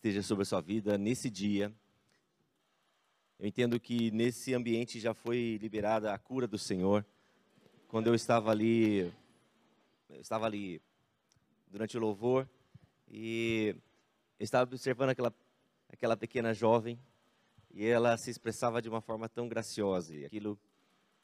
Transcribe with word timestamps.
esteja 0.00 0.22
sobre 0.22 0.42
a 0.42 0.46
sua 0.46 0.62
vida 0.62 0.96
nesse 0.96 1.28
dia. 1.28 1.70
Eu 3.38 3.46
entendo 3.46 3.78
que 3.78 4.10
nesse 4.10 4.54
ambiente 4.54 4.98
já 4.98 5.12
foi 5.12 5.58
liberada 5.60 6.14
a 6.14 6.18
cura 6.18 6.48
do 6.48 6.56
Senhor. 6.56 7.04
Quando 7.86 8.06
eu 8.06 8.14
estava 8.14 8.50
ali, 8.50 9.12
eu 10.08 10.18
estava 10.22 10.46
ali 10.46 10.80
durante 11.70 11.98
o 11.98 12.00
louvor 12.00 12.48
e 13.10 13.76
eu 14.38 14.44
estava 14.44 14.64
observando 14.64 15.10
aquela 15.10 15.34
aquela 15.90 16.16
pequena 16.16 16.54
jovem 16.54 16.98
e 17.70 17.84
ela 17.84 18.16
se 18.16 18.30
expressava 18.30 18.80
de 18.80 18.88
uma 18.88 19.02
forma 19.02 19.28
tão 19.28 19.48
graciosa. 19.48 20.14
E 20.14 20.24
aquilo 20.24 20.58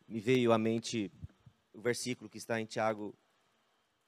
me 0.06 0.20
veio 0.20 0.52
à 0.52 0.58
mente 0.58 1.10
o 1.72 1.80
versículo 1.80 2.28
que 2.28 2.36
está 2.36 2.60
em 2.60 2.66
Tiago, 2.66 3.14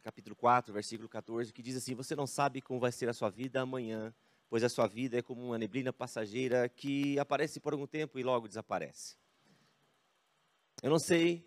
capítulo 0.02 0.36
4, 0.36 0.74
versículo 0.74 1.08
14, 1.08 1.54
que 1.54 1.62
diz 1.62 1.74
assim: 1.74 1.94
Você 1.94 2.14
não 2.14 2.26
sabe 2.26 2.60
como 2.60 2.78
vai 2.78 2.92
ser 2.92 3.08
a 3.08 3.14
sua 3.14 3.30
vida 3.30 3.62
amanhã, 3.62 4.14
pois 4.48 4.64
a 4.64 4.68
sua 4.68 4.86
vida 4.86 5.18
é 5.18 5.22
como 5.22 5.44
uma 5.44 5.58
neblina 5.58 5.92
passageira 5.92 6.68
que 6.68 7.18
aparece 7.18 7.60
por 7.60 7.72
algum 7.72 7.86
tempo 7.86 8.18
e 8.18 8.22
logo 8.22 8.48
desaparece. 8.48 9.16
Eu 10.82 10.90
não 10.90 10.98
sei 10.98 11.44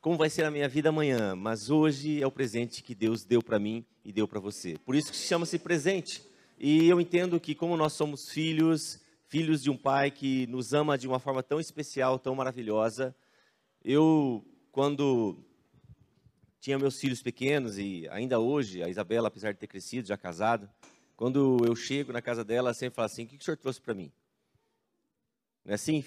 como 0.00 0.16
vai 0.16 0.30
ser 0.30 0.44
a 0.44 0.50
minha 0.50 0.68
vida 0.68 0.88
amanhã, 0.88 1.34
mas 1.34 1.70
hoje 1.70 2.22
é 2.22 2.26
o 2.26 2.30
presente 2.30 2.82
que 2.82 2.94
Deus 2.94 3.24
deu 3.24 3.42
para 3.42 3.58
mim 3.58 3.84
e 4.04 4.12
deu 4.12 4.28
para 4.28 4.38
você. 4.38 4.78
Por 4.84 4.94
isso 4.94 5.10
que 5.10 5.16
chama-se 5.16 5.58
presente. 5.58 6.22
E 6.58 6.88
eu 6.88 7.00
entendo 7.00 7.38
que 7.40 7.54
como 7.54 7.76
nós 7.76 7.92
somos 7.92 8.30
filhos, 8.30 9.00
filhos 9.26 9.62
de 9.62 9.70
um 9.70 9.76
pai 9.76 10.10
que 10.10 10.46
nos 10.46 10.72
ama 10.72 10.96
de 10.96 11.06
uma 11.06 11.18
forma 11.18 11.42
tão 11.42 11.60
especial, 11.60 12.18
tão 12.18 12.34
maravilhosa, 12.34 13.14
eu 13.84 14.44
quando 14.70 15.44
tinha 16.60 16.78
meus 16.78 16.98
filhos 17.00 17.22
pequenos 17.22 17.78
e 17.78 18.08
ainda 18.10 18.38
hoje, 18.38 18.82
a 18.82 18.88
Isabela, 18.88 19.28
apesar 19.28 19.52
de 19.52 19.58
ter 19.58 19.66
crescido, 19.66 20.08
já 20.08 20.16
casado, 20.16 20.68
quando 21.18 21.66
eu 21.66 21.74
chego 21.74 22.12
na 22.12 22.22
casa 22.22 22.44
dela, 22.44 22.68
ela 22.68 22.74
sempre 22.74 22.94
fala 22.94 23.06
assim: 23.06 23.24
"O 23.24 23.26
que 23.26 23.36
o 23.36 23.42
senhor 23.42 23.56
trouxe 23.56 23.80
para 23.80 23.92
mim?" 23.92 24.12
Não 25.64 25.72
é 25.72 25.74
assim? 25.74 26.04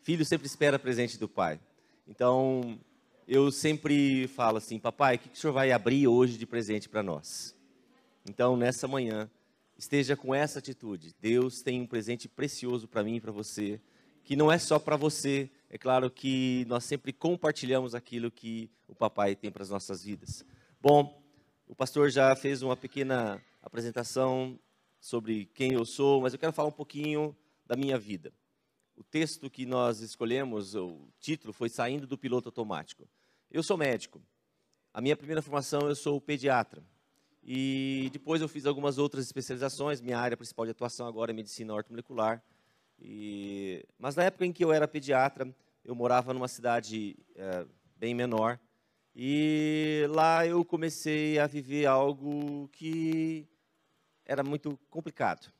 Filho 0.00 0.24
sempre 0.24 0.46
espera 0.46 0.78
presente 0.78 1.18
do 1.18 1.28
pai. 1.28 1.58
Então, 2.06 2.78
eu 3.26 3.50
sempre 3.50 4.28
falo 4.28 4.58
assim: 4.58 4.78
"Papai, 4.78 5.16
o 5.16 5.18
que 5.18 5.28
o 5.28 5.36
senhor 5.36 5.52
vai 5.52 5.72
abrir 5.72 6.06
hoje 6.06 6.38
de 6.38 6.46
presente 6.46 6.88
para 6.88 7.02
nós?" 7.02 7.52
Então, 8.24 8.56
nessa 8.56 8.86
manhã, 8.86 9.28
esteja 9.76 10.16
com 10.16 10.32
essa 10.32 10.60
atitude. 10.60 11.16
Deus 11.20 11.60
tem 11.60 11.82
um 11.82 11.86
presente 11.86 12.28
precioso 12.28 12.86
para 12.86 13.02
mim 13.02 13.16
e 13.16 13.20
para 13.20 13.32
você, 13.32 13.80
que 14.22 14.36
não 14.36 14.52
é 14.52 14.58
só 14.58 14.78
para 14.78 14.96
você. 14.96 15.50
É 15.68 15.76
claro 15.76 16.08
que 16.08 16.64
nós 16.68 16.84
sempre 16.84 17.12
compartilhamos 17.12 17.92
aquilo 17.92 18.30
que 18.30 18.70
o 18.86 18.94
papai 18.94 19.34
tem 19.34 19.50
para 19.50 19.64
as 19.64 19.70
nossas 19.70 20.04
vidas. 20.04 20.44
Bom, 20.80 21.20
o 21.66 21.74
pastor 21.74 22.08
já 22.08 22.36
fez 22.36 22.62
uma 22.62 22.76
pequena 22.76 23.42
apresentação 23.64 24.58
sobre 25.00 25.46
quem 25.46 25.72
eu 25.72 25.84
sou, 25.84 26.20
mas 26.20 26.32
eu 26.32 26.38
quero 26.38 26.52
falar 26.52 26.68
um 26.68 26.72
pouquinho 26.72 27.36
da 27.66 27.76
minha 27.76 27.98
vida. 27.98 28.32
O 28.96 29.02
texto 29.02 29.50
que 29.50 29.66
nós 29.66 30.00
escolhemos, 30.00 30.74
o 30.74 31.08
título 31.18 31.52
foi 31.52 31.68
Saindo 31.68 32.06
do 32.06 32.16
Piloto 32.16 32.48
Automático. 32.48 33.08
Eu 33.50 33.62
sou 33.62 33.76
médico. 33.76 34.22
A 34.92 35.00
minha 35.00 35.16
primeira 35.16 35.42
formação, 35.42 35.88
eu 35.88 35.96
sou 35.96 36.20
pediatra. 36.20 36.84
E 37.42 38.08
depois 38.12 38.40
eu 38.40 38.48
fiz 38.48 38.66
algumas 38.66 38.96
outras 38.96 39.24
especializações. 39.24 40.00
Minha 40.00 40.18
área 40.18 40.36
principal 40.36 40.64
de 40.64 40.70
atuação 40.70 41.06
agora 41.06 41.32
é 41.32 41.34
medicina 41.34 41.74
ortomolecular. 41.74 42.42
E... 42.98 43.84
Mas 43.98 44.14
na 44.14 44.24
época 44.24 44.46
em 44.46 44.52
que 44.52 44.64
eu 44.64 44.72
era 44.72 44.86
pediatra, 44.86 45.54
eu 45.84 45.94
morava 45.94 46.32
numa 46.32 46.48
cidade 46.48 47.16
é, 47.34 47.66
bem 47.96 48.14
menor. 48.14 48.58
E 49.14 50.06
lá 50.10 50.46
eu 50.46 50.64
comecei 50.64 51.38
a 51.38 51.46
viver 51.46 51.86
algo 51.86 52.68
que 52.68 53.46
era 54.24 54.42
muito 54.42 54.78
complicado. 54.90 55.52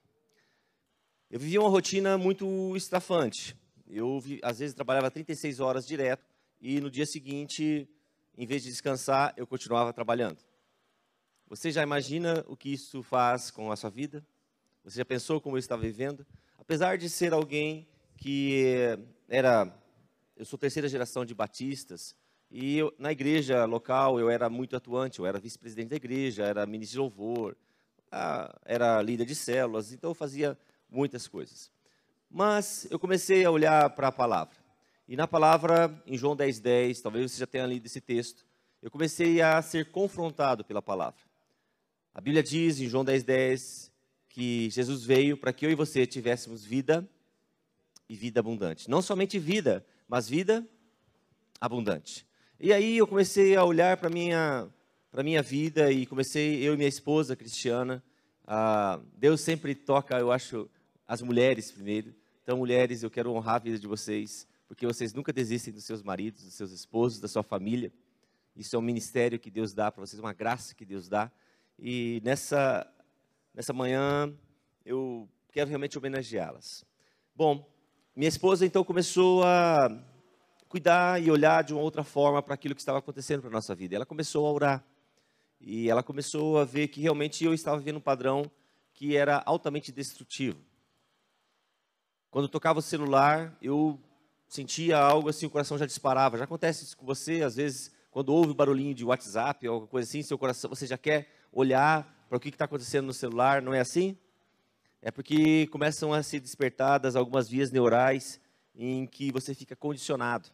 Eu 1.31 1.39
vivia 1.39 1.61
uma 1.61 1.71
rotina 1.71 2.17
muito 2.17 2.77
estafante. 2.77 3.57
Eu, 3.87 4.23
às 4.43 4.59
vezes, 4.59 4.75
trabalhava 4.75 5.11
36 5.11 5.61
horas 5.61 5.87
direto 5.87 6.25
e 6.61 6.81
no 6.81 6.91
dia 6.91 7.05
seguinte, 7.05 7.89
em 8.37 8.47
vez 8.47 8.63
de 8.63 8.71
descansar, 8.71 9.35
eu 9.37 9.47
continuava 9.47 9.93
trabalhando. 9.93 10.39
Você 11.47 11.71
já 11.71 11.83
imagina 11.83 12.45
o 12.49 12.57
que 12.57 12.73
isso 12.73 13.03
faz 13.03 13.51
com 13.51 13.71
a 13.71 13.77
sua 13.77 13.91
vida? 13.91 14.27
Você 14.83 14.99
já 14.99 15.05
pensou 15.05 15.41
como 15.41 15.57
eu 15.57 15.61
estava 15.61 15.83
vivendo? 15.83 16.27
Apesar 16.59 16.97
de 16.97 17.11
ser 17.11 17.33
alguém 17.33 17.87
que 18.17 18.99
era, 19.29 19.71
eu 20.37 20.45
sou 20.45 20.59
terceira 20.59 20.89
geração 20.89 21.25
de 21.25 21.35
batistas, 21.35 22.17
e 22.51 22.79
eu, 22.79 22.95
na 22.99 23.13
igreja 23.13 23.65
local 23.65 24.19
eu 24.19 24.31
era 24.31 24.49
muito 24.49 24.77
atuante, 24.77 25.19
eu 25.19 25.27
era 25.27 25.39
vice-presidente 25.39 25.89
da 25.89 25.97
igreja, 25.97 26.45
era 26.45 26.65
ministro 26.65 26.95
de 26.95 26.99
louvor, 27.01 27.57
ah, 28.15 28.55
era 28.65 29.03
líder 29.03 29.27
de 29.27 29.35
células, 29.35 29.93
então 29.93 30.11
eu 30.11 30.15
fazia 30.15 30.57
muitas 30.89 31.27
coisas. 31.27 31.71
Mas 32.31 32.87
eu 32.91 32.99
comecei 32.99 33.45
a 33.45 33.51
olhar 33.51 33.91
para 33.91 34.09
a 34.09 34.13
palavra. 34.13 34.57
E 35.09 35.17
na 35.17 35.27
palavra, 35.27 36.03
em 36.07 36.17
João 36.17 36.37
10,10, 36.37 36.63
10, 36.63 37.01
talvez 37.01 37.33
você 37.33 37.41
já 37.41 37.47
tenha 37.47 37.67
lido 37.67 37.87
esse 37.87 38.01
texto, 38.01 38.47
eu 38.81 38.91
comecei 38.91 39.43
a 39.43 39.61
ser 39.61 39.91
confrontado 39.91 40.65
pela 40.65 40.81
palavra. 40.81 41.21
A 42.15 42.21
Bíblia 42.21 42.43
diz 42.43 42.81
em 42.81 42.89
João 42.89 43.05
10,10 43.05 43.25
10, 43.25 43.93
que 44.29 44.71
Jesus 44.71 45.05
veio 45.05 45.37
para 45.37 45.53
que 45.53 45.67
eu 45.67 45.71
e 45.71 45.75
você 45.75 46.07
tivéssemos 46.07 46.65
vida 46.65 47.09
e 48.09 48.15
vida 48.15 48.41
abundante. 48.41 48.89
Não 48.89 49.03
somente 49.03 49.39
vida, 49.39 49.85
mas 50.09 50.29
vida 50.29 50.65
abundante. 51.61 52.27
E 52.61 52.73
aí 52.73 52.97
eu 52.97 53.07
comecei 53.07 53.57
a 53.57 53.65
olhar 53.65 53.97
para 53.97 54.09
a 54.09 54.69
minha, 55.15 55.23
minha 55.23 55.43
vida 55.43 55.93
e 55.93 56.07
comecei, 56.07 56.67
eu 56.67 56.75
e 56.75 56.77
minha 56.77 56.89
esposa, 56.89 57.37
Cristiana, 57.37 58.03
Deus 59.17 59.41
sempre 59.41 59.75
toca, 59.75 60.19
eu 60.19 60.33
acho, 60.33 60.69
as 61.07 61.23
mulheres 61.23 61.71
primeiro. 61.71 62.15
Então, 62.43 62.59
mulheres, 62.59 63.03
eu 63.03 63.11
quero 63.11 63.33
honrar 63.33 63.57
a 63.57 63.59
vida 63.59 63.79
de 63.79 63.87
vocês, 63.87 64.47
porque 64.67 64.87
vocês 64.87 65.15
nunca 65.15 65.33
desistem 65.33 65.73
dos 65.73 65.85
seus 65.85 66.03
maridos, 66.03 66.43
dos 66.43 66.55
seus 66.55 66.73
esposos, 66.73 67.21
da 67.21 67.29
sua 67.29 67.43
família. 67.43 67.93
Isso 68.57 68.75
é 68.75 68.79
um 68.79 68.83
ministério 68.83 69.39
que 69.39 69.51
Deus 69.51 69.73
dá 69.73 69.91
para 69.91 70.05
vocês, 70.05 70.19
uma 70.19 70.33
graça 70.33 70.75
que 70.75 70.85
Deus 70.85 71.09
dá. 71.09 71.31
E 71.79 72.21
nessa, 72.25 72.87
nessa 73.55 73.73
manhã 73.73 74.33
eu 74.85 75.29
quero 75.53 75.69
realmente 75.69 75.97
homenageá-las. 75.97 76.85
Bom, 77.35 77.69
minha 78.15 78.29
esposa 78.29 78.67
então 78.67 78.85
começou 78.85 79.43
a 79.45 79.91
cuidar 80.69 81.23
e 81.23 81.31
olhar 81.31 81.63
de 81.63 81.73
uma 81.73 81.83
outra 81.83 82.03
forma 82.03 82.43
para 82.43 82.55
aquilo 82.55 82.75
que 82.75 82.81
estava 82.81 82.99
acontecendo 82.99 83.41
para 83.41 83.51
nossa 83.51 83.75
vida. 83.75 83.95
Ela 83.95 84.07
começou 84.07 84.47
a 84.47 84.53
orar. 84.53 84.85
E 85.67 85.89
ela 85.89 86.03
começou 86.03 86.59
a 86.59 86.65
ver 86.65 86.89
que 86.89 87.01
realmente 87.01 87.43
eu 87.43 87.55
estava 87.55 87.79
vivendo 87.79 87.97
um 87.97 88.01
padrão 88.01 88.51
que 88.93 89.17
era 89.17 89.43
altamente 89.47 89.91
destrutivo. 89.91 90.59
Quando 92.31 92.49
tocava 92.49 92.81
o 92.81 92.83
celular, 92.83 93.57
eu 93.63 93.99
sentia 94.47 94.99
algo 94.99 95.31
assim, 95.31 95.47
o 95.47 95.51
coração 95.51 95.79
já 95.79 95.87
disparava. 95.87 96.37
Já 96.37 96.45
acontece 96.45 96.85
isso 96.85 96.95
com 96.95 97.07
você, 97.07 97.43
às 97.43 97.57
vezes, 97.57 97.91
quando 98.11 98.29
ouve 98.29 98.51
o 98.51 98.55
barulhinho 98.55 98.95
de 98.95 99.07
WhatsApp 99.07 99.67
ou 99.67 99.75
alguma 99.75 99.91
coisa 99.91 100.07
assim, 100.07 100.23
seu 100.23 100.37
coração, 100.37 100.69
você 100.69 100.87
já 100.87 100.99
quer 100.99 101.29
olhar 101.51 102.27
para 102.29 102.37
o 102.37 102.41
que 102.41 102.51
está 102.51 102.67
acontecendo 102.67 103.07
no 103.07 103.15
celular, 103.15 103.63
não 103.63 103.73
é 103.73 103.81
assim? 103.81 104.19
É 105.01 105.11
porque 105.11 105.67
começam 105.69 106.13
a 106.13 106.23
ser 106.23 106.41
despertadas 106.41 107.17
algumas 107.17 107.49
vias 107.49 107.71
neurais 107.71 108.39
em 108.75 109.07
que 109.07 109.33
você 109.33 109.55
fica 109.55 109.75
condicionado. 109.75 110.51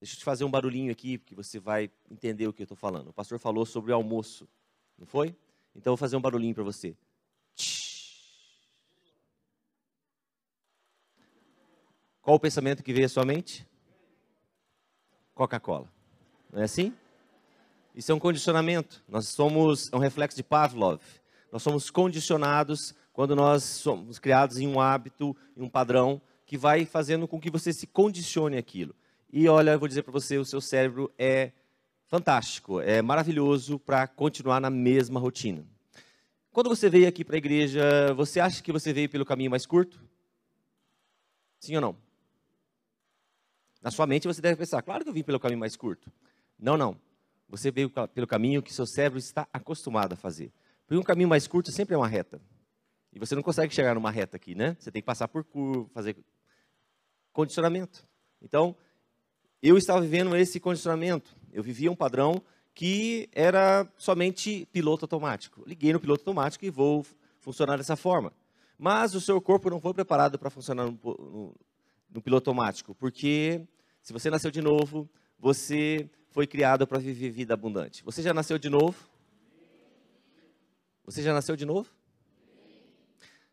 Deixa 0.00 0.14
eu 0.14 0.18
te 0.18 0.24
fazer 0.24 0.44
um 0.44 0.50
barulhinho 0.50 0.92
aqui, 0.92 1.18
porque 1.18 1.34
você 1.34 1.58
vai 1.58 1.90
entender 2.10 2.46
o 2.46 2.52
que 2.52 2.62
eu 2.62 2.64
estou 2.64 2.76
falando. 2.76 3.08
O 3.08 3.12
pastor 3.12 3.38
falou 3.38 3.66
sobre 3.66 3.92
o 3.92 3.94
almoço, 3.94 4.48
não 4.96 5.06
foi? 5.06 5.34
Então 5.74 5.92
eu 5.92 5.96
vou 5.96 5.96
fazer 5.96 6.16
um 6.16 6.20
barulhinho 6.20 6.54
para 6.54 6.64
você. 6.64 6.96
Qual 12.22 12.36
o 12.36 12.40
pensamento 12.40 12.82
que 12.82 12.92
veio 12.92 13.06
à 13.06 13.08
sua 13.08 13.24
mente? 13.24 13.66
Coca-Cola. 15.34 15.90
Não 16.52 16.60
é 16.60 16.64
assim? 16.64 16.94
Isso 17.94 18.12
é 18.12 18.14
um 18.14 18.18
condicionamento. 18.18 19.02
Nós 19.08 19.28
somos 19.28 19.92
é 19.92 19.96
um 19.96 20.00
reflexo 20.00 20.36
de 20.36 20.42
Pavlov. 20.42 21.00
Nós 21.50 21.62
somos 21.62 21.90
condicionados 21.90 22.94
quando 23.12 23.34
nós 23.34 23.64
somos 23.64 24.18
criados 24.18 24.58
em 24.58 24.68
um 24.68 24.78
hábito, 24.78 25.36
em 25.56 25.62
um 25.62 25.68
padrão 25.68 26.20
que 26.46 26.56
vai 26.56 26.84
fazendo 26.84 27.26
com 27.26 27.40
que 27.40 27.50
você 27.50 27.72
se 27.72 27.86
condicione 27.86 28.56
aquilo. 28.56 28.94
E 29.30 29.48
olha, 29.48 29.72
eu 29.72 29.78
vou 29.78 29.88
dizer 29.88 30.02
para 30.02 30.12
você, 30.12 30.38
o 30.38 30.44
seu 30.44 30.60
cérebro 30.60 31.12
é 31.18 31.52
fantástico, 32.06 32.80
é 32.80 33.02
maravilhoso 33.02 33.78
para 33.78 34.06
continuar 34.06 34.60
na 34.60 34.70
mesma 34.70 35.20
rotina. 35.20 35.66
Quando 36.50 36.70
você 36.70 36.88
veio 36.88 37.06
aqui 37.06 37.24
para 37.24 37.36
a 37.36 37.38
igreja, 37.38 38.14
você 38.14 38.40
acha 38.40 38.62
que 38.62 38.72
você 38.72 38.92
veio 38.92 39.08
pelo 39.08 39.26
caminho 39.26 39.50
mais 39.50 39.66
curto? 39.66 40.02
Sim 41.60 41.74
ou 41.74 41.80
não? 41.82 41.96
Na 43.82 43.90
sua 43.90 44.06
mente 44.06 44.26
você 44.26 44.40
deve 44.40 44.56
pensar, 44.56 44.80
claro 44.82 45.04
que 45.04 45.10
eu 45.10 45.14
vim 45.14 45.22
pelo 45.22 45.38
caminho 45.38 45.60
mais 45.60 45.76
curto. 45.76 46.10
Não, 46.58 46.76
não. 46.76 46.98
Você 47.48 47.70
veio 47.70 47.90
pelo 47.90 48.26
caminho 48.26 48.62
que 48.62 48.72
seu 48.72 48.86
cérebro 48.86 49.18
está 49.18 49.46
acostumado 49.52 50.14
a 50.14 50.16
fazer. 50.16 50.50
Porque 50.86 50.98
um 50.98 51.04
caminho 51.04 51.28
mais 51.28 51.46
curto 51.46 51.70
sempre 51.70 51.94
é 51.94 51.98
uma 51.98 52.08
reta. 52.08 52.40
E 53.12 53.18
você 53.18 53.34
não 53.34 53.42
consegue 53.42 53.74
chegar 53.74 53.94
numa 53.94 54.10
reta 54.10 54.36
aqui, 54.36 54.54
né? 54.54 54.74
Você 54.78 54.90
tem 54.90 55.02
que 55.02 55.06
passar 55.06 55.28
por 55.28 55.44
curva, 55.44 55.88
fazer 55.90 56.16
condicionamento. 57.32 58.06
Então, 58.40 58.74
eu 59.62 59.76
estava 59.76 60.00
vivendo 60.00 60.36
esse 60.36 60.60
condicionamento. 60.60 61.34
Eu 61.52 61.62
vivia 61.62 61.90
um 61.90 61.96
padrão 61.96 62.42
que 62.74 63.28
era 63.32 63.90
somente 63.96 64.66
piloto 64.72 65.04
automático. 65.04 65.62
Liguei 65.66 65.92
no 65.92 66.00
piloto 66.00 66.20
automático 66.22 66.64
e 66.64 66.70
vou 66.70 67.04
funcionar 67.40 67.76
dessa 67.76 67.96
forma. 67.96 68.32
Mas 68.78 69.14
o 69.14 69.20
seu 69.20 69.40
corpo 69.40 69.68
não 69.68 69.80
foi 69.80 69.92
preparado 69.92 70.38
para 70.38 70.50
funcionar 70.50 70.84
no, 70.84 70.92
no, 71.02 71.54
no 72.10 72.22
piloto 72.22 72.48
automático, 72.50 72.94
porque 72.94 73.66
se 74.00 74.12
você 74.12 74.30
nasceu 74.30 74.50
de 74.50 74.62
novo, 74.62 75.10
você 75.38 76.08
foi 76.30 76.46
criado 76.46 76.86
para 76.86 76.98
viver 76.98 77.30
vida 77.30 77.54
abundante. 77.54 78.04
Você 78.04 78.22
já 78.22 78.32
nasceu 78.32 78.58
de 78.58 78.68
novo? 78.68 78.96
Você 81.04 81.22
já 81.22 81.32
nasceu 81.32 81.56
de 81.56 81.64
novo? 81.64 81.90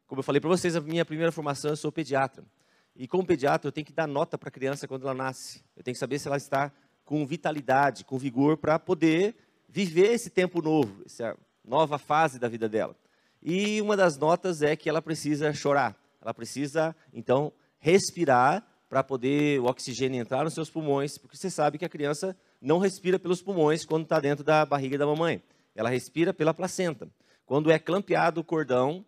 Como 0.06 0.20
eu 0.20 0.24
falei 0.24 0.40
para 0.40 0.50
vocês, 0.50 0.76
a 0.76 0.82
minha 0.82 1.04
primeira 1.04 1.32
formação, 1.32 1.72
eu 1.72 1.78
sou 1.78 1.92
pediatra. 1.92 2.46
E 2.96 3.08
como 3.08 3.26
pediatra, 3.26 3.68
eu 3.68 3.72
tenho 3.72 3.86
que 3.86 3.94
dar 3.94 4.08
nota 4.08 4.38
para 4.38 4.50
a 4.50 4.52
criança 4.52 4.88
quando 4.88 5.04
ela 5.04 5.14
nasce. 5.14 5.64
Eu 5.76 5.84
tenho 5.84 5.94
que 5.94 6.00
saber 6.00 6.18
se 6.18 6.28
ela 6.28 6.38
está 6.38 6.72
com 7.04 7.26
vitalidade, 7.26 8.06
com 8.06 8.18
vigor, 8.18 8.58
para 8.58 8.80
poder 8.80 9.36
viver 9.68 10.14
esse 10.14 10.30
tempo 10.30 10.62
novo, 10.62 11.04
essa 11.06 11.38
nova 11.64 11.98
fase 11.98 12.40
da 12.40 12.48
vida 12.48 12.70
dela. 12.70 12.96
E 13.42 13.82
uma 13.82 13.98
das 13.98 14.18
notas 14.18 14.62
é 14.62 14.76
que 14.76 14.90
ela 14.90 15.02
precisa 15.02 15.54
chorar. 15.54 15.96
Ela 16.22 16.34
precisa, 16.34 16.96
então, 17.14 17.52
respirar 17.78 18.66
para 18.90 19.04
poder 19.04 19.60
o 19.60 19.66
oxigênio 19.66 20.22
entrar 20.22 20.44
nos 20.44 20.54
seus 20.54 20.70
pulmões, 20.70 21.18
porque 21.18 21.36
você 21.36 21.50
sabe 21.50 21.78
que 21.78 21.86
a 21.86 21.90
criança 21.90 22.36
não 22.62 22.80
respira 22.80 23.20
pelos 23.20 23.42
pulmões 23.42 23.86
quando 23.86 24.04
está 24.04 24.20
dentro 24.20 24.44
da 24.44 24.66
barriga 24.66 24.98
da 24.98 25.06
mamãe. 25.06 25.44
Ela 25.76 25.90
respira 25.90 26.34
pela 26.34 26.54
placenta. 26.54 27.08
Quando 27.46 27.70
é 27.70 27.78
clampeado 27.78 28.42
o 28.42 28.44
cordão, 28.44 29.06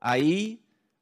aí 0.00 0.60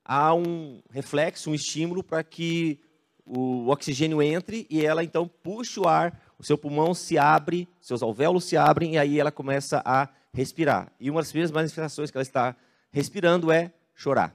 há 0.09 0.35
um 0.35 0.81
reflexo, 0.91 1.51
um 1.51 1.55
estímulo 1.55 2.03
para 2.03 2.25
que 2.25 2.81
o 3.27 3.69
oxigênio 3.69 4.23
entre 4.23 4.67
e 4.71 4.85
ela 4.85 5.05
então 5.05 5.29
puxa 5.29 5.83
o 5.83 5.87
ar, 5.87 6.19
o 6.39 6.43
seu 6.43 6.57
pulmão 6.57 6.95
se 6.95 7.19
abre, 7.19 7.69
seus 7.79 8.03
alvéolos 8.03 8.45
se 8.45 8.57
abrem 8.57 8.95
e 8.95 8.99
aí 8.99 9.21
ela 9.21 9.31
começa 9.31 9.83
a 9.85 10.09
respirar. 10.33 10.91
E 10.99 11.11
uma 11.11 11.21
das 11.21 11.31
primeiras 11.31 11.51
manifestações 11.51 12.11
que 12.11 12.17
ela 12.17 12.23
está 12.23 12.57
respirando 12.91 13.53
é 13.53 13.71
chorar. 13.95 14.35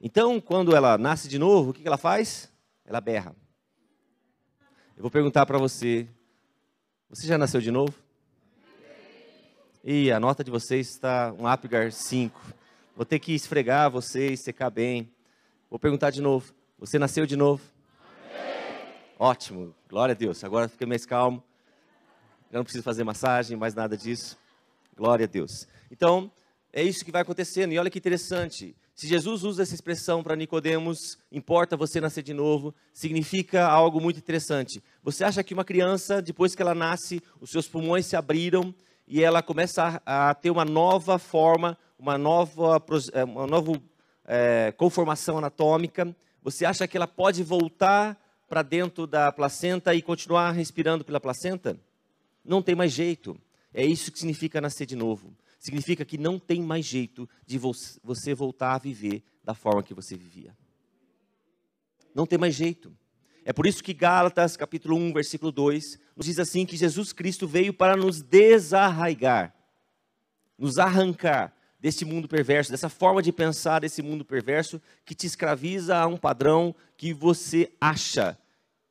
Então, 0.00 0.40
quando 0.40 0.74
ela 0.74 0.96
nasce 0.96 1.28
de 1.28 1.38
novo, 1.38 1.70
o 1.70 1.74
que 1.74 1.86
ela 1.86 1.98
faz? 1.98 2.50
Ela 2.84 3.00
berra. 3.00 3.36
Eu 4.96 5.02
vou 5.02 5.10
perguntar 5.10 5.44
para 5.44 5.58
você: 5.58 6.08
você 7.08 7.26
já 7.26 7.36
nasceu 7.36 7.60
de 7.60 7.70
novo? 7.70 7.94
E 9.84 10.10
a 10.10 10.18
nota 10.18 10.42
de 10.42 10.50
vocês 10.50 10.88
está 10.88 11.32
um 11.38 11.46
Apgar 11.46 11.92
5. 11.92 12.40
Vou 12.96 13.04
ter 13.04 13.18
que 13.18 13.34
esfregar 13.34 13.90
vocês, 13.90 14.40
secar 14.40 14.70
bem. 14.70 15.12
Vou 15.68 15.78
perguntar 15.78 16.08
de 16.08 16.22
novo: 16.22 16.54
você 16.78 16.98
nasceu 16.98 17.26
de 17.26 17.36
novo? 17.36 17.62
Amém. 18.00 18.88
Ótimo, 19.18 19.74
glória 19.86 20.14
a 20.14 20.16
Deus. 20.16 20.42
Agora 20.42 20.66
fica 20.66 20.86
mais 20.86 21.04
calmo. 21.04 21.44
Já 22.50 22.56
não 22.56 22.64
preciso 22.64 22.82
fazer 22.82 23.04
massagem, 23.04 23.54
mais 23.54 23.74
nada 23.74 23.98
disso. 23.98 24.38
Glória 24.96 25.24
a 25.24 25.26
Deus. 25.28 25.68
Então, 25.90 26.32
é 26.72 26.82
isso 26.82 27.04
que 27.04 27.12
vai 27.12 27.20
acontecendo. 27.20 27.72
E 27.72 27.78
olha 27.78 27.90
que 27.90 27.98
interessante. 27.98 28.74
Se 28.94 29.06
Jesus 29.06 29.44
usa 29.44 29.62
essa 29.62 29.74
expressão 29.74 30.22
para 30.22 30.34
Nicodemos, 30.34 31.18
importa 31.30 31.76
você 31.76 32.00
nascer 32.00 32.22
de 32.22 32.32
novo, 32.32 32.74
significa 32.94 33.66
algo 33.66 34.00
muito 34.00 34.18
interessante. 34.18 34.82
Você 35.02 35.22
acha 35.22 35.44
que 35.44 35.52
uma 35.52 35.66
criança, 35.66 36.22
depois 36.22 36.54
que 36.54 36.62
ela 36.62 36.74
nasce, 36.74 37.22
os 37.42 37.50
seus 37.50 37.68
pulmões 37.68 38.06
se 38.06 38.16
abriram 38.16 38.74
e 39.06 39.22
ela 39.22 39.42
começa 39.42 40.00
a, 40.06 40.30
a 40.30 40.34
ter 40.34 40.50
uma 40.50 40.64
nova 40.64 41.18
forma, 41.18 41.76
uma 41.98 42.18
nova, 42.18 42.82
é, 43.12 43.24
uma 43.24 43.46
nova 43.46 43.80
é, 44.24 44.72
conformação 44.76 45.38
anatômica? 45.38 46.14
Você 46.42 46.64
acha 46.64 46.86
que 46.86 46.96
ela 46.96 47.06
pode 47.06 47.42
voltar 47.42 48.16
para 48.48 48.62
dentro 48.62 49.06
da 49.06 49.32
placenta 49.32 49.94
e 49.94 50.02
continuar 50.02 50.52
respirando 50.52 51.04
pela 51.04 51.20
placenta? 51.20 51.78
Não 52.44 52.62
tem 52.62 52.74
mais 52.74 52.92
jeito. 52.92 53.36
É 53.74 53.84
isso 53.84 54.12
que 54.12 54.18
significa 54.18 54.60
nascer 54.60 54.86
de 54.86 54.96
novo 54.96 55.34
significa 55.66 56.04
que 56.04 56.16
não 56.16 56.38
tem 56.38 56.62
mais 56.62 56.86
jeito 56.86 57.28
de 57.44 57.58
você 57.58 58.34
voltar 58.34 58.74
a 58.74 58.78
viver 58.78 59.24
da 59.42 59.52
forma 59.52 59.82
que 59.82 59.94
você 59.94 60.16
vivia. 60.16 60.56
Não 62.14 62.24
tem 62.24 62.38
mais 62.38 62.54
jeito. 62.54 62.96
É 63.44 63.52
por 63.52 63.66
isso 63.66 63.82
que 63.82 63.92
Gálatas, 63.92 64.56
capítulo 64.56 64.96
1, 64.96 65.12
versículo 65.12 65.50
2, 65.50 65.98
nos 66.16 66.26
diz 66.26 66.38
assim 66.38 66.64
que 66.64 66.76
Jesus 66.76 67.12
Cristo 67.12 67.48
veio 67.48 67.74
para 67.74 67.96
nos 67.96 68.22
desarraigar, 68.22 69.54
nos 70.56 70.78
arrancar 70.78 71.52
desse 71.86 72.04
mundo 72.04 72.26
perverso, 72.26 72.72
dessa 72.72 72.88
forma 72.88 73.22
de 73.22 73.30
pensar 73.30 73.78
desse 73.78 74.02
mundo 74.02 74.24
perverso 74.24 74.82
que 75.04 75.14
te 75.14 75.24
escraviza 75.24 75.96
a 75.96 76.04
um 76.08 76.16
padrão 76.16 76.74
que 76.96 77.14
você 77.14 77.70
acha 77.80 78.36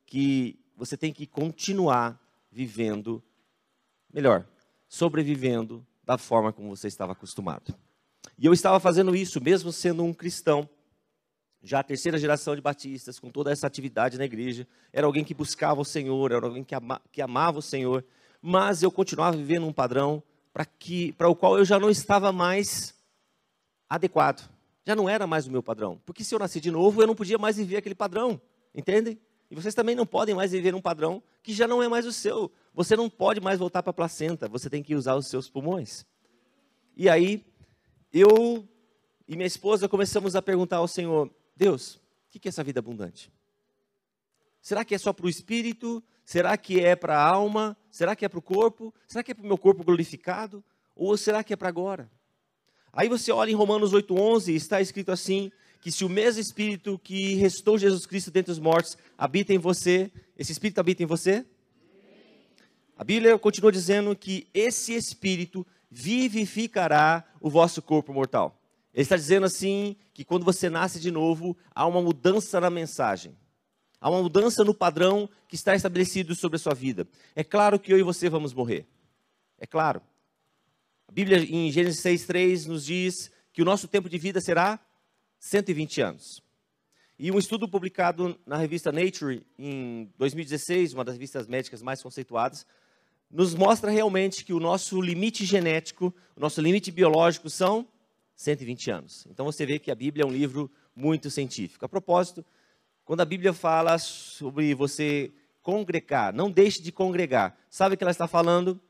que 0.06 0.58
você 0.74 0.96
tem 0.96 1.12
que 1.12 1.26
continuar 1.26 2.18
vivendo 2.50 3.22
melhor, 4.10 4.46
sobrevivendo 4.88 5.86
da 6.06 6.16
forma 6.16 6.54
como 6.54 6.74
você 6.74 6.88
estava 6.88 7.12
acostumado. 7.12 7.74
E 8.38 8.46
eu 8.46 8.54
estava 8.54 8.80
fazendo 8.80 9.14
isso, 9.14 9.42
mesmo 9.42 9.70
sendo 9.72 10.02
um 10.02 10.14
cristão, 10.14 10.66
já 11.62 11.80
a 11.80 11.84
terceira 11.84 12.16
geração 12.16 12.56
de 12.56 12.62
batistas, 12.62 13.18
com 13.18 13.28
toda 13.28 13.52
essa 13.52 13.66
atividade 13.66 14.16
na 14.16 14.24
igreja. 14.24 14.66
Era 14.90 15.06
alguém 15.06 15.22
que 15.22 15.34
buscava 15.34 15.82
o 15.82 15.84
Senhor, 15.84 16.32
era 16.32 16.46
alguém 16.46 16.64
que, 16.64 16.74
ama, 16.74 16.98
que 17.12 17.20
amava 17.20 17.58
o 17.58 17.62
Senhor, 17.62 18.02
mas 18.40 18.82
eu 18.82 18.90
continuava 18.90 19.36
vivendo 19.36 19.66
um 19.66 19.72
padrão 19.72 20.22
para 21.16 21.28
o 21.28 21.36
qual 21.36 21.58
eu 21.58 21.64
já 21.64 21.78
não 21.78 21.90
estava 21.90 22.32
mais 22.32 22.94
adequado. 23.88 24.48
Já 24.84 24.94
não 24.94 25.08
era 25.08 25.26
mais 25.26 25.46
o 25.46 25.50
meu 25.50 25.62
padrão. 25.62 26.00
Porque 26.06 26.24
se 26.24 26.34
eu 26.34 26.38
nasci 26.38 26.60
de 26.60 26.70
novo, 26.70 27.02
eu 27.02 27.06
não 27.06 27.14
podia 27.14 27.38
mais 27.38 27.56
viver 27.56 27.76
aquele 27.76 27.94
padrão. 27.94 28.40
Entendem? 28.74 29.18
E 29.50 29.54
vocês 29.54 29.74
também 29.74 29.94
não 29.94 30.06
podem 30.06 30.34
mais 30.34 30.52
viver 30.52 30.74
um 30.74 30.80
padrão 30.80 31.22
que 31.42 31.52
já 31.52 31.66
não 31.66 31.82
é 31.82 31.88
mais 31.88 32.06
o 32.06 32.12
seu. 32.12 32.50
Você 32.72 32.96
não 32.96 33.10
pode 33.10 33.40
mais 33.40 33.58
voltar 33.58 33.82
para 33.82 33.90
a 33.90 33.94
placenta, 33.94 34.48
você 34.48 34.70
tem 34.70 34.82
que 34.82 34.94
usar 34.94 35.14
os 35.14 35.28
seus 35.28 35.48
pulmões. 35.48 36.04
E 36.96 37.08
aí, 37.08 37.44
eu 38.12 38.66
e 39.28 39.36
minha 39.36 39.46
esposa 39.46 39.88
começamos 39.88 40.34
a 40.34 40.42
perguntar 40.42 40.78
ao 40.78 40.88
Senhor: 40.88 41.30
Deus, 41.54 41.96
o 41.96 42.00
que 42.30 42.46
é 42.46 42.48
essa 42.48 42.64
vida 42.64 42.80
abundante? 42.80 43.32
Será 44.60 44.84
que 44.84 44.94
é 44.94 44.98
só 44.98 45.12
para 45.12 45.26
o 45.26 45.28
espírito? 45.28 46.02
Será 46.26 46.56
que 46.56 46.80
é 46.80 46.96
para 46.96 47.16
a 47.16 47.24
alma? 47.24 47.76
Será 47.88 48.16
que 48.16 48.24
é 48.24 48.28
para 48.28 48.40
o 48.40 48.42
corpo? 48.42 48.92
Será 49.06 49.22
que 49.22 49.30
é 49.30 49.34
para 49.34 49.44
o 49.44 49.46
meu 49.46 49.56
corpo 49.56 49.84
glorificado? 49.84 50.62
Ou 50.96 51.16
será 51.16 51.44
que 51.44 51.52
é 51.52 51.56
para 51.56 51.68
agora? 51.68 52.10
Aí 52.92 53.08
você 53.08 53.30
olha 53.30 53.52
em 53.52 53.54
Romanos 53.54 53.92
8,11, 53.92 54.52
está 54.52 54.80
escrito 54.80 55.12
assim: 55.12 55.52
que 55.80 55.92
se 55.92 56.04
o 56.04 56.08
mesmo 56.08 56.40
Espírito 56.40 56.98
que 56.98 57.34
restou 57.34 57.78
Jesus 57.78 58.06
Cristo 58.06 58.32
dentre 58.32 58.50
os 58.50 58.58
mortos 58.58 58.98
habita 59.16 59.54
em 59.54 59.58
você, 59.58 60.10
esse 60.36 60.50
Espírito 60.50 60.80
habita 60.80 61.00
em 61.00 61.06
você? 61.06 61.46
A 62.98 63.04
Bíblia 63.04 63.38
continua 63.38 63.70
dizendo 63.70 64.16
que 64.16 64.48
esse 64.52 64.94
Espírito 64.94 65.64
vivificará 65.88 67.24
o 67.40 67.48
vosso 67.48 67.80
corpo 67.80 68.12
mortal. 68.12 68.60
Ele 68.92 69.02
está 69.02 69.14
dizendo 69.14 69.46
assim 69.46 69.94
que 70.12 70.24
quando 70.24 70.44
você 70.44 70.68
nasce 70.68 70.98
de 70.98 71.12
novo, 71.12 71.56
há 71.72 71.86
uma 71.86 72.02
mudança 72.02 72.60
na 72.60 72.68
mensagem. 72.68 73.36
Há 74.00 74.10
uma 74.10 74.22
mudança 74.22 74.62
no 74.64 74.74
padrão 74.74 75.28
que 75.48 75.54
está 75.54 75.74
estabelecido 75.74 76.34
sobre 76.34 76.56
a 76.56 76.58
sua 76.58 76.74
vida. 76.74 77.08
É 77.34 77.42
claro 77.42 77.78
que 77.78 77.92
eu 77.92 77.98
e 77.98 78.02
você 78.02 78.28
vamos 78.28 78.52
morrer. 78.52 78.86
É 79.58 79.66
claro. 79.66 80.02
A 81.08 81.12
Bíblia 81.12 81.38
em 81.38 81.70
Gênesis 81.70 82.02
6:3 82.02 82.66
nos 82.66 82.84
diz 82.84 83.30
que 83.52 83.62
o 83.62 83.64
nosso 83.64 83.88
tempo 83.88 84.08
de 84.08 84.18
vida 84.18 84.40
será 84.40 84.78
120 85.38 86.00
anos. 86.00 86.42
E 87.18 87.32
um 87.32 87.38
estudo 87.38 87.66
publicado 87.66 88.38
na 88.44 88.58
revista 88.58 88.92
Nature 88.92 89.42
em 89.58 90.12
2016, 90.18 90.92
uma 90.92 91.04
das 91.04 91.14
revistas 91.14 91.46
médicas 91.46 91.80
mais 91.80 92.02
conceituadas, 92.02 92.66
nos 93.30 93.54
mostra 93.54 93.90
realmente 93.90 94.44
que 94.44 94.52
o 94.52 94.60
nosso 94.60 95.00
limite 95.00 95.44
genético, 95.46 96.14
o 96.36 96.40
nosso 96.40 96.60
limite 96.60 96.90
biológico 96.92 97.48
são 97.48 97.88
120 98.34 98.90
anos. 98.90 99.26
Então 99.30 99.46
você 99.46 99.64
vê 99.64 99.78
que 99.78 99.90
a 99.90 99.94
Bíblia 99.94 100.24
é 100.24 100.26
um 100.26 100.30
livro 100.30 100.70
muito 100.94 101.30
científico. 101.30 101.84
A 101.84 101.88
propósito, 101.88 102.44
quando 103.06 103.20
a 103.20 103.24
Bíblia 103.24 103.52
fala 103.52 103.98
sobre 103.98 104.74
você 104.74 105.32
congregar, 105.62 106.34
não 106.34 106.50
deixe 106.50 106.82
de 106.82 106.90
congregar. 106.90 107.56
Sabe 107.70 107.94
o 107.94 107.96
que 107.96 108.02
ela 108.02 108.10
está 108.10 108.26
falando? 108.26 108.80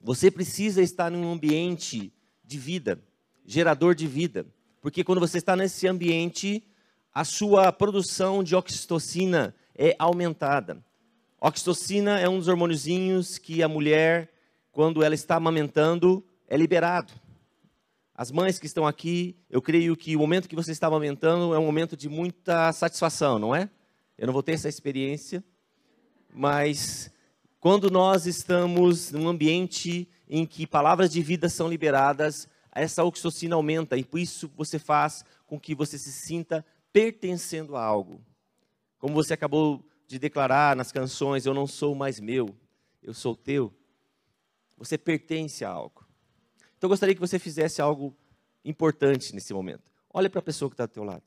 Você 0.00 0.28
precisa 0.28 0.82
estar 0.82 1.12
em 1.12 1.16
um 1.16 1.32
ambiente 1.32 2.12
de 2.44 2.58
vida, 2.58 3.00
gerador 3.44 3.94
de 3.94 4.08
vida. 4.08 4.44
Porque 4.82 5.04
quando 5.04 5.20
você 5.20 5.38
está 5.38 5.54
nesse 5.54 5.86
ambiente, 5.86 6.66
a 7.14 7.22
sua 7.22 7.70
produção 7.70 8.42
de 8.42 8.56
oxitocina 8.56 9.54
é 9.78 9.94
aumentada. 10.00 10.84
Oxitocina 11.40 12.18
é 12.18 12.28
um 12.28 12.38
dos 12.38 12.48
hormôniozinhos 12.48 13.38
que 13.38 13.62
a 13.62 13.68
mulher, 13.68 14.32
quando 14.72 15.04
ela 15.04 15.14
está 15.14 15.36
amamentando, 15.36 16.24
é 16.48 16.56
liberado. 16.56 17.12
As 18.18 18.30
mães 18.30 18.58
que 18.58 18.64
estão 18.64 18.86
aqui, 18.86 19.36
eu 19.50 19.60
creio 19.60 19.94
que 19.94 20.16
o 20.16 20.18
momento 20.18 20.48
que 20.48 20.56
você 20.56 20.72
está 20.72 20.86
amamentando 20.86 21.54
é 21.54 21.58
um 21.58 21.66
momento 21.66 21.94
de 21.94 22.08
muita 22.08 22.72
satisfação, 22.72 23.38
não 23.38 23.54
é? 23.54 23.68
Eu 24.16 24.26
não 24.26 24.32
vou 24.32 24.42
ter 24.42 24.52
essa 24.52 24.70
experiência, 24.70 25.44
mas 26.32 27.12
quando 27.60 27.90
nós 27.90 28.26
estamos 28.26 29.12
num 29.12 29.28
ambiente 29.28 30.08
em 30.26 30.46
que 30.46 30.66
palavras 30.66 31.12
de 31.12 31.20
vida 31.20 31.50
são 31.50 31.68
liberadas, 31.68 32.48
essa 32.72 33.04
oxitocina 33.04 33.54
aumenta 33.54 33.98
e 33.98 34.04
por 34.04 34.18
isso 34.18 34.50
você 34.56 34.78
faz 34.78 35.22
com 35.46 35.60
que 35.60 35.74
você 35.74 35.98
se 35.98 36.10
sinta 36.10 36.64
pertencendo 36.90 37.76
a 37.76 37.84
algo. 37.84 38.24
Como 38.96 39.12
você 39.12 39.34
acabou 39.34 39.84
de 40.08 40.18
declarar 40.18 40.74
nas 40.74 40.90
canções: 40.90 41.44
Eu 41.44 41.52
não 41.52 41.66
sou 41.66 41.94
mais 41.94 42.18
meu, 42.18 42.56
eu 43.02 43.12
sou 43.12 43.36
teu. 43.36 43.70
Você 44.78 44.96
pertence 44.96 45.66
a 45.66 45.68
algo. 45.68 46.05
Então 46.86 46.90
eu 46.90 46.90
gostaria 46.90 47.16
que 47.16 47.20
você 47.20 47.36
fizesse 47.36 47.82
algo 47.82 48.16
importante 48.64 49.34
nesse 49.34 49.52
momento. 49.52 49.90
Olha 50.14 50.30
para 50.30 50.38
a 50.38 50.42
pessoa 50.42 50.70
que 50.70 50.74
está 50.74 50.86
do 50.86 50.92
teu 50.92 51.02
lado. 51.02 51.24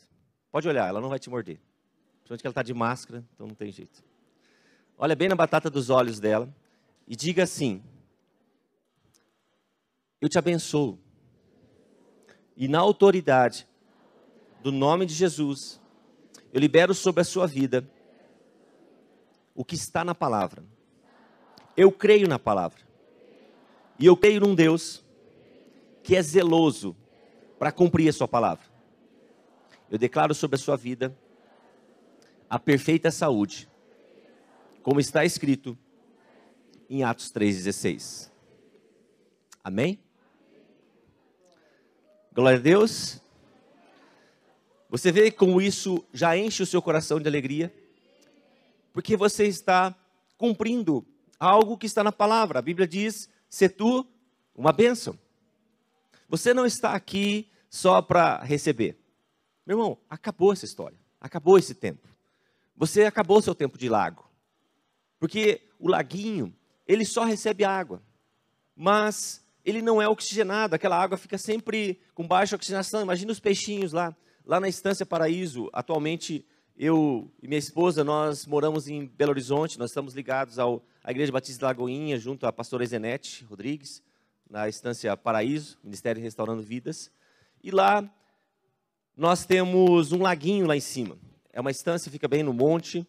Pode 0.50 0.70
olhar, 0.70 0.88
ela 0.88 1.02
não 1.02 1.10
vai 1.10 1.20
te 1.20 1.30
morder. 1.30 1.60
Principalmente 2.20 2.42
que 2.42 2.48
ela 2.48 2.52
está 2.52 2.64
de 2.64 2.74
máscara, 2.74 3.26
então 3.36 3.46
não 3.46 3.54
tem 3.54 3.70
jeito. 3.70 4.02
Olha 4.98 5.18
bem 5.18 5.28
na 5.28 5.36
batata 5.36 5.70
dos 5.70 5.90
olhos 5.90 6.18
dela 6.18 6.48
e 7.06 7.14
diga 7.14 7.44
assim: 7.44 7.84
Eu 10.22 10.30
te 10.30 10.38
abençoo. 10.38 10.98
E 12.56 12.70
na 12.70 12.80
autoridade 12.80 13.68
do 14.64 14.72
nome 14.72 15.06
de 15.06 15.14
Jesus, 15.14 15.82
eu 16.54 16.62
libero 16.62 16.94
sobre 16.94 17.20
a 17.20 17.26
sua 17.26 17.46
vida 17.46 17.86
o 19.54 19.66
que 19.66 19.76
está 19.76 20.06
na 20.06 20.16
palavra. 20.16 20.64
Eu 21.76 21.92
creio 21.92 22.30
na 22.30 22.40
palavra. 22.40 22.80
E 24.00 24.06
eu 24.06 24.16
creio 24.16 24.40
num 24.40 24.56
Deus 24.56 25.04
que 26.10 26.16
é 26.16 26.24
zeloso 26.24 26.98
para 27.60 27.72
cumprir 27.72 28.10
a 28.10 28.12
sua 28.12 28.28
palavra. 28.28 28.66
Eu 29.92 29.98
declaro 30.00 30.34
sobre 30.34 30.56
a 30.56 30.58
sua 30.58 30.76
vida 30.76 31.16
a 32.50 32.58
perfeita 32.58 33.12
saúde, 33.12 33.70
como 34.82 35.00
está 35.00 35.24
escrito 35.24 35.78
em 36.90 37.04
Atos 37.04 37.32
3,16. 37.32 38.32
Amém? 39.64 40.00
Glória 42.34 42.58
a 42.58 42.62
Deus. 42.62 43.22
Você 44.90 45.12
vê 45.12 45.30
como 45.30 45.62
isso 45.62 46.04
já 46.12 46.36
enche 46.36 46.64
o 46.64 46.66
seu 46.66 46.82
coração 46.82 47.20
de 47.20 47.28
alegria? 47.28 47.72
Porque 48.92 49.16
você 49.16 49.46
está 49.46 49.96
cumprindo 50.40 51.06
algo 51.40 51.78
que 51.78 51.86
está 51.86 52.04
na 52.04 52.12
palavra. 52.12 52.58
A 52.58 52.64
Bíblia 52.64 52.88
diz: 52.88 53.30
se 53.48 53.70
tu 53.70 54.08
uma 54.56 54.74
bênção. 54.74 55.16
Você 56.30 56.54
não 56.54 56.66
está 56.66 56.94
aqui 56.94 57.50
só 57.70 58.02
para 58.02 58.42
receber. 58.44 58.98
Meu 59.66 59.78
irmão, 59.78 59.98
acabou 60.08 60.54
essa 60.54 60.66
história. 60.66 60.98
Acabou 61.20 61.58
esse 61.58 61.74
tempo. 61.74 62.08
Você 62.76 63.04
acabou 63.04 63.42
seu 63.42 63.56
tempo 63.56 63.78
de 63.78 63.90
lago. 63.90 64.30
Porque 65.20 65.62
o 65.80 65.90
laguinho, 65.90 66.56
ele 66.88 67.04
só 67.04 67.24
recebe 67.24 67.66
água. 67.66 68.02
Mas 68.76 69.44
ele 69.66 69.82
não 69.82 70.02
é 70.02 70.08
oxigenado, 70.08 70.76
aquela 70.76 70.98
água 71.02 71.18
fica 71.18 71.38
sempre 71.38 72.00
com 72.14 72.26
baixa 72.26 72.56
oxigenação. 72.56 73.02
Imagina 73.02 73.32
os 73.32 73.40
peixinhos 73.40 73.92
lá. 73.92 74.16
Lá 74.46 74.60
na 74.60 74.70
Estância 74.70 75.06
Paraíso, 75.06 75.70
atualmente 75.74 76.46
eu 76.78 77.30
e 77.42 77.48
minha 77.48 77.60
esposa, 77.60 78.04
nós 78.04 78.46
moramos 78.46 78.88
em 78.88 79.06
Belo 79.06 79.32
Horizonte, 79.32 79.78
nós 79.78 79.90
estamos 79.90 80.14
ligados 80.14 80.58
ao, 80.58 80.82
à 81.04 81.12
Igreja 81.12 81.32
Batista 81.32 81.62
da 81.62 81.68
Lagoinha, 81.68 82.18
junto 82.18 82.48
à 82.48 82.54
pastora 82.54 82.86
Zenete 82.86 83.44
Rodrigues, 83.44 84.02
na 84.50 84.68
Estância 84.68 85.16
Paraíso, 85.16 85.78
Ministério 85.84 86.22
Restaurando 86.22 86.64
Vidas. 86.64 87.12
E 87.64 87.70
lá 87.70 88.10
nós 89.16 89.46
temos 89.46 90.12
um 90.12 90.22
laguinho 90.22 90.66
lá 90.66 90.76
em 90.76 90.82
cima. 90.82 91.18
É 91.54 91.62
uma 91.62 91.72
estância, 91.72 92.12
fica 92.12 92.28
bem 92.28 92.42
no 92.42 92.54
monte, 92.54 93.06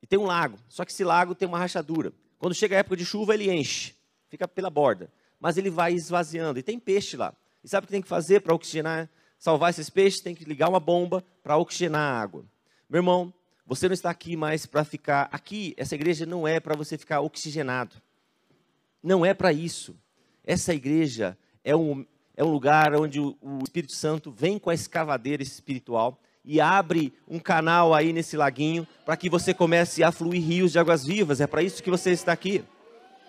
e 0.00 0.06
tem 0.06 0.18
um 0.18 0.26
lago. 0.26 0.58
Só 0.68 0.84
que 0.84 0.92
esse 0.92 1.02
lago 1.02 1.34
tem 1.34 1.48
uma 1.48 1.58
rachadura. 1.58 2.12
Quando 2.38 2.54
chega 2.54 2.76
a 2.76 2.78
época 2.78 2.96
de 2.96 3.04
chuva, 3.04 3.34
ele 3.34 3.50
enche, 3.50 3.94
fica 4.28 4.46
pela 4.46 4.70
borda. 4.70 5.10
Mas 5.40 5.56
ele 5.56 5.70
vai 5.70 5.92
esvaziando, 5.92 6.58
e 6.58 6.62
tem 6.62 6.78
peixe 6.78 7.16
lá. 7.16 7.34
E 7.64 7.68
sabe 7.68 7.84
o 7.84 7.86
que 7.86 7.92
tem 7.92 8.02
que 8.02 8.08
fazer 8.08 8.40
para 8.40 8.54
oxigenar, 8.54 9.10
salvar 9.38 9.70
esses 9.70 9.90
peixes? 9.90 10.20
Tem 10.20 10.34
que 10.34 10.44
ligar 10.44 10.68
uma 10.68 10.80
bomba 10.80 11.24
para 11.42 11.56
oxigenar 11.56 12.00
a 12.00 12.20
água. 12.20 12.44
Meu 12.88 13.00
irmão, 13.00 13.32
você 13.66 13.88
não 13.88 13.94
está 13.94 14.10
aqui 14.10 14.36
mais 14.36 14.66
para 14.66 14.84
ficar. 14.84 15.28
Aqui, 15.32 15.74
essa 15.76 15.94
igreja 15.94 16.24
não 16.24 16.46
é 16.46 16.60
para 16.60 16.76
você 16.76 16.96
ficar 16.96 17.20
oxigenado. 17.20 17.96
Não 19.02 19.24
é 19.26 19.34
para 19.34 19.52
isso. 19.52 19.96
Essa 20.48 20.72
igreja 20.72 21.36
é 21.62 21.76
um, 21.76 22.06
é 22.34 22.42
um 22.42 22.50
lugar 22.50 22.94
onde 22.94 23.20
o, 23.20 23.36
o 23.42 23.58
Espírito 23.62 23.92
Santo 23.92 24.30
vem 24.32 24.58
com 24.58 24.70
a 24.70 24.74
escavadeira 24.74 25.42
espiritual 25.42 26.18
e 26.42 26.58
abre 26.58 27.12
um 27.28 27.38
canal 27.38 27.92
aí 27.92 28.14
nesse 28.14 28.34
laguinho 28.34 28.88
para 29.04 29.14
que 29.14 29.28
você 29.28 29.52
comece 29.52 30.02
a 30.02 30.10
fluir 30.10 30.42
rios 30.42 30.72
de 30.72 30.78
águas 30.78 31.04
vivas. 31.04 31.42
É 31.42 31.46
para 31.46 31.62
isso 31.62 31.82
que 31.82 31.90
você 31.90 32.12
está 32.12 32.32
aqui. 32.32 32.64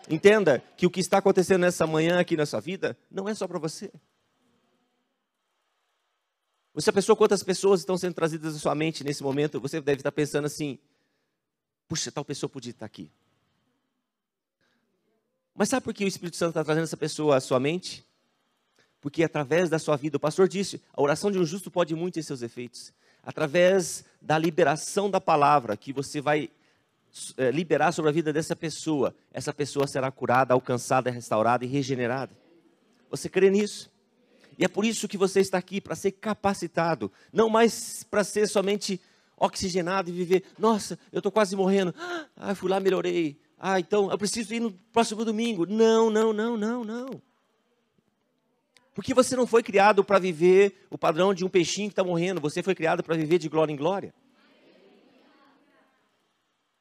Entenda 0.10 0.64
que 0.78 0.86
o 0.86 0.90
que 0.90 1.02
está 1.02 1.18
acontecendo 1.18 1.60
nessa 1.60 1.86
manhã 1.86 2.22
aqui 2.22 2.38
na 2.38 2.46
sua 2.46 2.62
vida 2.62 2.98
não 3.12 3.28
é 3.28 3.36
só 3.36 3.46
para 3.50 3.60
você. 3.60 3.92
Você 6.74 6.90
pensou 6.90 7.18
quantas 7.18 7.44
pessoas 7.44 7.82
estão 7.82 7.98
sendo 7.98 8.14
trazidas 8.14 8.56
à 8.56 8.60
sua 8.60 8.74
mente 8.74 9.04
nesse 9.04 9.24
momento? 9.24 9.60
Você 9.60 9.82
deve 9.82 10.00
estar 10.00 10.14
pensando 10.14 10.46
assim: 10.46 10.80
puxa, 11.86 12.14
tal 12.14 12.24
pessoa 12.24 12.50
podia 12.50 12.72
estar 12.72 12.86
aqui. 12.86 13.12
Mas 15.60 15.68
sabe 15.68 15.84
por 15.84 15.94
que 15.94 16.06
o 16.06 16.08
Espírito 16.08 16.38
Santo 16.38 16.51
está 16.51 16.63
trazendo 16.63 16.86
essa 16.86 16.96
pessoa 16.96 17.36
à 17.36 17.42
sua 17.42 17.60
mente? 17.60 18.01
Porque 19.01 19.25
através 19.25 19.70
da 19.70 19.78
sua 19.78 19.98
vida, 19.98 20.16
o 20.16 20.20
pastor 20.20 20.48
disse, 20.48 20.82
a 20.94 21.01
oração 21.01 21.30
de 21.30 21.38
um 21.38 21.44
justo 21.46 21.70
pode 21.70 21.94
muito 21.94 22.18
em 22.18 22.22
seus 22.22 22.42
efeitos. 22.42 22.94
Através 23.22 24.06
da 24.22 24.38
liberação 24.38 25.12
da 25.12 25.20
palavra 25.20 25.75
que 25.75 25.92
você 25.92 26.22
vai 26.22 26.50
é, 27.36 27.51
liberar 27.51 27.92
sobre 27.92 28.08
a 28.08 28.13
vida 28.13 28.32
dessa 28.32 28.56
pessoa, 28.56 29.13
essa 29.34 29.51
pessoa 29.51 29.86
será 29.86 30.10
curada, 30.10 30.54
alcançada, 30.54 31.12
restaurada 31.12 31.66
e 31.66 31.68
regenerada. 31.68 32.32
Você 33.12 33.28
crê 33.28 33.50
nisso? 33.50 33.92
E 34.58 34.63
é 34.63 34.68
por 34.70 34.86
isso 34.86 35.10
que 35.10 35.18
você 35.18 35.42
está 35.42 35.58
aqui, 35.58 35.82
para 35.82 35.94
ser 35.94 36.13
capacitado, 36.13 37.12
não 37.34 37.50
mais 37.50 38.06
para 38.10 38.24
ser 38.24 38.48
somente 38.48 39.01
oxigenado 39.36 40.10
e 40.10 40.13
viver, 40.13 40.44
nossa, 40.58 40.98
eu 41.12 41.20
estou 41.20 41.34
quase 41.34 41.54
morrendo, 41.54 41.94
ah, 42.38 42.56
fui 42.56 42.70
lá, 42.70 42.80
melhorei, 42.80 43.38
ah, 43.60 43.78
então 43.80 44.10
eu 44.10 44.18
preciso 44.18 44.54
ir 44.54 44.62
no 44.62 44.72
próximo 44.72 45.25
domingo. 45.25 45.66
Não, 45.66 46.10
não, 46.10 46.32
não, 46.32 46.56
não, 46.56 46.84
não. 46.86 47.22
Porque 48.96 49.13
você 49.13 49.36
não 49.36 49.46
foi 49.46 49.62
criado 49.62 50.04
para 50.04 50.18
viver 50.18 50.88
o 50.89 50.98
padrão 50.98 51.34
de 51.34 51.44
um 51.44 51.50
peixinho 51.50 51.89
que 51.89 51.94
está 51.94 52.04
morrendo, 52.04 52.39
você 52.39 52.63
foi 52.63 52.74
criado 52.74 53.04
para 53.04 53.16
viver 53.16 53.38
de 53.38 53.50
glória 53.50 53.74
em 53.74 53.75
glória. 53.75 54.13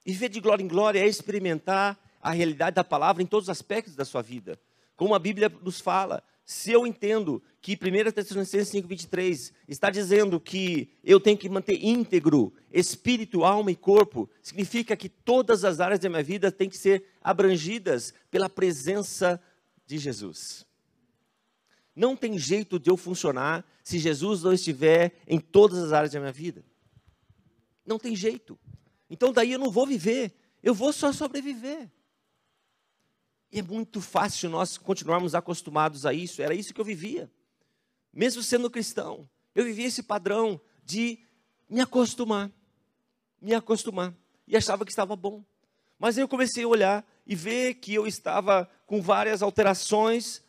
E 0.06 0.12
viver 0.12 0.28
de 0.28 0.40
glória 0.40 0.62
em 0.62 0.68
glória 0.68 1.00
é 1.00 1.06
experimentar 1.06 1.98
a 2.22 2.30
realidade 2.30 2.74
da 2.74 2.84
palavra 2.84 3.22
em 3.22 3.26
todos 3.26 3.46
os 3.46 3.50
aspectos 3.50 3.94
da 3.94 4.04
sua 4.04 4.22
vida. 4.22 4.58
Como 4.96 5.14
a 5.14 5.18
Bíblia 5.18 5.52
nos 5.62 5.80
fala, 5.80 6.22
se 6.50 6.72
eu 6.72 6.86
entendo 6.86 7.42
que 7.60 7.74
1 7.74 8.10
Tessalonicenses 8.10 8.72
5,23 8.72 9.52
está 9.68 9.90
dizendo 9.90 10.40
que 10.40 10.88
eu 11.04 11.20
tenho 11.20 11.36
que 11.36 11.46
manter 11.46 11.84
íntegro 11.84 12.54
espírito, 12.72 13.44
alma 13.44 13.70
e 13.70 13.76
corpo, 13.76 14.30
significa 14.42 14.96
que 14.96 15.10
todas 15.10 15.62
as 15.62 15.78
áreas 15.78 16.00
da 16.00 16.08
minha 16.08 16.22
vida 16.22 16.50
têm 16.50 16.70
que 16.70 16.78
ser 16.78 17.04
abrangidas 17.20 18.14
pela 18.30 18.48
presença 18.48 19.38
de 19.86 19.98
Jesus. 19.98 20.66
Não 21.94 22.16
tem 22.16 22.38
jeito 22.38 22.78
de 22.78 22.88
eu 22.88 22.96
funcionar 22.96 23.62
se 23.84 23.98
Jesus 23.98 24.42
não 24.42 24.54
estiver 24.54 25.18
em 25.26 25.38
todas 25.38 25.76
as 25.76 25.92
áreas 25.92 26.12
da 26.12 26.18
minha 26.18 26.32
vida. 26.32 26.64
Não 27.84 27.98
tem 27.98 28.16
jeito. 28.16 28.58
Então 29.10 29.34
daí 29.34 29.52
eu 29.52 29.58
não 29.58 29.70
vou 29.70 29.86
viver, 29.86 30.32
eu 30.62 30.72
vou 30.72 30.94
só 30.94 31.12
sobreviver. 31.12 31.90
E 33.50 33.60
é 33.60 33.62
muito 33.62 34.00
fácil 34.00 34.50
nós 34.50 34.76
continuarmos 34.76 35.34
acostumados 35.34 36.04
a 36.04 36.12
isso. 36.12 36.42
Era 36.42 36.54
isso 36.54 36.74
que 36.74 36.80
eu 36.80 36.84
vivia. 36.84 37.30
Mesmo 38.12 38.42
sendo 38.42 38.70
cristão, 38.70 39.28
eu 39.54 39.64
vivia 39.64 39.86
esse 39.86 40.02
padrão 40.02 40.60
de 40.84 41.18
me 41.68 41.80
acostumar. 41.80 42.50
Me 43.40 43.54
acostumar. 43.54 44.14
E 44.46 44.56
achava 44.56 44.84
que 44.84 44.90
estava 44.90 45.16
bom. 45.16 45.44
Mas 45.98 46.16
eu 46.16 46.28
comecei 46.28 46.64
a 46.64 46.68
olhar 46.68 47.06
e 47.26 47.34
ver 47.34 47.74
que 47.74 47.94
eu 47.94 48.06
estava 48.06 48.70
com 48.86 49.02
várias 49.02 49.42
alterações 49.42 50.42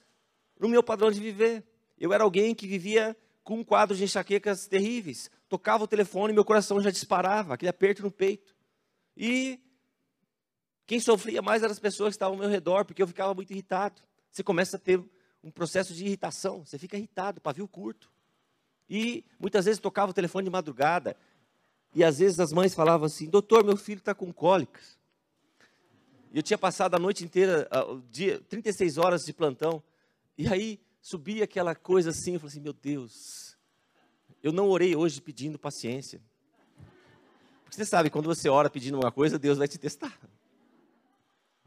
no 0.60 0.70
meu 0.70 0.84
padrão 0.84 1.12
de 1.12 1.20
viver. 1.20 1.64
Eu 1.98 2.14
era 2.14 2.24
alguém 2.24 2.54
que 2.54 2.68
vivia 2.68 3.16
com 3.44 3.60
um 3.60 3.64
quadro 3.64 3.96
de 3.96 4.04
enxaquecas 4.04 4.68
terríveis. 4.68 5.30
Tocava 5.48 5.84
o 5.84 5.88
telefone 5.88 6.32
e 6.32 6.36
meu 6.36 6.46
coração 6.46 6.80
já 6.82 6.92
disparava, 6.92 7.54
aquele 7.54 7.70
aperto 7.70 8.04
no 8.04 8.12
peito. 8.12 8.56
E 9.18 9.60
quem 10.90 11.00
sofria 11.00 11.40
mais 11.40 11.62
eram 11.62 11.72
as 11.72 11.78
pessoas 11.78 12.10
que 12.10 12.16
estavam 12.16 12.34
ao 12.34 12.40
meu 12.40 12.50
redor, 12.50 12.84
porque 12.84 13.00
eu 13.00 13.06
ficava 13.06 13.32
muito 13.32 13.52
irritado. 13.52 14.02
Você 14.32 14.42
começa 14.42 14.76
a 14.76 14.80
ter 14.80 15.00
um 15.44 15.52
processo 15.52 15.94
de 15.94 16.04
irritação, 16.04 16.66
você 16.66 16.80
fica 16.80 16.98
irritado, 16.98 17.40
pavio 17.40 17.68
curto. 17.68 18.12
E 18.90 19.24
muitas 19.40 19.66
vezes 19.66 19.80
tocava 19.80 20.10
o 20.10 20.14
telefone 20.16 20.46
de 20.46 20.50
madrugada, 20.50 21.16
e 21.94 22.04
às 22.04 22.18
vezes 22.18 22.40
as 22.40 22.52
mães 22.52 22.74
falavam 22.74 23.06
assim: 23.06 23.30
Doutor, 23.30 23.64
meu 23.64 23.78
filho 23.78 24.00
está 24.00 24.16
com 24.16 24.34
cólicas. 24.34 24.98
E 26.34 26.38
eu 26.40 26.42
tinha 26.42 26.58
passado 26.58 26.96
a 26.96 27.00
noite 27.00 27.24
inteira, 27.24 27.70
o 27.88 28.02
dia, 28.10 28.42
36 28.50 28.98
horas 28.98 29.24
de 29.24 29.32
plantão, 29.32 29.84
e 30.36 30.48
aí 30.48 30.80
subia 31.00 31.44
aquela 31.44 31.76
coisa 31.76 32.10
assim, 32.10 32.34
eu 32.34 32.40
falei 32.40 32.54
assim: 32.54 32.62
Meu 32.62 32.74
Deus, 32.74 33.56
eu 34.42 34.52
não 34.52 34.68
orei 34.68 34.96
hoje 34.96 35.22
pedindo 35.22 35.60
paciência. 35.60 36.20
Porque 37.64 37.76
você 37.76 37.86
sabe, 37.86 38.10
quando 38.10 38.26
você 38.26 38.50
ora 38.50 38.72
pedindo 38.72 38.98
uma 38.98 39.12
coisa, 39.12 39.38
Deus 39.38 39.60
vai 39.60 39.68
te 39.68 39.78
testar. 39.78 40.18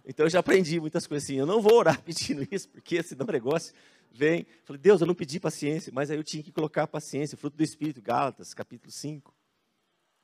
Então 0.05 0.27
eu 0.27 0.31
já 0.31 0.41
aprendi 0.41 0.81
muitas 0.81 1.07
coisas 1.07 1.25
assim. 1.25 1.39
Eu 1.39 1.47
não 1.47 1.61
vou 1.61 1.75
orar 1.75 2.01
pedindo 2.03 2.47
isso, 2.51 2.69
porque 2.69 3.03
senão 3.03 3.27
o 3.29 3.33
negócio 3.33 3.75
vem. 4.11 4.47
Falei, 4.65 4.81
Deus, 4.81 5.01
eu 5.01 5.07
não 5.07 5.15
pedi 5.15 5.39
paciência, 5.39 5.93
mas 5.95 6.11
aí 6.11 6.17
eu 6.17 6.25
tinha 6.25 6.43
que 6.43 6.53
colocar 6.53 6.87
paciência, 6.87 7.37
fruto 7.37 7.57
do 7.57 7.63
Espírito, 7.63 8.01
Gálatas, 8.03 8.55
capítulo 8.55 8.91
5. 8.91 9.35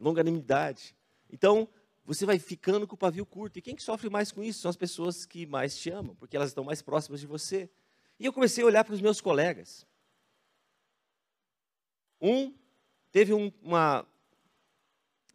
Longanimidade. 0.01 0.95
Então, 1.31 1.69
você 2.05 2.25
vai 2.25 2.39
ficando 2.39 2.87
com 2.87 2.95
o 2.95 2.99
pavio 2.99 3.27
curto. 3.27 3.59
E 3.59 3.63
quem 3.63 3.77
que 3.77 3.83
sofre 3.83 4.09
mais 4.09 4.33
com 4.33 4.43
isso? 4.43 4.61
São 4.61 4.71
as 4.71 4.77
pessoas 4.77 5.27
que 5.27 5.45
mais 5.47 5.77
te 5.77 5.91
amam, 5.91 6.15
porque 6.15 6.37
elas 6.37 6.51
estão 6.51 6.65
mais 6.65 6.81
próximas 6.81 7.21
de 7.21 7.27
você. 7.27 7.69
E 8.19 8.25
eu 8.25 8.33
comecei 8.33 8.65
a 8.65 8.67
olhar 8.67 8.85
para 8.85 8.95
os 8.95 9.01
meus 9.01 9.21
colegas. 9.21 9.87
Um 12.21 12.53
teve 13.13 13.33
um, 13.33 13.53
uma 13.63 14.07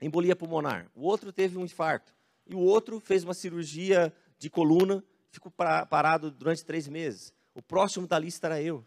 embolia 0.02 0.36
pulmonar, 0.36 0.90
o 0.96 1.04
outro 1.04 1.32
teve 1.32 1.58
um 1.58 1.64
infarto, 1.64 2.14
e 2.46 2.54
o 2.54 2.60
outro 2.60 3.00
fez 3.00 3.24
uma 3.24 3.34
cirurgia 3.34 4.14
de 4.44 4.50
coluna, 4.50 5.02
ficou 5.32 5.50
parado 5.50 6.30
durante 6.30 6.66
três 6.66 6.86
meses. 6.86 7.34
O 7.56 7.62
próximo 7.62 8.06
da 8.06 8.20
lista 8.20 8.48
era 8.48 8.62
eu. 8.62 8.86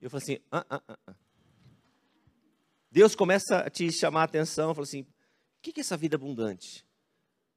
Eu 0.00 0.08
falei 0.08 0.22
assim, 0.22 0.44
ah, 0.52 0.64
ah, 0.70 0.82
ah, 0.86 0.98
ah. 1.08 1.14
Deus 2.88 3.16
começa 3.16 3.58
a 3.58 3.68
te 3.68 3.90
chamar 3.90 4.20
a 4.20 4.24
atenção, 4.24 4.72
fala 4.72 4.86
assim, 4.86 5.00
o 5.00 5.06
que 5.60 5.72
é 5.76 5.80
essa 5.80 5.96
vida 5.96 6.14
abundante? 6.14 6.86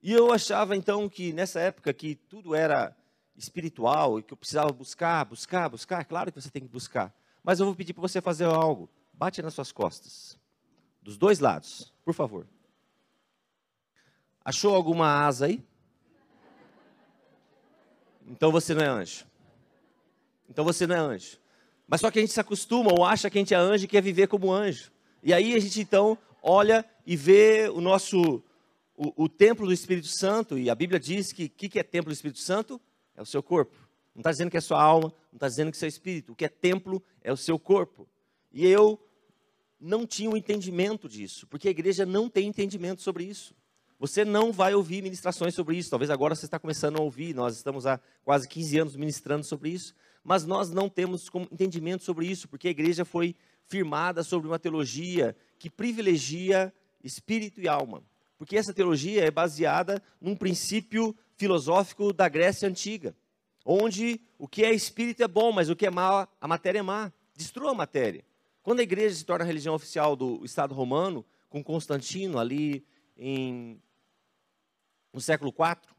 E 0.01 0.11
eu 0.11 0.33
achava 0.33 0.75
então 0.75 1.07
que 1.07 1.31
nessa 1.33 1.59
época 1.59 1.93
que 1.93 2.15
tudo 2.15 2.55
era 2.55 2.97
espiritual 3.35 4.17
e 4.17 4.23
que 4.23 4.33
eu 4.33 4.37
precisava 4.37 4.71
buscar, 4.73 5.23
buscar, 5.25 5.69
buscar, 5.69 6.03
claro 6.03 6.31
que 6.31 6.41
você 6.41 6.49
tem 6.49 6.63
que 6.63 6.67
buscar. 6.67 7.13
Mas 7.43 7.59
eu 7.59 7.67
vou 7.67 7.75
pedir 7.75 7.93
para 7.93 8.01
você 8.01 8.19
fazer 8.19 8.45
algo. 8.45 8.89
Bate 9.13 9.39
nas 9.43 9.53
suas 9.53 9.71
costas. 9.71 10.35
Dos 10.99 11.15
dois 11.15 11.39
lados, 11.39 11.93
por 12.03 12.15
favor. 12.15 12.47
Achou 14.43 14.73
alguma 14.73 15.27
asa 15.27 15.45
aí? 15.45 15.63
Então 18.27 18.51
você 18.51 18.73
não 18.73 18.83
é 18.83 18.87
anjo. 18.87 19.25
Então 20.49 20.63
você 20.65 20.85
não 20.85 20.95
é 20.95 20.99
anjo. 20.99 21.37
Mas 21.87 22.01
só 22.01 22.11
que 22.11 22.19
a 22.19 22.21
gente 22.21 22.33
se 22.33 22.39
acostuma 22.39 22.91
ou 22.91 23.05
acha 23.05 23.29
que 23.29 23.37
a 23.37 23.41
gente 23.41 23.53
é 23.53 23.57
anjo 23.57 23.85
e 23.85 23.87
quer 23.87 24.01
viver 24.01 24.27
como 24.27 24.51
anjo. 24.51 24.91
E 25.23 25.33
aí 25.33 25.55
a 25.55 25.59
gente 25.59 25.79
então 25.81 26.17
olha 26.41 26.85
e 27.05 27.15
vê 27.15 27.69
o 27.73 27.81
nosso 27.81 28.43
o, 28.97 29.25
o 29.25 29.29
templo 29.29 29.67
do 29.67 29.73
Espírito 29.73 30.07
Santo, 30.07 30.57
e 30.57 30.69
a 30.69 30.75
Bíblia 30.75 30.99
diz 30.99 31.31
que 31.31 31.45
o 31.45 31.49
que, 31.49 31.69
que 31.69 31.79
é 31.79 31.83
templo 31.83 32.09
do 32.11 32.13
Espírito 32.15 32.39
Santo? 32.39 32.81
É 33.15 33.21
o 33.21 33.25
seu 33.25 33.43
corpo. 33.43 33.75
Não 34.15 34.21
está 34.21 34.31
dizendo 34.31 34.49
que 34.49 34.57
é 34.57 34.61
sua 34.61 34.81
alma, 34.81 35.13
não 35.31 35.37
está 35.37 35.47
dizendo 35.47 35.71
que 35.71 35.77
é 35.77 35.79
seu 35.79 35.87
espírito. 35.87 36.31
O 36.31 36.35
que 36.35 36.43
é 36.43 36.49
templo 36.49 37.03
é 37.21 37.31
o 37.31 37.37
seu 37.37 37.59
corpo. 37.59 38.07
E 38.51 38.65
eu 38.65 38.99
não 39.79 40.07
tinha 40.07 40.29
um 40.29 40.35
entendimento 40.35 41.07
disso, 41.07 41.45
porque 41.45 41.67
a 41.67 41.71
igreja 41.71 42.03
não 42.03 42.27
tem 42.27 42.47
entendimento 42.47 43.01
sobre 43.03 43.23
isso. 43.23 43.55
Você 43.99 44.23
não 44.23 44.51
vai 44.51 44.75
ouvir 44.75 45.01
ministrações 45.01 45.55
sobre 45.55 45.75
isso. 45.75 45.89
Talvez 45.89 46.11
agora 46.11 46.35
você 46.35 46.45
está 46.45 46.59
começando 46.59 46.97
a 46.97 47.01
ouvir. 47.01 47.33
Nós 47.33 47.55
estamos 47.55 47.87
há 47.87 47.99
quase 48.23 48.47
15 48.47 48.79
anos 48.79 48.95
ministrando 48.95 49.43
sobre 49.43 49.69
isso. 49.69 49.95
Mas 50.23 50.45
nós 50.45 50.69
não 50.69 50.87
temos 50.87 51.29
entendimento 51.51 52.03
sobre 52.03 52.27
isso, 52.27 52.47
porque 52.47 52.67
a 52.67 52.71
igreja 52.71 53.03
foi 53.03 53.35
firmada 53.67 54.23
sobre 54.23 54.47
uma 54.47 54.59
teologia 54.59 55.35
que 55.57 55.69
privilegia 55.69 56.73
espírito 57.03 57.59
e 57.59 57.67
alma. 57.67 58.03
Porque 58.37 58.55
essa 58.55 58.73
teologia 58.73 59.25
é 59.25 59.31
baseada 59.31 60.01
num 60.21 60.35
princípio 60.35 61.15
filosófico 61.35 62.13
da 62.13 62.29
Grécia 62.29 62.67
Antiga, 62.67 63.15
onde 63.65 64.21
o 64.37 64.47
que 64.47 64.63
é 64.63 64.73
espírito 64.73 65.23
é 65.23 65.27
bom, 65.27 65.51
mas 65.51 65.69
o 65.69 65.75
que 65.75 65.87
é 65.87 65.89
mal, 65.89 66.27
a 66.39 66.47
matéria 66.47 66.79
é 66.79 66.83
má. 66.83 67.11
Destrua 67.35 67.71
a 67.71 67.75
matéria. 67.75 68.23
Quando 68.61 68.79
a 68.79 68.83
igreja 68.83 69.15
se 69.15 69.25
torna 69.25 69.43
a 69.43 69.47
religião 69.47 69.73
oficial 69.73 70.15
do 70.15 70.43
Estado 70.43 70.73
romano, 70.73 71.25
com 71.49 71.63
Constantino 71.63 72.37
ali 72.37 72.85
em, 73.17 73.81
no 75.13 75.21
século 75.21 75.51
IV, 75.51 75.95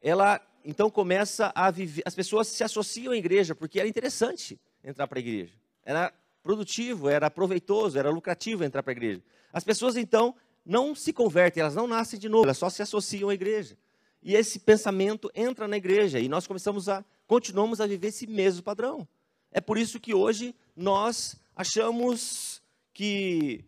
ela 0.00 0.40
então 0.64 0.90
começa 0.90 1.52
a 1.54 1.70
viver. 1.70 2.02
As 2.04 2.14
pessoas 2.14 2.48
se 2.48 2.62
associam 2.62 3.12
à 3.12 3.16
igreja 3.16 3.54
porque 3.54 3.78
era 3.78 3.88
interessante 3.88 4.60
entrar 4.84 5.06
para 5.06 5.18
a 5.18 5.20
igreja. 5.20 5.54
Era 5.82 6.12
produtivo, 6.42 7.08
era 7.08 7.30
proveitoso, 7.30 7.98
era 7.98 8.10
lucrativo 8.10 8.64
entrar 8.64 8.82
para 8.82 8.92
a 8.92 8.96
igreja. 8.96 9.22
As 9.52 9.64
pessoas 9.64 9.96
então 9.96 10.34
não 10.64 10.94
se 10.94 11.12
convertem, 11.12 11.62
elas 11.62 11.74
não 11.74 11.86
nascem 11.86 12.18
de 12.18 12.28
novo, 12.28 12.44
elas 12.44 12.58
só 12.58 12.68
se 12.68 12.82
associam 12.82 13.30
à 13.30 13.34
igreja. 13.34 13.76
E 14.22 14.34
esse 14.34 14.58
pensamento 14.58 15.30
entra 15.34 15.66
na 15.68 15.76
igreja 15.76 16.18
e 16.18 16.28
nós 16.28 16.46
começamos 16.46 16.88
a 16.88 17.04
continuamos 17.26 17.80
a 17.80 17.86
viver 17.86 18.08
esse 18.08 18.26
mesmo 18.26 18.62
padrão. 18.62 19.06
É 19.50 19.60
por 19.60 19.78
isso 19.78 20.00
que 20.00 20.14
hoje 20.14 20.54
nós 20.76 21.36
achamos 21.54 22.62
que 22.92 23.64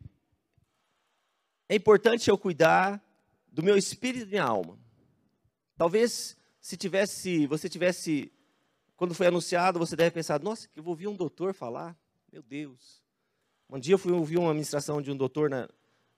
é 1.69 1.75
importante 1.75 2.29
eu 2.29 2.37
cuidar 2.37 3.03
do 3.53 3.63
meu 3.63 3.77
espírito 3.77 4.25
e 4.25 4.29
minha 4.29 4.45
alma. 4.45 4.79
Talvez 5.77 6.37
se 6.61 6.77
tivesse, 6.77 7.47
você 7.47 7.69
tivesse 7.69 8.33
quando 8.97 9.15
foi 9.15 9.27
anunciado, 9.27 9.79
você 9.79 9.97
deve 9.97 10.11
pensar: 10.11 10.41
"Nossa, 10.41 10.69
que 10.69 10.79
eu 10.79 10.83
vou 10.83 10.93
ouvir 10.93 11.09
um 11.09 11.17
doutor 11.17 11.55
falar. 11.55 11.97
Meu 12.33 12.43
Deus". 12.43 13.03
Um 13.69 13.79
dia 13.79 13.95
eu 13.95 13.99
fui 13.99 14.13
ouvir 14.13 14.39
uma 14.39 14.53
ministração 14.53 15.01
de 15.01 15.11
um 15.11 15.17
doutor 15.17 15.49
na, 15.49 15.69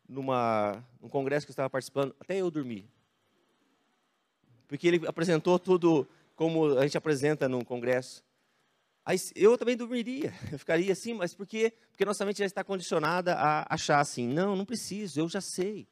numa, 0.09 0.85
num 1.01 1.09
congresso 1.09 1.47
que 1.47 1.51
eu 1.51 1.55
estava 1.55 1.71
participando, 1.71 2.15
até 2.19 2.37
eu 2.37 2.51
dormi. 2.51 2.89
Porque 4.67 4.89
ele 4.89 5.07
apresentou 5.07 5.59
tudo 5.59 6.09
como 6.35 6.79
a 6.79 6.83
gente 6.83 6.97
apresenta 6.97 7.49
num 7.49 7.63
congresso. 7.63 8.25
Aí 9.05 9.19
eu 9.35 9.59
também 9.59 9.77
dormiria, 9.77 10.33
eu 10.51 10.59
ficaria 10.59 10.93
assim, 10.93 11.13
mas 11.13 11.35
por 11.35 11.47
quê? 11.47 11.73
Porque 11.91 12.05
nossa 12.05 12.25
mente 12.25 12.39
já 12.39 12.47
está 12.47 12.65
condicionada 12.65 13.35
a 13.35 13.75
achar 13.75 14.01
assim, 14.01 14.27
não, 14.29 14.57
não 14.57 14.65
preciso, 14.65 15.21
eu 15.21 15.29
já 15.29 15.41
sei. 15.41 15.87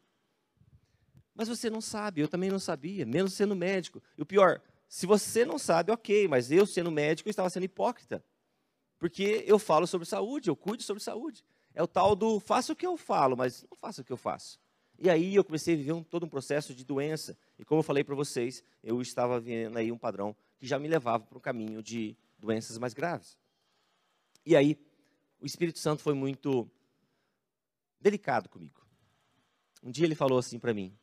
Mas 1.34 1.48
você 1.48 1.70
não 1.70 1.80
sabe, 1.80 2.20
eu 2.20 2.28
também 2.28 2.50
não 2.50 2.58
sabia, 2.58 3.06
menos 3.06 3.34
sendo 3.34 3.54
médico. 3.54 4.02
E 4.16 4.22
o 4.22 4.26
pior, 4.26 4.60
se 4.88 5.06
você 5.06 5.44
não 5.44 5.58
sabe, 5.58 5.92
ok, 5.92 6.28
mas 6.28 6.50
eu 6.50 6.66
sendo 6.66 6.90
médico, 6.90 7.28
eu 7.28 7.30
estava 7.30 7.48
sendo 7.48 7.64
hipócrita. 7.64 8.24
Porque 8.98 9.44
eu 9.46 9.58
falo 9.58 9.86
sobre 9.86 10.06
saúde, 10.06 10.50
eu 10.50 10.56
cuido 10.56 10.82
sobre 10.82 11.02
saúde. 11.02 11.44
É 11.72 11.82
o 11.82 11.86
tal 11.86 12.14
do 12.14 12.38
faça 12.40 12.72
o 12.72 12.76
que 12.76 12.86
eu 12.86 12.96
falo, 12.96 13.36
mas 13.36 13.64
não 13.70 13.76
faça 13.76 14.02
o 14.02 14.04
que 14.04 14.12
eu 14.12 14.16
faço. 14.16 14.58
E 14.98 15.08
aí 15.08 15.34
eu 15.34 15.42
comecei 15.42 15.74
a 15.74 15.76
viver 15.78 15.92
um, 15.92 16.02
todo 16.02 16.26
um 16.26 16.28
processo 16.28 16.74
de 16.74 16.84
doença. 16.84 17.36
E 17.58 17.64
como 17.64 17.78
eu 17.78 17.82
falei 17.82 18.04
para 18.04 18.14
vocês, 18.14 18.62
eu 18.82 19.00
estava 19.00 19.40
vendo 19.40 19.78
aí 19.78 19.90
um 19.90 19.96
padrão 19.96 20.36
que 20.58 20.66
já 20.66 20.78
me 20.78 20.88
levava 20.88 21.24
para 21.24 21.38
um 21.38 21.40
caminho 21.40 21.82
de 21.82 22.14
doenças 22.38 22.76
mais 22.76 22.92
graves. 22.92 23.38
E 24.44 24.54
aí, 24.54 24.78
o 25.40 25.46
Espírito 25.46 25.78
Santo 25.78 26.02
foi 26.02 26.12
muito 26.12 26.70
delicado 27.98 28.48
comigo. 28.48 28.86
Um 29.82 29.90
dia 29.90 30.04
ele 30.04 30.14
falou 30.14 30.38
assim 30.38 30.58
para 30.58 30.74
mim: 30.74 30.94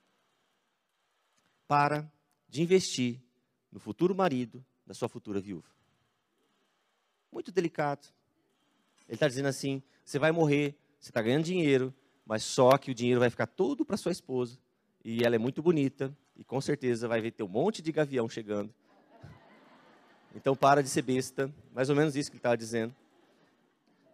para 1.68 2.12
de 2.48 2.62
investir 2.62 3.22
no 3.72 3.80
futuro 3.80 4.16
marido 4.16 4.64
da 4.86 4.94
sua 4.94 5.10
futura 5.10 5.40
viúva. 5.40 5.68
Muito 7.32 7.52
delicado. 7.52 8.08
Ele 9.08 9.16
está 9.16 9.28
dizendo 9.28 9.48
assim: 9.48 9.84
você 10.04 10.18
vai 10.18 10.32
morrer, 10.32 10.76
você 11.00 11.10
está 11.10 11.22
ganhando 11.22 11.44
dinheiro, 11.44 11.94
mas 12.26 12.44
só 12.44 12.78
que 12.78 12.92
o 12.92 12.96
dinheiro 12.96 13.20
vai 13.20 13.30
ficar 13.30 13.48
todo 13.48 13.86
para 13.86 13.98
sua 13.98 14.12
esposa. 14.12 14.58
E 15.04 15.24
ela 15.24 15.36
é 15.36 15.40
muito 15.40 15.62
bonita, 15.62 16.16
e 16.36 16.44
com 16.44 16.60
certeza 16.60 17.08
vai 17.08 17.22
ver 17.22 17.32
ter 17.32 17.44
um 17.44 17.48
monte 17.48 17.82
de 17.82 17.92
gavião 17.92 18.28
chegando. 18.28 18.74
Então 20.36 20.56
para 20.56 20.84
de 20.84 20.90
ser 20.90 21.02
besta, 21.02 21.54
mais 21.74 21.90
ou 21.90 21.96
menos 21.96 22.16
isso 22.16 22.30
que 22.30 22.36
ele 22.36 22.40
estava 22.40 22.58
dizendo. 22.58 22.96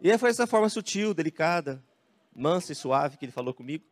E 0.00 0.16
foi 0.18 0.30
essa 0.30 0.46
forma 0.46 0.68
sutil, 0.68 1.14
delicada, 1.14 1.82
mansa 2.34 2.72
e 2.72 2.74
suave 2.74 3.16
que 3.16 3.24
ele 3.24 3.32
falou 3.32 3.54
comigo. 3.54 3.84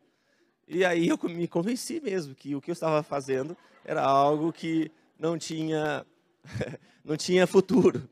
E 0.67 0.85
aí 0.85 1.09
eu 1.09 1.19
me 1.25 1.49
convenci 1.49 2.01
mesmo 2.01 2.35
que 2.35 2.55
o 2.55 2.61
que 2.61 2.71
eu 2.71 2.75
estava 2.75 3.03
fazendo 3.03 3.57
era 3.85 4.03
algo 4.03 4.53
que 4.53 4.91
não 5.19 5.39
tinha, 5.39 6.07
não 7.05 7.17
tinha 7.17 7.47
futuro. 7.47 8.09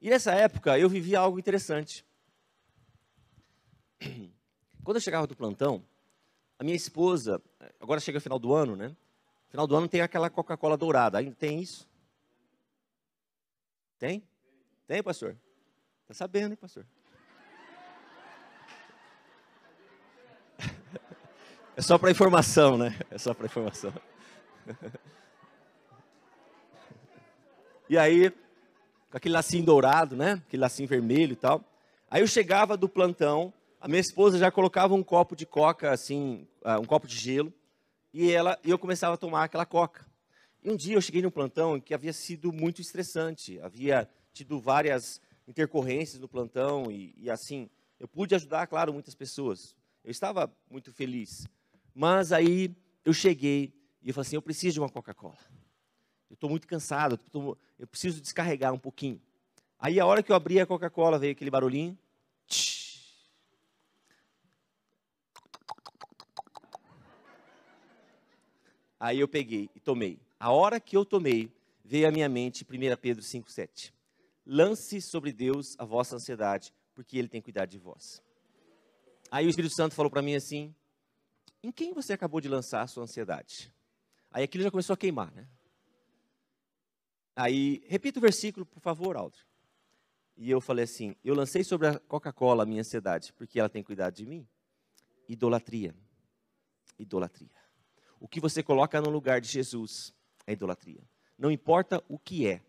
E 0.00 0.10
nessa 0.10 0.32
época 0.32 0.78
eu 0.78 0.88
vivia 0.88 1.20
algo 1.20 1.38
interessante. 1.38 2.04
Quando 4.82 4.96
eu 4.96 5.00
chegava 5.00 5.26
do 5.26 5.36
plantão, 5.36 5.84
a 6.58 6.64
minha 6.64 6.76
esposa, 6.76 7.40
agora 7.80 8.00
chega 8.00 8.18
o 8.18 8.20
final 8.20 8.38
do 8.38 8.52
ano, 8.52 8.74
né? 8.74 8.96
Final 9.48 9.66
do 9.66 9.76
ano 9.76 9.88
tem 9.88 10.00
aquela 10.00 10.30
Coca-Cola 10.30 10.76
dourada. 10.76 11.18
Ainda 11.18 11.34
tem 11.34 11.60
isso? 11.60 11.88
Tem? 13.98 14.26
Tem, 14.86 15.02
pastor? 15.02 15.36
Tá 16.08 16.14
sabendo, 16.14 16.52
hein, 16.52 16.56
pastor? 16.56 16.86
É 21.74 21.80
só 21.80 21.96
para 21.96 22.10
informação, 22.10 22.76
né? 22.76 22.98
É 23.10 23.16
só 23.16 23.32
para 23.32 23.46
informação. 23.46 23.92
E 27.88 27.96
aí, 27.96 28.30
com 29.10 29.16
aquele 29.16 29.34
lacinho 29.34 29.64
dourado, 29.64 30.14
né? 30.14 30.42
Aquele 30.46 30.60
lacinho 30.60 30.88
vermelho 30.88 31.32
e 31.32 31.36
tal. 31.36 31.64
Aí 32.10 32.20
eu 32.20 32.26
chegava 32.26 32.76
do 32.76 32.88
plantão, 32.88 33.52
a 33.80 33.88
minha 33.88 34.00
esposa 34.00 34.36
já 34.38 34.50
colocava 34.50 34.94
um 34.94 35.02
copo 35.02 35.34
de 35.34 35.46
coca, 35.46 35.90
assim, 35.90 36.46
uh, 36.62 36.78
um 36.78 36.84
copo 36.84 37.06
de 37.06 37.16
gelo, 37.16 37.52
e 38.12 38.30
ela, 38.30 38.58
eu 38.62 38.78
começava 38.78 39.14
a 39.14 39.18
tomar 39.18 39.44
aquela 39.44 39.64
coca. 39.64 40.06
E 40.62 40.70
um 40.70 40.76
dia 40.76 40.94
eu 40.94 41.00
cheguei 41.00 41.22
num 41.22 41.30
plantão 41.30 41.80
que 41.80 41.94
havia 41.94 42.12
sido 42.12 42.52
muito 42.52 42.82
estressante, 42.82 43.58
havia 43.60 44.06
tido 44.34 44.60
várias 44.60 45.22
intercorrências 45.48 46.20
no 46.20 46.28
plantão 46.28 46.90
e, 46.90 47.14
e 47.16 47.30
assim, 47.30 47.68
eu 47.98 48.06
pude 48.06 48.34
ajudar, 48.34 48.66
claro, 48.66 48.92
muitas 48.92 49.14
pessoas. 49.14 49.74
Eu 50.04 50.10
estava 50.10 50.54
muito 50.70 50.92
feliz. 50.92 51.46
Mas 51.94 52.32
aí 52.32 52.74
eu 53.04 53.12
cheguei 53.12 53.72
e 54.02 54.08
eu 54.08 54.14
falei 54.14 54.26
assim, 54.26 54.36
eu 54.36 54.42
preciso 54.42 54.74
de 54.74 54.80
uma 54.80 54.88
Coca-Cola 54.88 55.38
eu 56.32 56.34
estou 56.34 56.48
muito 56.48 56.66
cansado, 56.66 57.12
eu, 57.12 57.30
tô, 57.30 57.58
eu 57.78 57.86
preciso 57.86 58.18
descarregar 58.18 58.72
um 58.72 58.78
pouquinho. 58.78 59.20
Aí 59.78 60.00
a 60.00 60.06
hora 60.06 60.22
que 60.22 60.32
eu 60.32 60.36
abri 60.36 60.58
a 60.58 60.64
Coca-Cola, 60.64 61.18
veio 61.18 61.32
aquele 61.32 61.50
barulhinho. 61.50 61.96
Aí 68.98 69.20
eu 69.20 69.28
peguei 69.28 69.68
e 69.74 69.80
tomei. 69.80 70.18
A 70.40 70.50
hora 70.50 70.80
que 70.80 70.96
eu 70.96 71.04
tomei, 71.04 71.52
veio 71.84 72.08
à 72.08 72.10
minha 72.10 72.30
mente 72.30 72.64
1 72.64 72.96
Pedro 72.96 73.22
5,7. 73.22 73.92
Lance 74.46 75.02
sobre 75.02 75.32
Deus 75.34 75.76
a 75.78 75.84
vossa 75.84 76.16
ansiedade, 76.16 76.72
porque 76.94 77.18
Ele 77.18 77.28
tem 77.28 77.42
cuidado 77.42 77.68
de 77.68 77.78
vós. 77.78 78.22
Aí 79.30 79.46
o 79.46 79.50
Espírito 79.50 79.74
Santo 79.74 79.94
falou 79.94 80.10
para 80.10 80.22
mim 80.22 80.34
assim: 80.34 80.74
em 81.62 81.70
quem 81.70 81.92
você 81.92 82.12
acabou 82.12 82.40
de 82.40 82.48
lançar 82.48 82.82
a 82.82 82.86
sua 82.86 83.04
ansiedade? 83.04 83.72
Aí 84.30 84.44
aquilo 84.44 84.64
já 84.64 84.70
começou 84.70 84.94
a 84.94 84.96
queimar, 84.96 85.32
né? 85.32 85.46
Aí, 87.34 87.82
repita 87.86 88.18
o 88.18 88.22
versículo, 88.22 88.66
por 88.66 88.80
favor, 88.80 89.16
Aldo. 89.16 89.38
E 90.36 90.50
eu 90.50 90.60
falei 90.60 90.84
assim: 90.84 91.14
eu 91.24 91.34
lancei 91.34 91.64
sobre 91.64 91.88
a 91.88 91.98
Coca-Cola 91.98 92.62
a 92.62 92.66
minha 92.66 92.80
ansiedade, 92.80 93.32
porque 93.32 93.58
ela 93.58 93.68
tem 93.68 93.82
cuidado 93.82 94.14
de 94.14 94.26
mim. 94.26 94.46
Idolatria. 95.28 95.94
Idolatria. 96.98 97.50
O 98.20 98.28
que 98.28 98.40
você 98.40 98.62
coloca 98.62 99.00
no 99.00 99.10
lugar 99.10 99.40
de 99.40 99.48
Jesus 99.48 100.14
é 100.46 100.52
idolatria. 100.52 101.02
Não 101.38 101.50
importa 101.50 102.02
o 102.08 102.18
que 102.18 102.46
é. 102.46 102.62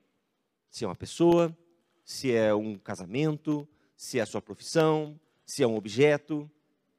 Se 0.69 0.83
é 0.83 0.87
uma 0.87 0.95
pessoa, 0.95 1.55
se 2.03 2.33
é 2.33 2.53
um 2.53 2.77
casamento, 2.77 3.67
se 3.95 4.17
é 4.17 4.21
a 4.21 4.25
sua 4.25 4.41
profissão, 4.41 5.19
se 5.45 5.61
é 5.61 5.67
um 5.67 5.75
objeto. 5.75 6.49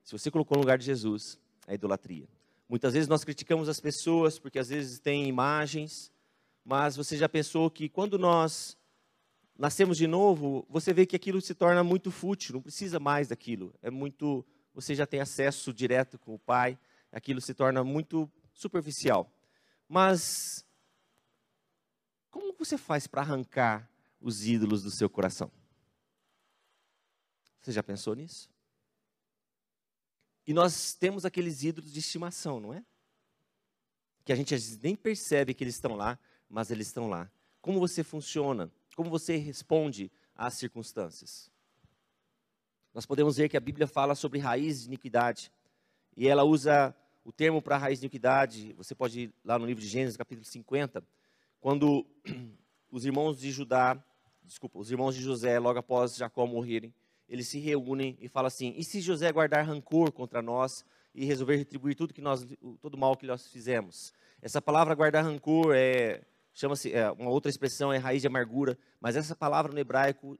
Se 0.04 0.12
você 0.12 0.30
colocou 0.30 0.56
no 0.56 0.62
lugar 0.62 0.78
de 0.78 0.84
Jesus, 0.84 1.38
é 1.66 1.74
idolatria. 1.74 2.28
Muitas 2.68 2.94
vezes 2.94 3.08
nós 3.08 3.24
criticamos 3.24 3.68
as 3.68 3.80
pessoas 3.80 4.38
porque 4.38 4.58
às 4.58 4.68
vezes 4.68 4.98
têm 4.98 5.28
imagens, 5.28 6.12
mas 6.64 6.96
você 6.96 7.16
já 7.16 7.28
pensou 7.28 7.70
que 7.70 7.88
quando 7.88 8.18
nós 8.18 8.76
nascemos 9.56 9.96
de 9.96 10.06
novo, 10.06 10.66
você 10.68 10.92
vê 10.92 11.06
que 11.06 11.16
aquilo 11.16 11.40
se 11.40 11.54
torna 11.54 11.84
muito 11.84 12.10
fútil, 12.10 12.54
não 12.54 12.62
precisa 12.62 12.98
mais 12.98 13.28
daquilo. 13.28 13.74
É 13.82 13.90
muito, 13.90 14.44
você 14.72 14.94
já 14.94 15.06
tem 15.06 15.20
acesso 15.20 15.72
direto 15.72 16.18
com 16.18 16.34
o 16.34 16.38
Pai, 16.38 16.78
aquilo 17.12 17.40
se 17.40 17.54
torna 17.54 17.84
muito 17.84 18.30
superficial. 18.52 19.30
Mas 19.88 20.66
como 22.30 22.54
você 22.58 22.76
faz 22.76 23.06
para 23.06 23.20
arrancar 23.20 23.88
os 24.20 24.46
ídolos 24.46 24.82
do 24.82 24.90
seu 24.90 25.08
coração? 25.08 25.50
Você 27.60 27.72
já 27.72 27.82
pensou 27.82 28.14
nisso? 28.14 28.53
E 30.46 30.52
nós 30.52 30.94
temos 30.94 31.24
aqueles 31.24 31.62
ídolos 31.62 31.92
de 31.92 31.98
estimação, 31.98 32.60
não 32.60 32.74
é? 32.74 32.84
Que 34.24 34.32
a 34.32 34.36
gente 34.36 34.54
às 34.54 34.62
vezes 34.62 34.78
nem 34.78 34.94
percebe 34.94 35.54
que 35.54 35.64
eles 35.64 35.74
estão 35.74 35.94
lá, 35.94 36.18
mas 36.48 36.70
eles 36.70 36.88
estão 36.88 37.08
lá. 37.08 37.30
Como 37.60 37.80
você 37.80 38.04
funciona? 38.04 38.70
Como 38.94 39.08
você 39.08 39.36
responde 39.36 40.10
às 40.34 40.54
circunstâncias? 40.54 41.50
Nós 42.92 43.06
podemos 43.06 43.36
ver 43.36 43.48
que 43.48 43.56
a 43.56 43.60
Bíblia 43.60 43.86
fala 43.86 44.14
sobre 44.14 44.38
raiz 44.38 44.82
de 44.82 44.88
iniquidade. 44.88 45.50
E 46.16 46.28
ela 46.28 46.44
usa 46.44 46.94
o 47.24 47.32
termo 47.32 47.60
para 47.60 47.78
raiz 47.78 47.98
de 47.98 48.04
iniquidade. 48.04 48.72
Você 48.74 48.94
pode 48.94 49.20
ir 49.22 49.34
lá 49.42 49.58
no 49.58 49.66
livro 49.66 49.82
de 49.82 49.88
Gênesis, 49.88 50.16
capítulo 50.16 50.44
50, 50.44 51.02
quando 51.58 52.06
os 52.92 53.04
irmãos 53.04 53.40
de 53.40 53.50
Judá, 53.50 54.00
desculpa, 54.42 54.78
os 54.78 54.90
irmãos 54.90 55.14
de 55.14 55.22
José, 55.22 55.58
logo 55.58 55.78
após 55.78 56.14
Jacó 56.14 56.46
morrerem, 56.46 56.94
eles 57.28 57.48
se 57.48 57.58
reúnem 57.58 58.16
e 58.20 58.28
falam 58.28 58.48
assim: 58.48 58.74
e 58.76 58.84
se 58.84 59.00
José 59.00 59.30
guardar 59.32 59.64
rancor 59.64 60.12
contra 60.12 60.42
nós 60.42 60.84
e 61.14 61.24
resolver 61.24 61.56
retribuir 61.56 61.94
tudo 61.94 62.14
que 62.14 62.20
nós, 62.20 62.46
todo 62.80 62.98
mal 62.98 63.16
que 63.16 63.26
nós 63.26 63.46
fizemos? 63.48 64.12
Essa 64.42 64.60
palavra 64.60 64.94
guardar 64.94 65.24
rancor 65.24 65.74
é 65.74 66.22
chama-se 66.54 66.92
é, 66.92 67.10
uma 67.10 67.30
outra 67.30 67.50
expressão 67.50 67.92
é 67.92 67.98
raiz 67.98 68.22
de 68.22 68.28
amargura, 68.28 68.78
mas 69.00 69.16
essa 69.16 69.34
palavra 69.34 69.72
no 69.72 69.78
hebraico, 69.78 70.38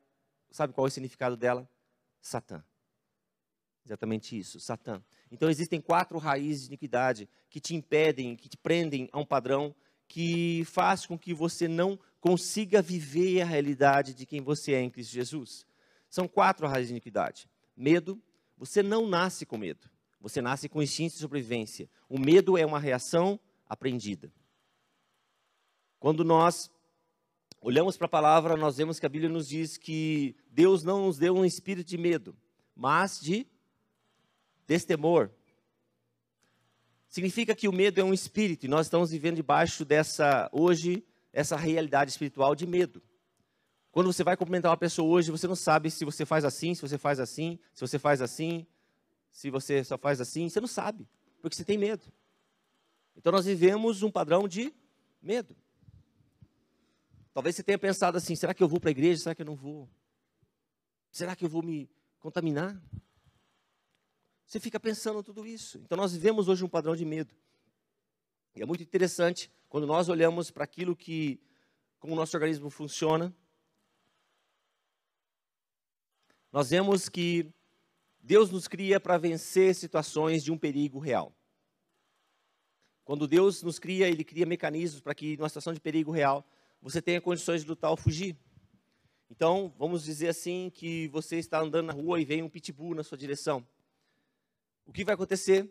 sabe 0.51 0.73
qual 0.73 0.87
é 0.87 0.89
o 0.89 0.91
significado 0.91 1.37
dela? 1.37 1.69
Satã. 2.23 2.65
Exatamente 3.85 4.39
isso, 4.39 4.59
Satã. 4.61 5.03
Então 5.31 5.51
existem 5.51 5.81
quatro 5.81 6.17
raízes 6.19 6.63
de 6.63 6.69
iniquidade 6.69 7.29
que 7.51 7.61
te 7.61 7.75
impedem, 7.75 8.37
que 8.37 8.49
te 8.49 8.57
prendem 8.57 9.09
a 9.13 9.19
um 9.19 9.27
padrão 9.27 9.75
que 10.09 10.65
faz 10.67 11.05
com 11.05 11.19
que 11.19 11.35
você 11.35 11.67
não 11.69 11.99
consiga 12.21 12.81
viver 12.81 13.43
a 13.43 13.45
realidade 13.45 14.15
de 14.15 14.25
quem 14.25 14.41
você 14.41 14.73
é 14.73 14.81
em 14.81 14.89
Cristo 14.89 15.13
Jesus. 15.13 15.67
São 16.15 16.29
quatro 16.29 16.69
raízes 16.69 16.91
de 16.91 16.93
iniquidade. 16.93 17.49
Medo, 17.77 18.23
você 18.57 18.85
não 18.85 19.05
nasce 19.05 19.45
com 19.45 19.59
medo. 19.59 19.91
Você 20.21 20.41
nasce 20.41 20.69
com 20.69 20.81
instinto 20.81 21.15
de 21.15 21.19
sobrevivência. 21.19 21.91
O 22.09 22.21
medo 22.21 22.57
é 22.57 22.65
uma 22.65 22.79
reação 22.79 23.37
aprendida. 23.69 24.33
Quando 25.99 26.25
nós 26.25 26.71
olhamos 27.61 27.97
para 27.97 28.05
a 28.05 28.09
palavra, 28.09 28.57
nós 28.57 28.77
vemos 28.77 29.01
que 29.01 29.07
a 29.07 29.09
Bíblia 29.09 29.29
nos 29.29 29.49
diz 29.49 29.77
que 29.77 30.37
Deus 30.53 30.85
não 30.85 31.07
nos 31.07 31.19
deu 31.19 31.35
um 31.35 31.45
espírito 31.45 31.89
de 31.89 31.99
medo, 31.99 32.37
mas 32.77 33.21
de 33.21 33.45
destemor. 34.69 35.33
Significa 37.09 37.57
que 37.57 37.67
o 37.67 37.73
medo 37.73 38.01
é 38.01 38.05
um 38.05 38.15
espírito 38.15 38.67
e 38.67 38.69
nós 38.69 38.87
estamos 38.87 39.11
vivendo 39.11 39.35
debaixo 39.35 39.85
dessa, 39.85 40.49
hoje, 40.53 41.05
essa 41.33 41.57
realidade 41.57 42.13
espiritual 42.13 42.55
de 42.55 42.69
medo. 42.69 43.03
Quando 43.95 44.13
você 44.13 44.25
vai 44.25 44.37
cumprimentar 44.37 44.73
uma 44.73 44.77
pessoa 44.77 45.09
hoje, 45.09 45.31
você 45.31 45.47
não 45.47 45.55
sabe 45.55 45.89
se 45.89 46.05
você 46.05 46.27
faz 46.27 46.45
assim, 46.45 46.75
se 46.75 46.83
você 46.83 46.99
faz 46.99 47.21
assim, 47.21 47.61
se 47.73 47.81
você 47.81 47.97
faz 47.97 48.21
assim, 48.21 48.67
se 49.31 49.49
você 49.51 49.85
só 49.85 49.97
faz 49.97 50.21
assim, 50.21 50.49
você 50.49 50.61
não 50.61 50.67
sabe, 50.67 51.09
porque 51.41 51.55
você 51.55 51.65
tem 51.65 51.79
medo. 51.79 52.05
Então 53.17 53.31
nós 53.31 53.45
vivemos 53.45 54.03
um 54.03 54.11
padrão 54.11 54.49
de 54.49 54.75
medo. 55.23 55.55
Talvez 57.33 57.55
você 57.55 57.63
tenha 57.63 57.79
pensado 57.79 58.19
assim: 58.19 58.35
será 58.35 58.53
que 58.53 58.65
eu 58.65 58.67
vou 58.67 58.81
para 58.81 58.91
a 58.91 58.91
igreja? 58.91 59.23
Será 59.23 59.33
que 59.33 59.43
eu 59.43 59.47
não 59.47 59.55
vou? 59.55 59.89
Será 61.13 61.37
que 61.37 61.45
eu 61.45 61.49
vou 61.49 61.63
me 61.63 61.89
contaminar? 62.19 62.77
Você 64.45 64.59
fica 64.59 64.81
pensando 64.81 65.23
tudo 65.23 65.47
isso. 65.47 65.79
Então 65.79 65.97
nós 65.97 66.13
vivemos 66.13 66.49
hoje 66.49 66.65
um 66.65 66.69
padrão 66.69 66.97
de 66.97 67.05
medo. 67.05 67.33
E 68.57 68.61
é 68.63 68.67
muito 68.67 68.83
interessante 68.83 69.49
quando 69.69 69.87
nós 69.87 70.09
olhamos 70.09 70.51
para 70.51 70.65
aquilo 70.65 70.97
que, 70.97 71.41
como 72.01 72.13
o 72.15 72.17
nosso 72.17 72.37
organismo 72.37 72.71
funciona, 72.71 73.33
nós 76.55 76.71
vemos 76.71 77.09
que 77.09 77.53
Deus 78.21 78.49
nos 78.49 78.69
cria 78.69 79.01
para 79.01 79.19
vencer 79.19 79.75
situações 79.75 80.45
de 80.45 80.53
um 80.53 80.57
perigo 80.57 81.01
real. 81.01 81.35
Quando 83.05 83.27
Deus 83.27 83.61
nos 83.65 83.81
cria, 83.81 84.09
Ele 84.09 84.23
cria 84.23 84.47
mecanismos 84.47 85.01
para 85.01 85.17
que, 85.17 85.37
numa 85.37 85.49
situação 85.49 85.75
de 85.75 85.81
perigo 85.81 86.13
real, 86.13 86.47
você 86.81 87.03
tenha 87.03 87.21
condições 87.21 87.63
de 87.63 87.69
lutar 87.69 87.91
ou 87.91 87.97
fugir. 87.97 88.37
Então, 89.29 89.75
vamos 89.77 90.05
dizer 90.05 90.29
assim 90.29 90.71
que 90.73 91.09
você 91.09 91.39
está 91.39 91.59
andando 91.59 91.87
na 91.87 91.93
rua 91.93 92.21
e 92.21 92.25
vem 92.25 92.41
um 92.41 92.49
pitbull 92.49 92.95
na 92.95 93.03
sua 93.03 93.19
direção. 93.19 93.67
O 94.87 94.93
que 94.93 95.05
vai 95.05 95.15
acontecer? 95.17 95.69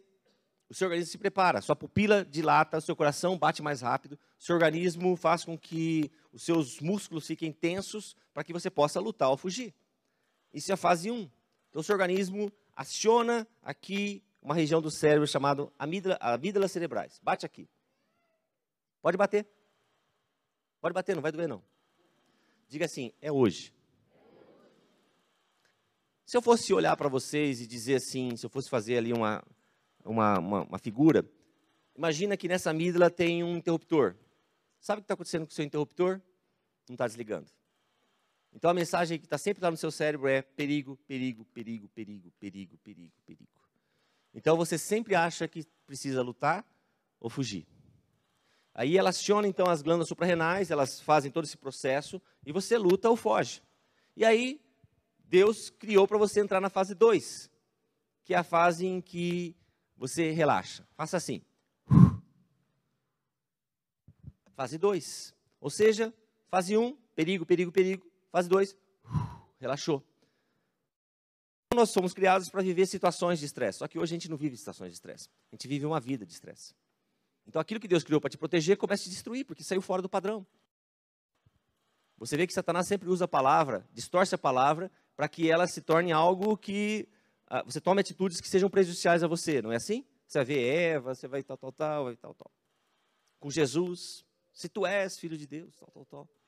O 0.67 0.73
seu 0.73 0.87
organismo 0.87 1.13
se 1.13 1.17
prepara, 1.17 1.61
sua 1.61 1.77
pupila 1.77 2.25
dilata, 2.25 2.81
seu 2.81 2.93
coração 2.93 3.37
bate 3.37 3.61
mais 3.61 3.79
rápido, 3.79 4.19
seu 4.37 4.53
organismo 4.53 5.15
faz 5.15 5.45
com 5.45 5.57
que 5.57 6.11
os 6.33 6.43
seus 6.43 6.81
músculos 6.81 7.25
fiquem 7.25 7.53
tensos 7.53 8.17
para 8.33 8.43
que 8.43 8.51
você 8.51 8.69
possa 8.69 8.99
lutar 8.99 9.29
ou 9.29 9.37
fugir. 9.37 9.73
Isso 10.53 10.71
é 10.71 10.73
a 10.73 10.77
fase 10.77 11.09
1. 11.09 11.29
Então, 11.69 11.81
o 11.81 11.83
seu 11.83 11.93
organismo 11.93 12.51
aciona 12.75 13.47
aqui 13.61 14.23
uma 14.41 14.53
região 14.53 14.81
do 14.81 14.91
cérebro 14.91 15.27
chamada 15.27 15.71
amígdala, 15.79 16.17
amígdalas 16.19 16.71
cerebrais. 16.71 17.19
Bate 17.23 17.45
aqui. 17.45 17.67
Pode 19.01 19.17
bater. 19.17 19.47
Pode 20.79 20.93
bater, 20.93 21.15
não 21.15 21.21
vai 21.21 21.31
doer 21.31 21.47
não. 21.47 21.63
Diga 22.67 22.85
assim, 22.85 23.11
é 23.21 23.31
hoje. 23.31 23.73
Se 26.25 26.37
eu 26.37 26.41
fosse 26.41 26.73
olhar 26.73 26.95
para 26.97 27.09
vocês 27.09 27.61
e 27.61 27.67
dizer 27.67 27.95
assim, 27.95 28.35
se 28.35 28.45
eu 28.45 28.49
fosse 28.49 28.69
fazer 28.69 28.97
ali 28.97 29.13
uma, 29.13 29.43
uma, 30.03 30.39
uma, 30.39 30.61
uma 30.63 30.79
figura, 30.79 31.29
imagina 31.95 32.35
que 32.35 32.47
nessa 32.47 32.69
amígdala 32.69 33.09
tem 33.09 33.43
um 33.43 33.57
interruptor. 33.57 34.15
Sabe 34.79 34.99
o 34.99 35.01
que 35.01 35.05
está 35.05 35.13
acontecendo 35.13 35.45
com 35.45 35.51
o 35.51 35.55
seu 35.55 35.63
interruptor? 35.65 36.21
Não 36.89 36.95
está 36.95 37.07
desligando. 37.07 37.49
Então 38.53 38.69
a 38.69 38.73
mensagem 38.73 39.17
que 39.17 39.25
está 39.25 39.37
sempre 39.37 39.63
lá 39.63 39.71
no 39.71 39.77
seu 39.77 39.91
cérebro 39.91 40.27
é 40.27 40.41
perigo, 40.41 40.97
perigo, 41.07 41.43
perigo, 41.45 41.89
perigo, 41.89 42.31
perigo, 42.39 42.77
perigo, 42.77 43.13
perigo. 43.25 43.49
Então 44.33 44.55
você 44.55 44.77
sempre 44.77 45.15
acha 45.15 45.47
que 45.47 45.65
precisa 45.85 46.21
lutar 46.21 46.65
ou 47.19 47.29
fugir. 47.29 47.67
Aí 48.73 48.97
ela 48.97 49.09
aciona 49.09 49.47
então 49.47 49.69
as 49.69 49.81
glândulas 49.81 50.07
suprarrenais, 50.07 50.71
elas 50.71 50.99
fazem 50.99 51.31
todo 51.31 51.45
esse 51.45 51.57
processo 51.57 52.21
e 52.45 52.51
você 52.51 52.77
luta 52.77 53.09
ou 53.09 53.15
foge. 53.15 53.61
E 54.15 54.23
aí 54.23 54.61
Deus 55.25 55.69
criou 55.69 56.07
para 56.07 56.17
você 56.17 56.39
entrar 56.39 56.61
na 56.61 56.69
fase 56.69 56.93
2, 56.93 57.49
que 58.23 58.33
é 58.33 58.37
a 58.37 58.43
fase 58.43 58.85
em 58.85 59.01
que 59.01 59.55
você 59.95 60.31
relaxa. 60.31 60.87
Faça 60.95 61.17
assim. 61.17 61.41
Fase 64.55 64.77
2. 64.77 65.35
Ou 65.59 65.69
seja, 65.69 66.13
fase 66.49 66.77
1, 66.77 66.83
um, 66.83 66.95
perigo, 67.15 67.45
perigo, 67.45 67.71
perigo. 67.71 68.12
Fase 68.33 68.49
2, 68.49 68.75
relaxou. 69.59 70.03
Nós 71.71 71.91
somos 71.91 72.15
criados 72.15 72.49
para 72.49 72.63
viver 72.63 72.87
situações 72.87 73.37
de 73.37 73.45
estresse. 73.45 73.77
Só 73.77 73.87
que 73.87 73.99
hoje 73.99 74.15
a 74.15 74.17
gente 74.17 74.27
não 74.27 74.35
vive 74.35 74.57
situações 74.57 74.89
de 74.89 74.95
estresse. 74.95 75.29
A 75.51 75.55
gente 75.55 75.67
vive 75.67 75.85
uma 75.85 75.99
vida 75.99 76.25
de 76.25 76.33
estresse. 76.33 76.73
Então 77.45 77.61
aquilo 77.61 77.79
que 77.79 77.87
Deus 77.87 78.03
criou 78.03 78.19
para 78.19 78.31
te 78.31 78.37
proteger 78.39 78.75
começa 78.75 79.03
a 79.03 79.05
te 79.05 79.11
destruir, 79.11 79.45
porque 79.45 79.63
saiu 79.63 79.83
fora 79.83 80.01
do 80.01 80.09
padrão. 80.09 80.47
Você 82.17 82.35
vê 82.35 82.47
que 82.47 82.53
Satanás 82.53 82.87
sempre 82.87 83.07
usa 83.07 83.25
a 83.25 83.27
palavra, 83.27 83.87
distorce 83.93 84.33
a 84.33 84.37
palavra, 84.37 84.91
para 85.15 85.29
que 85.29 85.51
ela 85.51 85.67
se 85.67 85.81
torne 85.81 86.11
algo 86.11 86.57
que 86.57 87.07
uh, 87.51 87.63
você 87.65 87.79
tome 87.79 88.01
atitudes 88.01 88.41
que 88.41 88.49
sejam 88.49 88.67
prejudiciais 88.67 89.21
a 89.21 89.27
você, 89.27 89.61
não 89.61 89.71
é 89.71 89.75
assim? 89.75 90.03
Você 90.25 90.39
vai 90.39 90.45
ver 90.45 90.59
Eva, 90.59 91.13
você 91.13 91.27
vai 91.27 91.43
tal, 91.43 91.57
tal, 91.57 91.71
tal, 91.71 92.05
vai 92.05 92.15
tal, 92.15 92.33
tal. 92.33 92.51
Com 93.39 93.51
Jesus, 93.51 94.25
se 94.51 94.67
tu 94.67 94.87
és 94.87 95.19
filho 95.19 95.37
de 95.37 95.45
Deus, 95.45 95.75
tal, 95.75 95.91
tal, 95.91 96.05
tal. 96.05 96.42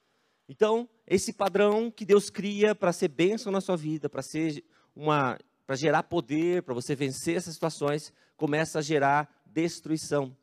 Então, 0.48 0.88
esse 1.08 1.34
padrão 1.34 1.90
que 1.90 2.06
Deus 2.06 2.30
cria 2.30 2.76
para 2.76 2.94
ser 2.94 3.08
bênção 3.08 3.52
na 3.52 3.62
sua 3.62 3.76
vida, 3.76 4.10
para 4.10 4.22
ser 4.22 4.64
uma 4.96 5.38
para 5.66 5.76
gerar 5.76 6.04
poder, 6.04 6.62
para 6.62 6.76
você 6.76 6.96
vencer 6.96 7.38
essas 7.38 7.56
situações, 7.56 8.14
começa 8.38 8.80
a 8.80 8.82
gerar 8.84 9.42
destruição. 9.48 10.38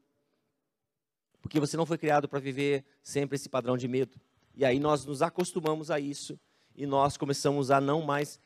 Porque 1.40 1.60
você 1.60 1.76
não 1.76 1.86
foi 1.86 1.96
criado 1.96 2.28
para 2.28 2.40
viver 2.40 2.84
sempre 3.02 3.36
esse 3.36 3.48
padrão 3.48 3.76
de 3.76 3.86
medo. 3.86 4.20
E 4.54 4.64
aí 4.64 4.80
nós 4.80 5.04
nos 5.04 5.22
acostumamos 5.22 5.90
a 5.90 6.00
isso 6.00 6.38
e 6.74 6.86
nós 6.86 7.16
começamos 7.16 7.70
a 7.70 7.80
não 7.80 8.02
mais 8.02 8.40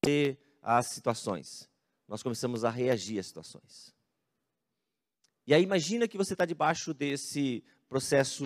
ter 0.00 0.38
as 0.62 0.86
situações. 0.86 1.68
Nós 2.08 2.22
começamos 2.22 2.64
a 2.64 2.70
reagir 2.70 3.18
às 3.18 3.26
situações. 3.26 3.94
E 5.46 5.54
aí 5.54 5.62
imagina 5.62 6.08
que 6.08 6.16
você 6.16 6.32
está 6.32 6.44
debaixo 6.44 6.94
desse 6.94 7.62
processo 7.88 8.44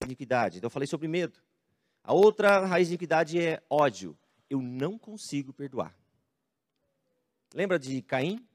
de 0.00 0.06
iniquidade. 0.06 0.58
Então 0.58 0.66
eu 0.66 0.72
falei 0.72 0.86
sobre 0.86 1.08
medo. 1.08 1.40
A 2.04 2.12
outra 2.12 2.66
raiz 2.66 2.88
de 2.88 2.92
iniquidade 2.92 3.40
é 3.40 3.62
ódio. 3.68 4.16
Eu 4.50 4.60
não 4.60 4.98
consigo 4.98 5.54
perdoar. 5.54 5.96
Lembra 7.54 7.78
de 7.78 8.02
Caim? 8.02 8.46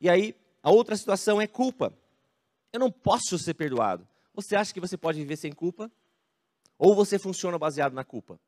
E 0.00 0.08
aí, 0.08 0.36
a 0.62 0.70
outra 0.70 0.96
situação 0.96 1.40
é 1.40 1.46
culpa. 1.48 1.92
Eu 2.72 2.78
não 2.78 2.90
posso 2.90 3.36
ser 3.36 3.54
perdoado. 3.54 4.06
Você 4.32 4.54
acha 4.54 4.72
que 4.72 4.80
você 4.80 4.96
pode 4.96 5.18
viver 5.18 5.36
sem 5.36 5.52
culpa? 5.52 5.90
Ou 6.78 6.94
você 6.94 7.18
funciona 7.18 7.58
baseado 7.58 7.94
na 7.94 8.04
culpa? 8.04 8.38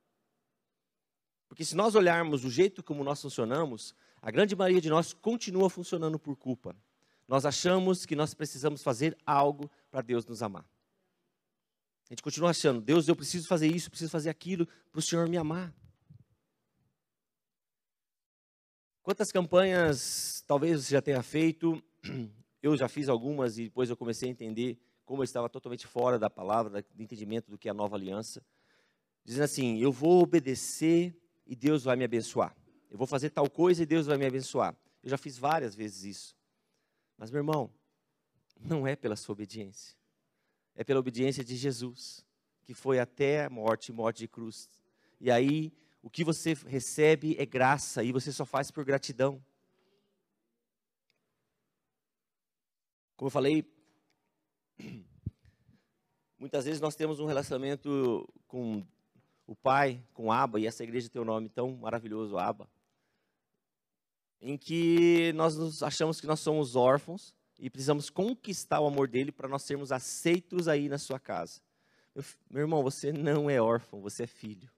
Porque 1.48 1.64
se 1.64 1.74
nós 1.74 1.94
olharmos 1.94 2.44
o 2.44 2.50
jeito 2.50 2.82
como 2.82 3.02
nós 3.02 3.20
funcionamos, 3.20 3.94
a 4.22 4.30
grande 4.30 4.54
maioria 4.54 4.80
de 4.80 4.90
nós 4.90 5.12
continua 5.12 5.68
funcionando 5.68 6.18
por 6.18 6.36
culpa. 6.36 6.76
Nós 7.26 7.44
achamos 7.44 8.06
que 8.06 8.14
nós 8.14 8.32
precisamos 8.32 8.82
fazer 8.82 9.16
algo 9.26 9.70
para 9.90 10.02
Deus 10.02 10.24
nos 10.26 10.42
amar. 10.42 10.64
A 12.08 12.12
gente 12.12 12.22
continua 12.22 12.50
achando, 12.50 12.80
Deus, 12.80 13.08
eu 13.08 13.16
preciso 13.16 13.48
fazer 13.48 13.66
isso, 13.66 13.90
preciso 13.90 14.10
fazer 14.10 14.30
aquilo 14.30 14.66
para 14.92 14.98
o 14.98 15.02
Senhor 15.02 15.28
me 15.28 15.36
amar. 15.36 15.74
Quantas 19.02 19.32
campanhas 19.32 20.42
talvez 20.46 20.84
você 20.84 20.92
já 20.92 21.02
tenha 21.02 21.22
feito? 21.22 21.82
Eu 22.62 22.76
já 22.76 22.88
fiz 22.88 23.08
algumas 23.08 23.58
e 23.58 23.64
depois 23.64 23.90
eu 23.90 23.96
comecei 23.96 24.28
a 24.28 24.32
entender 24.32 24.76
como 25.04 25.22
eu 25.22 25.24
estava 25.24 25.48
totalmente 25.48 25.86
fora 25.86 26.18
da 26.18 26.28
palavra, 26.28 26.82
do 26.82 27.00
entendimento 27.00 27.48
do 27.48 27.56
que 27.56 27.68
é 27.68 27.70
a 27.70 27.74
nova 27.74 27.94
aliança. 27.94 28.44
Dizendo 29.24 29.44
assim: 29.44 29.78
eu 29.78 29.92
vou 29.92 30.20
obedecer 30.22 31.16
e 31.46 31.54
Deus 31.54 31.84
vai 31.84 31.94
me 31.94 32.02
abençoar. 32.02 32.56
Eu 32.90 32.98
vou 32.98 33.06
fazer 33.06 33.30
tal 33.30 33.48
coisa 33.48 33.84
e 33.84 33.86
Deus 33.86 34.06
vai 34.06 34.16
me 34.16 34.26
abençoar. 34.26 34.74
Eu 35.00 35.10
já 35.10 35.16
fiz 35.16 35.38
várias 35.38 35.76
vezes 35.76 36.02
isso. 36.02 36.36
Mas, 37.16 37.30
meu 37.30 37.38
irmão, 37.38 37.70
não 38.60 38.84
é 38.84 38.96
pela 38.96 39.14
sua 39.14 39.34
obediência. 39.34 39.95
É 40.76 40.84
pela 40.84 41.00
obediência 41.00 41.42
de 41.42 41.56
Jesus, 41.56 42.24
que 42.62 42.74
foi 42.74 43.00
até 43.00 43.46
a 43.46 43.50
morte 43.50 43.90
morte 43.90 44.18
de 44.18 44.28
cruz. 44.28 44.70
E 45.20 45.30
aí, 45.30 45.72
o 46.02 46.08
que 46.08 46.22
você 46.22 46.52
recebe 46.52 47.34
é 47.38 47.44
graça 47.44 48.04
e 48.04 48.12
você 48.12 48.30
só 48.30 48.44
faz 48.44 48.70
por 48.70 48.84
gratidão. 48.84 49.42
Como 53.16 53.26
eu 53.26 53.30
falei, 53.32 53.64
muitas 56.38 56.66
vezes 56.66 56.80
nós 56.80 56.94
temos 56.94 57.18
um 57.18 57.26
relacionamento 57.26 58.32
com 58.46 58.86
o 59.46 59.56
Pai, 59.56 60.04
com 60.12 60.30
Abba, 60.30 60.60
e 60.60 60.66
essa 60.66 60.84
igreja 60.84 61.08
tem 61.08 61.20
um 61.20 61.24
nome 61.24 61.48
tão 61.48 61.74
maravilhoso, 61.76 62.36
Abba 62.36 62.68
em 64.40 64.56
que 64.56 65.32
nós 65.34 65.82
achamos 65.82 66.20
que 66.20 66.26
nós 66.26 66.40
somos 66.40 66.76
órfãos 66.76 67.34
e 67.58 67.70
precisamos 67.70 68.10
conquistar 68.10 68.80
o 68.80 68.86
amor 68.86 69.08
dele 69.08 69.32
para 69.32 69.48
nós 69.48 69.62
sermos 69.62 69.92
aceitos 69.92 70.68
aí 70.68 70.88
na 70.88 70.98
sua 70.98 71.18
casa. 71.18 71.60
Meu, 72.14 72.24
meu 72.50 72.62
irmão, 72.62 72.82
você 72.82 73.12
não 73.12 73.48
é 73.48 73.60
órfão, 73.60 74.00
você 74.00 74.24
é 74.24 74.26
filho. 74.26 74.70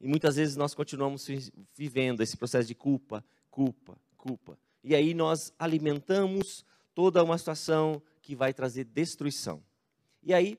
E 0.00 0.06
muitas 0.06 0.36
vezes 0.36 0.56
nós 0.56 0.74
continuamos 0.74 1.28
vivendo 1.74 2.22
esse 2.22 2.36
processo 2.36 2.68
de 2.68 2.74
culpa, 2.74 3.24
culpa, 3.50 3.96
culpa. 4.16 4.58
E 4.82 4.94
aí 4.94 5.14
nós 5.14 5.52
alimentamos 5.58 6.64
toda 6.94 7.24
uma 7.24 7.38
situação 7.38 8.02
que 8.20 8.34
vai 8.34 8.52
trazer 8.52 8.84
destruição. 8.84 9.62
E 10.22 10.34
aí, 10.34 10.58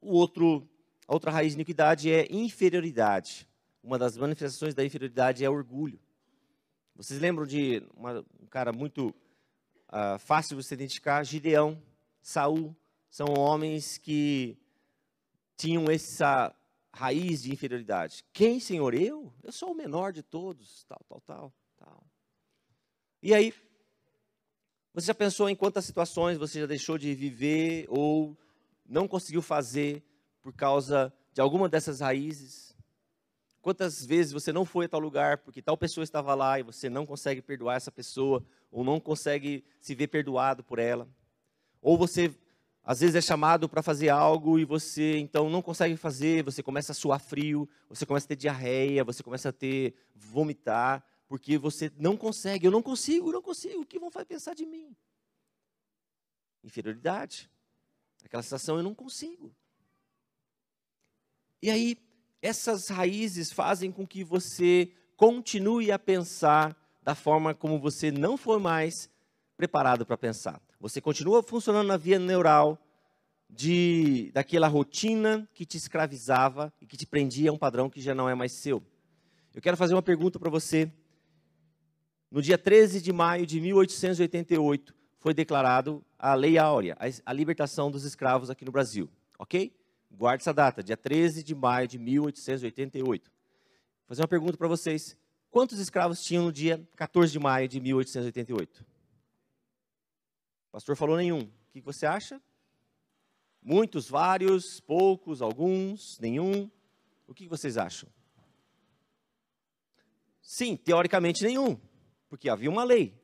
o 0.00 0.12
outro, 0.12 0.68
a 1.06 1.14
outra 1.14 1.30
raiz 1.30 1.52
de 1.52 1.56
iniquidade 1.56 2.10
é 2.10 2.26
inferioridade 2.30 3.48
uma 3.82 3.98
das 3.98 4.16
manifestações 4.16 4.74
da 4.74 4.84
inferioridade 4.84 5.44
é 5.44 5.50
orgulho. 5.50 5.98
Vocês 6.94 7.20
lembram 7.20 7.44
de 7.44 7.82
uma, 7.96 8.20
um 8.20 8.24
cara 8.52 8.70
muito 8.70 9.14
uh, 9.88 10.18
fácil 10.18 10.54
de 10.54 10.62
você 10.62 10.74
identificar? 10.74 11.24
Gideão, 11.24 11.82
Saul, 12.20 12.76
são 13.08 13.28
homens 13.38 13.96
que 13.96 14.58
tinham 15.56 15.90
essa 15.90 16.54
raiz 16.92 17.42
de 17.42 17.50
inferioridade. 17.50 18.22
Quem, 18.30 18.60
Senhor? 18.60 18.92
Eu? 18.92 19.32
Eu 19.42 19.50
sou 19.52 19.72
o 19.72 19.74
menor 19.74 20.12
de 20.12 20.22
todos, 20.22 20.84
tal, 20.84 21.00
tal, 21.08 21.20
tal, 21.22 21.52
tal. 21.78 22.06
E 23.22 23.32
aí, 23.32 23.54
você 24.92 25.06
já 25.06 25.14
pensou 25.14 25.48
em 25.48 25.56
quantas 25.56 25.86
situações 25.86 26.36
você 26.36 26.60
já 26.60 26.66
deixou 26.66 26.98
de 26.98 27.14
viver 27.14 27.86
ou 27.88 28.36
não 28.86 29.08
conseguiu 29.08 29.40
fazer 29.40 30.04
por 30.42 30.52
causa 30.52 31.10
de 31.32 31.40
alguma 31.40 31.70
dessas 31.70 32.00
raízes? 32.00 32.71
Quantas 33.62 34.04
vezes 34.04 34.32
você 34.32 34.52
não 34.52 34.64
foi 34.64 34.86
a 34.86 34.88
tal 34.88 34.98
lugar 34.98 35.38
porque 35.38 35.62
tal 35.62 35.78
pessoa 35.78 36.02
estava 36.02 36.34
lá 36.34 36.58
e 36.58 36.64
você 36.64 36.90
não 36.90 37.06
consegue 37.06 37.40
perdoar 37.40 37.76
essa 37.76 37.92
pessoa, 37.92 38.44
ou 38.72 38.82
não 38.82 38.98
consegue 38.98 39.64
se 39.80 39.94
ver 39.94 40.08
perdoado 40.08 40.64
por 40.64 40.80
ela? 40.80 41.08
Ou 41.80 41.96
você, 41.96 42.34
às 42.82 42.98
vezes, 42.98 43.14
é 43.14 43.20
chamado 43.20 43.68
para 43.68 43.80
fazer 43.80 44.08
algo 44.08 44.58
e 44.58 44.64
você, 44.64 45.16
então, 45.18 45.48
não 45.48 45.62
consegue 45.62 45.96
fazer, 45.96 46.42
você 46.42 46.60
começa 46.60 46.90
a 46.90 46.94
suar 46.94 47.20
frio, 47.20 47.68
você 47.88 48.04
começa 48.04 48.26
a 48.26 48.28
ter 48.30 48.36
diarreia, 48.36 49.04
você 49.04 49.22
começa 49.22 49.50
a 49.50 49.52
ter, 49.52 49.94
vomitar, 50.12 51.04
porque 51.28 51.56
você 51.56 51.90
não 51.96 52.16
consegue. 52.16 52.66
Eu 52.66 52.72
não 52.72 52.82
consigo, 52.82 53.28
eu 53.28 53.34
não 53.34 53.42
consigo, 53.42 53.82
o 53.82 53.86
que 53.86 53.98
vão 53.98 54.10
pensar 54.10 54.54
de 54.54 54.66
mim? 54.66 54.96
Inferioridade. 56.64 57.48
Aquela 58.24 58.42
sensação, 58.42 58.76
eu 58.76 58.82
não 58.82 58.94
consigo. 58.94 59.54
E 61.62 61.70
aí, 61.70 61.96
essas 62.42 62.88
raízes 62.88 63.52
fazem 63.52 63.92
com 63.92 64.04
que 64.04 64.24
você 64.24 64.90
continue 65.16 65.92
a 65.92 65.98
pensar 65.98 66.76
da 67.00 67.14
forma 67.14 67.54
como 67.54 67.78
você 67.78 68.10
não 68.10 68.36
foi 68.36 68.58
mais 68.58 69.08
preparado 69.56 70.04
para 70.04 70.18
pensar. 70.18 70.60
Você 70.80 71.00
continua 71.00 71.42
funcionando 71.42 71.86
na 71.86 71.96
via 71.96 72.18
neural 72.18 72.76
de 73.48 74.32
daquela 74.34 74.66
rotina 74.66 75.48
que 75.54 75.64
te 75.64 75.76
escravizava 75.76 76.72
e 76.80 76.86
que 76.86 76.96
te 76.96 77.06
prendia 77.06 77.50
a 77.50 77.52
um 77.52 77.58
padrão 77.58 77.88
que 77.88 78.00
já 78.00 78.14
não 78.14 78.28
é 78.28 78.34
mais 78.34 78.50
seu. 78.50 78.82
Eu 79.54 79.62
quero 79.62 79.76
fazer 79.76 79.94
uma 79.94 80.02
pergunta 80.02 80.38
para 80.38 80.50
você. 80.50 80.90
No 82.30 82.42
dia 82.42 82.58
13 82.58 83.00
de 83.00 83.12
maio 83.12 83.46
de 83.46 83.60
1888 83.60 84.94
foi 85.18 85.32
declarado 85.32 86.04
a 86.18 86.34
Lei 86.34 86.58
Áurea, 86.58 86.96
a 87.24 87.32
libertação 87.32 87.90
dos 87.90 88.04
escravos 88.04 88.50
aqui 88.50 88.64
no 88.64 88.72
Brasil, 88.72 89.08
ok? 89.38 89.72
Guarde 90.14 90.42
essa 90.42 90.52
data, 90.52 90.82
dia 90.82 90.96
13 90.96 91.42
de 91.42 91.54
maio 91.54 91.88
de 91.88 91.98
1888. 91.98 93.30
Vou 93.30 93.32
fazer 94.08 94.20
uma 94.20 94.28
pergunta 94.28 94.58
para 94.58 94.68
vocês. 94.68 95.16
Quantos 95.50 95.78
escravos 95.78 96.22
tinham 96.22 96.44
no 96.44 96.52
dia 96.52 96.86
14 96.96 97.32
de 97.32 97.38
maio 97.38 97.66
de 97.66 97.80
1888? 97.80 98.82
O 100.68 100.72
pastor 100.72 100.96
falou 100.96 101.16
nenhum. 101.16 101.40
O 101.40 101.72
que 101.72 101.80
você 101.80 102.04
acha? 102.04 102.40
Muitos, 103.62 104.08
vários, 104.08 104.80
poucos, 104.80 105.40
alguns, 105.40 106.18
nenhum. 106.20 106.70
O 107.26 107.32
que 107.32 107.48
vocês 107.48 107.78
acham? 107.78 108.08
Sim, 110.42 110.76
teoricamente 110.76 111.42
nenhum, 111.42 111.80
porque 112.28 112.50
havia 112.50 112.70
uma 112.70 112.84
lei. 112.84 113.18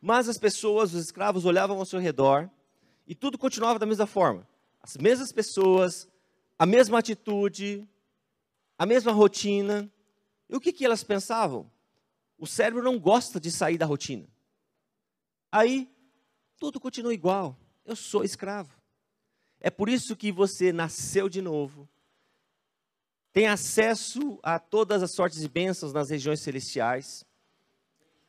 Mas 0.00 0.28
as 0.28 0.36
pessoas, 0.36 0.92
os 0.92 1.04
escravos, 1.04 1.46
olhavam 1.46 1.78
ao 1.78 1.86
seu 1.86 1.98
redor 1.98 2.50
e 3.06 3.14
tudo 3.14 3.38
continuava 3.38 3.78
da 3.78 3.86
mesma 3.86 4.06
forma 4.06 4.46
as 4.84 4.98
mesmas 4.98 5.32
pessoas, 5.32 6.06
a 6.58 6.66
mesma 6.66 6.98
atitude, 6.98 7.88
a 8.78 8.84
mesma 8.84 9.12
rotina. 9.12 9.90
E 10.46 10.54
o 10.54 10.60
que, 10.60 10.74
que 10.74 10.84
elas 10.84 11.02
pensavam? 11.02 11.70
O 12.36 12.46
cérebro 12.46 12.82
não 12.82 12.98
gosta 12.98 13.40
de 13.40 13.50
sair 13.50 13.78
da 13.78 13.86
rotina. 13.86 14.28
Aí, 15.50 15.90
tudo 16.58 16.78
continua 16.78 17.14
igual. 17.14 17.56
Eu 17.82 17.96
sou 17.96 18.24
escravo. 18.24 18.78
É 19.58 19.70
por 19.70 19.88
isso 19.88 20.14
que 20.14 20.30
você 20.30 20.70
nasceu 20.70 21.30
de 21.30 21.40
novo, 21.40 21.88
tem 23.32 23.46
acesso 23.46 24.38
a 24.42 24.58
todas 24.58 25.02
as 25.02 25.12
sortes 25.12 25.40
de 25.40 25.48
bênçãos 25.48 25.94
nas 25.94 26.10
regiões 26.10 26.40
celestiais, 26.40 27.24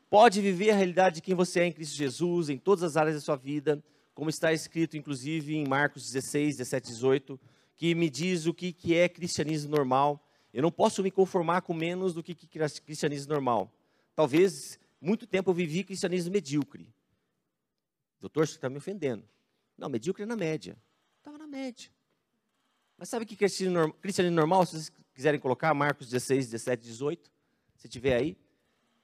pode 0.10 0.40
viver 0.40 0.72
a 0.72 0.76
realidade 0.76 1.16
de 1.16 1.22
quem 1.22 1.36
você 1.36 1.60
é 1.60 1.66
em 1.66 1.74
Cristo 1.74 1.98
Jesus, 1.98 2.48
em 2.48 2.58
todas 2.58 2.82
as 2.82 2.96
áreas 2.96 3.16
da 3.16 3.22
sua 3.22 3.36
vida, 3.36 3.84
como 4.16 4.30
está 4.30 4.54
escrito 4.54 4.98
inclusive 4.98 5.56
em 5.56 5.68
Marcos 5.68 6.10
16, 6.12 6.58
17, 6.58 6.88
18, 6.88 7.40
que 7.76 7.94
me 7.94 8.10
diz 8.10 8.46
o 8.48 8.54
que, 8.54 8.72
que 8.72 8.96
é 8.96 9.10
cristianismo 9.10 9.70
normal. 9.70 10.26
Eu 10.54 10.64
não 10.64 10.72
posso 10.72 11.04
me 11.04 11.12
conformar 11.12 11.62
com 11.62 11.74
menos 11.74 12.14
do 12.14 12.24
que, 12.24 12.34
que 12.34 12.48
cristianismo 12.48 13.34
normal. 13.34 13.70
Talvez, 14.16 14.80
muito 15.02 15.28
tempo 15.28 15.52
eu 15.52 15.54
vivi 15.54 15.84
cristianismo 15.84 16.32
medíocre. 16.32 16.88
Doutor, 18.22 18.48
você 18.48 18.56
está 18.56 18.70
me 18.70 18.78
ofendendo. 18.78 19.28
Não, 19.78 19.90
medíocre 19.90 20.24
é 20.24 20.26
na 20.26 20.38
média. 20.38 20.78
Estava 21.18 21.38
na 21.38 21.46
média. 21.46 21.92
Mas 22.98 23.10
sabe 23.10 23.26
que 23.26 23.36
cristianismo 23.36 24.32
normal, 24.32 24.66
se 24.66 24.72
vocês 24.72 24.92
quiserem 25.14 25.42
colocar, 25.42 25.74
Marcos 25.74 26.08
16, 26.08 26.46
17, 26.52 26.84
18, 26.84 27.32
se 27.76 27.90
tiver 27.90 28.16
aí, 28.16 28.38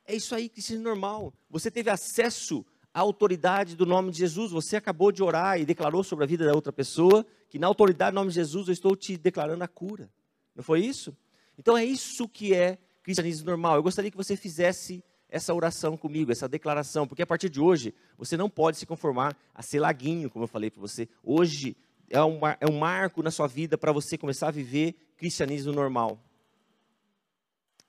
é 0.05 0.15
isso 0.15 0.33
aí, 0.33 0.47
cristianismo 0.47 0.87
normal. 0.87 1.33
Você 1.49 1.69
teve 1.69 1.89
acesso 1.89 2.65
à 2.93 2.99
autoridade 2.99 3.75
do 3.75 3.85
nome 3.85 4.11
de 4.11 4.17
Jesus, 4.17 4.51
você 4.51 4.75
acabou 4.75 5.11
de 5.11 5.23
orar 5.23 5.59
e 5.59 5.65
declarou 5.65 6.03
sobre 6.03 6.25
a 6.25 6.27
vida 6.27 6.45
da 6.45 6.53
outra 6.53 6.73
pessoa, 6.73 7.25
que 7.49 7.57
na 7.57 7.67
autoridade 7.67 8.11
do 8.11 8.15
nome 8.15 8.29
de 8.29 8.35
Jesus 8.35 8.67
eu 8.67 8.73
estou 8.73 8.95
te 8.95 9.17
declarando 9.17 9.63
a 9.63 9.67
cura. 9.67 10.11
Não 10.55 10.63
foi 10.63 10.81
isso? 10.81 11.15
Então 11.57 11.77
é 11.77 11.85
isso 11.85 12.27
que 12.27 12.53
é 12.53 12.77
cristianismo 13.03 13.45
normal. 13.45 13.75
Eu 13.75 13.83
gostaria 13.83 14.11
que 14.11 14.17
você 14.17 14.35
fizesse 14.35 15.03
essa 15.29 15.53
oração 15.53 15.95
comigo, 15.95 16.31
essa 16.31 16.47
declaração, 16.47 17.07
porque 17.07 17.21
a 17.21 17.27
partir 17.27 17.49
de 17.49 17.61
hoje 17.61 17.93
você 18.17 18.35
não 18.35 18.49
pode 18.49 18.77
se 18.77 18.85
conformar 18.85 19.35
a 19.55 19.61
ser 19.61 19.79
laguinho, 19.79 20.29
como 20.29 20.43
eu 20.43 20.47
falei 20.47 20.69
para 20.69 20.81
você. 20.81 21.07
Hoje 21.23 21.77
é 22.09 22.21
um, 22.21 22.39
é 22.45 22.69
um 22.69 22.77
marco 22.77 23.23
na 23.23 23.31
sua 23.31 23.47
vida 23.47 23.77
para 23.77 23.93
você 23.93 24.17
começar 24.17 24.49
a 24.49 24.51
viver 24.51 24.95
cristianismo 25.15 25.71
normal. 25.71 26.21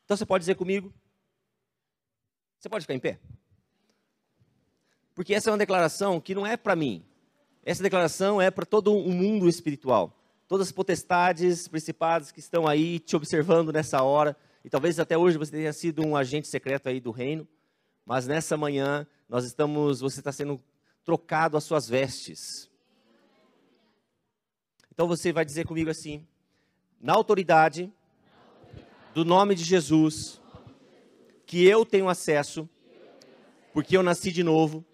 Então 0.04 0.16
você 0.16 0.24
pode 0.24 0.42
dizer 0.42 0.54
comigo? 0.54 0.92
Você 2.60 2.68
pode 2.68 2.84
ficar 2.84 2.94
em 2.94 3.00
pé? 3.00 3.18
Porque 5.14 5.34
essa 5.34 5.50
é 5.50 5.52
uma 5.52 5.58
declaração 5.58 6.20
que 6.20 6.34
não 6.34 6.46
é 6.46 6.56
para 6.56 6.74
mim. 6.74 7.04
Essa 7.64 7.82
declaração 7.82 8.40
é 8.40 8.50
para 8.50 8.66
todo 8.66 8.96
o 8.96 9.10
mundo 9.10 9.48
espiritual. 9.48 10.18
Todas 10.48 10.68
as 10.68 10.72
potestades, 10.72 11.68
principados 11.68 12.32
que 12.32 12.40
estão 12.40 12.66
aí 12.66 12.98
te 12.98 13.14
observando 13.14 13.72
nessa 13.72 14.02
hora. 14.02 14.36
E 14.64 14.70
talvez 14.70 14.98
até 14.98 15.16
hoje 15.16 15.38
você 15.38 15.52
tenha 15.52 15.72
sido 15.72 16.04
um 16.04 16.16
agente 16.16 16.48
secreto 16.48 16.88
aí 16.88 17.00
do 17.00 17.10
reino. 17.10 17.46
Mas 18.04 18.26
nessa 18.26 18.56
manhã, 18.56 19.06
nós 19.28 19.44
estamos, 19.44 20.00
você 20.00 20.20
está 20.20 20.32
sendo 20.32 20.60
trocado 21.04 21.56
as 21.56 21.64
suas 21.64 21.88
vestes. 21.88 22.70
Então 24.90 25.06
você 25.06 25.32
vai 25.32 25.44
dizer 25.44 25.66
comigo 25.66 25.90
assim: 25.90 26.26
na 27.00 27.12
autoridade 27.14 27.92
do 29.14 29.24
nome 29.24 29.54
de 29.54 29.64
Jesus, 29.64 30.40
que 31.46 31.64
eu 31.64 31.84
tenho 31.84 32.08
acesso, 32.08 32.68
porque 33.72 33.96
eu 33.96 34.02
nasci 34.02 34.32
de 34.32 34.42
novo 34.42 34.84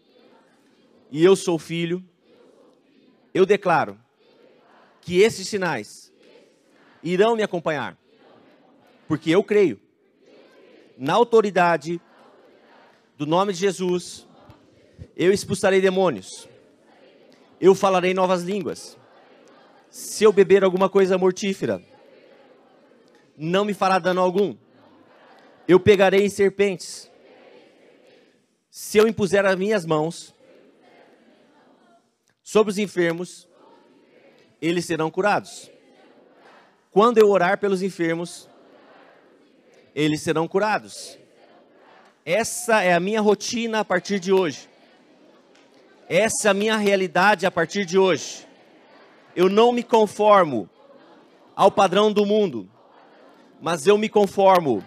e 1.10 1.24
eu 1.24 1.34
sou 1.34 1.58
filho, 1.58 2.04
eu 3.32 3.46
declaro 3.46 3.98
que 5.00 5.20
esses 5.20 5.48
sinais 5.48 6.12
irão 7.02 7.36
me 7.36 7.42
acompanhar, 7.42 7.96
porque 9.06 9.30
eu 9.30 9.42
creio 9.42 9.80
na 10.96 11.14
autoridade 11.14 12.00
do 13.16 13.26
nome 13.26 13.52
de 13.52 13.60
Jesus, 13.60 14.26
eu 15.16 15.32
expulsarei 15.32 15.80
demônios, 15.80 16.48
eu 17.60 17.74
falarei 17.74 18.14
novas 18.14 18.42
línguas 18.42 18.98
se 19.90 20.24
eu 20.24 20.32
beber 20.32 20.62
alguma 20.62 20.88
coisa 20.88 21.16
mortífera, 21.16 21.82
não 23.36 23.64
me 23.64 23.74
fará 23.74 23.98
dano 23.98 24.20
algum. 24.20 24.56
Eu 25.66 25.80
pegarei 25.80 26.28
serpentes. 26.28 27.10
Se 28.70 28.98
eu 28.98 29.08
impuser 29.08 29.44
as 29.44 29.56
minhas 29.56 29.84
mãos 29.84 30.34
sobre 32.48 32.70
os 32.70 32.78
enfermos, 32.78 33.46
eles 34.58 34.86
serão 34.86 35.10
curados. 35.10 35.70
Quando 36.90 37.18
eu 37.18 37.28
orar 37.28 37.58
pelos 37.58 37.82
enfermos, 37.82 38.48
eles 39.94 40.22
serão 40.22 40.48
curados. 40.48 41.18
Essa 42.24 42.82
é 42.82 42.94
a 42.94 43.00
minha 43.00 43.20
rotina 43.20 43.80
a 43.80 43.84
partir 43.84 44.18
de 44.18 44.32
hoje. 44.32 44.66
Essa 46.08 46.48
é 46.48 46.50
a 46.50 46.54
minha 46.54 46.78
realidade 46.78 47.44
a 47.44 47.50
partir 47.50 47.84
de 47.84 47.98
hoje. 47.98 48.48
Eu 49.36 49.50
não 49.50 49.70
me 49.70 49.82
conformo 49.82 50.70
ao 51.54 51.70
padrão 51.70 52.10
do 52.10 52.24
mundo, 52.24 52.66
mas 53.60 53.86
eu 53.86 53.98
me 53.98 54.08
conformo 54.08 54.82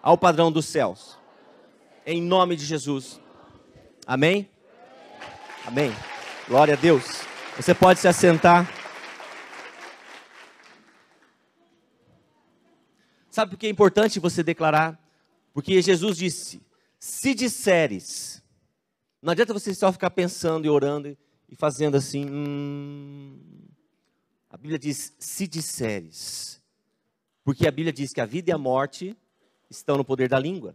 ao 0.00 0.16
padrão 0.16 0.52
dos 0.52 0.66
céus. 0.66 1.18
Em 2.06 2.22
nome 2.22 2.54
de 2.54 2.64
Jesus. 2.64 3.20
Amém? 4.06 4.48
Amém. 5.66 5.92
Glória 6.48 6.74
a 6.74 6.76
Deus. 6.76 7.04
Você 7.56 7.72
pode 7.72 8.00
se 8.00 8.08
assentar. 8.08 8.68
Sabe 13.30 13.52
por 13.52 13.56
que 13.56 13.68
é 13.68 13.70
importante 13.70 14.18
você 14.18 14.42
declarar? 14.42 14.98
Porque 15.54 15.80
Jesus 15.80 16.16
disse: 16.16 16.60
se 16.98 17.32
disseres, 17.32 18.42
não 19.22 19.30
adianta 19.30 19.54
você 19.54 19.72
só 19.72 19.92
ficar 19.92 20.10
pensando 20.10 20.66
e 20.66 20.68
orando 20.68 21.16
e 21.48 21.54
fazendo 21.54 21.96
assim. 21.96 22.28
Hum, 22.28 23.38
a 24.50 24.56
Bíblia 24.56 24.80
diz: 24.80 25.14
se 25.20 25.46
disseres. 25.46 26.60
Porque 27.44 27.68
a 27.68 27.70
Bíblia 27.70 27.92
diz 27.92 28.12
que 28.12 28.20
a 28.20 28.26
vida 28.26 28.50
e 28.50 28.52
a 28.52 28.58
morte 28.58 29.16
estão 29.70 29.96
no 29.96 30.04
poder 30.04 30.28
da 30.28 30.40
língua. 30.40 30.74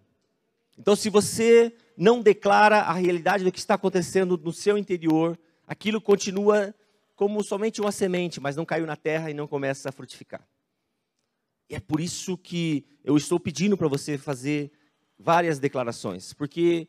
Então, 0.77 0.95
se 0.95 1.09
você 1.09 1.75
não 1.97 2.21
declara 2.21 2.79
a 2.79 2.93
realidade 2.93 3.43
do 3.43 3.51
que 3.51 3.59
está 3.59 3.73
acontecendo 3.73 4.37
no 4.37 4.53
seu 4.53 4.77
interior, 4.77 5.37
aquilo 5.67 6.01
continua 6.01 6.73
como 7.15 7.43
somente 7.43 7.81
uma 7.81 7.91
semente, 7.91 8.39
mas 8.39 8.55
não 8.55 8.65
caiu 8.65 8.85
na 8.85 8.95
terra 8.95 9.29
e 9.29 9.33
não 9.33 9.47
começa 9.47 9.89
a 9.89 9.91
frutificar. 9.91 10.47
E 11.69 11.75
é 11.75 11.79
por 11.79 11.99
isso 11.99 12.37
que 12.37 12.87
eu 13.03 13.17
estou 13.17 13.39
pedindo 13.39 13.77
para 13.77 13.87
você 13.87 14.17
fazer 14.17 14.71
várias 15.19 15.59
declarações, 15.59 16.33
porque 16.33 16.87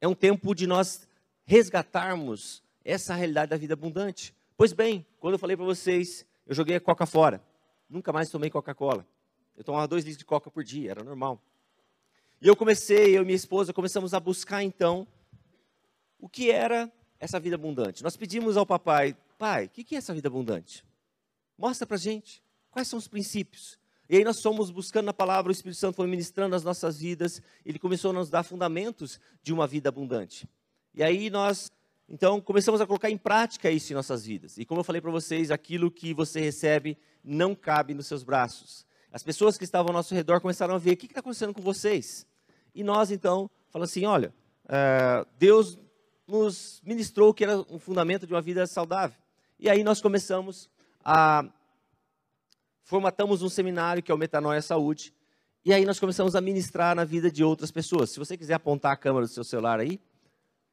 é 0.00 0.08
um 0.08 0.14
tempo 0.14 0.54
de 0.54 0.66
nós 0.66 1.06
resgatarmos 1.44 2.62
essa 2.84 3.14
realidade 3.14 3.50
da 3.50 3.56
vida 3.56 3.74
abundante. 3.74 4.34
Pois 4.56 4.72
bem, 4.72 5.06
quando 5.20 5.34
eu 5.34 5.38
falei 5.38 5.56
para 5.56 5.64
vocês, 5.64 6.26
eu 6.46 6.54
joguei 6.54 6.76
a 6.76 6.80
coca 6.80 7.06
fora. 7.06 7.42
Nunca 7.88 8.12
mais 8.12 8.30
tomei 8.30 8.50
Coca-Cola. 8.50 9.06
Eu 9.56 9.62
tomava 9.62 9.86
dois 9.86 10.04
litros 10.04 10.18
de 10.18 10.24
coca 10.24 10.50
por 10.50 10.64
dia, 10.64 10.90
era 10.90 11.04
normal. 11.04 11.40
E 12.40 12.48
eu 12.48 12.56
comecei, 12.56 13.16
eu 13.16 13.22
e 13.22 13.24
minha 13.24 13.36
esposa, 13.36 13.72
começamos 13.72 14.12
a 14.12 14.20
buscar 14.20 14.62
então 14.62 15.06
o 16.18 16.28
que 16.28 16.50
era 16.50 16.90
essa 17.18 17.40
vida 17.40 17.56
abundante. 17.56 18.02
Nós 18.02 18.16
pedimos 18.16 18.56
ao 18.56 18.66
papai, 18.66 19.16
pai, 19.38 19.66
o 19.66 19.68
que 19.68 19.94
é 19.94 19.98
essa 19.98 20.14
vida 20.14 20.28
abundante? 20.28 20.84
Mostra 21.58 21.86
para 21.86 21.96
gente, 21.96 22.42
quais 22.70 22.88
são 22.88 22.98
os 22.98 23.08
princípios? 23.08 23.78
E 24.08 24.16
aí 24.16 24.24
nós 24.24 24.40
fomos 24.40 24.70
buscando 24.70 25.06
na 25.06 25.12
palavra, 25.12 25.50
o 25.50 25.52
Espírito 25.52 25.78
Santo 25.78 25.96
foi 25.96 26.06
ministrando 26.06 26.54
as 26.54 26.62
nossas 26.62 26.98
vidas, 27.00 27.42
ele 27.64 27.78
começou 27.78 28.10
a 28.10 28.14
nos 28.14 28.30
dar 28.30 28.42
fundamentos 28.42 29.18
de 29.42 29.52
uma 29.52 29.66
vida 29.66 29.88
abundante. 29.88 30.48
E 30.94 31.02
aí 31.02 31.28
nós 31.28 31.70
então, 32.08 32.40
começamos 32.40 32.80
a 32.80 32.86
colocar 32.86 33.10
em 33.10 33.18
prática 33.18 33.68
isso 33.68 33.92
em 33.92 33.96
nossas 33.96 34.24
vidas. 34.24 34.56
E 34.58 34.64
como 34.64 34.80
eu 34.80 34.84
falei 34.84 35.00
para 35.00 35.10
vocês, 35.10 35.50
aquilo 35.50 35.90
que 35.90 36.14
você 36.14 36.40
recebe 36.40 36.96
não 37.22 37.52
cabe 37.52 37.94
nos 37.94 38.06
seus 38.06 38.22
braços. 38.22 38.86
As 39.10 39.24
pessoas 39.24 39.58
que 39.58 39.64
estavam 39.64 39.88
ao 39.88 39.94
nosso 39.94 40.14
redor 40.14 40.40
começaram 40.40 40.74
a 40.74 40.78
ver 40.78 40.92
o 40.92 40.96
que 40.96 41.06
está 41.06 41.18
acontecendo 41.18 41.52
com 41.52 41.62
vocês. 41.62 42.24
E 42.72 42.84
nós, 42.84 43.10
então, 43.10 43.50
falamos 43.70 43.90
assim: 43.90 44.04
olha, 44.04 44.32
uh, 44.66 45.26
Deus 45.36 45.76
nos 46.26 46.80
ministrou 46.84 47.32
que 47.32 47.44
era 47.44 47.58
um 47.70 47.78
fundamento 47.78 48.26
de 48.26 48.34
uma 48.34 48.42
vida 48.42 48.66
saudável. 48.66 49.16
E 49.58 49.68
aí 49.70 49.82
nós 49.82 50.00
começamos 50.00 50.68
a. 51.04 51.44
Formatamos 52.82 53.42
um 53.42 53.48
seminário 53.48 54.02
que 54.02 54.12
é 54.12 54.14
o 54.14 54.18
Metanoia 54.18 54.62
Saúde. 54.62 55.12
E 55.64 55.72
aí 55.72 55.84
nós 55.84 55.98
começamos 55.98 56.36
a 56.36 56.40
ministrar 56.40 56.94
na 56.94 57.04
vida 57.04 57.30
de 57.30 57.42
outras 57.42 57.70
pessoas. 57.70 58.10
Se 58.10 58.18
você 58.18 58.36
quiser 58.36 58.54
apontar 58.54 58.92
a 58.92 58.96
câmera 58.96 59.26
do 59.26 59.32
seu 59.32 59.42
celular 59.42 59.80
aí, 59.80 60.00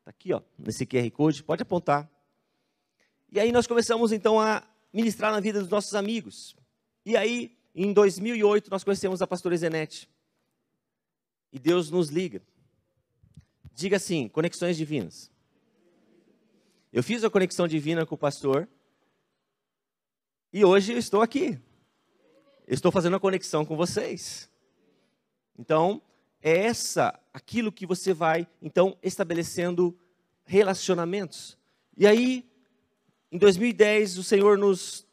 Está 0.04 0.10
aqui, 0.10 0.34
ó, 0.34 0.42
nesse 0.60 0.86
QR 0.86 1.10
Code, 1.12 1.42
pode 1.42 1.62
apontar. 1.62 2.12
E 3.32 3.40
aí 3.40 3.54
nós 3.54 3.66
começamos 3.66 4.12
então 4.12 4.38
a 4.38 4.62
ministrar 4.92 5.32
na 5.32 5.40
vida 5.40 5.62
dos 5.62 5.70
nossos 5.70 5.96
amigos. 5.96 6.58
E 7.06 7.16
aí, 7.16 7.56
em 7.74 7.94
2008, 7.94 8.70
nós 8.70 8.84
conhecemos 8.84 9.22
a 9.22 9.28
pastora 9.28 9.56
Zenete. 9.56 10.10
E 11.54 11.58
Deus 11.58 11.90
nos 11.90 12.10
liga. 12.10 12.42
Diga 13.74 13.96
assim, 13.96 14.28
conexões 14.28 14.76
divinas. 14.76 15.32
Eu 16.94 17.02
fiz 17.02 17.24
a 17.24 17.30
conexão 17.30 17.68
divina 17.68 18.06
com 18.06 18.14
o 18.14 18.18
pastor. 18.18 18.70
E 20.54 20.64
hoje 20.64 20.94
eu 20.94 21.00
estou 21.00 21.24
aqui. 21.24 21.60
Eu 22.68 22.76
estou 22.76 22.92
fazendo 22.92 23.16
a 23.16 23.20
conexão 23.20 23.66
com 23.66 23.76
vocês. 23.76 24.48
Então, 25.58 26.00
é 26.40 26.56
essa 26.56 27.20
aquilo 27.34 27.72
que 27.72 27.88
você 27.88 28.14
vai 28.14 28.48
então 28.62 28.96
estabelecendo 29.02 29.98
relacionamentos. 30.46 31.58
E 31.98 32.06
aí, 32.06 32.48
em 33.32 33.40
2010, 33.40 34.20
o 34.20 34.24
Senhor 34.24 34.56
nos 34.56 35.08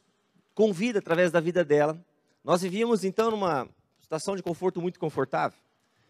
convida 0.54 0.98
através 0.98 1.32
da 1.32 1.40
vida 1.40 1.64
dela. 1.64 1.98
Nós 2.44 2.60
vivíamos 2.60 3.04
então 3.04 3.30
numa 3.30 3.66
situação 3.98 4.36
de 4.36 4.42
conforto 4.42 4.82
muito 4.82 5.00
confortável, 5.00 5.58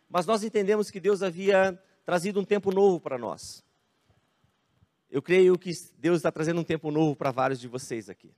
mas 0.08 0.26
nós 0.26 0.42
entendemos 0.42 0.90
que 0.90 0.98
Deus 0.98 1.22
havia 1.22 1.80
trazido 2.04 2.40
um 2.40 2.44
tempo 2.44 2.72
novo 2.72 2.98
para 2.98 3.16
nós. 3.16 3.62
Eu 5.10 5.20
creio 5.20 5.58
que 5.58 5.72
Deus 5.98 6.18
está 6.18 6.30
trazendo 6.30 6.60
um 6.60 6.64
tempo 6.64 6.90
novo 6.90 7.16
para 7.16 7.32
vários 7.32 7.58
de 7.58 7.66
vocês 7.66 8.08
aqui. 8.08 8.30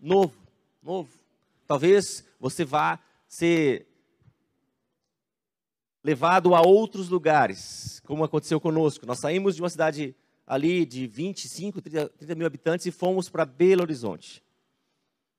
Novo, 0.00 0.34
novo. 0.82 1.08
Talvez 1.66 2.24
você 2.40 2.64
vá 2.64 2.98
ser 3.28 3.86
levado 6.02 6.54
a 6.54 6.60
outros 6.60 7.08
lugares, 7.08 8.00
como 8.04 8.24
aconteceu 8.24 8.60
conosco. 8.60 9.06
Nós 9.06 9.20
saímos 9.20 9.54
de 9.54 9.62
uma 9.62 9.70
cidade 9.70 10.14
ali 10.46 10.84
de 10.84 11.06
25, 11.06 11.80
30, 11.80 12.08
30 12.08 12.34
mil 12.34 12.46
habitantes 12.46 12.86
e 12.86 12.90
fomos 12.90 13.28
para 13.28 13.46
Belo 13.46 13.82
Horizonte. 13.82 14.42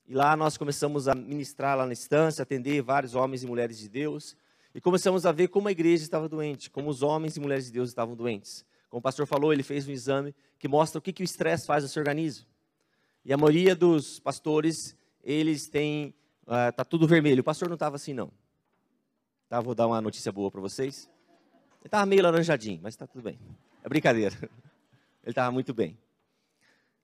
E 0.07 0.13
lá 0.13 0.37
nós 0.37 0.57
começamos 0.57 1.07
a 1.07 1.13
ministrar 1.13 1.77
lá 1.77 1.85
na 1.85 1.93
instância, 1.93 2.43
atender 2.43 2.81
vários 2.81 3.13
homens 3.13 3.43
e 3.43 3.47
mulheres 3.47 3.77
de 3.77 3.89
Deus. 3.89 4.37
E 4.73 4.79
começamos 4.79 5.25
a 5.25 5.31
ver 5.31 5.49
como 5.49 5.67
a 5.67 5.71
igreja 5.71 6.03
estava 6.03 6.29
doente, 6.29 6.69
como 6.69 6.89
os 6.89 7.03
homens 7.03 7.35
e 7.35 7.39
mulheres 7.39 7.65
de 7.65 7.71
Deus 7.73 7.89
estavam 7.89 8.15
doentes. 8.15 8.65
Como 8.95 9.01
o 9.01 9.03
pastor 9.03 9.27
falou, 9.27 9.51
ele 9.51 9.61
fez 9.61 9.85
um 9.85 9.91
exame 9.91 10.33
que 10.57 10.69
mostra 10.69 10.99
o 10.99 11.01
que, 11.01 11.11
que 11.11 11.21
o 11.21 11.25
estresse 11.25 11.67
faz 11.67 11.83
no 11.83 11.89
seu 11.89 11.99
organismo. 11.99 12.45
E 13.25 13.33
a 13.33 13.37
maioria 13.37 13.75
dos 13.75 14.21
pastores, 14.21 14.95
eles 15.21 15.67
têm, 15.67 16.15
uh, 16.43 16.71
tá 16.73 16.85
tudo 16.85 17.05
vermelho. 17.05 17.41
O 17.41 17.43
pastor 17.43 17.67
não 17.67 17.73
estava 17.73 17.97
assim, 17.97 18.13
não. 18.13 18.31
Tá, 19.49 19.59
vou 19.59 19.75
dar 19.75 19.85
uma 19.85 19.99
notícia 19.99 20.31
boa 20.31 20.49
para 20.49 20.61
vocês. 20.61 21.09
Ele 21.81 21.87
estava 21.87 22.05
meio 22.05 22.23
laranjadinho, 22.23 22.79
mas 22.81 22.93
está 22.93 23.05
tudo 23.05 23.21
bem. 23.21 23.37
É 23.83 23.89
brincadeira. 23.89 24.33
Ele 25.23 25.31
estava 25.31 25.51
muito 25.51 25.73
bem. 25.73 25.97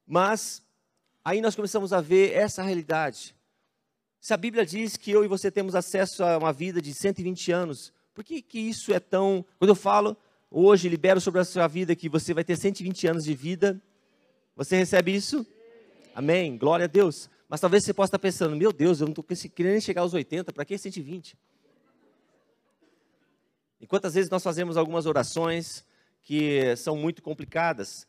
Mas 0.07 0.63
aí 1.25 1.41
nós 1.41 1.57
começamos 1.57 1.91
a 1.91 1.99
ver 1.99 2.31
essa 2.31 2.63
realidade. 2.63 3.35
Se 4.21 4.33
a 4.33 4.37
Bíblia 4.37 4.65
diz 4.65 4.95
que 4.95 5.11
eu 5.11 5.25
e 5.25 5.27
você 5.27 5.51
temos 5.51 5.75
acesso 5.75 6.23
a 6.23 6.37
uma 6.37 6.53
vida 6.53 6.81
de 6.81 6.93
120 6.93 7.51
anos, 7.51 7.91
por 8.13 8.23
que, 8.23 8.41
que 8.41 8.59
isso 8.59 8.93
é 8.93 8.99
tão. 9.01 9.45
Quando 9.59 9.71
eu 9.71 9.75
falo 9.75 10.15
hoje, 10.51 10.89
libero 10.89 11.21
sobre 11.21 11.39
a 11.39 11.45
sua 11.45 11.65
vida 11.67 11.95
que 11.95 12.09
você 12.09 12.33
vai 12.33 12.43
ter 12.43 12.57
120 12.57 13.07
anos 13.07 13.23
de 13.23 13.33
vida, 13.33 13.81
você 14.55 14.75
recebe 14.75 15.15
isso? 15.15 15.47
Amém? 16.13 16.57
Glória 16.57 16.83
a 16.83 16.87
Deus. 16.87 17.29
Mas 17.47 17.61
talvez 17.61 17.83
você 17.83 17.93
possa 17.93 18.09
estar 18.09 18.19
pensando: 18.19 18.55
meu 18.55 18.73
Deus, 18.73 18.99
eu 18.99 19.07
não 19.07 19.13
estou 19.13 19.25
querendo 19.55 19.81
chegar 19.81 20.01
aos 20.01 20.13
80, 20.13 20.51
para 20.51 20.65
que 20.65 20.77
120? 20.77 21.37
E 23.79 23.87
quantas 23.87 24.13
vezes 24.13 24.29
nós 24.29 24.43
fazemos 24.43 24.77
algumas 24.77 25.05
orações 25.05 25.85
que 26.21 26.75
são 26.75 26.95
muito 26.95 27.23
complicadas? 27.23 28.07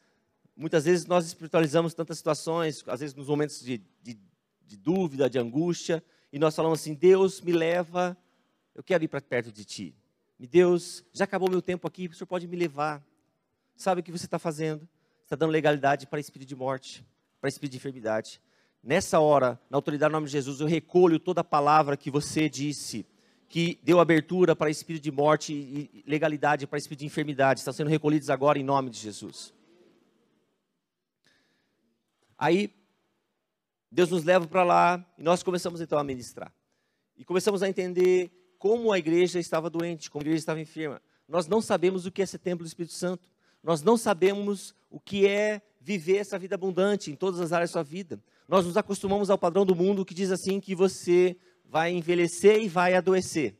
Muitas 0.54 0.84
vezes 0.84 1.06
nós 1.06 1.26
espiritualizamos 1.26 1.94
tantas 1.94 2.18
situações, 2.18 2.84
às 2.86 3.00
vezes 3.00 3.14
nos 3.14 3.28
momentos 3.28 3.60
de, 3.60 3.78
de, 4.02 4.18
de 4.66 4.76
dúvida, 4.76 5.30
de 5.30 5.38
angústia, 5.38 6.04
e 6.32 6.38
nós 6.38 6.54
falamos 6.54 6.80
assim: 6.80 6.94
Deus 6.94 7.40
me 7.40 7.52
leva, 7.52 8.16
eu 8.74 8.82
quero 8.82 9.04
ir 9.04 9.08
para 9.08 9.20
perto 9.20 9.50
de 9.50 9.64
Ti. 9.64 9.94
Me 10.42 10.48
Deus, 10.48 11.04
já 11.12 11.22
acabou 11.22 11.48
meu 11.48 11.62
tempo 11.62 11.86
aqui, 11.86 12.08
o 12.08 12.14
Senhor 12.14 12.26
pode 12.26 12.48
me 12.48 12.56
levar. 12.56 13.00
Sabe 13.76 14.00
o 14.00 14.02
que 14.02 14.10
você 14.10 14.24
está 14.24 14.40
fazendo? 14.40 14.88
Está 15.22 15.36
dando 15.36 15.52
legalidade 15.52 16.04
para 16.04 16.18
espírito 16.18 16.48
de 16.48 16.56
morte, 16.56 17.06
para 17.40 17.48
espírito 17.48 17.70
de 17.70 17.76
enfermidade. 17.76 18.40
Nessa 18.82 19.20
hora, 19.20 19.56
na 19.70 19.78
autoridade 19.78 20.10
do 20.10 20.14
nome 20.14 20.26
de 20.26 20.32
Jesus, 20.32 20.58
eu 20.58 20.66
recolho 20.66 21.20
toda 21.20 21.42
a 21.42 21.44
palavra 21.44 21.96
que 21.96 22.10
você 22.10 22.48
disse 22.48 23.06
que 23.48 23.78
deu 23.84 24.00
abertura 24.00 24.56
para 24.56 24.68
espírito 24.68 25.04
de 25.04 25.12
morte 25.12 25.52
e 25.52 26.02
legalidade 26.08 26.66
para 26.66 26.76
espírito 26.76 26.98
de 26.98 27.06
enfermidade, 27.06 27.60
estão 27.60 27.72
sendo 27.72 27.88
recolhidos 27.88 28.28
agora 28.28 28.58
em 28.58 28.64
nome 28.64 28.90
de 28.90 28.98
Jesus. 28.98 29.54
Aí, 32.36 32.74
Deus 33.88 34.10
nos 34.10 34.24
leva 34.24 34.48
para 34.48 34.64
lá 34.64 35.06
e 35.16 35.22
nós 35.22 35.40
começamos 35.44 35.80
então 35.80 36.00
a 36.00 36.02
ministrar. 36.02 36.52
E 37.16 37.24
começamos 37.24 37.62
a 37.62 37.68
entender 37.68 38.41
como 38.62 38.92
a 38.92 38.98
igreja 39.00 39.40
estava 39.40 39.68
doente, 39.68 40.08
como 40.08 40.22
a 40.22 40.24
igreja 40.24 40.38
estava 40.38 40.60
enferma. 40.60 41.02
Nós 41.26 41.48
não 41.48 41.60
sabemos 41.60 42.06
o 42.06 42.12
que 42.12 42.22
é 42.22 42.26
ser 42.26 42.38
templo 42.38 42.64
do 42.64 42.68
Espírito 42.68 42.94
Santo. 42.94 43.28
Nós 43.60 43.82
não 43.82 43.96
sabemos 43.96 44.72
o 44.88 45.00
que 45.00 45.26
é 45.26 45.60
viver 45.80 46.18
essa 46.18 46.38
vida 46.38 46.54
abundante 46.54 47.10
em 47.10 47.16
todas 47.16 47.40
as 47.40 47.52
áreas 47.52 47.70
da 47.70 47.72
sua 47.72 47.82
vida. 47.82 48.22
Nós 48.46 48.64
nos 48.64 48.76
acostumamos 48.76 49.30
ao 49.30 49.36
padrão 49.36 49.66
do 49.66 49.74
mundo 49.74 50.04
que 50.04 50.14
diz 50.14 50.30
assim 50.30 50.60
que 50.60 50.76
você 50.76 51.36
vai 51.64 51.90
envelhecer 51.90 52.62
e 52.62 52.68
vai 52.68 52.94
adoecer. 52.94 53.56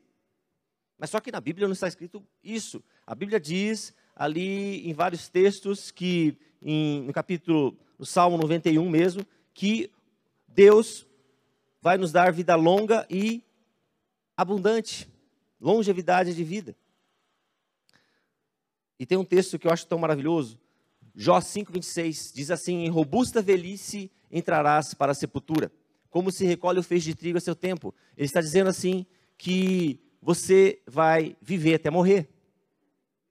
Mas 0.96 1.10
só 1.10 1.18
que 1.18 1.32
na 1.32 1.40
Bíblia 1.40 1.66
não 1.66 1.72
está 1.72 1.88
escrito 1.88 2.24
isso. 2.40 2.80
A 3.04 3.12
Bíblia 3.16 3.40
diz 3.40 3.92
ali 4.14 4.88
em 4.88 4.92
vários 4.92 5.28
textos 5.28 5.90
que 5.90 6.38
em, 6.62 7.02
no 7.02 7.12
capítulo 7.12 7.76
no 7.98 8.06
Salmo 8.06 8.38
91 8.38 8.88
mesmo 8.88 9.26
que 9.52 9.90
Deus 10.46 11.04
vai 11.80 11.98
nos 11.98 12.12
dar 12.12 12.32
vida 12.32 12.54
longa 12.54 13.04
e 13.10 13.42
abundante, 14.36 15.08
longevidade 15.60 16.34
de 16.34 16.44
vida. 16.44 16.76
E 18.98 19.06
tem 19.06 19.18
um 19.18 19.24
texto 19.24 19.58
que 19.58 19.66
eu 19.66 19.72
acho 19.72 19.86
tão 19.86 19.98
maravilhoso, 19.98 20.58
Jó 21.14 21.40
5:26, 21.40 22.32
diz 22.34 22.50
assim: 22.50 22.84
"Em 22.84 22.88
robusta 22.88 23.42
velhice 23.42 24.10
entrarás 24.30 24.94
para 24.94 25.12
a 25.12 25.14
sepultura." 25.14 25.70
como 26.12 26.30
se 26.30 26.44
recolhe 26.44 26.78
o 26.78 26.82
feixe 26.82 27.06
de 27.06 27.14
trigo 27.14 27.38
a 27.38 27.40
seu 27.40 27.56
tempo. 27.56 27.92
Ele 28.16 28.26
está 28.26 28.42
dizendo 28.42 28.68
assim 28.68 29.06
que 29.38 29.98
você 30.20 30.80
vai 30.86 31.34
viver 31.40 31.76
até 31.76 31.88
morrer. 31.90 32.28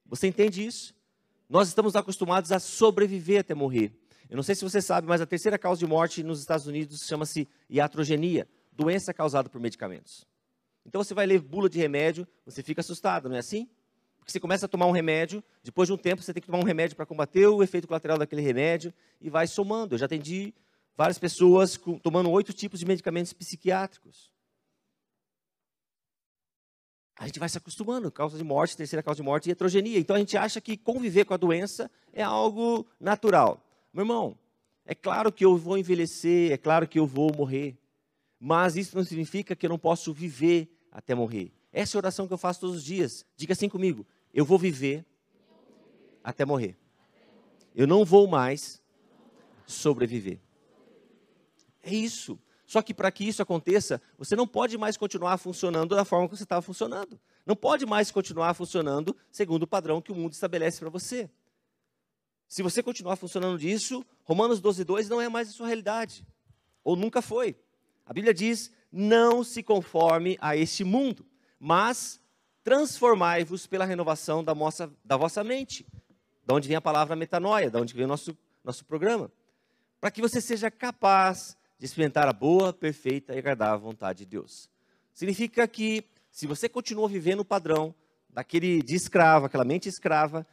Você 0.08 0.28
entende 0.28 0.66
isso? 0.66 0.94
Nós 1.48 1.68
estamos 1.68 1.96
acostumados 1.96 2.52
a 2.52 2.60
sobreviver 2.60 3.42
até 3.42 3.54
morrer. 3.54 3.94
Eu 4.28 4.36
não 4.36 4.42
sei 4.42 4.56
se 4.56 4.64
você 4.64 4.82
sabe, 4.82 5.08
mas 5.08 5.22
a 5.22 5.28
terceira 5.28 5.60
causa 5.60 5.78
de 5.78 5.86
morte 5.86 6.24
nos 6.24 6.40
Estados 6.40 6.66
Unidos 6.66 7.06
chama-se 7.06 7.48
iatrogenia, 7.70 8.48
doença 8.72 9.14
causada 9.14 9.48
por 9.48 9.62
medicamentos. 9.62 10.26
Então 10.86 11.04
você 11.04 11.14
vai 11.14 11.26
ler 11.26 11.40
bula 11.40 11.70
de 11.70 11.78
remédio, 11.78 12.28
você 12.46 12.64
fica 12.64 12.82
assustado, 12.82 13.30
não 13.30 13.36
é 13.36 13.40
assim? 13.40 13.70
Porque 14.18 14.32
você 14.32 14.40
começa 14.40 14.66
a 14.66 14.70
tomar 14.70 14.86
um 14.86 14.92
remédio, 14.92 15.44
depois 15.64 15.88
de 15.88 15.94
um 15.94 15.98
tempo 15.98 16.22
você 16.22 16.34
tem 16.34 16.42
que 16.42 16.48
tomar 16.48 16.60
um 16.60 16.66
remédio 16.66 16.96
para 16.96 17.06
combater 17.06 17.48
o 17.48 17.64
efeito 17.64 17.88
colateral 17.88 18.18
daquele 18.18 18.42
remédio 18.42 18.94
e 19.20 19.30
vai 19.30 19.48
somando. 19.48 19.96
Eu 19.96 20.00
já 20.00 20.06
atendi 20.06 20.54
Várias 20.96 21.18
pessoas 21.18 21.78
com, 21.78 21.98
tomando 21.98 22.30
oito 22.30 22.54
tipos 22.54 22.80
de 22.80 22.86
medicamentos 22.86 23.34
psiquiátricos. 23.34 24.32
A 27.18 27.28
gente 27.28 27.40
vai 27.40 27.50
se 27.50 27.58
acostumando, 27.58 28.12
causa 28.12 28.38
de 28.38 28.44
morte, 28.44 28.76
terceira 28.76 29.04
causa 29.04 29.18
de 29.18 29.24
morte 29.24 29.48
e 29.48 29.52
heterogenia. 29.52 30.00
Então 30.00 30.16
a 30.16 30.20
gente 30.20 30.36
acha 30.38 30.60
que 30.60 30.76
conviver 30.76 31.26
com 31.26 31.34
a 31.34 31.38
doença 31.38 31.90
é 32.14 32.24
algo 32.24 32.86
natural. 33.00 33.64
Meu 33.94 34.04
irmão, 34.04 34.38
é 34.86 34.96
claro 34.96 35.32
que 35.32 35.46
eu 35.46 35.56
vou 35.56 35.78
envelhecer, 35.78 36.52
é 36.52 36.58
claro 36.58 36.88
que 36.88 37.00
eu 37.00 37.06
vou 37.06 37.34
morrer. 37.36 37.78
Mas 38.44 38.76
isso 38.76 38.98
não 38.98 39.04
significa 39.04 39.56
que 39.56 39.68
eu 39.68 39.70
não 39.70 39.78
posso 39.78 40.12
viver 40.12 40.68
até 40.92 41.14
morrer. 41.14 41.54
Essa 41.72 41.96
é 41.96 41.98
a 41.98 42.02
oração 42.02 42.26
que 42.28 42.34
eu 42.34 42.40
faço 42.40 42.62
todos 42.62 42.78
os 42.78 42.84
dias. 42.84 43.24
Diga 43.38 43.54
assim 43.54 43.70
comigo: 43.70 44.04
eu 44.34 44.44
vou 44.44 44.58
viver 44.58 45.06
até 46.24 46.44
morrer. 46.44 46.76
Eu 47.76 47.86
não 47.86 48.04
vou 48.04 48.28
mais 48.28 48.82
sobreviver. 49.68 50.40
É 51.84 51.94
isso. 51.94 52.40
Só 52.66 52.82
que 52.82 52.96
para 52.96 53.12
que 53.12 53.24
isso 53.24 53.44
aconteça, 53.44 54.02
você 54.18 54.36
não 54.36 54.48
pode 54.48 54.76
mais 54.76 54.98
continuar 54.98 55.38
funcionando 55.38 55.96
da 55.96 56.04
forma 56.04 56.28
que 56.28 56.36
você 56.36 56.44
estava 56.44 56.64
funcionando. 56.64 57.20
Não 57.46 57.56
pode 57.56 57.86
mais 57.86 58.10
continuar 58.10 58.56
funcionando 58.56 59.16
segundo 59.32 59.64
o 59.64 59.68
padrão 59.68 60.02
que 60.02 60.12
o 60.12 60.16
mundo 60.16 60.34
estabelece 60.34 60.80
para 60.80 60.90
você. 60.90 61.30
Se 62.48 62.64
você 62.64 62.82
continuar 62.82 63.18
funcionando 63.18 63.60
disso, 63.60 64.04
Romanos 64.24 64.60
12, 64.60 64.84
2 64.84 65.10
não 65.10 65.22
é 65.22 65.30
mais 65.30 65.50
a 65.50 65.52
sua 65.52 65.68
realidade. 65.68 66.26
Ou 66.84 66.96
nunca 66.96 67.22
foi. 67.22 67.56
A 68.06 68.14
Bíblia 68.14 68.34
diz: 68.34 68.72
não 68.92 69.44
se 69.44 69.64
conforme 69.64 70.38
a 70.42 70.56
este 70.56 70.84
mundo, 70.84 71.26
mas 71.60 72.20
transformai-vos 72.64 73.66
pela 73.66 73.86
renovação 73.86 74.44
da, 74.44 74.54
moça, 74.54 74.92
da 75.04 75.18
vossa 75.18 75.44
mente. 75.44 75.86
Da 76.46 76.56
onde 76.56 76.68
vem 76.68 76.78
a 76.78 76.82
palavra 76.82 77.16
metanoia, 77.16 77.70
da 77.70 77.80
onde 77.80 77.94
vem 77.94 78.06
o 78.06 78.08
nosso, 78.08 78.38
nosso 78.64 78.84
programa. 78.86 79.32
Para 80.00 80.12
que 80.12 80.22
você 80.22 80.42
seja 80.42 80.70
capaz 80.70 81.56
de 81.78 81.86
experimentar 81.86 82.28
a 82.28 82.34
boa, 82.34 82.74
perfeita 82.74 83.34
e 83.34 83.40
agradável 83.40 83.80
vontade 83.80 84.20
de 84.20 84.26
Deus. 84.26 84.70
Significa 85.14 85.68
que 85.68 86.04
se 86.32 86.48
você 86.48 86.68
continua 86.68 87.08
vivendo 87.08 87.42
o 87.42 87.46
padrão 87.46 87.94
daquele 88.30 88.82
de 88.82 88.96
escravo, 88.96 89.46
aquela 89.46 89.66
mente 89.66 89.90
escrava, 89.90 90.46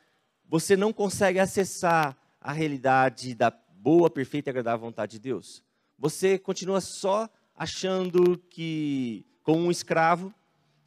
você 0.49 0.77
não 0.77 0.93
consegue 0.93 1.39
acessar 1.39 2.17
a 2.41 2.53
realidade 2.53 3.35
da 3.35 3.51
boa, 3.51 4.11
perfeita 4.11 4.49
e 4.49 4.53
agradável 4.53 4.87
vontade 4.87 5.13
de 5.13 5.19
Deus. 5.19 5.63
Você 5.99 6.39
continua 6.39 6.81
só 6.81 7.29
achando 7.59 8.39
que, 8.39 9.27
como 9.43 9.65
um 9.65 9.71
escravo, 9.71 10.33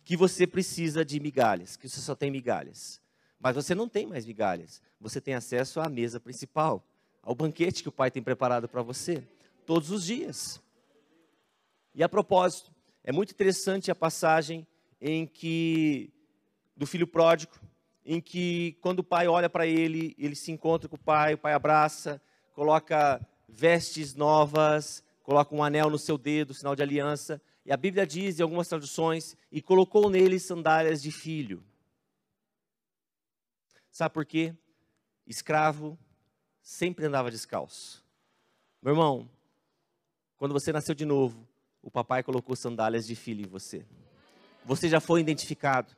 que 0.06 0.16
você 0.16 0.48
precisa 0.48 1.04
de 1.04 1.20
migalhas, 1.20 1.76
que 1.76 1.88
você 1.88 2.00
só 2.00 2.16
tem 2.16 2.32
migalhas. 2.32 3.02
Mas 3.38 3.56
você 3.56 3.76
não 3.76 3.90
tem 3.90 4.08
mais 4.08 4.26
migalhas. 4.26 4.82
Você 5.00 5.20
tem 5.20 5.34
acesso 5.34 5.82
à 5.82 5.90
mesa 5.90 6.20
principal, 6.20 6.88
ao 7.22 7.36
banquete 7.36 7.84
que 7.84 7.90
o 7.90 7.92
Pai 7.92 8.10
tem 8.10 8.24
preparado 8.24 8.70
para 8.70 8.82
você 8.82 9.22
todos 9.66 9.92
os 9.92 10.06
dias. 10.06 10.62
E 11.94 12.02
a 12.02 12.08
propósito, 12.10 12.72
é 13.04 13.12
muito 13.12 13.32
interessante 13.32 13.92
a 13.92 13.96
passagem 13.96 14.66
em 15.00 15.28
que 15.28 16.14
do 16.78 16.88
filho 16.88 17.06
pródigo, 17.06 17.54
em 18.06 18.22
que 18.22 18.78
quando 18.82 19.00
o 19.00 19.04
pai 19.04 19.28
olha 19.28 19.50
para 19.50 19.68
ele, 19.68 20.16
ele 20.18 20.36
se 20.36 20.52
encontra 20.52 20.88
com 20.88 20.96
o 20.96 21.00
pai, 21.00 21.34
o 21.34 21.38
pai 21.38 21.54
abraça, 21.54 22.22
coloca 22.54 23.20
vestes 23.48 24.16
novas, 24.16 25.04
coloca 25.24 25.54
um 25.56 25.64
anel 25.64 25.90
no 25.90 25.98
seu 25.98 26.18
dedo, 26.18 26.54
sinal 26.54 26.76
de 26.76 26.82
aliança. 26.82 27.42
E 27.66 27.72
a 27.72 27.78
Bíblia 27.78 28.06
diz 28.06 28.40
em 28.40 28.44
algumas 28.44 28.68
traduções, 28.68 29.38
e 29.52 29.62
colocou 29.62 30.10
nele 30.10 30.40
sandálias 30.40 31.02
de 31.02 31.12
filho. 31.12 31.64
Sabe 33.92 34.14
por 34.14 34.26
quê? 34.26 34.56
Escravo 35.28 35.98
sempre 36.62 37.06
andava 37.06 37.30
descalço. 37.30 38.04
Meu 38.82 38.94
irmão, 38.94 39.30
quando 40.38 40.54
você 40.54 40.72
nasceu 40.72 40.96
de 40.96 41.06
novo, 41.06 41.48
o 41.82 41.92
papai 41.92 42.24
colocou 42.24 42.56
sandálias 42.56 43.06
de 43.06 43.16
filho 43.16 43.46
em 43.46 43.48
você. 43.48 43.86
Você 44.66 44.88
já 44.90 45.00
foi 45.00 45.22
identificado. 45.22 45.96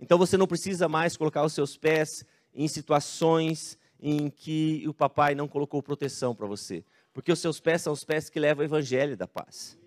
Então 0.00 0.18
você 0.18 0.36
não 0.36 0.46
precisa 0.46 0.88
mais 0.88 1.16
colocar 1.16 1.44
os 1.44 1.52
seus 1.52 1.76
pés 1.76 2.24
em 2.54 2.66
situações 2.66 3.78
em 4.00 4.30
que 4.30 4.86
o 4.88 4.94
papai 4.94 5.34
não 5.34 5.46
colocou 5.46 5.82
proteção 5.82 6.34
para 6.34 6.46
você. 6.46 6.84
Porque 7.12 7.32
os 7.32 7.38
seus 7.38 7.60
pés 7.60 7.82
são 7.82 7.92
os 7.92 8.04
pés 8.04 8.30
que 8.30 8.38
levam 8.38 8.62
o 8.62 8.66
evangelho 8.66 9.16
da 9.16 9.26
paz. 9.26 9.78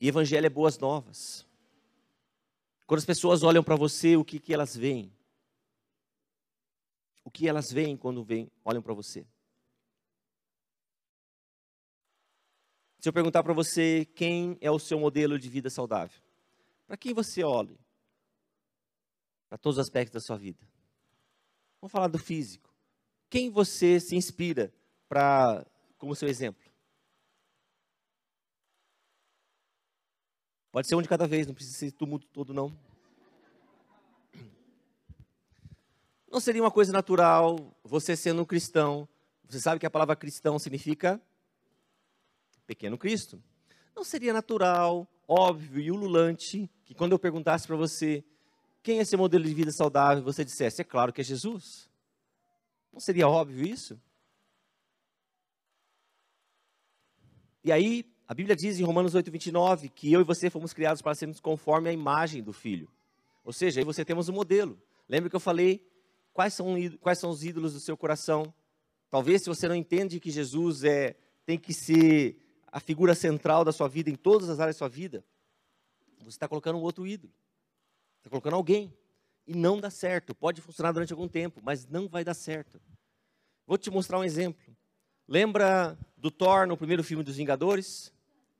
E 0.00 0.08
evangelho 0.08 0.46
é 0.46 0.50
boas 0.50 0.78
novas. 0.78 1.46
Quando 2.86 2.98
as 2.98 3.06
pessoas 3.06 3.42
olham 3.42 3.64
para 3.64 3.76
você, 3.76 4.16
o 4.16 4.24
que, 4.24 4.38
que 4.38 4.52
elas 4.52 4.76
veem? 4.76 5.12
O 7.24 7.30
que 7.30 7.48
elas 7.48 7.72
veem 7.72 7.96
quando 7.96 8.22
vem, 8.22 8.50
olham 8.64 8.82
para 8.82 8.92
você? 8.92 9.26
Se 13.00 13.08
eu 13.08 13.12
perguntar 13.12 13.42
para 13.42 13.52
você 13.52 14.04
quem 14.14 14.56
é 14.60 14.70
o 14.70 14.78
seu 14.78 14.98
modelo 14.98 15.38
de 15.38 15.48
vida 15.48 15.68
saudável, 15.68 16.22
para 16.86 16.96
quem 16.96 17.12
você 17.12 17.42
olha? 17.42 17.78
Para 19.48 19.58
todos 19.58 19.78
os 19.78 19.82
aspectos 19.82 20.14
da 20.14 20.26
sua 20.26 20.36
vida. 20.36 20.66
Vamos 21.80 21.92
falar 21.92 22.08
do 22.08 22.18
físico. 22.18 22.72
Quem 23.28 23.50
você 23.50 24.00
se 24.00 24.16
inspira 24.16 24.72
para 25.08 25.64
como 25.98 26.14
seu 26.14 26.28
exemplo? 26.28 26.62
Pode 30.70 30.88
ser 30.88 30.96
um 30.96 31.02
de 31.02 31.08
cada 31.08 31.26
vez, 31.26 31.46
não 31.46 31.54
precisa 31.54 31.78
ser 31.78 31.92
tumulto 31.92 32.26
todo, 32.26 32.52
não. 32.52 32.76
Não 36.28 36.40
seria 36.40 36.60
uma 36.60 36.70
coisa 36.70 36.92
natural 36.92 37.76
você 37.84 38.16
sendo 38.16 38.42
um 38.42 38.44
cristão? 38.44 39.08
Você 39.48 39.60
sabe 39.60 39.78
que 39.78 39.86
a 39.86 39.90
palavra 39.90 40.16
cristão 40.16 40.58
significa 40.58 41.20
pequeno 42.66 42.98
Cristo. 42.98 43.40
Não 43.94 44.02
seria 44.02 44.32
natural, 44.32 45.06
óbvio 45.28 45.80
e 45.80 45.90
ululante 45.92 46.68
que 46.84 46.94
quando 46.94 47.12
eu 47.12 47.18
perguntasse 47.20 47.66
para 47.66 47.76
você 47.76 48.24
quem 48.82 48.98
é 48.98 49.04
seu 49.04 49.18
modelo 49.18 49.44
de 49.44 49.54
vida 49.54 49.70
saudável, 49.70 50.24
você 50.24 50.44
dissesse, 50.44 50.80
é 50.82 50.84
claro 50.84 51.12
que 51.12 51.20
é 51.20 51.24
Jesus. 51.24 51.88
Não 52.92 52.98
seria 52.98 53.28
óbvio 53.28 53.64
isso? 53.64 54.00
E 57.64 57.72
aí, 57.72 58.04
a 58.28 58.34
Bíblia 58.34 58.54
diz 58.54 58.78
em 58.78 58.84
Romanos 58.84 59.14
8, 59.14 59.30
29 59.30 59.88
que 59.88 60.12
eu 60.12 60.20
e 60.20 60.24
você 60.24 60.50
fomos 60.50 60.74
criados 60.74 61.00
para 61.00 61.14
sermos 61.14 61.40
conforme 61.40 61.88
a 61.88 61.92
imagem 61.92 62.42
do 62.42 62.52
Filho. 62.52 62.88
Ou 63.42 63.54
seja, 63.54 63.80
aí 63.80 63.84
você 63.84 64.04
temos 64.04 64.28
um 64.28 64.34
modelo. 64.34 64.78
Lembra 65.08 65.30
que 65.30 65.36
eu 65.36 65.40
falei 65.40 65.82
quais 66.32 66.52
são, 66.52 66.74
quais 67.00 67.18
são 67.18 67.30
os 67.30 67.42
ídolos 67.42 67.72
do 67.72 67.80
seu 67.80 67.96
coração? 67.96 68.52
Talvez 69.08 69.42
se 69.42 69.48
você 69.48 69.66
não 69.66 69.74
entende 69.74 70.20
que 70.20 70.30
Jesus 70.30 70.84
é, 70.84 71.16
tem 71.46 71.58
que 71.58 71.72
ser 71.72 72.36
a 72.70 72.80
figura 72.80 73.14
central 73.14 73.64
da 73.64 73.72
sua 73.72 73.88
vida, 73.88 74.10
em 74.10 74.16
todas 74.16 74.50
as 74.50 74.60
áreas 74.60 74.76
da 74.76 74.78
sua 74.78 74.88
vida, 74.88 75.24
você 76.18 76.36
está 76.36 76.48
colocando 76.48 76.78
um 76.78 76.82
outro 76.82 77.06
ídolo. 77.06 77.32
Está 78.18 78.28
colocando 78.28 78.56
alguém. 78.56 78.92
E 79.46 79.54
não 79.54 79.80
dá 79.80 79.90
certo. 79.90 80.34
Pode 80.34 80.60
funcionar 80.60 80.92
durante 80.92 81.12
algum 81.12 81.28
tempo, 81.28 81.60
mas 81.62 81.86
não 81.86 82.08
vai 82.08 82.24
dar 82.24 82.34
certo. 82.34 82.80
Vou 83.66 83.78
te 83.78 83.90
mostrar 83.90 84.18
um 84.18 84.24
exemplo. 84.24 84.73
Lembra 85.26 85.98
do 86.18 86.30
Thor 86.30 86.66
no 86.66 86.76
primeiro 86.76 87.02
filme 87.02 87.24
dos 87.24 87.36
Vingadores? 87.36 88.12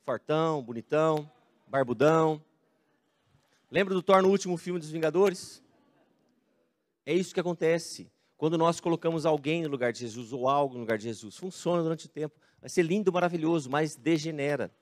Fartão, 0.03 0.63
bonitão, 0.63 1.31
barbudão. 1.69 2.43
Lembra 3.71 3.93
do 3.93 4.03
Thor 4.03 4.23
no 4.23 4.31
último 4.31 4.57
filme 4.57 4.81
dos 4.81 4.89
Vingadores? 4.91 5.63
É 7.05 7.13
isso 7.13 7.35
que 7.35 7.41
acontece 7.41 8.11
quando 8.39 8.57
nós 8.57 8.81
colocamos 8.81 9.27
alguém 9.27 9.63
no 9.63 9.69
lugar 9.69 9.93
de 9.93 9.99
Jesus 9.99 10.33
ou 10.33 10.49
algo 10.49 10.75
no 10.75 10.81
lugar 10.81 10.97
de 10.97 11.05
Jesus. 11.05 11.37
Funciona 11.37 11.83
durante 11.83 12.07
o 12.07 12.09
tempo. 12.09 12.35
Vai 12.63 12.71
ser 12.71 12.83
lindo, 12.83 13.13
maravilhoso, 13.13 13.69
mas 13.69 13.95
degenera. 13.95 14.75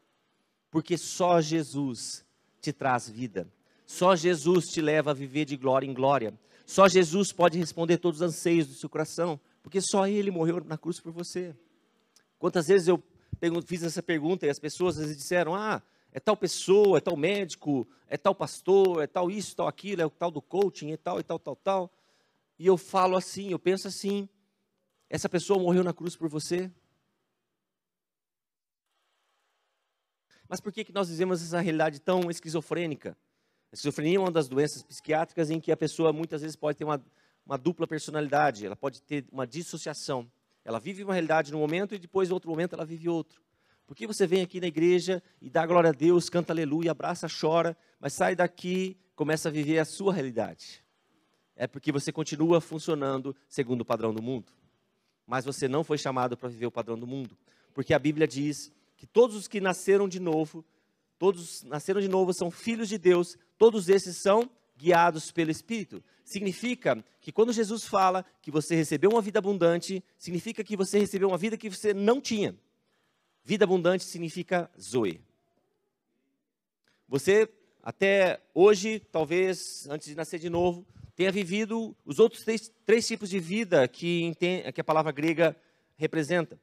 Porque 0.71 0.97
só 0.97 1.41
Jesus 1.41 2.25
te 2.61 2.73
traz 2.73 3.09
vida. 3.09 3.53
Só 3.85 4.15
Jesus 4.15 4.69
te 4.69 4.81
leva 4.81 5.11
a 5.11 5.15
viver 5.15 5.47
de 5.47 5.57
glória 5.57 5.87
em 5.87 5.93
glória. 5.93 6.33
Só 6.65 6.87
Jesus 6.87 7.33
pode 7.33 7.59
responder 7.59 7.99
todos 7.99 8.21
os 8.21 8.29
anseios 8.29 8.69
do 8.69 8.75
seu 8.75 8.89
coração. 8.89 9.39
Porque 9.65 9.81
só 9.81 10.07
Ele 10.07 10.31
morreu 10.31 10.63
na 10.65 10.79
cruz 10.79 11.01
por 11.01 11.11
você. 11.11 11.57
Quantas 12.43 12.67
vezes 12.67 12.89
eu 12.89 13.01
fiz 13.65 13.85
essa 13.85 14.03
pergunta 14.03 14.45
e 14.45 14.51
as 14.51 14.59
pessoas 14.59 14.97
vezes 14.97 15.17
disseram: 15.17 15.55
Ah, 15.55 15.81
é 16.11 16.19
tal 16.19 16.37
pessoa, 16.37 16.99
é 16.99 17.01
tal 17.01 17.17
médico, 17.17 17.87
é 18.09 18.17
tal 18.17 18.35
pastor, 18.35 19.01
é 19.01 19.07
tal 19.07 19.31
isso, 19.31 19.55
tal 19.55 19.69
aquilo, 19.69 20.03
é 20.03 20.07
o 20.07 20.11
tal 20.11 20.29
do 20.29 20.43
coaching, 20.43 20.91
é 20.91 20.97
tal 20.97 21.21
e 21.21 21.23
tal, 21.23 21.39
tal, 21.39 21.55
tal. 21.55 21.93
E 22.59 22.67
eu 22.67 22.77
falo 22.77 23.15
assim, 23.17 23.53
eu 23.53 23.61
penso 23.61 23.87
assim: 23.87 24.29
essa 25.09 25.29
pessoa 25.29 25.63
morreu 25.63 25.85
na 25.85 25.93
cruz 25.93 26.17
por 26.17 26.29
você? 26.29 26.69
Mas 30.49 30.61
por 30.61 30.73
que, 30.73 30.85
que 30.85 30.93
nós 30.93 31.07
dizemos 31.07 31.41
essa 31.41 31.61
realidade 31.61 32.01
tão 32.01 32.29
esquizofrênica? 32.29 33.17
A 33.71 33.75
esquizofrenia 33.77 34.17
é 34.17 34.21
uma 34.21 34.33
das 34.33 34.49
doenças 34.49 34.83
psiquiátricas 34.83 35.49
em 35.49 35.61
que 35.61 35.71
a 35.71 35.77
pessoa 35.77 36.13
muitas 36.13 36.43
vezes 36.43 36.57
pode 36.57 36.77
ter 36.77 36.83
uma, 36.83 37.01
uma 37.47 37.57
dupla 37.57 37.87
personalidade, 37.87 38.67
ela 38.67 38.75
pode 38.75 39.01
ter 39.01 39.25
uma 39.31 39.47
dissociação. 39.47 40.29
Ela 40.65 40.79
vive 40.79 41.03
uma 41.03 41.13
realidade 41.13 41.51
no 41.51 41.59
momento 41.59 41.95
e 41.95 41.99
depois, 41.99 42.31
em 42.31 42.33
outro 42.33 42.51
momento, 42.51 42.75
ela 42.75 42.85
vive 42.85 43.09
outro. 43.09 43.43
Por 43.87 43.97
que 43.97 44.07
você 44.07 44.27
vem 44.27 44.43
aqui 44.43 44.61
na 44.61 44.69
igreja 44.69 45.23
e 45.41 45.51
dá 45.51 45.67
glória 45.67 45.91
a 45.91 45.93
Deus, 45.93 46.29
canta 46.29 46.53
aleluia, 46.53 46.93
abraça, 46.93 47.27
chora, 47.29 47.77
mas 48.01 48.13
sai 48.13 48.35
daqui 48.35 48.97
começa 49.15 49.49
a 49.49 49.53
viver 49.53 49.79
a 49.79 49.85
sua 49.85 50.15
realidade? 50.15 50.85
É 51.55 51.67
porque 51.67 51.93
você 51.93 52.11
continua 52.11 52.61
funcionando 52.61 53.37
segundo 53.49 53.83
o 53.83 53.85
padrão 53.85 54.15
do 54.15 54.23
mundo. 54.23 54.51
Mas 55.27 55.45
você 55.45 55.69
não 55.69 55.85
foi 55.85 55.99
chamado 55.99 56.37
para 56.37 56.49
viver 56.49 56.67
o 56.67 56.71
padrão 56.71 56.99
do 56.99 57.07
mundo. 57.07 57.37
Porque 57.75 57.93
a 57.93 57.99
Bíblia 57.99 58.27
diz 58.27 58.73
que 58.97 59.07
todos 59.07 59.37
os 59.37 59.49
que 59.49 59.61
nasceram 59.61 60.09
de 60.09 60.21
novo, 60.21 60.65
todos 61.19 61.63
nasceram 61.65 62.01
de 62.01 62.09
novo, 62.09 62.33
são 62.33 62.51
filhos 62.51 62.89
de 62.89 62.99
Deus, 62.99 63.37
todos 63.59 63.89
esses 63.89 64.17
são 64.17 64.51
guiados 64.83 65.31
pelo 65.31 65.51
Espírito. 65.51 66.03
Significa 66.25 67.05
que 67.21 67.31
quando 67.31 67.53
Jesus 67.53 67.85
fala 67.85 68.25
que 68.41 68.51
você 68.51 68.75
recebeu 68.75 69.11
uma 69.11 69.23
vida 69.23 69.39
abundante, 69.39 70.03
significa 70.19 70.65
que 70.65 70.77
você 70.77 70.99
recebeu 70.99 71.29
uma 71.29 71.39
vida 71.39 71.57
que 71.57 71.71
você 71.71 71.95
não 71.95 72.21
tinha. 72.21 72.57
Vida 73.45 73.65
abundante 73.65 74.05
significa 74.05 74.69
Zoe. 74.81 75.21
Você, 77.09 77.49
até 77.83 78.43
hoje, 78.53 78.99
talvez 78.99 79.87
antes 79.89 80.09
de 80.09 80.17
nascer 80.17 80.41
de 80.41 80.51
novo, 80.51 80.85
tenha 81.15 81.31
vivido 81.31 81.95
os 82.05 82.19
outros 82.19 82.43
três, 82.43 82.73
três 82.85 83.07
tipos 83.07 83.31
de 83.31 83.39
vida 83.39 83.87
que, 83.87 84.35
que 84.75 84.81
a 84.81 84.85
palavra 84.85 85.13
grega 85.13 85.57
representa. 85.97 86.59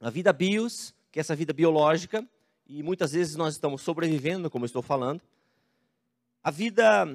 A 0.00 0.08
vida 0.08 0.32
bios, 0.32 0.94
que 1.10 1.18
é 1.18 1.20
essa 1.20 1.36
vida 1.36 1.52
biológica, 1.52 2.26
e 2.66 2.82
muitas 2.82 3.12
vezes 3.12 3.34
nós 3.36 3.54
estamos 3.54 3.82
sobrevivendo, 3.82 4.48
como 4.48 4.64
eu 4.64 4.66
estou 4.66 4.82
falando. 4.82 5.20
A 6.48 6.50
vida 6.50 7.06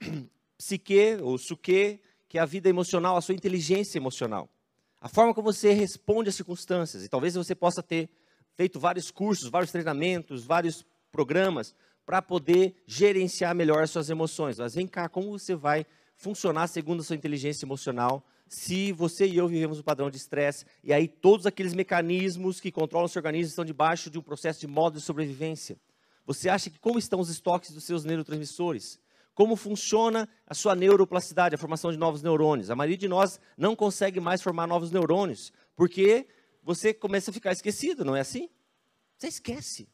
psique, 0.58 1.18
ou 1.22 1.38
suque, 1.38 2.00
que 2.28 2.36
é 2.36 2.40
a 2.40 2.44
vida 2.44 2.68
emocional, 2.68 3.16
a 3.16 3.20
sua 3.20 3.32
inteligência 3.32 3.96
emocional. 3.96 4.48
A 5.00 5.08
forma 5.08 5.32
como 5.32 5.52
você 5.52 5.72
responde 5.72 6.30
às 6.30 6.34
circunstâncias. 6.34 7.04
E 7.04 7.08
talvez 7.08 7.34
você 7.34 7.54
possa 7.54 7.80
ter 7.80 8.10
feito 8.56 8.80
vários 8.80 9.08
cursos, 9.08 9.48
vários 9.48 9.70
treinamentos, 9.70 10.44
vários 10.44 10.84
programas 11.12 11.76
para 12.04 12.20
poder 12.20 12.74
gerenciar 12.88 13.54
melhor 13.54 13.84
as 13.84 13.92
suas 13.92 14.10
emoções. 14.10 14.58
Mas 14.58 14.74
vem 14.74 14.88
cá, 14.88 15.08
como 15.08 15.30
você 15.30 15.54
vai 15.54 15.86
funcionar 16.16 16.66
segundo 16.66 17.02
a 17.02 17.04
sua 17.04 17.14
inteligência 17.14 17.64
emocional 17.64 18.26
se 18.48 18.90
você 18.90 19.28
e 19.28 19.36
eu 19.36 19.46
vivemos 19.46 19.78
um 19.78 19.84
padrão 19.84 20.10
de 20.10 20.16
estresse 20.16 20.64
e 20.82 20.92
aí 20.92 21.06
todos 21.06 21.46
aqueles 21.46 21.72
mecanismos 21.72 22.60
que 22.60 22.72
controlam 22.72 23.06
o 23.06 23.08
seu 23.08 23.20
organismo 23.20 23.50
estão 23.50 23.64
debaixo 23.64 24.10
de 24.10 24.18
um 24.18 24.22
processo 24.22 24.58
de 24.58 24.66
modo 24.66 24.98
de 24.98 25.04
sobrevivência? 25.04 25.78
Você 26.26 26.48
acha 26.48 26.70
que 26.70 26.78
como 26.78 26.98
estão 26.98 27.20
os 27.20 27.28
estoques 27.28 27.72
dos 27.72 27.84
seus 27.84 28.04
neurotransmissores? 28.04 29.00
Como 29.34 29.56
funciona 29.56 30.28
a 30.46 30.54
sua 30.54 30.74
neuroplasticidade, 30.74 31.54
a 31.54 31.58
formação 31.58 31.90
de 31.90 31.96
novos 31.96 32.22
neurônios? 32.22 32.70
A 32.70 32.76
maioria 32.76 32.98
de 32.98 33.08
nós 33.08 33.40
não 33.56 33.74
consegue 33.74 34.20
mais 34.20 34.42
formar 34.42 34.66
novos 34.66 34.90
neurônios, 34.90 35.52
porque 35.74 36.26
você 36.62 36.92
começa 36.92 37.30
a 37.30 37.34
ficar 37.34 37.52
esquecido, 37.52 38.04
não 38.04 38.14
é 38.14 38.20
assim? 38.20 38.48
Você 39.16 39.28
esquece. 39.28 39.88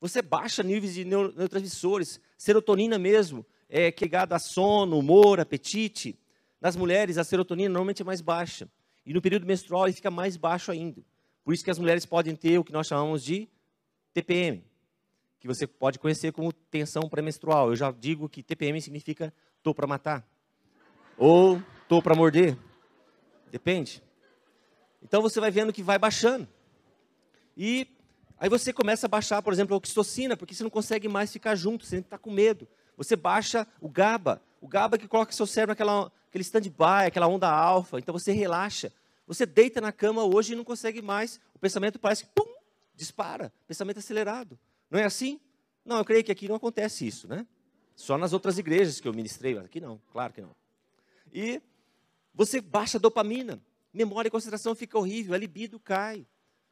Você 0.00 0.20
baixa 0.20 0.62
níveis 0.62 0.94
de 0.94 1.04
neurotransmissores, 1.04 2.20
serotonina 2.36 2.98
mesmo, 2.98 3.46
é, 3.68 3.92
que 3.92 4.04
é 4.04 4.06
ligada 4.06 4.34
a 4.34 4.38
sono, 4.38 4.98
humor, 4.98 5.38
apetite. 5.38 6.18
Nas 6.60 6.74
mulheres, 6.74 7.18
a 7.18 7.24
serotonina 7.24 7.68
normalmente 7.68 8.02
é 8.02 8.04
mais 8.04 8.20
baixa. 8.20 8.68
E 9.06 9.12
no 9.12 9.22
período 9.22 9.46
menstrual, 9.46 9.86
ele 9.86 9.94
fica 9.94 10.10
mais 10.10 10.36
baixo 10.36 10.72
ainda. 10.72 11.04
Por 11.44 11.54
isso 11.54 11.64
que 11.64 11.70
as 11.70 11.78
mulheres 11.78 12.04
podem 12.04 12.34
ter 12.34 12.58
o 12.58 12.64
que 12.64 12.72
nós 12.72 12.86
chamamos 12.86 13.22
de 13.22 13.48
TPM, 14.12 14.64
que 15.42 15.48
você 15.48 15.66
pode 15.66 15.98
conhecer 15.98 16.30
como 16.30 16.52
tensão 16.52 17.08
pré-menstrual. 17.08 17.70
Eu 17.70 17.74
já 17.74 17.90
digo 17.90 18.28
que 18.28 18.44
TPM 18.44 18.80
significa 18.80 19.34
tô 19.60 19.74
para 19.74 19.88
matar. 19.88 20.24
Ou 21.18 21.60
tô 21.88 22.00
para 22.00 22.14
morder. 22.14 22.56
Depende. 23.50 24.00
Então 25.02 25.20
você 25.20 25.40
vai 25.40 25.50
vendo 25.50 25.72
que 25.72 25.82
vai 25.82 25.98
baixando. 25.98 26.46
E 27.56 27.88
Aí 28.38 28.48
você 28.48 28.72
começa 28.72 29.06
a 29.06 29.08
baixar, 29.08 29.40
por 29.40 29.52
exemplo, 29.52 29.72
a 29.72 29.76
oxitocina, 29.78 30.36
porque 30.36 30.52
você 30.52 30.64
não 30.64 30.70
consegue 30.70 31.06
mais 31.08 31.32
ficar 31.32 31.54
junto, 31.54 31.86
você 31.86 31.98
está 31.98 32.18
com 32.18 32.28
medo. 32.28 32.66
Você 32.96 33.14
baixa 33.14 33.64
o 33.80 33.88
GABA, 33.88 34.42
o 34.60 34.66
GABA 34.66 34.98
que 34.98 35.06
coloca 35.06 35.30
seu 35.30 35.46
cérebro 35.46 35.70
naquela 35.72 36.10
aquele 36.28 36.42
stand-by, 36.42 37.06
aquela 37.06 37.28
onda 37.28 37.48
alfa, 37.48 37.98
então 37.98 38.12
você 38.12 38.32
relaxa. 38.32 38.92
Você 39.28 39.46
deita 39.46 39.80
na 39.80 39.92
cama 39.92 40.24
hoje 40.24 40.54
e 40.54 40.56
não 40.56 40.64
consegue 40.64 41.00
mais, 41.00 41.38
o 41.54 41.58
pensamento 41.58 42.00
parece 42.00 42.24
que 42.24 42.30
pum, 42.34 42.52
dispara, 42.96 43.52
pensamento 43.68 43.98
acelerado. 43.98 44.58
Não 44.92 44.98
é 44.98 45.04
assim? 45.04 45.40
Não, 45.86 45.96
eu 45.96 46.04
creio 46.04 46.22
que 46.22 46.30
aqui 46.30 46.46
não 46.46 46.56
acontece 46.56 47.06
isso, 47.06 47.26
né? 47.26 47.46
Só 47.96 48.18
nas 48.18 48.34
outras 48.34 48.58
igrejas 48.58 49.00
que 49.00 49.08
eu 49.08 49.14
ministrei, 49.14 49.54
mas 49.54 49.64
aqui 49.64 49.80
não, 49.80 49.98
claro 50.12 50.34
que 50.34 50.42
não. 50.42 50.54
E 51.32 51.62
você 52.34 52.60
baixa 52.60 52.98
dopamina, 52.98 53.58
memória 53.90 54.28
e 54.28 54.30
concentração 54.30 54.74
fica 54.74 54.98
horrível, 54.98 55.32
a 55.32 55.38
libido 55.38 55.80
cai. 55.80 56.26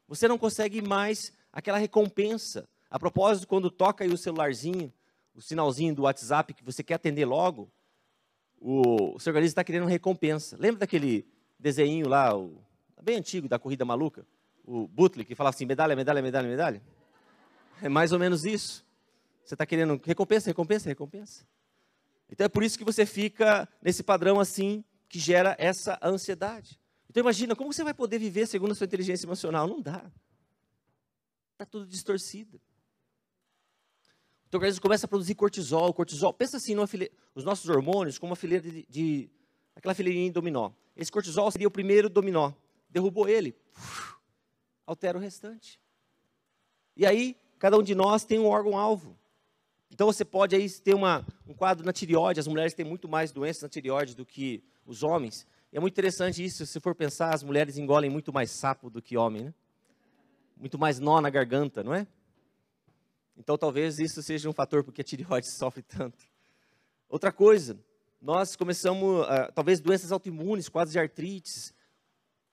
Você 0.07 0.27
não 0.27 0.37
consegue 0.37 0.83
mais 0.83 1.33
aquela 1.51 1.79
recompensa. 1.79 2.69
A 2.91 2.99
propósito, 2.99 3.47
quando 3.47 3.71
toca 3.71 4.03
aí 4.03 4.11
o 4.11 4.17
celularzinho, 4.17 4.93
o 5.33 5.41
sinalzinho 5.41 5.95
do 5.95 6.03
WhatsApp 6.03 6.53
que 6.53 6.63
você 6.63 6.83
quer 6.83 6.95
atender 6.95 7.25
logo, 7.25 7.71
o, 8.59 9.15
o 9.15 9.19
seu 9.19 9.31
organismo 9.31 9.53
está 9.53 9.63
querendo 9.63 9.87
recompensa. 9.87 10.55
Lembra 10.59 10.81
daquele 10.81 11.25
desenho 11.57 12.07
lá, 12.07 12.37
o, 12.37 12.61
bem 13.01 13.17
antigo, 13.17 13.49
da 13.49 13.57
Corrida 13.57 13.83
Maluca? 13.83 14.27
O 14.63 14.87
Butler, 14.87 15.25
que 15.25 15.33
fala 15.33 15.49
assim, 15.49 15.65
medalha, 15.65 15.95
medalha, 15.95 16.21
medalha, 16.21 16.47
medalha? 16.47 16.81
É 17.81 17.89
mais 17.89 18.11
ou 18.11 18.19
menos 18.19 18.45
isso. 18.45 18.85
Você 19.43 19.55
está 19.55 19.65
querendo 19.65 19.99
recompensa, 20.05 20.49
recompensa, 20.49 20.87
recompensa. 20.87 21.45
Então 22.29 22.45
é 22.45 22.49
por 22.49 22.63
isso 22.63 22.77
que 22.77 22.85
você 22.85 23.05
fica 23.05 23.67
nesse 23.81 24.03
padrão 24.03 24.39
assim, 24.39 24.83
que 25.09 25.19
gera 25.19 25.55
essa 25.59 25.99
ansiedade. 26.01 26.79
Então 27.09 27.21
imagina, 27.21 27.55
como 27.55 27.73
você 27.73 27.83
vai 27.83 27.93
poder 27.93 28.19
viver 28.19 28.47
segundo 28.47 28.71
a 28.71 28.75
sua 28.75 28.85
inteligência 28.85 29.25
emocional? 29.25 29.67
Não 29.67 29.81
dá. 29.81 30.09
Está 31.53 31.65
tudo 31.65 31.85
distorcido. 31.85 32.61
Então 34.47 34.57
o 34.57 34.61
organismo 34.61 34.81
começa 34.81 35.05
a 35.05 35.09
produzir 35.09 35.35
cortisol, 35.35 35.93
cortisol. 35.93 36.33
Pensa 36.33 36.57
assim, 36.57 36.75
os 37.35 37.43
nossos 37.43 37.69
hormônios 37.69 38.17
como 38.17 38.31
uma 38.31 38.35
fileira 38.35 38.69
de, 38.69 38.85
de 38.87 39.29
aquela 39.75 39.93
fileirinha 39.93 40.27
de 40.27 40.33
dominó. 40.33 40.71
Esse 40.95 41.11
cortisol 41.11 41.49
seria 41.51 41.67
o 41.67 41.71
primeiro 41.71 42.09
dominó. 42.09 42.53
Derrubou 42.89 43.27
ele, 43.27 43.55
uf, 43.75 44.15
altera 44.85 45.17
o 45.17 45.21
restante. 45.21 45.79
E 46.95 47.05
aí, 47.05 47.37
cada 47.61 47.77
um 47.77 47.83
de 47.83 47.93
nós 47.93 48.25
tem 48.25 48.39
um 48.39 48.47
órgão-alvo. 48.47 49.15
Então 49.91 50.07
você 50.07 50.25
pode 50.25 50.55
aí 50.55 50.67
ter 50.67 50.95
uma, 50.95 51.23
um 51.47 51.53
quadro 51.53 51.85
na 51.85 51.93
tireoide, 51.93 52.39
as 52.39 52.47
mulheres 52.47 52.73
têm 52.73 52.83
muito 52.83 53.07
mais 53.07 53.31
doenças 53.31 53.61
na 53.61 53.69
tireoide 53.69 54.15
do 54.15 54.25
que 54.25 54.63
os 54.83 55.03
homens. 55.03 55.45
E 55.71 55.77
é 55.77 55.79
muito 55.79 55.93
interessante 55.93 56.43
isso, 56.43 56.65
se 56.65 56.79
for 56.79 56.95
pensar, 56.95 57.31
as 57.31 57.43
mulheres 57.43 57.77
engolem 57.77 58.09
muito 58.09 58.33
mais 58.33 58.49
sapo 58.49 58.89
do 58.89 58.99
que 58.99 59.15
homem, 59.15 59.43
né? 59.43 59.53
Muito 60.57 60.79
mais 60.79 60.97
nó 60.97 61.21
na 61.21 61.29
garganta, 61.29 61.83
não 61.83 61.93
é? 61.93 62.07
Então 63.37 63.55
talvez 63.59 63.99
isso 63.99 64.23
seja 64.23 64.49
um 64.49 64.53
fator 64.53 64.83
porque 64.83 65.01
a 65.01 65.03
tireoide 65.03 65.45
sofre 65.53 65.83
tanto. 65.83 66.25
Outra 67.07 67.31
coisa, 67.31 67.79
nós 68.19 68.55
começamos, 68.55 69.23
uh, 69.27 69.51
talvez 69.53 69.79
doenças 69.79 70.11
autoimunes, 70.11 70.67
quadros 70.67 70.93
de 70.93 70.99
artrites. 70.99 71.75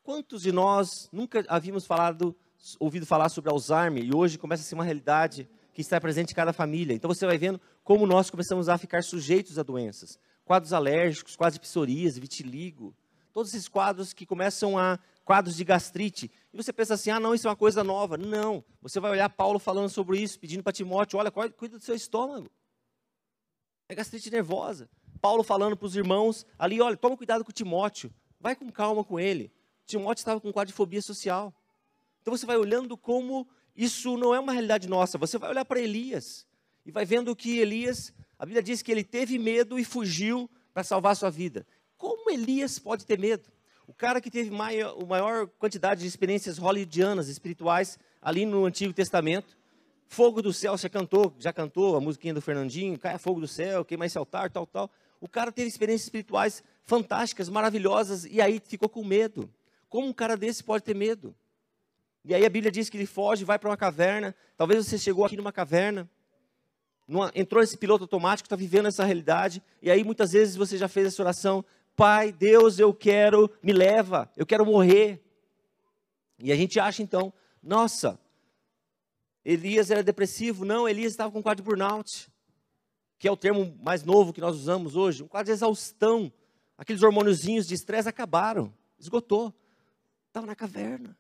Quantos 0.03 0.43
de 0.43 0.53
nós 0.53 1.09
nunca 1.11 1.47
havíamos 1.49 1.87
falado, 1.87 2.37
ouvido 2.79 3.07
falar 3.07 3.29
sobre 3.29 3.51
Alzheimer 3.51 4.05
e 4.05 4.15
hoje 4.15 4.39
começa 4.39 4.63
a 4.63 4.67
ser 4.67 4.75
uma 4.75 4.85
realidade 4.85 5.49
que 5.73 5.81
está 5.81 6.01
presente 6.01 6.33
em 6.33 6.35
cada 6.35 6.53
família. 6.53 6.95
Então 6.95 7.13
você 7.13 7.25
vai 7.25 7.39
vendo 7.39 7.61
como 7.85 8.07
nós 8.07 8.31
começamos 8.31 8.69
a 8.69 8.77
ficar 8.77 9.03
sujeitos 9.05 9.59
a 9.59 9.63
doenças. 9.63 10.19
Quadros 10.45 10.73
alérgicos, 10.73 11.37
quadros 11.37 11.55
de 11.55 11.61
psoríase, 11.61 12.21
vitiligo. 12.21 12.95
Todos 13.33 13.55
esses 13.55 13.69
quadros 13.69 14.13
que 14.13 14.27
começam 14.27 14.77
a 14.77 14.99
quadros 15.25 15.55
de 15.55 15.63
gastrite. 15.63 16.31
E 16.53 16.57
você 16.57 16.73
pensa 16.73 16.95
assim: 16.95 17.11
"Ah, 17.11 17.21
não, 17.21 17.35
isso 17.35 17.47
é 17.47 17.51
uma 17.51 17.57
coisa 17.57 17.85
nova". 17.85 18.17
Não. 18.17 18.65
Você 18.83 18.99
vai 18.99 19.11
olhar 19.11 19.29
Paulo 19.29 19.59
falando 19.59 19.89
sobre 19.89 20.19
isso, 20.21 20.41
pedindo 20.41 20.63
para 20.63 20.73
Timóteo: 20.73 21.19
"Olha, 21.19 21.31
cuida 21.31 21.79
do 21.79 21.85
seu 21.85 21.95
estômago". 21.95 22.51
É 23.89 23.95
gastrite 23.95 24.31
nervosa. 24.31 24.89
Paulo 25.21 25.43
falando 25.45 25.77
para 25.77 25.87
os 25.87 25.95
irmãos 25.95 26.45
ali: 26.59 26.81
"Olha, 26.81 26.97
toma 26.97 27.17
cuidado 27.17 27.45
com 27.45 27.53
Timóteo. 27.53 28.13
Vai 28.41 28.57
com 28.57 28.69
calma 28.73 29.05
com 29.05 29.21
ele". 29.21 29.53
Timóteo 29.87 30.21
estava 30.21 30.41
com 30.41 30.53
quadro 30.53 30.73
de 30.73 30.75
fobia 30.75 31.01
social. 31.01 31.55
Então 32.29 32.37
você 32.37 32.45
vai 32.45 32.59
olhando 32.59 32.95
como 32.95 33.49
isso 33.75 34.19
não 34.19 34.35
é 34.35 34.39
uma 34.39 34.53
realidade 34.53 34.87
nossa. 34.87 35.17
Você 35.17 35.39
vai 35.39 35.49
olhar 35.49 35.65
para 35.65 35.81
Elias 35.81 36.47
e 36.85 36.91
vai 36.91 37.07
vendo 37.07 37.35
que 37.35 37.59
Elias, 37.59 38.13
a 38.39 38.45
Bíblia 38.45 38.63
diz 38.63 38.83
que 38.83 38.93
ele 38.93 39.03
teve 39.03 39.39
medo 39.39 39.79
e 39.79 39.85
fugiu 39.85 40.47
para 40.75 40.85
salvar 40.85 41.13
a 41.13 41.15
sua 41.15 41.31
vida. 41.31 41.67
Como 41.97 42.31
Elias 42.31 42.79
pode 42.79 43.07
ter 43.07 43.19
medo? 43.19 43.49
O 43.87 43.95
cara 43.95 44.21
que 44.21 44.31
teve 44.31 44.51
maior, 44.51 45.07
maior 45.07 45.47
quantidade 45.59 46.03
de 46.03 46.07
experiências 46.07 46.59
hollywoodianas, 46.59 47.29
espirituais, 47.29 47.99
ali 48.21 48.45
no 48.45 48.67
Antigo 48.67 48.93
Testamento. 48.93 49.57
Fogo 50.07 50.43
do 50.43 50.53
céu, 50.53 50.77
já 50.77 50.91
cantou, 50.91 51.35
já 51.39 51.51
cantou 51.51 51.97
a 51.97 52.01
musiquinha 52.01 52.35
do 52.35 52.43
Fernandinho, 52.43 52.99
caia 52.99 53.19
fogo 53.19 53.41
do 53.41 53.49
céu, 53.49 53.87
queima 53.87 54.05
esse 54.05 54.19
altar, 54.19 54.51
tal, 54.51 54.67
tal. 54.67 54.91
O 55.19 55.27
cara 55.27 55.51
teve 55.51 55.67
experiências 55.67 56.09
espirituais 56.09 56.63
fantásticas, 56.85 57.49
maravilhosas, 57.49 58.27
e 58.27 58.39
aí 58.39 58.61
ficou 58.63 58.91
com 58.91 59.03
medo. 59.03 59.51
Como 59.89 60.07
um 60.07 60.13
cara 60.13 60.37
desse 60.37 60.63
pode 60.63 60.85
ter 60.85 60.95
medo? 60.95 61.35
E 62.25 62.35
aí 62.35 62.45
a 62.45 62.51
Bíblia 62.51 62.71
diz 62.71 62.91
que 62.91 62.97
ele 62.97 63.07
foge, 63.07 63.45
vai 63.45 63.59
para 63.59 63.71
uma 63.71 63.77
caverna. 63.77 64.35
Talvez 64.57 64.87
você 64.87 64.99
chegou 64.99 65.25
aqui 65.25 65.37
numa 65.37 65.53
caverna, 65.53 66.09
numa, 67.07 67.33
entrou 67.35 67.61
nesse 67.61 67.77
piloto 67.77 68.05
automático, 68.05 68.47
está 68.47 68.57
vivendo 68.57 68.87
essa 68.87 69.05
realidade. 69.05 69.63
E 69.81 69.91
aí 69.91 70.05
muitas 70.05 70.33
vezes 70.33 70.57
você 70.57 70.77
já 70.77 70.89
fez 70.89 71.07
essa 71.07 71.23
oração: 71.23 71.65
Pai, 71.97 72.33
Deus, 72.33 72.79
eu 72.79 72.93
quero, 72.93 73.51
me 73.63 73.73
leva, 73.73 74.31
eu 74.37 74.45
quero 74.45 74.67
morrer. 74.67 75.23
E 76.39 76.53
a 76.53 76.57
gente 76.57 76.79
acha 76.79 77.03
então, 77.03 77.33
nossa, 77.63 78.21
Elias 79.45 79.91
era 79.91 80.03
depressivo. 80.03 80.65
Não, 80.65 80.89
Elias 80.89 81.13
estava 81.13 81.33
com 81.33 81.39
um 81.39 81.43
quadro 81.43 81.63
de 81.63 81.69
burnout, 81.69 82.31
que 83.19 83.27
é 83.27 83.33
o 83.33 83.37
termo 83.37 83.77
mais 83.83 84.05
novo 84.05 84.33
que 84.33 84.41
nós 84.41 84.55
usamos 84.55 84.95
hoje. 84.95 85.23
Um 85.23 85.29
quadro 85.29 85.47
de 85.47 85.53
exaustão. 85.53 86.33
Aqueles 86.77 87.03
hormôniozinhos 87.03 87.67
de 87.67 87.75
estresse 87.75 88.09
acabaram, 88.09 88.73
esgotou. 88.99 89.53
Estava 90.29 90.47
na 90.47 90.55
caverna. 90.55 91.17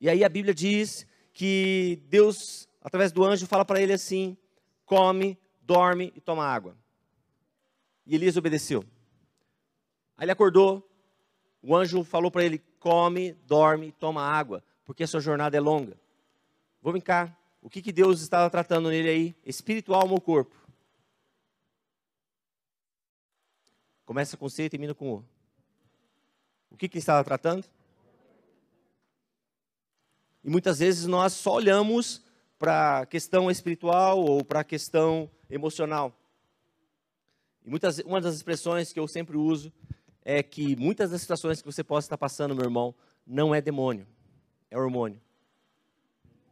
E 0.00 0.08
aí 0.08 0.24
a 0.24 0.28
Bíblia 0.28 0.54
diz 0.54 1.06
que 1.32 2.02
Deus, 2.08 2.68
através 2.80 3.12
do 3.12 3.24
anjo, 3.24 3.46
fala 3.46 3.64
para 3.64 3.80
ele 3.80 3.92
assim: 3.92 4.36
come, 4.84 5.38
dorme 5.60 6.12
e 6.16 6.20
toma 6.20 6.44
água. 6.44 6.76
E 8.06 8.14
Elias 8.14 8.36
obedeceu. 8.36 8.84
Aí 10.16 10.24
ele 10.24 10.32
acordou, 10.32 10.88
o 11.62 11.76
anjo 11.76 12.02
falou 12.02 12.30
para 12.30 12.44
ele: 12.44 12.58
come, 12.78 13.32
dorme 13.46 13.88
e 13.88 13.92
toma 13.92 14.22
água, 14.22 14.64
porque 14.84 15.04
a 15.04 15.06
sua 15.06 15.20
jornada 15.20 15.56
é 15.56 15.60
longa. 15.60 16.00
Vou 16.80 16.92
brincar. 16.92 17.38
O 17.62 17.68
que, 17.68 17.82
que 17.82 17.92
Deus 17.92 18.22
estava 18.22 18.48
tratando 18.48 18.88
nele 18.88 19.08
aí? 19.08 19.36
Espiritual 19.44 20.08
ou 20.08 20.20
corpo? 20.20 20.56
Começa 24.06 24.34
com 24.36 24.48
C 24.48 24.64
e 24.64 24.70
termina 24.70 24.94
com 24.94 25.12
O. 25.12 25.24
O 26.70 26.76
que, 26.76 26.88
que 26.88 26.96
ele 26.96 27.02
estava 27.02 27.22
tratando? 27.22 27.68
E 30.42 30.50
muitas 30.50 30.78
vezes 30.78 31.06
nós 31.06 31.32
só 31.34 31.54
olhamos 31.54 32.22
para 32.58 33.00
a 33.00 33.06
questão 33.06 33.50
espiritual 33.50 34.20
ou 34.20 34.44
para 34.44 34.60
a 34.60 34.64
questão 34.64 35.30
emocional. 35.48 36.14
E 37.64 37.70
muitas, 37.70 37.98
uma 38.00 38.20
das 38.20 38.34
expressões 38.34 38.92
que 38.92 39.00
eu 39.00 39.08
sempre 39.08 39.36
uso 39.36 39.72
é 40.22 40.42
que 40.42 40.76
muitas 40.76 41.10
das 41.10 41.20
situações 41.20 41.60
que 41.60 41.66
você 41.66 41.82
possa 41.82 42.06
estar 42.06 42.18
passando, 42.18 42.54
meu 42.54 42.64
irmão, 42.64 42.94
não 43.26 43.54
é 43.54 43.60
demônio, 43.60 44.06
é 44.70 44.78
hormônio. 44.78 45.20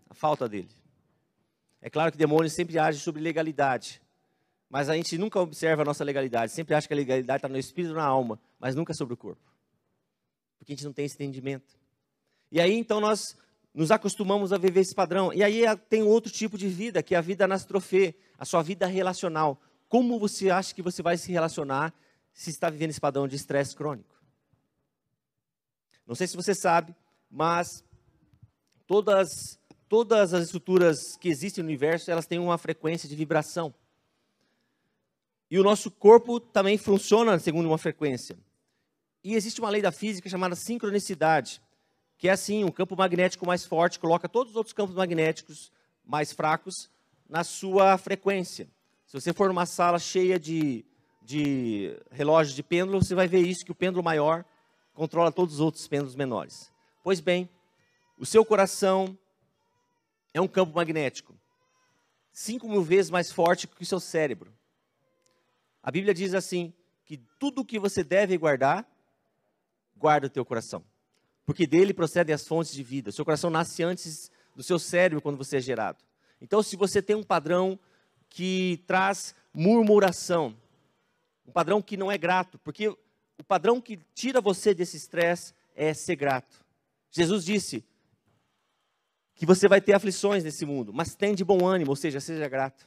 A 0.08 0.14
falta 0.14 0.48
dele. 0.48 0.70
É 1.80 1.88
claro 1.88 2.10
que 2.10 2.18
demônio 2.18 2.50
sempre 2.50 2.78
age 2.78 2.98
sobre 2.98 3.22
legalidade, 3.22 4.02
mas 4.68 4.88
a 4.88 4.94
gente 4.94 5.16
nunca 5.16 5.38
observa 5.40 5.82
a 5.82 5.84
nossa 5.84 6.02
legalidade, 6.04 6.52
sempre 6.52 6.74
acha 6.74 6.88
que 6.88 6.94
a 6.94 6.96
legalidade 6.96 7.38
está 7.38 7.48
no 7.48 7.58
espírito 7.58 7.94
na 7.94 8.04
alma, 8.04 8.40
mas 8.58 8.74
nunca 8.74 8.92
sobre 8.92 9.14
o 9.14 9.16
corpo. 9.16 9.42
Porque 10.58 10.72
a 10.72 10.74
gente 10.74 10.84
não 10.84 10.92
tem 10.92 11.04
esse 11.04 11.14
entendimento. 11.14 11.78
E 12.50 12.60
aí 12.60 12.74
então 12.74 13.00
nós 13.00 13.36
nos 13.74 13.90
acostumamos 13.90 14.52
a 14.52 14.58
viver 14.58 14.80
esse 14.80 14.94
padrão. 14.94 15.32
E 15.32 15.42
aí 15.42 15.62
tem 15.88 16.02
outro 16.02 16.32
tipo 16.32 16.58
de 16.58 16.68
vida, 16.68 17.02
que 17.02 17.14
é 17.14 17.18
a 17.18 17.22
vida 17.22 17.44
anastrofê, 17.44 18.14
a 18.38 18.44
sua 18.44 18.62
vida 18.62 18.86
relacional. 18.86 19.60
Como 19.88 20.18
você 20.18 20.50
acha 20.50 20.74
que 20.74 20.82
você 20.82 21.02
vai 21.02 21.16
se 21.16 21.30
relacionar 21.30 21.94
se 22.32 22.50
está 22.50 22.68
vivendo 22.70 22.90
esse 22.90 23.00
padrão 23.00 23.28
de 23.28 23.36
estresse 23.36 23.74
crônico? 23.74 24.14
Não 26.06 26.14
sei 26.14 26.26
se 26.26 26.36
você 26.36 26.54
sabe, 26.54 26.94
mas 27.30 27.84
todas, 28.86 29.58
todas 29.88 30.32
as 30.32 30.44
estruturas 30.44 31.16
que 31.16 31.28
existem 31.28 31.62
no 31.62 31.68
universo, 31.68 32.10
elas 32.10 32.26
têm 32.26 32.38
uma 32.38 32.58
frequência 32.58 33.08
de 33.08 33.14
vibração. 33.14 33.74
E 35.50 35.58
o 35.58 35.62
nosso 35.62 35.90
corpo 35.90 36.40
também 36.40 36.76
funciona 36.76 37.38
segundo 37.38 37.66
uma 37.66 37.78
frequência. 37.78 38.38
E 39.22 39.34
existe 39.34 39.60
uma 39.60 39.70
lei 39.70 39.82
da 39.82 39.92
física 39.92 40.28
chamada 40.28 40.54
sincronicidade 40.54 41.60
que 42.18 42.28
é 42.28 42.32
assim, 42.32 42.64
um 42.64 42.70
campo 42.70 42.96
magnético 42.96 43.46
mais 43.46 43.64
forte 43.64 44.00
coloca 44.00 44.28
todos 44.28 44.50
os 44.50 44.56
outros 44.56 44.72
campos 44.72 44.96
magnéticos 44.96 45.72
mais 46.04 46.32
fracos 46.32 46.90
na 47.28 47.44
sua 47.44 47.96
frequência. 47.96 48.68
Se 49.06 49.18
você 49.18 49.32
for 49.32 49.46
numa 49.46 49.66
sala 49.66 50.00
cheia 50.00 50.38
de, 50.38 50.84
de 51.22 51.96
relógios 52.10 52.56
de 52.56 52.62
pêndulo, 52.62 53.02
você 53.02 53.14
vai 53.14 53.28
ver 53.28 53.46
isso, 53.46 53.64
que 53.64 53.70
o 53.70 53.74
pêndulo 53.74 54.02
maior 54.02 54.44
controla 54.94 55.30
todos 55.30 55.54
os 55.54 55.60
outros 55.60 55.86
pêndulos 55.86 56.16
menores. 56.16 56.72
Pois 57.04 57.20
bem, 57.20 57.48
o 58.18 58.26
seu 58.26 58.44
coração 58.44 59.16
é 60.34 60.40
um 60.40 60.48
campo 60.48 60.74
magnético, 60.74 61.38
cinco 62.32 62.68
mil 62.68 62.82
vezes 62.82 63.12
mais 63.12 63.30
forte 63.30 63.68
que 63.68 63.82
o 63.82 63.86
seu 63.86 64.00
cérebro. 64.00 64.52
A 65.80 65.92
Bíblia 65.92 66.12
diz 66.12 66.34
assim, 66.34 66.74
que 67.04 67.16
tudo 67.38 67.60
o 67.60 67.64
que 67.64 67.78
você 67.78 68.02
deve 68.02 68.36
guardar, 68.36 68.84
guarda 69.96 70.26
o 70.26 70.30
teu 70.30 70.44
coração 70.44 70.84
porque 71.48 71.66
dele 71.66 71.94
procedem 71.94 72.34
as 72.34 72.46
fontes 72.46 72.74
de 72.74 72.82
vida. 72.82 73.10
Seu 73.10 73.24
coração 73.24 73.48
nasce 73.48 73.82
antes 73.82 74.30
do 74.54 74.62
seu 74.62 74.78
cérebro 74.78 75.22
quando 75.22 75.38
você 75.38 75.56
é 75.56 75.60
gerado. 75.60 76.04
Então, 76.42 76.62
se 76.62 76.76
você 76.76 77.00
tem 77.00 77.16
um 77.16 77.22
padrão 77.22 77.78
que 78.28 78.84
traz 78.86 79.34
murmuração, 79.54 80.54
um 81.46 81.50
padrão 81.50 81.80
que 81.80 81.96
não 81.96 82.12
é 82.12 82.18
grato, 82.18 82.58
porque 82.58 82.88
o 82.88 83.44
padrão 83.46 83.80
que 83.80 83.98
tira 84.14 84.42
você 84.42 84.74
desse 84.74 84.98
estresse 84.98 85.54
é 85.74 85.94
ser 85.94 86.16
grato. 86.16 86.62
Jesus 87.10 87.46
disse: 87.46 87.82
que 89.34 89.46
você 89.46 89.66
vai 89.66 89.80
ter 89.80 89.94
aflições 89.94 90.44
nesse 90.44 90.66
mundo, 90.66 90.92
mas 90.92 91.14
tem 91.14 91.34
de 91.34 91.46
bom 91.46 91.66
ânimo, 91.66 91.92
ou 91.92 91.96
seja, 91.96 92.20
seja 92.20 92.46
grato. 92.46 92.86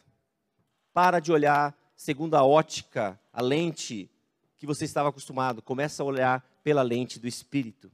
Para 0.93 1.19
de 1.19 1.31
olhar 1.31 1.75
segundo 1.95 2.35
a 2.35 2.43
ótica, 2.43 3.19
a 3.33 3.41
lente 3.41 4.07
que 4.55 4.67
você 4.67 4.85
estava 4.85 5.09
acostumado. 5.09 5.63
Começa 5.63 6.03
a 6.03 6.05
olhar 6.05 6.47
pela 6.63 6.83
lente 6.83 7.19
do 7.19 7.27
Espírito, 7.27 7.91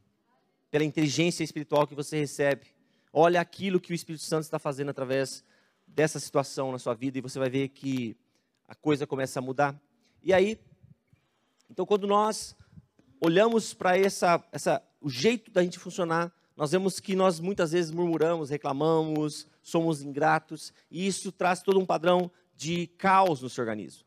pela 0.77 0.85
inteligência 0.85 1.43
espiritual 1.43 1.87
que 1.87 1.95
você 1.95 2.19
recebe. 2.19 2.67
Olha 3.11 3.41
aquilo 3.41 3.79
que 3.79 3.91
o 3.91 3.95
Espírito 3.95 4.23
Santo 4.23 4.43
está 4.43 4.59
fazendo 4.59 4.89
através 4.89 5.43
dessa 5.87 6.19
situação 6.19 6.71
na 6.71 6.77
sua 6.77 6.93
vida 6.93 7.17
e 7.17 7.21
você 7.21 7.39
vai 7.39 7.49
ver 7.49 7.69
que 7.69 8.15
a 8.67 8.75
coisa 8.75 9.07
começa 9.07 9.39
a 9.39 9.41
mudar. 9.41 9.75
E 10.21 10.31
aí, 10.31 10.59
então 11.67 11.83
quando 11.83 12.05
nós 12.05 12.55
olhamos 13.19 13.73
para 13.73 13.97
essa, 13.97 14.43
essa, 14.51 14.83
o 15.01 15.09
jeito 15.09 15.49
da 15.49 15.63
gente 15.63 15.79
funcionar, 15.79 16.31
nós 16.55 16.73
vemos 16.73 16.99
que 16.99 17.15
nós 17.15 17.39
muitas 17.39 17.71
vezes 17.71 17.89
murmuramos, 17.89 18.51
reclamamos, 18.51 19.47
somos 19.63 20.03
ingratos, 20.03 20.71
e 20.91 21.07
isso 21.07 21.31
traz 21.31 21.63
todo 21.63 21.79
um 21.79 21.87
padrão 21.87 22.29
de 22.55 22.85
caos 22.85 23.41
no 23.41 23.49
seu 23.49 23.63
organismo. 23.63 24.05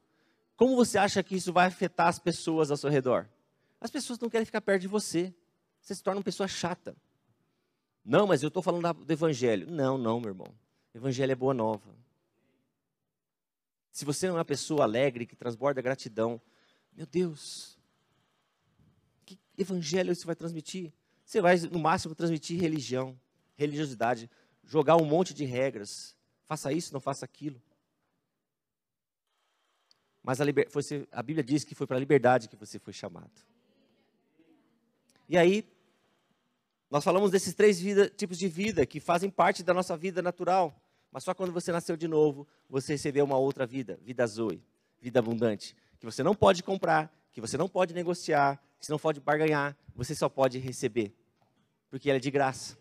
Como 0.57 0.77
você 0.77 0.99
acha 0.99 1.21
que 1.21 1.35
isso 1.35 1.53
vai 1.53 1.67
afetar 1.67 2.07
as 2.07 2.21
pessoas 2.21 2.71
ao 2.71 2.77
seu 2.77 2.91
redor? 2.91 3.29
As 3.81 3.91
pessoas 3.91 4.21
não 4.21 4.31
querem 4.31 4.45
ficar 4.45 4.61
perto 4.61 4.83
de 4.83 4.89
você. 4.89 5.35
Você 5.81 5.95
se 5.95 6.03
torna 6.03 6.19
uma 6.19 6.25
pessoa 6.25 6.47
chata. 6.47 6.97
Não, 8.05 8.27
mas 8.27 8.43
eu 8.43 8.49
estou 8.49 8.63
falando 8.63 9.05
do 9.05 9.13
evangelho. 9.13 9.71
Não, 9.71 9.97
não, 9.97 10.21
meu 10.21 10.31
irmão. 10.31 10.55
Evangelho 10.95 11.33
é 11.33 11.35
boa 11.35 11.55
nova. 11.55 11.95
Se 13.93 14.05
você 14.05 14.29
não 14.29 14.37
é 14.37 14.39
uma 14.39 14.45
pessoa 14.45 14.85
alegre, 14.85 15.27
que 15.27 15.37
transborda 15.37 15.83
gratidão, 15.83 16.41
meu 16.93 17.07
Deus, 17.07 17.79
que 19.27 19.39
evangelho 19.59 20.15
você 20.15 20.25
vai 20.25 20.37
transmitir? 20.37 20.93
Você 21.25 21.41
vai, 21.41 21.57
no 21.59 21.79
máximo, 21.79 22.15
transmitir 22.15 22.61
religião, 22.61 23.19
religiosidade, 23.57 24.31
jogar 24.65 24.97
um 24.97 25.05
monte 25.05 25.35
de 25.35 25.45
regras. 25.45 26.17
Faça 26.47 26.73
isso, 26.73 26.93
não 26.93 27.01
faça 27.01 27.25
aquilo. 27.25 27.61
Mas 30.23 30.41
a, 30.41 30.45
liber... 30.45 30.69
a 31.13 31.23
Bíblia 31.23 31.45
diz 31.45 31.65
que 31.65 31.75
foi 31.75 31.87
para 31.87 31.97
a 31.97 32.01
liberdade 32.01 32.49
que 32.49 32.57
você 32.57 32.79
foi 32.79 32.93
chamado. 32.93 33.50
E 35.31 35.39
aí, 35.39 35.65
nós 36.91 37.05
falamos 37.05 37.31
desses 37.31 37.55
três 37.55 37.81
vida, 37.81 38.09
tipos 38.09 38.37
de 38.37 38.49
vida 38.49 38.85
que 38.85 38.99
fazem 38.99 39.31
parte 39.31 39.63
da 39.63 39.73
nossa 39.73 39.97
vida 39.97 40.21
natural. 40.21 40.75
Mas 41.13 41.23
só 41.23 41.33
quando 41.33 41.53
você 41.53 41.71
nasceu 41.71 41.97
de 41.97 42.09
novo, 42.09 42.49
você 42.69 42.95
recebeu 42.95 43.25
uma 43.25 43.39
outra 43.39 43.65
vida, 43.65 44.01
vida 44.03 44.27
zoe, 44.27 44.61
vida 45.01 45.21
abundante, 45.21 45.77
que 46.01 46.05
você 46.05 46.25
não 46.25 46.35
pode 46.35 46.65
comprar, 46.65 47.15
que 47.31 47.41
você 47.41 47.57
não 47.57 47.69
pode 47.69 47.95
negociar, 47.95 48.61
que 48.81 48.87
você 48.87 48.91
não 48.91 48.99
pode 48.99 49.21
barganhar, 49.21 49.77
você 49.95 50.17
só 50.17 50.29
pode 50.29 50.59
receber, 50.59 51.15
porque 51.89 52.11
ela 52.11 52.17
é 52.17 52.21
de 52.21 52.33
graça. 52.33 52.77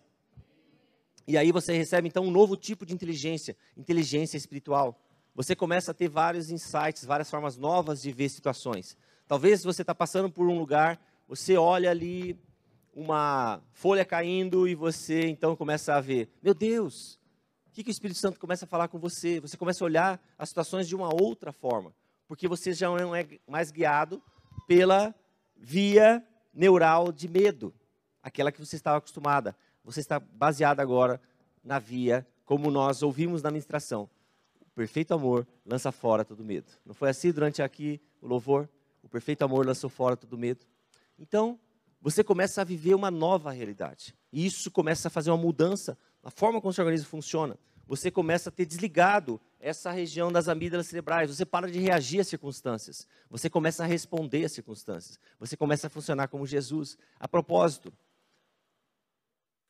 E 1.28 1.38
aí 1.38 1.52
você 1.52 1.74
recebe 1.78 2.08
então 2.08 2.24
um 2.24 2.32
novo 2.32 2.58
tipo 2.58 2.84
de 2.84 2.96
inteligência, 2.96 3.56
inteligência 3.78 4.38
espiritual 4.38 5.00
você 5.40 5.56
começa 5.56 5.92
a 5.92 5.94
ter 5.94 6.10
vários 6.10 6.52
insights, 6.52 7.06
várias 7.06 7.30
formas 7.30 7.56
novas 7.56 8.02
de 8.02 8.12
ver 8.12 8.28
situações. 8.28 8.98
Talvez 9.26 9.64
você 9.64 9.84
está 9.84 9.96
passando 9.96 10.30
por 10.30 10.46
um 10.46 10.60
lugar, 10.60 11.00
você 11.30 11.56
olha 11.56 11.92
ali 11.92 12.38
uma 12.92 13.62
folha 13.72 14.04
caindo 14.04 14.68
e 14.68 14.74
você 14.74 15.28
então 15.28 15.56
começa 15.56 15.94
a 15.94 16.02
ver, 16.02 16.28
meu 16.42 16.56
Deus, 16.56 17.20
o 17.68 17.72
que, 17.72 17.84
que 17.84 17.90
o 17.90 17.92
Espírito 17.92 18.20
Santo 18.20 18.40
começa 18.40 18.66
a 18.66 18.68
falar 18.68 18.88
com 18.88 18.98
você? 18.98 19.40
Você 19.40 19.56
começa 19.56 19.84
a 19.84 19.86
olhar 19.86 20.22
as 20.40 20.50
situações 20.50 20.88
de 20.88 20.96
uma 20.96 21.14
outra 21.14 21.54
forma, 21.54 21.94
porque 22.28 22.48
você 22.48 22.74
já 22.74 22.90
não 22.90 23.16
é 23.16 23.26
mais 23.48 23.72
guiado 23.72 24.22
pela 24.68 25.14
via 25.56 26.26
neural 26.52 27.12
de 27.12 27.30
medo, 27.30 27.72
aquela 28.24 28.52
que 28.52 28.60
você 28.60 28.76
estava 28.76 28.98
acostumada. 28.98 29.56
Você 29.84 30.00
está 30.00 30.20
baseado 30.20 30.80
agora 30.80 31.22
na 31.64 31.78
via, 31.78 32.28
como 32.44 32.72
nós 32.72 33.04
ouvimos 33.04 33.44
na 33.44 33.52
ministração, 33.52 34.10
perfeito 34.80 35.14
amor 35.14 35.46
lança 35.66 35.92
fora 35.92 36.24
todo 36.24 36.42
medo. 36.42 36.72
Não 36.86 36.94
foi 36.94 37.10
assim 37.10 37.34
durante 37.34 37.62
aqui 37.62 38.00
o 38.22 38.28
louvor? 38.28 38.70
O 39.04 39.10
perfeito 39.10 39.44
amor 39.44 39.66
lançou 39.66 39.90
fora 39.90 40.16
todo 40.16 40.38
medo. 40.38 40.66
Então, 41.20 41.60
você 42.02 42.24
começa 42.24 42.62
a 42.62 42.64
viver 42.64 42.96
uma 42.96 43.12
nova 43.12 43.52
realidade. 43.52 44.16
E 44.32 44.46
isso 44.46 44.72
começa 44.72 45.10
a 45.10 45.12
fazer 45.12 45.30
uma 45.30 45.38
mudança 45.38 45.98
na 46.24 46.32
forma 46.32 46.62
como 46.62 46.72
o 46.72 46.74
seu 46.74 46.84
organismo 46.84 47.10
funciona. 47.10 47.60
Você 47.86 48.10
começa 48.10 48.50
a 48.50 48.52
ter 48.52 48.66
desligado 48.66 49.42
essa 49.60 49.92
região 49.92 50.32
das 50.32 50.48
amígdalas 50.48 50.88
cerebrais. 50.88 51.36
Você 51.36 51.46
para 51.46 51.70
de 51.70 51.80
reagir 51.80 52.20
às 52.20 52.28
circunstâncias. 52.28 53.08
Você 53.30 53.50
começa 53.50 53.84
a 53.84 53.88
responder 53.88 54.46
às 54.46 54.52
circunstâncias. 54.52 55.20
Você 55.40 55.58
começa 55.58 55.88
a 55.88 55.90
funcionar 55.90 56.28
como 56.28 56.46
Jesus. 56.46 56.98
A 57.20 57.28
propósito, 57.28 57.92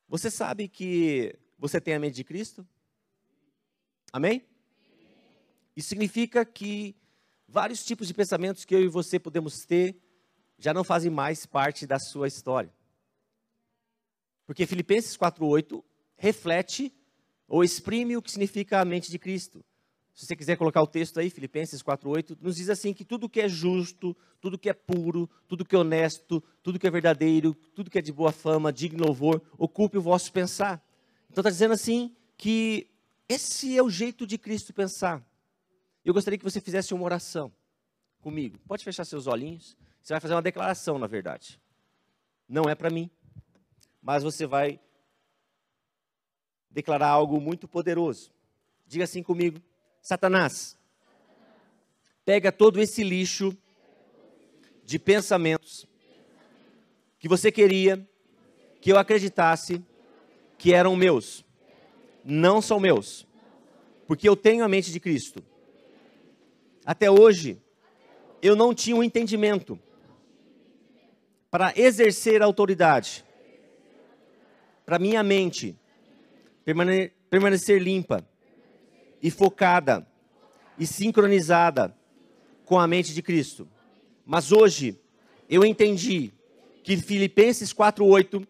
você 0.06 0.30
sabe 0.30 0.68
que 0.68 1.34
você 1.58 1.80
tem 1.80 1.94
a 1.94 1.98
mente 1.98 2.16
de 2.16 2.24
Cristo? 2.24 2.66
Amém? 4.12 4.44
Isso 5.74 5.88
significa 5.88 6.44
que 6.44 6.94
vários 7.48 7.84
tipos 7.84 8.06
de 8.06 8.14
pensamentos 8.14 8.64
que 8.64 8.74
eu 8.74 8.82
e 8.82 8.88
você 8.88 9.18
podemos 9.18 9.64
ter 9.64 9.96
já 10.60 10.72
não 10.74 10.84
fazem 10.84 11.10
mais 11.10 11.46
parte 11.46 11.86
da 11.86 11.98
sua 11.98 12.28
história. 12.28 12.72
Porque 14.46 14.66
Filipenses 14.66 15.16
4:8 15.16 15.82
reflete 16.16 16.92
ou 17.48 17.64
exprime 17.64 18.16
o 18.16 18.22
que 18.22 18.30
significa 18.30 18.80
a 18.80 18.84
mente 18.84 19.10
de 19.10 19.18
Cristo. 19.18 19.64
Se 20.12 20.26
você 20.26 20.36
quiser 20.36 20.56
colocar 20.56 20.82
o 20.82 20.86
texto 20.86 21.18
aí, 21.18 21.30
Filipenses 21.30 21.82
4:8, 21.82 22.36
nos 22.40 22.56
diz 22.56 22.68
assim 22.68 22.92
que 22.92 23.04
tudo 23.04 23.28
que 23.28 23.40
é 23.40 23.48
justo, 23.48 24.14
tudo 24.38 24.58
que 24.58 24.68
é 24.68 24.74
puro, 24.74 25.28
tudo 25.48 25.64
que 25.64 25.74
é 25.74 25.78
honesto, 25.78 26.42
tudo 26.62 26.78
que 26.78 26.86
é 26.86 26.90
verdadeiro, 26.90 27.54
tudo 27.74 27.90
que 27.90 27.98
é 27.98 28.02
de 28.02 28.12
boa 28.12 28.30
fama, 28.30 28.72
digno 28.72 29.06
louvor, 29.06 29.40
ocupe 29.56 29.96
o 29.96 30.02
vosso 30.02 30.30
pensar. 30.30 30.84
Então 31.30 31.40
está 31.40 31.50
dizendo 31.50 31.72
assim 31.72 32.14
que 32.36 32.86
esse 33.28 33.78
é 33.78 33.82
o 33.82 33.88
jeito 33.88 34.26
de 34.26 34.36
Cristo 34.36 34.74
pensar. 34.74 35.24
Eu 36.04 36.12
gostaria 36.12 36.38
que 36.38 36.44
você 36.44 36.60
fizesse 36.60 36.92
uma 36.92 37.04
oração 37.04 37.50
comigo. 38.20 38.58
Pode 38.66 38.84
fechar 38.84 39.04
seus 39.04 39.26
olhinhos. 39.26 39.76
Você 40.02 40.14
vai 40.14 40.20
fazer 40.20 40.34
uma 40.34 40.42
declaração, 40.42 40.98
na 40.98 41.06
verdade. 41.06 41.60
Não 42.48 42.64
é 42.64 42.74
para 42.74 42.90
mim, 42.90 43.10
mas 44.02 44.22
você 44.22 44.46
vai 44.46 44.80
declarar 46.70 47.08
algo 47.08 47.40
muito 47.40 47.68
poderoso. 47.68 48.30
Diga 48.86 49.04
assim 49.04 49.22
comigo: 49.22 49.60
Satanás, 50.00 50.76
pega 52.24 52.50
todo 52.50 52.80
esse 52.80 53.02
lixo 53.02 53.56
de 54.84 54.98
pensamentos 54.98 55.86
que 57.18 57.28
você 57.28 57.52
queria 57.52 58.04
que 58.80 58.90
eu 58.90 58.98
acreditasse 58.98 59.84
que 60.58 60.72
eram 60.72 60.96
meus. 60.96 61.44
Não 62.24 62.60
são 62.60 62.80
meus, 62.80 63.26
porque 64.06 64.28
eu 64.28 64.34
tenho 64.34 64.64
a 64.64 64.68
mente 64.68 64.90
de 64.90 64.98
Cristo. 64.98 65.42
Até 66.84 67.10
hoje, 67.10 67.60
eu 68.42 68.56
não 68.56 68.74
tinha 68.74 68.96
um 68.96 69.02
entendimento 69.02 69.78
para 71.50 71.72
exercer 71.76 72.42
autoridade, 72.42 73.24
para 74.86 74.98
minha 74.98 75.22
mente 75.22 75.76
permane 76.64 77.12
permanecer 77.28 77.80
limpa 77.80 78.26
e 79.22 79.30
focada 79.30 80.06
e 80.78 80.86
sincronizada 80.86 81.94
com 82.64 82.78
a 82.78 82.86
mente 82.86 83.14
de 83.14 83.22
Cristo. 83.22 83.68
Mas 84.24 84.52
hoje 84.52 84.98
eu 85.48 85.64
entendi 85.64 86.32
que 86.82 86.96
Filipenses 86.96 87.72
4:8 87.72 88.46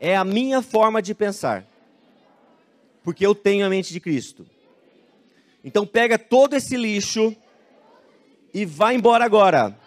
é 0.00 0.16
a 0.16 0.24
minha 0.24 0.60
forma 0.62 1.00
de 1.00 1.14
pensar, 1.14 1.66
porque 3.02 3.24
eu 3.24 3.34
tenho 3.34 3.64
a 3.64 3.68
mente 3.68 3.92
de 3.92 4.00
Cristo. 4.00 4.46
Então 5.62 5.86
pega 5.86 6.18
todo 6.18 6.54
esse 6.54 6.76
lixo 6.76 7.34
e 8.52 8.64
vai 8.66 8.94
embora 8.94 9.24
agora. 9.24 9.78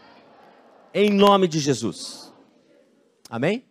Em 0.93 1.11
nome 1.11 1.47
de 1.47 1.59
Jesus. 1.59 2.33
Amém? 3.29 3.65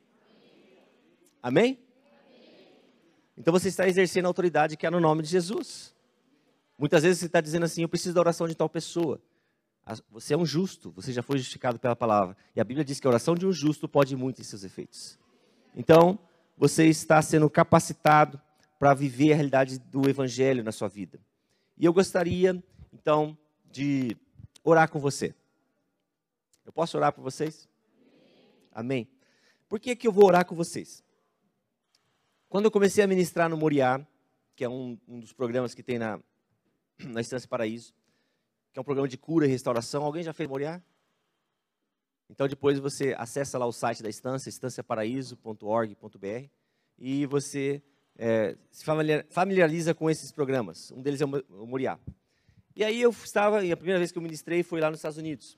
Amém? 1.43 1.79
Então 3.37 3.53
você 3.53 3.69
está 3.69 3.89
exercendo 3.89 4.27
a 4.27 4.29
autoridade 4.29 4.77
que 4.77 4.87
é 4.87 4.91
no 4.91 5.01
nome 5.01 5.23
de 5.23 5.29
Jesus. 5.29 5.95
Muitas 6.79 7.03
vezes 7.03 7.19
você 7.21 7.27
está 7.27 7.41
dizendo 7.41 7.65
assim: 7.65 7.83
eu 7.83 7.89
preciso 7.89 8.15
da 8.15 8.21
oração 8.21 8.47
de 8.47 8.55
tal 8.55 8.69
pessoa. 8.69 9.21
Você 10.11 10.35
é 10.35 10.37
um 10.37 10.45
justo, 10.45 10.91
você 10.91 11.13
já 11.13 11.23
foi 11.23 11.39
justificado 11.39 11.79
pela 11.79 11.95
palavra. 11.95 12.37
E 12.55 12.61
a 12.61 12.65
Bíblia 12.65 12.85
diz 12.85 12.99
que 12.99 13.07
a 13.07 13.11
oração 13.11 13.37
de 13.37 13.47
um 13.47 13.53
justo 13.53 13.89
pode 13.89 14.17
muito 14.17 14.41
em 14.41 14.45
seus 14.45 14.65
efeitos. 14.65 15.17
Então, 15.77 16.19
você 16.57 16.87
está 16.87 17.23
sendo 17.23 17.49
capacitado 17.49 18.41
para 18.81 18.93
viver 18.95 19.33
a 19.33 19.37
realidade 19.37 19.79
do 19.79 20.09
Evangelho 20.09 20.65
na 20.65 20.73
sua 20.73 20.89
vida. 20.89 21.21
E 21.79 21.85
eu 21.85 21.93
gostaria, 21.93 22.61
então, 22.93 23.39
de 23.71 24.17
orar 24.65 24.91
com 24.91 24.99
você. 24.99 25.33
Eu 26.67 26.73
posso 26.73 26.97
orar 26.97 27.13
por 27.13 27.23
vocês? 27.23 27.69
Amém. 28.73 29.09
Por 29.69 29.79
que, 29.79 29.95
que 29.95 30.09
eu 30.09 30.13
vou 30.13 30.27
orar 30.27 30.45
com 30.45 30.57
vocês? 30.57 31.05
Quando 32.49 32.65
eu 32.65 32.73
comecei 32.73 33.05
a 33.05 33.07
ministrar 33.07 33.49
no 33.49 33.57
Moriá, 33.57 34.05
que 34.57 34.65
é 34.65 34.69
um, 34.69 34.99
um 35.07 35.21
dos 35.21 35.33
programas 35.33 35.75
que 35.75 35.83
tem 35.83 35.97
na, 35.97 36.19
na 36.99 37.21
Estância 37.21 37.49
Paraíso, 37.49 37.95
que 38.73 38.81
é 38.81 38.83
um 38.83 38.85
programa 38.85 39.07
de 39.07 39.17
cura 39.17 39.47
e 39.47 39.49
restauração, 39.49 40.03
alguém 40.03 40.25
já 40.25 40.33
fez 40.33 40.49
Moriá? 40.49 40.83
Então 42.29 42.49
depois 42.49 42.81
você 42.81 43.15
acessa 43.17 43.57
lá 43.57 43.67
o 43.67 43.73
site 43.73 44.03
da 44.03 44.09
Estância, 44.09 44.49
estanciaparaíso.org.br, 44.49 46.49
e 46.99 47.27
você 47.27 47.81
é, 48.19 48.57
se 48.73 48.85
familiariza 49.31 49.95
com 49.95 50.11
esses 50.11 50.33
programas. 50.33 50.91
Um 50.91 51.01
deles 51.01 51.21
é 51.21 51.25
o 51.25 51.67
Moriá. 51.67 51.97
E 52.75 52.83
aí 52.83 53.01
eu 53.01 53.11
estava, 53.11 53.65
e 53.65 53.71
a 53.71 53.77
primeira 53.77 54.01
vez 54.01 54.11
que 54.11 54.19
eu 54.19 54.23
ministrei 54.23 54.65
foi 54.65 54.81
lá 54.81 54.91
nos 54.91 54.99
Estados 54.99 55.17
Unidos. 55.17 55.57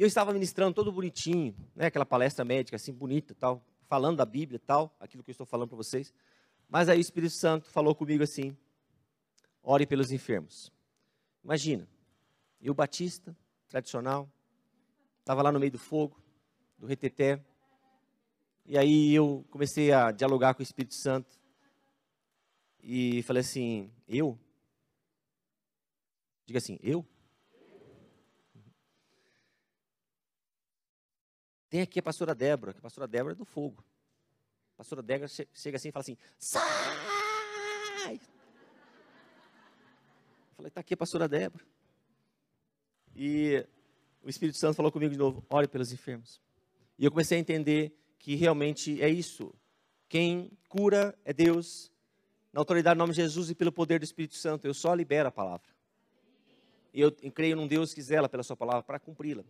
E 0.00 0.02
eu 0.02 0.06
estava 0.06 0.32
ministrando 0.32 0.72
todo 0.72 0.90
bonitinho, 0.90 1.54
né, 1.76 1.88
aquela 1.88 2.06
palestra 2.06 2.42
médica 2.42 2.74
assim 2.74 2.90
bonita, 2.90 3.34
tal, 3.34 3.62
falando 3.82 4.16
da 4.16 4.24
Bíblia, 4.24 4.58
tal, 4.58 4.96
aquilo 4.98 5.22
que 5.22 5.28
eu 5.28 5.32
estou 5.32 5.44
falando 5.44 5.68
para 5.68 5.76
vocês. 5.76 6.10
Mas 6.70 6.88
aí 6.88 6.96
o 6.96 7.02
Espírito 7.02 7.34
Santo 7.34 7.68
falou 7.68 7.94
comigo 7.94 8.22
assim: 8.22 8.56
ore 9.62 9.84
pelos 9.84 10.10
enfermos. 10.10 10.72
Imagina, 11.44 11.86
eu 12.62 12.72
batista, 12.72 13.36
tradicional, 13.68 14.26
estava 15.18 15.42
lá 15.42 15.52
no 15.52 15.60
meio 15.60 15.72
do 15.72 15.78
fogo, 15.78 16.18
do 16.78 16.86
reteté, 16.86 17.44
e 18.64 18.78
aí 18.78 19.12
eu 19.12 19.44
comecei 19.50 19.92
a 19.92 20.12
dialogar 20.12 20.54
com 20.54 20.60
o 20.60 20.62
Espírito 20.62 20.94
Santo 20.94 21.38
e 22.82 23.22
falei 23.24 23.42
assim: 23.42 23.92
eu? 24.08 24.38
Diga 26.46 26.56
assim, 26.56 26.78
eu? 26.82 27.06
Tem 31.70 31.80
aqui 31.80 32.00
a 32.00 32.02
pastora 32.02 32.34
Débora, 32.34 32.72
que 32.72 32.80
a 32.80 32.82
pastora 32.82 33.06
Débora 33.06 33.32
é 33.32 33.36
do 33.36 33.44
fogo. 33.44 33.84
A 34.74 34.78
pastora 34.78 35.00
Débora 35.00 35.28
chega 35.54 35.76
assim 35.76 35.88
e 35.88 35.92
fala 35.92 36.02
assim: 36.02 36.16
sai! 36.36 38.14
Eu 38.14 38.20
falei: 40.56 40.68
está 40.68 40.80
aqui 40.80 40.94
a 40.94 40.96
pastora 40.96 41.28
Débora. 41.28 41.64
E 43.14 43.64
o 44.20 44.28
Espírito 44.28 44.58
Santo 44.58 44.74
falou 44.74 44.90
comigo 44.90 45.12
de 45.12 45.18
novo: 45.18 45.46
ore 45.48 45.68
pelos 45.68 45.92
enfermos. 45.92 46.40
E 46.98 47.04
eu 47.04 47.10
comecei 47.10 47.38
a 47.38 47.40
entender 47.40 47.96
que 48.18 48.34
realmente 48.34 49.00
é 49.00 49.08
isso. 49.08 49.54
Quem 50.08 50.50
cura 50.68 51.16
é 51.24 51.32
Deus, 51.32 51.92
na 52.52 52.60
autoridade 52.60 52.96
do 52.96 52.98
nome 52.98 53.12
de 53.12 53.22
Jesus 53.22 53.48
e 53.48 53.54
pelo 53.54 53.70
poder 53.70 54.00
do 54.00 54.04
Espírito 54.04 54.34
Santo. 54.34 54.66
Eu 54.66 54.74
só 54.74 54.92
libero 54.92 55.28
a 55.28 55.32
palavra. 55.32 55.70
Eu 56.92 57.12
creio 57.32 57.54
num 57.54 57.68
Deus 57.68 57.94
que 57.94 58.02
zela 58.02 58.28
pela 58.28 58.42
sua 58.42 58.56
palavra 58.56 58.82
para 58.82 58.98
cumpri-la. 58.98 59.44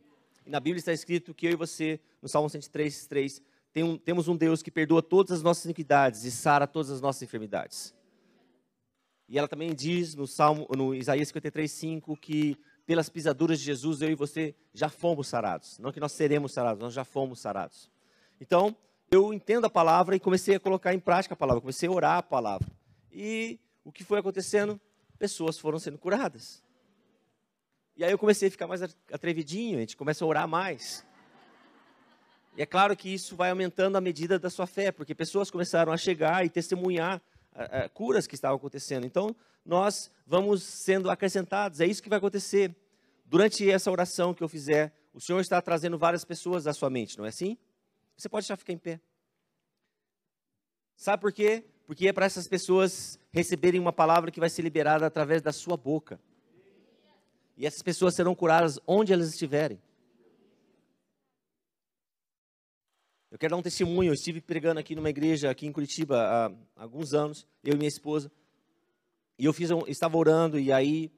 E 0.45 0.51
na 0.51 0.61
Bíblia 0.61 0.79
está 0.79 0.93
escrito 0.93 1.35
que 1.35 1.47
eu 1.47 1.53
e 1.53 1.57
você, 1.57 2.01
no 2.21 2.29
Salmo 2.29 2.49
103, 2.49 3.07
3, 3.07 3.43
tem 3.73 3.83
um, 3.85 3.97
temos 3.97 4.29
um 4.29 4.37
Deus 4.37 4.63
que 4.63 4.71
perdoa 4.71 5.03
todas 5.03 5.39
as 5.39 5.43
nossas 5.43 5.65
iniquidades 5.65 6.25
e 6.25 6.31
sara 6.31 6.67
todas 6.67 6.91
as 6.91 7.01
nossas 7.01 7.23
enfermidades. 7.23 7.95
E 9.29 9.39
ela 9.39 9.47
também 9.47 9.73
diz 9.73 10.17
no 10.17 10.27
Salmo, 10.27 10.67
no 10.77 10.93
Isaías 10.93 11.29
53, 11.29 11.71
5, 11.71 12.17
que 12.17 12.59
pelas 12.85 13.09
pisaduras 13.09 13.61
de 13.61 13.65
Jesus 13.67 14.03
eu 14.03 14.11
e 14.11 14.15
você 14.17 14.57
já 14.75 14.89
fomos 14.89 15.29
sarados. 15.29 15.79
Não 15.79 15.93
que 15.93 16.01
nós 16.01 16.11
seremos 16.11 16.53
sarados, 16.53 16.83
nós 16.83 16.93
já 16.93 17.05
fomos 17.05 17.39
sarados. 17.39 17.89
Então, 18.41 18.77
eu 19.09 19.33
entendo 19.33 19.67
a 19.67 19.71
palavra 19.71 20.17
e 20.17 20.21
comecei 20.21 20.57
a 20.57 20.61
colocar 20.61 20.93
em 20.93 20.99
prática 20.99 21.35
a 21.35 21.37
palavra, 21.37 21.61
comecei 21.61 21.89
a 21.89 21.93
orar 21.93 22.17
a 22.19 22.23
palavra. 22.23 22.67
E 23.13 23.61
o 23.85 23.93
que 23.93 24.03
foi 24.03 24.19
acontecendo? 24.19 24.81
Pessoas 25.17 25.59
foram 25.59 25.79
sendo 25.79 25.99
curadas. 25.99 26.65
E 28.01 28.05
aí 28.05 28.13
eu 28.13 28.19
comecei 28.19 28.49
a 28.49 28.51
ficar 28.51 28.67
mais 28.67 28.81
atrevidinho, 29.13 29.77
a 29.77 29.81
gente 29.81 29.95
começa 29.95 30.25
a 30.25 30.27
orar 30.27 30.49
mais. 30.49 31.05
E 32.57 32.63
é 32.63 32.65
claro 32.65 32.97
que 32.97 33.13
isso 33.13 33.37
vai 33.37 33.51
aumentando 33.51 33.95
à 33.97 34.01
medida 34.01 34.39
da 34.39 34.49
sua 34.49 34.67
fé, 34.67 34.91
porque 34.91 35.15
pessoas 35.15 35.51
começaram 35.51 35.93
a 35.93 35.99
chegar 35.99 36.43
e 36.43 36.49
testemunhar 36.49 37.21
curas 37.93 38.27
que 38.27 38.35
estavam 38.35 38.57
acontecendo. 38.57 39.05
Então, 39.05 39.37
nós 39.67 40.11
vamos 40.27 40.63
sendo 40.63 41.11
acrescentados, 41.11 41.79
é 41.79 41.85
isso 41.85 42.03
que 42.03 42.09
vai 42.09 42.17
acontecer. 42.17 42.75
Durante 43.27 43.71
essa 43.71 43.91
oração 43.91 44.33
que 44.33 44.43
eu 44.43 44.49
fizer, 44.49 44.95
o 45.13 45.21
Senhor 45.21 45.41
está 45.41 45.61
trazendo 45.61 45.99
várias 45.99 46.25
pessoas 46.25 46.67
à 46.67 46.73
sua 46.73 46.89
mente, 46.89 47.19
não 47.19 47.27
é 47.27 47.29
assim? 47.29 47.59
Você 48.17 48.31
pode 48.31 48.47
já 48.47 48.57
ficar 48.57 48.73
em 48.73 48.79
pé. 48.79 48.99
Sabe 50.97 51.21
por 51.21 51.35
quê? 51.35 51.67
Porque 51.87 52.09
é 52.09 52.15
para 52.15 52.25
essas 52.25 52.49
pessoas 52.49 53.19
receberem 53.31 53.79
uma 53.79 53.93
palavra 53.93 54.31
que 54.31 54.41
vai 54.41 54.49
ser 54.49 54.63
liberada 54.63 55.05
através 55.05 55.43
da 55.43 55.53
sua 55.53 55.77
boca. 55.77 56.19
E 57.61 57.67
essas 57.67 57.83
pessoas 57.83 58.15
serão 58.15 58.35
curadas 58.35 58.79
onde 58.87 59.13
elas 59.13 59.29
estiverem. 59.29 59.79
Eu 63.31 63.39
quero 63.39 63.51
dar 63.51 63.59
um 63.59 63.63
testemunho. 63.63 64.09
Eu 64.09 64.15
estive 64.15 64.41
pregando 64.41 64.81
aqui 64.81 64.95
numa 64.95 65.11
igreja 65.11 65.51
aqui 65.51 65.67
em 65.67 65.73
Curitiba 65.73 66.57
há 66.75 66.83
alguns 66.83 67.13
anos, 67.13 67.47
eu 67.63 67.75
e 67.75 67.77
minha 67.77 67.87
esposa. 67.87 68.33
E 69.39 69.45
eu 69.45 69.53
fiz, 69.53 69.71
um, 69.71 69.87
estava 69.87 70.17
orando 70.17 70.59
e 70.59 70.73
aí 70.73 71.13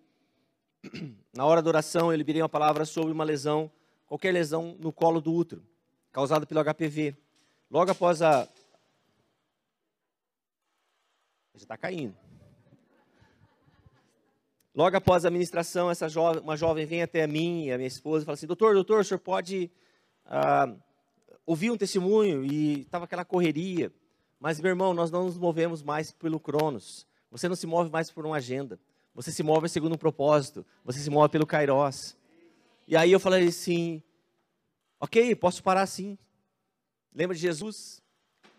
na 1.32 1.46
hora 1.46 1.62
da 1.62 1.68
oração 1.68 2.10
eu 2.10 2.18
liberei 2.18 2.42
uma 2.42 2.48
palavra 2.48 2.84
sobre 2.84 3.12
uma 3.12 3.22
lesão, 3.22 3.70
qualquer 4.08 4.32
lesão 4.32 4.76
no 4.80 4.92
colo 4.92 5.20
do 5.20 5.32
útero 5.32 5.64
causado 6.10 6.44
pelo 6.44 6.64
HPV. 6.64 7.16
Logo 7.70 7.92
após 7.92 8.20
a. 8.20 8.48
Já 11.54 11.62
está 11.62 11.76
caindo. 11.76 12.21
Logo 14.74 14.96
após 14.96 15.26
a 15.26 15.30
ministração, 15.30 15.90
essa 15.90 16.08
jovem, 16.08 16.42
uma 16.42 16.56
jovem 16.56 16.86
vem 16.86 17.02
até 17.02 17.26
mim 17.26 17.70
a 17.70 17.76
minha 17.76 17.88
esposa 17.88 18.24
e 18.24 18.26
fala 18.26 18.34
assim: 18.34 18.46
Doutor, 18.46 18.74
doutor, 18.74 19.00
o 19.00 19.04
senhor 19.04 19.18
pode 19.18 19.70
ah, 20.24 20.74
ouvir 21.44 21.70
um 21.70 21.76
testemunho? 21.76 22.44
E 22.44 22.80
estava 22.80 23.04
aquela 23.04 23.24
correria. 23.24 23.92
Mas, 24.40 24.60
meu 24.60 24.70
irmão, 24.70 24.94
nós 24.94 25.10
não 25.10 25.24
nos 25.24 25.36
movemos 25.36 25.82
mais 25.82 26.10
pelo 26.10 26.40
Cronos. 26.40 27.06
Você 27.30 27.48
não 27.48 27.54
se 27.54 27.66
move 27.66 27.90
mais 27.90 28.10
por 28.10 28.24
uma 28.24 28.36
agenda. 28.36 28.80
Você 29.14 29.30
se 29.30 29.42
move 29.42 29.68
segundo 29.68 29.94
um 29.94 29.98
propósito. 29.98 30.64
Você 30.84 30.98
se 30.98 31.10
move 31.10 31.28
pelo 31.28 31.46
Kairos. 31.46 32.16
E 32.88 32.96
aí 32.96 33.12
eu 33.12 33.20
falei 33.20 33.48
assim: 33.48 34.02
Ok, 34.98 35.34
posso 35.36 35.62
parar 35.62 35.86
sim. 35.86 36.16
Lembra 37.14 37.36
de 37.36 37.42
Jesus? 37.42 38.02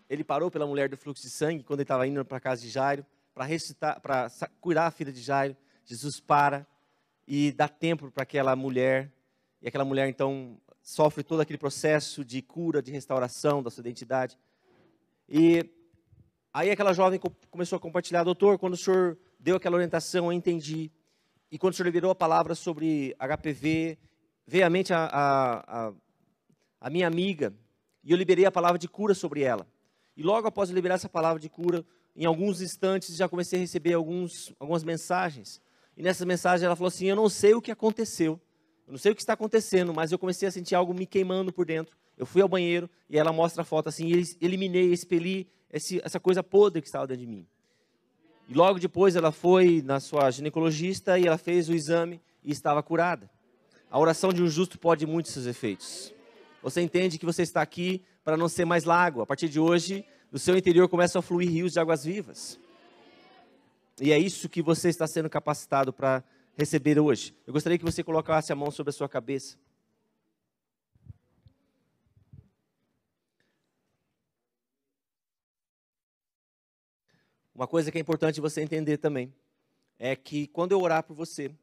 Ele 0.08 0.22
parou 0.22 0.48
pela 0.48 0.66
mulher 0.66 0.88
do 0.88 0.96
fluxo 0.96 1.22
de 1.22 1.30
sangue 1.30 1.64
quando 1.64 1.80
ele 1.80 1.84
estava 1.84 2.06
indo 2.06 2.24
para 2.24 2.36
a 2.36 2.40
casa 2.40 2.62
de 2.62 2.70
Jairo 2.70 3.04
para 3.34 4.28
curar 4.60 4.86
a 4.86 4.90
filha 4.92 5.12
de 5.12 5.20
Jairo. 5.20 5.56
Jesus 5.84 6.20
para 6.20 6.66
e 7.26 7.52
dá 7.52 7.68
tempo 7.68 8.10
para 8.10 8.22
aquela 8.22 8.54
mulher 8.54 9.12
e 9.60 9.68
aquela 9.68 9.84
mulher 9.84 10.08
então 10.08 10.60
sofre 10.82 11.22
todo 11.22 11.40
aquele 11.40 11.58
processo 11.58 12.24
de 12.24 12.42
cura, 12.42 12.82
de 12.82 12.92
restauração 12.92 13.62
da 13.62 13.70
sua 13.70 13.80
identidade. 13.80 14.38
E 15.28 15.64
aí 16.52 16.70
aquela 16.70 16.92
jovem 16.92 17.20
começou 17.50 17.76
a 17.76 17.80
compartilhar, 17.80 18.24
doutor, 18.24 18.58
quando 18.58 18.74
o 18.74 18.76
senhor 18.76 19.18
deu 19.38 19.56
aquela 19.56 19.76
orientação, 19.76 20.26
eu 20.26 20.32
entendi. 20.32 20.90
E 21.50 21.58
quando 21.58 21.72
o 21.72 21.76
senhor 21.76 21.86
liberou 21.86 22.10
a 22.10 22.14
palavra 22.14 22.54
sobre 22.54 23.16
HPV, 23.18 23.98
veio 24.46 24.66
à 24.66 24.70
mente 24.70 24.92
a, 24.92 25.06
a, 25.06 25.88
a 25.88 25.94
a 26.84 26.90
minha 26.90 27.06
amiga, 27.06 27.50
e 28.02 28.12
eu 28.12 28.18
liberei 28.18 28.44
a 28.44 28.52
palavra 28.52 28.78
de 28.78 28.86
cura 28.86 29.14
sobre 29.14 29.40
ela. 29.40 29.66
E 30.14 30.22
logo 30.22 30.46
após 30.46 30.68
liberar 30.68 30.96
essa 30.96 31.08
palavra 31.08 31.40
de 31.40 31.48
cura, 31.48 31.82
em 32.14 32.26
alguns 32.26 32.60
instantes 32.60 33.16
já 33.16 33.26
comecei 33.26 33.58
a 33.58 33.62
receber 33.62 33.94
alguns, 33.94 34.52
algumas 34.60 34.84
mensagens. 34.84 35.62
E 35.96 36.02
nessa 36.02 36.26
mensagem 36.26 36.66
ela 36.66 36.76
falou 36.76 36.88
assim: 36.88 37.06
Eu 37.06 37.16
não 37.16 37.28
sei 37.28 37.54
o 37.54 37.62
que 37.62 37.70
aconteceu, 37.70 38.40
eu 38.86 38.92
não 38.92 38.98
sei 38.98 39.12
o 39.12 39.14
que 39.14 39.22
está 39.22 39.32
acontecendo, 39.32 39.94
mas 39.94 40.12
eu 40.12 40.18
comecei 40.18 40.46
a 40.48 40.50
sentir 40.50 40.74
algo 40.74 40.92
me 40.92 41.06
queimando 41.06 41.52
por 41.52 41.64
dentro. 41.64 41.96
Eu 42.16 42.26
fui 42.26 42.42
ao 42.42 42.48
banheiro 42.48 42.88
e 43.08 43.18
ela 43.18 43.32
mostra 43.32 43.62
a 43.62 43.64
foto 43.64 43.88
assim: 43.88 44.10
eliminei, 44.40 44.92
expeli 44.92 45.48
esse, 45.70 46.00
essa 46.04 46.20
coisa 46.20 46.42
podre 46.42 46.80
que 46.80 46.88
estava 46.88 47.06
dentro 47.06 47.24
de 47.24 47.30
mim. 47.30 47.46
E 48.48 48.54
logo 48.54 48.78
depois 48.78 49.16
ela 49.16 49.32
foi 49.32 49.82
na 49.82 50.00
sua 50.00 50.30
ginecologista 50.30 51.18
e 51.18 51.26
ela 51.26 51.38
fez 51.38 51.68
o 51.68 51.74
exame 51.74 52.20
e 52.42 52.52
estava 52.52 52.82
curada. 52.82 53.30
A 53.90 53.98
oração 53.98 54.32
de 54.32 54.42
um 54.42 54.48
justo 54.48 54.78
pode 54.78 55.06
muitos 55.06 55.32
seus 55.32 55.46
efeitos. 55.46 56.12
Você 56.62 56.80
entende 56.80 57.18
que 57.18 57.24
você 57.24 57.42
está 57.42 57.62
aqui 57.62 58.02
para 58.22 58.36
não 58.36 58.48
ser 58.48 58.64
mais 58.64 58.84
lago. 58.84 59.22
A 59.22 59.26
partir 59.26 59.48
de 59.48 59.58
hoje, 59.58 60.04
do 60.30 60.38
seu 60.38 60.56
interior 60.56 60.88
começam 60.88 61.20
a 61.20 61.22
fluir 61.22 61.48
rios 61.48 61.72
de 61.72 61.80
águas 61.80 62.04
vivas. 62.04 62.58
E 64.00 64.12
é 64.12 64.18
isso 64.18 64.48
que 64.48 64.60
você 64.60 64.88
está 64.88 65.06
sendo 65.06 65.30
capacitado 65.30 65.92
para 65.92 66.24
receber 66.56 66.98
hoje. 66.98 67.34
Eu 67.46 67.52
gostaria 67.52 67.78
que 67.78 67.84
você 67.84 68.02
colocasse 68.02 68.52
a 68.52 68.56
mão 68.56 68.70
sobre 68.70 68.90
a 68.90 68.92
sua 68.92 69.08
cabeça. 69.08 69.56
Uma 77.54 77.68
coisa 77.68 77.92
que 77.92 77.98
é 77.98 78.00
importante 78.00 78.40
você 78.40 78.62
entender 78.62 78.96
também 78.96 79.32
é 79.96 80.16
que 80.16 80.48
quando 80.48 80.72
eu 80.72 80.80
orar 80.80 81.04
por 81.04 81.14
você, 81.14 81.54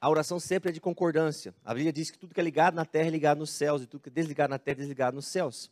a 0.00 0.10
oração 0.10 0.40
sempre 0.40 0.70
é 0.70 0.72
de 0.72 0.80
concordância. 0.80 1.54
A 1.64 1.72
Bíblia 1.72 1.92
diz 1.92 2.10
que 2.10 2.18
tudo 2.18 2.34
que 2.34 2.40
é 2.40 2.42
ligado 2.42 2.74
na 2.74 2.84
terra 2.84 3.06
é 3.06 3.10
ligado 3.10 3.38
nos 3.38 3.50
céus, 3.50 3.82
e 3.82 3.86
tudo 3.86 4.00
que 4.02 4.08
é 4.08 4.12
desligado 4.12 4.50
na 4.50 4.58
terra 4.58 4.78
é 4.78 4.80
desligado 4.80 5.14
nos 5.14 5.26
céus. 5.28 5.70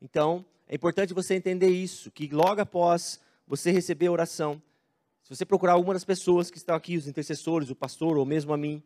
Então, 0.00 0.42
é 0.66 0.74
importante 0.74 1.12
você 1.12 1.34
entender 1.34 1.68
isso, 1.68 2.10
que 2.10 2.28
logo 2.28 2.62
após 2.62 3.20
você 3.46 3.70
receber 3.70 4.06
a 4.06 4.12
oração, 4.12 4.62
se 5.28 5.36
você 5.36 5.44
procurar 5.44 5.74
alguma 5.74 5.92
das 5.92 6.06
pessoas 6.06 6.50
que 6.50 6.56
estão 6.56 6.74
aqui, 6.74 6.96
os 6.96 7.06
intercessores, 7.06 7.68
o 7.68 7.76
pastor 7.76 8.16
ou 8.16 8.24
mesmo 8.24 8.50
a 8.50 8.56
mim, 8.56 8.82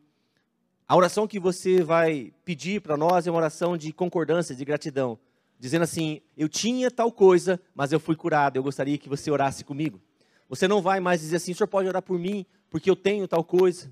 a 0.85 0.93
oração 0.93 1.25
que 1.25 1.39
você 1.39 1.81
vai 1.81 2.33
pedir 2.43 2.81
para 2.81 2.97
nós 2.97 3.25
é 3.25 3.31
uma 3.31 3.37
oração 3.37 3.77
de 3.77 3.93
concordância, 3.93 4.53
de 4.53 4.65
gratidão, 4.65 5.17
dizendo 5.57 5.83
assim: 5.83 6.19
Eu 6.35 6.49
tinha 6.49 6.91
tal 6.91 7.13
coisa, 7.13 7.61
mas 7.73 7.93
eu 7.93 7.99
fui 7.99 8.17
curado, 8.17 8.57
eu 8.57 8.63
gostaria 8.63 8.97
que 8.97 9.07
você 9.07 9.31
orasse 9.31 9.63
comigo. 9.63 10.01
Você 10.49 10.67
não 10.67 10.81
vai 10.81 10.99
mais 10.99 11.21
dizer 11.21 11.37
assim: 11.37 11.53
O 11.53 11.55
senhor 11.55 11.67
pode 11.67 11.87
orar 11.87 12.01
por 12.01 12.19
mim, 12.19 12.45
porque 12.69 12.89
eu 12.89 12.95
tenho 12.97 13.25
tal 13.25 13.45
coisa. 13.45 13.89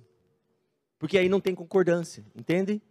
Porque 1.00 1.18
aí 1.18 1.30
não 1.30 1.40
tem 1.40 1.56
concordância, 1.56 2.26
entende? 2.36 2.82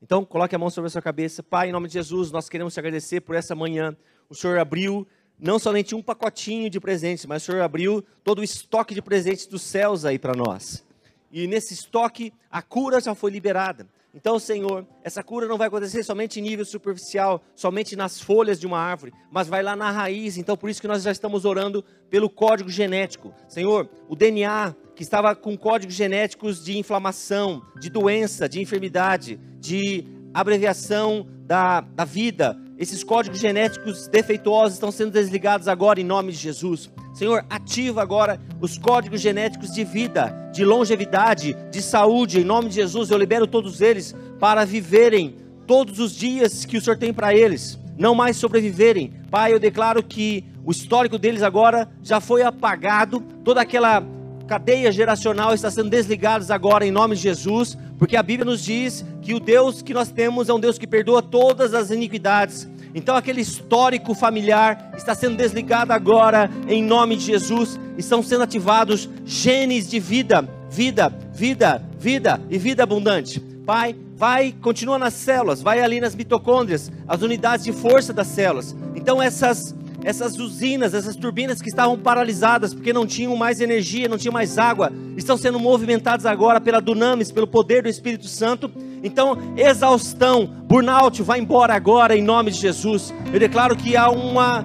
Então, 0.00 0.24
coloque 0.24 0.54
a 0.54 0.58
mão 0.58 0.70
sobre 0.70 0.86
a 0.86 0.90
sua 0.90 1.02
cabeça. 1.02 1.42
Pai, 1.42 1.68
em 1.68 1.72
nome 1.72 1.88
de 1.88 1.94
Jesus, 1.94 2.30
nós 2.30 2.48
queremos 2.48 2.74
te 2.74 2.78
agradecer 2.78 3.22
por 3.22 3.34
essa 3.34 3.56
manhã. 3.56 3.96
O 4.28 4.36
Senhor 4.36 4.56
abriu 4.56 5.04
não 5.40 5.58
somente 5.58 5.94
um 5.94 6.02
pacotinho 6.02 6.68
de 6.68 6.78
presentes, 6.78 7.26
mas 7.26 7.42
o 7.42 7.46
Senhor 7.46 7.62
abriu 7.62 8.04
todo 8.22 8.40
o 8.40 8.44
estoque 8.44 8.94
de 8.94 9.00
presentes 9.00 9.46
dos 9.46 9.62
céus 9.62 10.04
aí 10.04 10.18
para 10.18 10.34
nós. 10.34 10.84
E 11.32 11.46
nesse 11.46 11.74
estoque, 11.74 12.32
a 12.50 12.60
cura 12.60 13.00
já 13.00 13.14
foi 13.14 13.30
liberada. 13.30 13.86
Então, 14.12 14.40
Senhor, 14.40 14.84
essa 15.04 15.22
cura 15.22 15.46
não 15.46 15.56
vai 15.56 15.68
acontecer 15.68 16.02
somente 16.02 16.40
em 16.40 16.42
nível 16.42 16.64
superficial, 16.64 17.40
somente 17.54 17.94
nas 17.94 18.20
folhas 18.20 18.58
de 18.58 18.66
uma 18.66 18.78
árvore, 18.78 19.12
mas 19.30 19.46
vai 19.46 19.62
lá 19.62 19.76
na 19.76 19.90
raiz. 19.90 20.36
Então, 20.36 20.56
por 20.56 20.68
isso 20.68 20.80
que 20.80 20.88
nós 20.88 21.04
já 21.04 21.12
estamos 21.12 21.44
orando 21.44 21.84
pelo 22.10 22.28
código 22.28 22.68
genético. 22.68 23.32
Senhor, 23.48 23.88
o 24.08 24.16
DNA 24.16 24.74
que 24.96 25.04
estava 25.04 25.34
com 25.36 25.56
códigos 25.56 25.94
genéticos 25.94 26.64
de 26.64 26.76
inflamação, 26.76 27.62
de 27.80 27.88
doença, 27.88 28.48
de 28.48 28.60
enfermidade, 28.60 29.38
de 29.60 30.04
abreviação 30.34 31.26
da, 31.46 31.80
da 31.80 32.04
vida, 32.04 32.58
esses 32.80 33.04
códigos 33.04 33.38
genéticos 33.38 34.08
defeituosos 34.08 34.72
estão 34.72 34.90
sendo 34.90 35.10
desligados 35.10 35.68
agora 35.68 36.00
em 36.00 36.04
nome 36.04 36.32
de 36.32 36.38
Jesus. 36.38 36.90
Senhor, 37.12 37.44
ativa 37.50 38.00
agora 38.00 38.40
os 38.58 38.78
códigos 38.78 39.20
genéticos 39.20 39.74
de 39.74 39.84
vida, 39.84 40.50
de 40.50 40.64
longevidade, 40.64 41.54
de 41.70 41.82
saúde. 41.82 42.40
Em 42.40 42.44
nome 42.44 42.70
de 42.70 42.76
Jesus, 42.76 43.10
eu 43.10 43.18
libero 43.18 43.46
todos 43.46 43.82
eles 43.82 44.16
para 44.38 44.64
viverem 44.64 45.36
todos 45.66 45.98
os 45.98 46.16
dias 46.16 46.64
que 46.64 46.78
o 46.78 46.80
Senhor 46.80 46.96
tem 46.96 47.12
para 47.12 47.34
eles, 47.34 47.78
não 47.98 48.14
mais 48.14 48.38
sobreviverem. 48.38 49.12
Pai, 49.30 49.52
eu 49.52 49.60
declaro 49.60 50.02
que 50.02 50.42
o 50.64 50.70
histórico 50.70 51.18
deles 51.18 51.42
agora 51.42 51.86
já 52.02 52.18
foi 52.18 52.40
apagado, 52.40 53.20
toda 53.44 53.60
aquela 53.60 54.02
cadeia 54.50 54.90
geracional 54.90 55.54
está 55.54 55.70
sendo 55.70 55.90
desligada 55.90 56.52
agora 56.52 56.84
em 56.84 56.90
nome 56.90 57.14
de 57.14 57.22
Jesus, 57.22 57.78
porque 57.96 58.16
a 58.16 58.22
Bíblia 58.22 58.44
nos 58.44 58.64
diz 58.64 59.04
que 59.22 59.32
o 59.32 59.38
Deus 59.38 59.80
que 59.80 59.94
nós 59.94 60.10
temos 60.10 60.48
é 60.48 60.52
um 60.52 60.58
Deus 60.58 60.76
que 60.76 60.88
perdoa 60.88 61.22
todas 61.22 61.72
as 61.72 61.92
iniquidades. 61.92 62.68
Então 62.92 63.14
aquele 63.14 63.40
histórico 63.40 64.12
familiar 64.12 64.92
está 64.96 65.14
sendo 65.14 65.36
desligado 65.36 65.92
agora 65.92 66.50
em 66.66 66.82
nome 66.82 67.14
de 67.14 67.26
Jesus. 67.26 67.78
Estão 67.96 68.24
sendo 68.24 68.42
ativados 68.42 69.08
genes 69.24 69.88
de 69.88 70.00
vida, 70.00 70.48
vida, 70.68 71.16
vida, 71.32 71.80
vida 71.96 72.40
e 72.50 72.58
vida 72.58 72.82
abundante. 72.82 73.38
Pai, 73.64 73.94
vai, 74.16 74.52
continua 74.60 74.98
nas 74.98 75.14
células, 75.14 75.62
vai 75.62 75.80
ali 75.80 76.00
nas 76.00 76.16
mitocôndrias, 76.16 76.90
as 77.06 77.22
unidades 77.22 77.64
de 77.64 77.72
força 77.72 78.12
das 78.12 78.26
células. 78.26 78.74
Então 78.96 79.22
essas 79.22 79.76
essas 80.04 80.38
usinas, 80.38 80.94
essas 80.94 81.16
turbinas 81.16 81.60
que 81.60 81.68
estavam 81.68 81.98
paralisadas 81.98 82.72
porque 82.72 82.92
não 82.92 83.06
tinham 83.06 83.36
mais 83.36 83.60
energia, 83.60 84.08
não 84.08 84.18
tinham 84.18 84.32
mais 84.32 84.58
água, 84.58 84.92
estão 85.16 85.36
sendo 85.36 85.58
movimentadas 85.58 86.24
agora 86.26 86.60
pela 86.60 86.80
dunamis, 86.80 87.30
pelo 87.30 87.46
poder 87.46 87.82
do 87.82 87.88
Espírito 87.88 88.26
Santo. 88.26 88.70
Então, 89.02 89.36
exaustão, 89.56 90.46
burnout, 90.46 91.22
vai 91.22 91.40
embora 91.40 91.74
agora 91.74 92.16
em 92.16 92.22
nome 92.22 92.50
de 92.50 92.58
Jesus. 92.58 93.12
Eu 93.32 93.38
declaro 93.38 93.76
que 93.76 93.96
há 93.96 94.10
uma, 94.10 94.64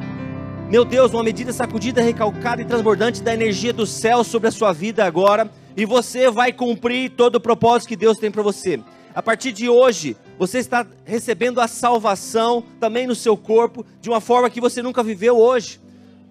meu 0.69 0.85
Deus, 0.85 1.13
uma 1.13 1.23
medida 1.23 1.51
sacudida, 1.51 2.01
recalcada 2.01 2.61
e 2.61 2.65
transbordante 2.65 3.21
da 3.21 3.33
energia 3.33 3.73
do 3.73 3.85
céu 3.85 4.23
sobre 4.23 4.47
a 4.47 4.51
sua 4.51 4.71
vida 4.71 5.05
agora, 5.05 5.49
e 5.77 5.85
você 5.85 6.31
vai 6.31 6.53
cumprir 6.53 7.11
todo 7.11 7.35
o 7.35 7.39
propósito 7.39 7.89
que 7.89 7.95
Deus 7.97 8.17
tem 8.17 8.31
para 8.31 8.41
você. 8.41 8.79
A 9.13 9.21
partir 9.21 9.51
de 9.51 9.69
hoje, 9.69 10.15
você 10.37 10.59
está 10.59 10.85
recebendo 11.05 11.61
a 11.61 11.67
salvação 11.67 12.63
também 12.79 13.07
no 13.07 13.15
seu 13.15 13.37
corpo, 13.37 13.85
de 14.01 14.09
uma 14.09 14.19
forma 14.19 14.49
que 14.49 14.59
você 14.59 14.81
nunca 14.81 15.01
viveu 15.01 15.37
hoje. 15.37 15.79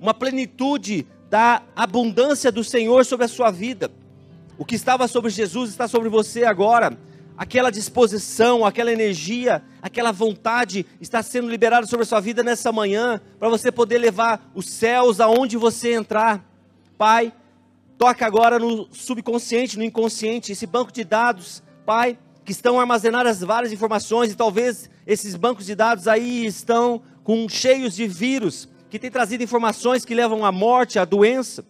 Uma 0.01 0.13
plenitude 0.13 1.07
da 1.31 1.63
abundância 1.75 2.53
do 2.53 2.63
Senhor 2.63 3.05
sobre 3.05 3.25
a 3.25 3.29
sua 3.29 3.51
vida. 3.51 3.91
O 4.59 4.65
que 4.65 4.75
estava 4.75 5.09
sobre 5.09 5.31
Jesus 5.31 5.71
está 5.71 5.89
sobre 5.89 6.09
você 6.09 6.45
agora. 6.45 6.97
Aquela 7.37 7.71
disposição, 7.71 8.65
aquela 8.65 8.93
energia, 8.93 9.63
aquela 9.83 10.13
vontade 10.13 10.87
está 11.01 11.23
sendo 11.23 11.49
liberada 11.49 11.87
sobre 11.87 12.05
a 12.05 12.07
sua 12.07 12.21
vida 12.21 12.45
nessa 12.45 12.71
manhã, 12.71 13.21
para 13.41 13.49
você 13.49 13.73
poder 13.73 13.99
levar 13.99 14.49
os 14.55 14.69
céus 14.69 15.19
aonde 15.19 15.57
você 15.57 15.95
entrar. 15.95 16.45
Pai, 16.97 17.33
toca 17.99 18.25
agora 18.25 18.59
no 18.59 18.87
subconsciente, 18.93 19.77
no 19.77 19.83
inconsciente, 19.83 20.53
esse 20.53 20.67
banco 20.67 20.93
de 20.93 21.03
dados. 21.03 21.61
Pai, 21.85 22.17
que 22.45 22.53
estão 22.53 22.79
armazenadas 22.79 23.41
várias 23.41 23.73
informações 23.73 24.31
e 24.31 24.37
talvez 24.37 24.91
esses 25.07 25.35
bancos 25.35 25.67
de 25.67 25.75
dados 25.75 26.07
aí 26.07 26.45
estão 26.45 27.03
com 27.23 27.49
cheios 27.49 27.95
de 27.95 28.07
vírus 28.07 28.69
que 28.91 28.99
tem 28.99 29.11
trazido 29.11 29.43
informações 29.43 30.05
que 30.05 30.15
levam 30.15 30.45
à 30.45 30.53
morte, 30.53 30.99
à 30.99 31.05
doença. 31.05 31.65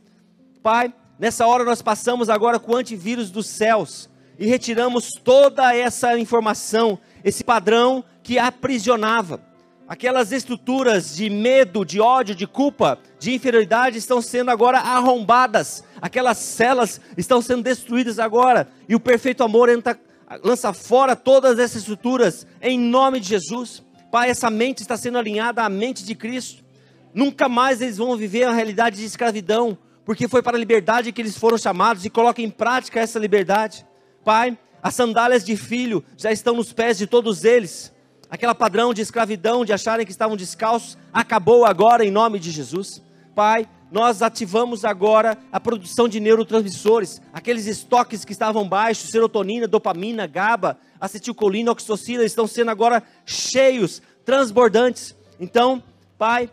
Pai, 0.62 0.92
nessa 1.18 1.46
hora 1.46 1.64
nós 1.64 1.80
passamos 1.80 2.28
agora 2.28 2.58
com 2.58 2.72
o 2.72 2.76
antivírus 2.76 3.30
dos 3.30 3.46
céus 3.46 4.10
e 4.38 4.46
retiramos 4.46 5.10
toda 5.22 5.74
essa 5.74 6.18
informação, 6.18 6.98
esse 7.22 7.44
padrão 7.44 8.04
que 8.22 8.38
aprisionava. 8.38 9.40
Aquelas 9.86 10.32
estruturas 10.32 11.14
de 11.14 11.28
medo, 11.28 11.84
de 11.84 12.00
ódio, 12.00 12.34
de 12.34 12.46
culpa, 12.46 12.98
de 13.18 13.34
inferioridade 13.34 13.98
estão 13.98 14.20
sendo 14.22 14.50
agora 14.50 14.78
arrombadas. 14.78 15.84
Aquelas 16.00 16.38
celas 16.38 17.00
estão 17.18 17.42
sendo 17.42 17.62
destruídas 17.62 18.18
agora. 18.18 18.66
E 18.88 18.94
o 18.94 19.00
perfeito 19.00 19.44
amor 19.44 19.68
entra 19.68 19.98
lança 20.42 20.72
fora 20.72 21.14
todas 21.14 21.58
essas 21.58 21.82
estruturas 21.82 22.46
em 22.60 22.78
nome 22.78 23.20
de 23.20 23.28
Jesus. 23.28 23.82
Pai, 24.10 24.30
essa 24.30 24.50
mente 24.50 24.80
está 24.80 24.96
sendo 24.96 25.18
alinhada 25.18 25.62
à 25.62 25.68
mente 25.68 26.04
de 26.04 26.14
Cristo. 26.14 26.64
Nunca 27.12 27.48
mais 27.48 27.80
eles 27.80 27.98
vão 27.98 28.16
viver 28.16 28.44
a 28.44 28.52
realidade 28.52 28.96
de 28.96 29.04
escravidão, 29.04 29.78
porque 30.04 30.28
foi 30.28 30.42
para 30.42 30.56
a 30.56 30.60
liberdade 30.60 31.12
que 31.12 31.22
eles 31.22 31.36
foram 31.36 31.56
chamados 31.56 32.04
e 32.04 32.10
coloca 32.10 32.42
em 32.42 32.50
prática 32.50 33.00
essa 33.00 33.18
liberdade. 33.18 33.86
Pai, 34.24 34.58
as 34.82 34.94
sandálias 34.94 35.44
de 35.44 35.56
filho 35.56 36.04
já 36.16 36.30
estão 36.30 36.54
nos 36.56 36.72
pés 36.72 36.98
de 36.98 37.06
todos 37.06 37.44
eles. 37.44 37.92
Aquela 38.28 38.54
padrão 38.54 38.92
de 38.92 39.00
escravidão, 39.00 39.64
de 39.64 39.72
acharem 39.72 40.04
que 40.04 40.12
estavam 40.12 40.36
descalços, 40.36 40.98
acabou 41.12 41.64
agora 41.64 42.04
em 42.04 42.10
nome 42.10 42.38
de 42.38 42.50
Jesus. 42.50 43.02
Pai, 43.34 43.68
nós 43.94 44.22
ativamos 44.22 44.84
agora 44.84 45.38
a 45.52 45.60
produção 45.60 46.08
de 46.08 46.18
neurotransmissores, 46.18 47.22
aqueles 47.32 47.68
estoques 47.68 48.24
que 48.24 48.32
estavam 48.32 48.68
baixos, 48.68 49.08
serotonina, 49.08 49.68
dopamina, 49.68 50.26
GABA, 50.26 50.76
acetilcolina, 51.00 51.70
oxitocina, 51.70 52.24
estão 52.24 52.44
sendo 52.44 52.72
agora 52.72 53.04
cheios, 53.24 54.02
transbordantes. 54.24 55.14
Então, 55.38 55.80
Pai, 56.18 56.50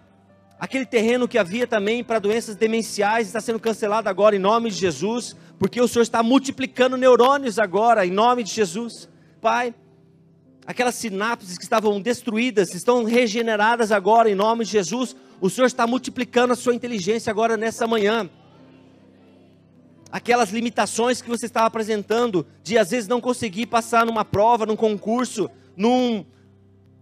aquele 0.59 0.85
terreno 0.85 1.27
que 1.27 1.39
havia 1.39 1.65
também 1.65 2.03
para 2.03 2.19
doenças 2.19 2.55
demenciais 2.55 3.25
está 3.25 3.41
sendo 3.41 3.59
cancelado 3.59 4.07
agora 4.07 4.35
em 4.35 4.39
nome 4.39 4.69
de 4.69 4.77
Jesus, 4.77 5.35
porque 5.57 5.81
o 5.81 5.87
Senhor 5.87 6.03
está 6.03 6.21
multiplicando 6.21 6.95
neurônios 6.95 7.57
agora 7.57 8.05
em 8.05 8.11
nome 8.11 8.43
de 8.43 8.53
Jesus. 8.53 9.09
Pai, 9.41 9.73
aquelas 10.71 10.95
sinapses 10.95 11.57
que 11.57 11.63
estavam 11.63 12.01
destruídas 12.01 12.73
estão 12.73 13.03
regeneradas 13.03 13.91
agora 13.91 14.29
em 14.29 14.35
nome 14.35 14.65
de 14.65 14.71
Jesus 14.71 15.15
o 15.41 15.49
Senhor 15.49 15.65
está 15.65 15.87
multiplicando 15.87 16.53
a 16.53 16.55
sua 16.55 16.75
inteligência 16.75 17.31
agora 17.31 17.57
nessa 17.57 17.87
manhã. 17.87 18.29
Aquelas 20.11 20.51
limitações 20.51 21.19
que 21.19 21.29
você 21.29 21.47
estava 21.47 21.65
apresentando, 21.65 22.45
de 22.61 22.77
às 22.77 22.91
vezes 22.91 23.09
não 23.09 23.19
conseguir 23.19 23.65
passar 23.65 24.05
numa 24.05 24.23
prova, 24.23 24.67
num 24.67 24.75
concurso, 24.75 25.49
num, 25.75 26.23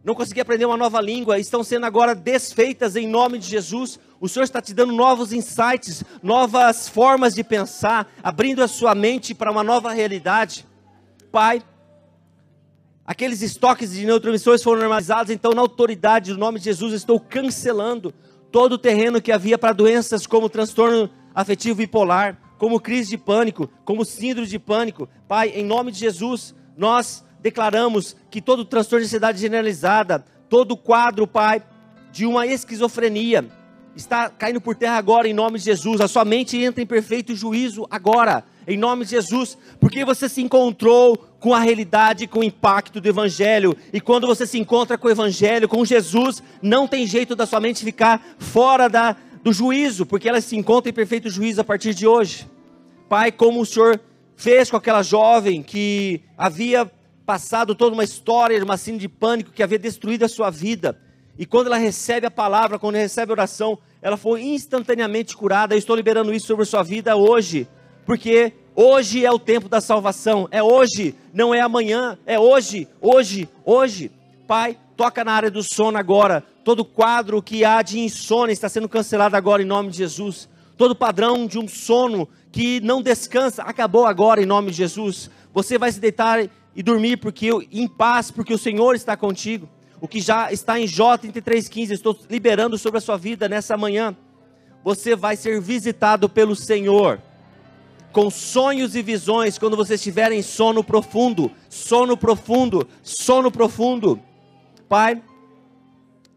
não 0.06 0.16
conseguir 0.16 0.40
aprender 0.40 0.64
uma 0.64 0.78
nova 0.78 1.02
língua, 1.02 1.38
estão 1.38 1.66
sendo 1.66 1.86
agora 1.86 2.16
desfeitas 2.16 2.96
em 2.96 3.06
nome 3.06 3.40
de 3.40 3.50
Jesus. 3.50 4.00
O 4.22 4.30
Senhor 4.30 4.46
está 4.46 4.62
te 4.62 4.74
dando 4.74 4.94
novos 4.94 5.34
insights, 5.34 6.02
novas 6.24 6.88
formas 6.88 7.36
de 7.36 7.44
pensar, 7.44 8.10
abrindo 8.24 8.64
a 8.64 8.70
sua 8.70 8.96
mente 8.96 9.36
para 9.36 9.52
uma 9.52 9.66
nova 9.66 9.92
realidade. 9.92 10.66
Pai, 11.30 11.62
aqueles 13.10 13.42
estoques 13.42 13.92
de 13.92 14.06
neurotransmissores 14.06 14.62
foram 14.62 14.82
normalizados, 14.82 15.32
então, 15.32 15.54
na 15.54 15.62
autoridade 15.62 16.32
do 16.32 16.38
nome 16.38 16.60
de 16.60 16.66
Jesus, 16.66 16.94
estou 16.94 17.20
cancelando 17.20 18.14
todo 18.52 18.74
o 18.74 18.78
terreno 18.78 19.20
que 19.20 19.32
havia 19.32 19.58
para 19.58 19.74
doenças 19.74 20.28
como 20.28 20.48
transtorno 20.48 21.10
afetivo 21.34 21.78
bipolar, 21.78 22.40
como 22.60 22.80
crise 22.80 23.10
de 23.10 23.18
pânico, 23.18 23.68
como 23.84 24.06
síndrome 24.06 24.48
de 24.48 24.60
pânico. 24.60 25.10
Pai, 25.28 25.50
em 25.56 25.66
nome 25.66 25.92
de 25.92 25.98
Jesus, 25.98 26.54
nós 26.78 27.26
declaramos 27.42 28.16
que 28.30 28.44
todo 28.44 28.64
transtorno 28.64 29.02
de 29.02 29.08
ansiedade 29.08 29.42
generalizada, 29.42 30.24
todo 30.48 30.78
quadro, 30.78 31.26
Pai, 31.26 31.64
de 32.12 32.28
uma 32.28 32.46
esquizofrenia, 32.46 33.44
está 33.96 34.30
caindo 34.30 34.62
por 34.62 34.76
terra 34.76 34.98
agora 34.98 35.28
em 35.28 35.34
nome 35.34 35.58
de 35.58 35.66
Jesus. 35.66 36.00
A 36.00 36.08
sua 36.08 36.24
mente 36.24 36.62
entra 36.62 36.84
em 36.84 36.86
perfeito 36.86 37.36
juízo 37.36 37.88
agora, 37.90 38.44
em 38.70 38.78
nome 38.78 39.04
de 39.04 39.12
Jesus, 39.12 39.58
porque 39.80 40.06
você 40.06 40.30
se 40.30 40.42
encontrou 40.42 41.18
com 41.40 41.54
a 41.54 41.60
realidade, 41.60 42.28
com 42.28 42.40
o 42.40 42.44
impacto 42.44 43.02
do 43.02 43.10
Evangelho. 43.10 43.76
E 43.92 44.00
quando 44.00 44.28
você 44.28 44.46
se 44.46 44.60
encontra 44.60 44.98
com 44.98 45.08
o 45.08 45.12
Evangelho, 45.12 45.68
com 45.68 45.84
Jesus, 45.84 46.44
não 46.62 46.88
tem 46.88 47.08
jeito 47.08 47.36
da 47.36 47.48
sua 47.48 47.60
mente 47.60 47.84
ficar 47.84 48.22
fora 48.38 48.88
da, 48.88 49.16
do 49.44 49.52
juízo, 49.52 50.06
porque 50.06 50.30
ela 50.30 50.40
se 50.40 50.56
encontra 50.56 50.90
em 50.90 50.94
perfeito 50.94 51.30
juízo 51.30 51.60
a 51.60 51.64
partir 51.64 51.96
de 51.96 52.06
hoje. 52.06 52.48
Pai, 53.10 53.32
como 53.32 53.60
o 53.60 53.66
Senhor 53.66 54.00
fez 54.36 54.70
com 54.70 54.78
aquela 54.78 55.02
jovem 55.02 55.64
que 55.64 56.22
havia 56.38 56.90
passado 57.26 57.76
toda 57.76 57.94
uma 57.94 58.04
história 58.04 58.58
de 58.58 58.64
uma 58.64 58.78
síndrome 58.78 59.02
de 59.02 59.10
pânico 59.10 59.52
que 59.52 59.64
havia 59.64 59.80
destruído 59.80 60.24
a 60.24 60.30
sua 60.30 60.50
vida. 60.50 60.96
E 61.38 61.46
quando 61.46 61.68
ela 61.68 61.78
recebe 61.78 62.28
a 62.28 62.32
palavra, 62.32 62.78
quando 62.78 62.96
recebe 62.96 63.32
a 63.32 63.34
oração, 63.34 63.80
ela 64.02 64.18
foi 64.18 64.42
instantaneamente 64.44 65.36
curada. 65.36 65.74
Eu 65.74 65.80
estou 65.80 65.96
liberando 65.96 66.34
isso 66.34 66.48
sobre 66.48 66.64
a 66.64 66.66
sua 66.66 66.84
vida 66.84 67.16
hoje, 67.16 67.68
porque 68.06 68.54
Hoje 68.82 69.26
é 69.26 69.30
o 69.30 69.38
tempo 69.38 69.68
da 69.68 69.82
salvação, 69.82 70.48
é 70.52 70.64
hoje, 70.64 71.14
não 71.34 71.54
é 71.54 71.60
amanhã, 71.60 72.18
é 72.26 72.40
hoje, 72.40 72.88
hoje, 73.02 73.50
hoje. 73.66 74.10
Pai, 74.48 74.78
Toca 74.96 75.22
na 75.22 75.34
área 75.34 75.52
do 75.52 75.62
sono 75.62 75.98
agora. 75.98 76.42
Todo 76.64 76.86
quadro 76.86 77.42
que 77.42 77.66
há 77.66 77.82
de 77.82 78.00
insônia 78.00 78.54
está 78.54 78.70
sendo 78.70 78.88
cancelado 78.88 79.36
agora 79.36 79.62
em 79.62 79.66
nome 79.66 79.92
de 79.92 79.98
Jesus. 79.98 80.48
Todo 80.78 80.96
padrão 80.96 81.46
de 81.46 81.60
um 81.60 81.68
sono 81.68 82.26
que 82.54 82.80
não 82.80 83.02
descansa 83.02 83.64
acabou 83.64 84.06
agora 84.06 84.42
em 84.42 84.46
nome 84.46 84.72
de 84.72 84.78
Jesus. 84.78 85.30
Você 85.54 85.78
vai 85.78 85.92
se 85.92 86.00
deitar 86.00 86.50
e 86.74 86.82
dormir 86.82 87.18
porque 87.18 87.50
em 87.74 87.86
paz, 87.86 88.32
porque 88.32 88.54
o 88.54 88.58
Senhor 88.58 88.96
está 88.96 89.18
contigo. 89.18 89.68
O 90.00 90.08
que 90.08 90.22
já 90.22 90.54
está 90.54 90.80
em 90.80 90.88
J 90.88 91.18
33:15, 91.28 91.92
estou 91.92 92.18
liberando 92.30 92.78
sobre 92.78 93.00
a 93.00 93.02
sua 93.02 93.18
vida 93.18 93.50
nessa 93.50 93.76
manhã. 93.76 94.16
Você 94.86 95.18
vai 95.18 95.36
ser 95.36 95.60
visitado 95.60 96.30
pelo 96.30 96.56
Senhor 96.56 97.22
com 98.20 98.30
sonhos 98.30 98.98
e 98.98 99.02
visões 99.02 99.58
quando 99.58 99.78
você 99.78 99.94
estiver 99.94 100.30
em 100.34 100.42
sono 100.42 100.84
profundo, 100.84 101.50
sono 101.70 102.18
profundo, 102.18 102.86
sono 103.02 103.50
profundo. 103.50 104.20
Pai, 104.90 105.24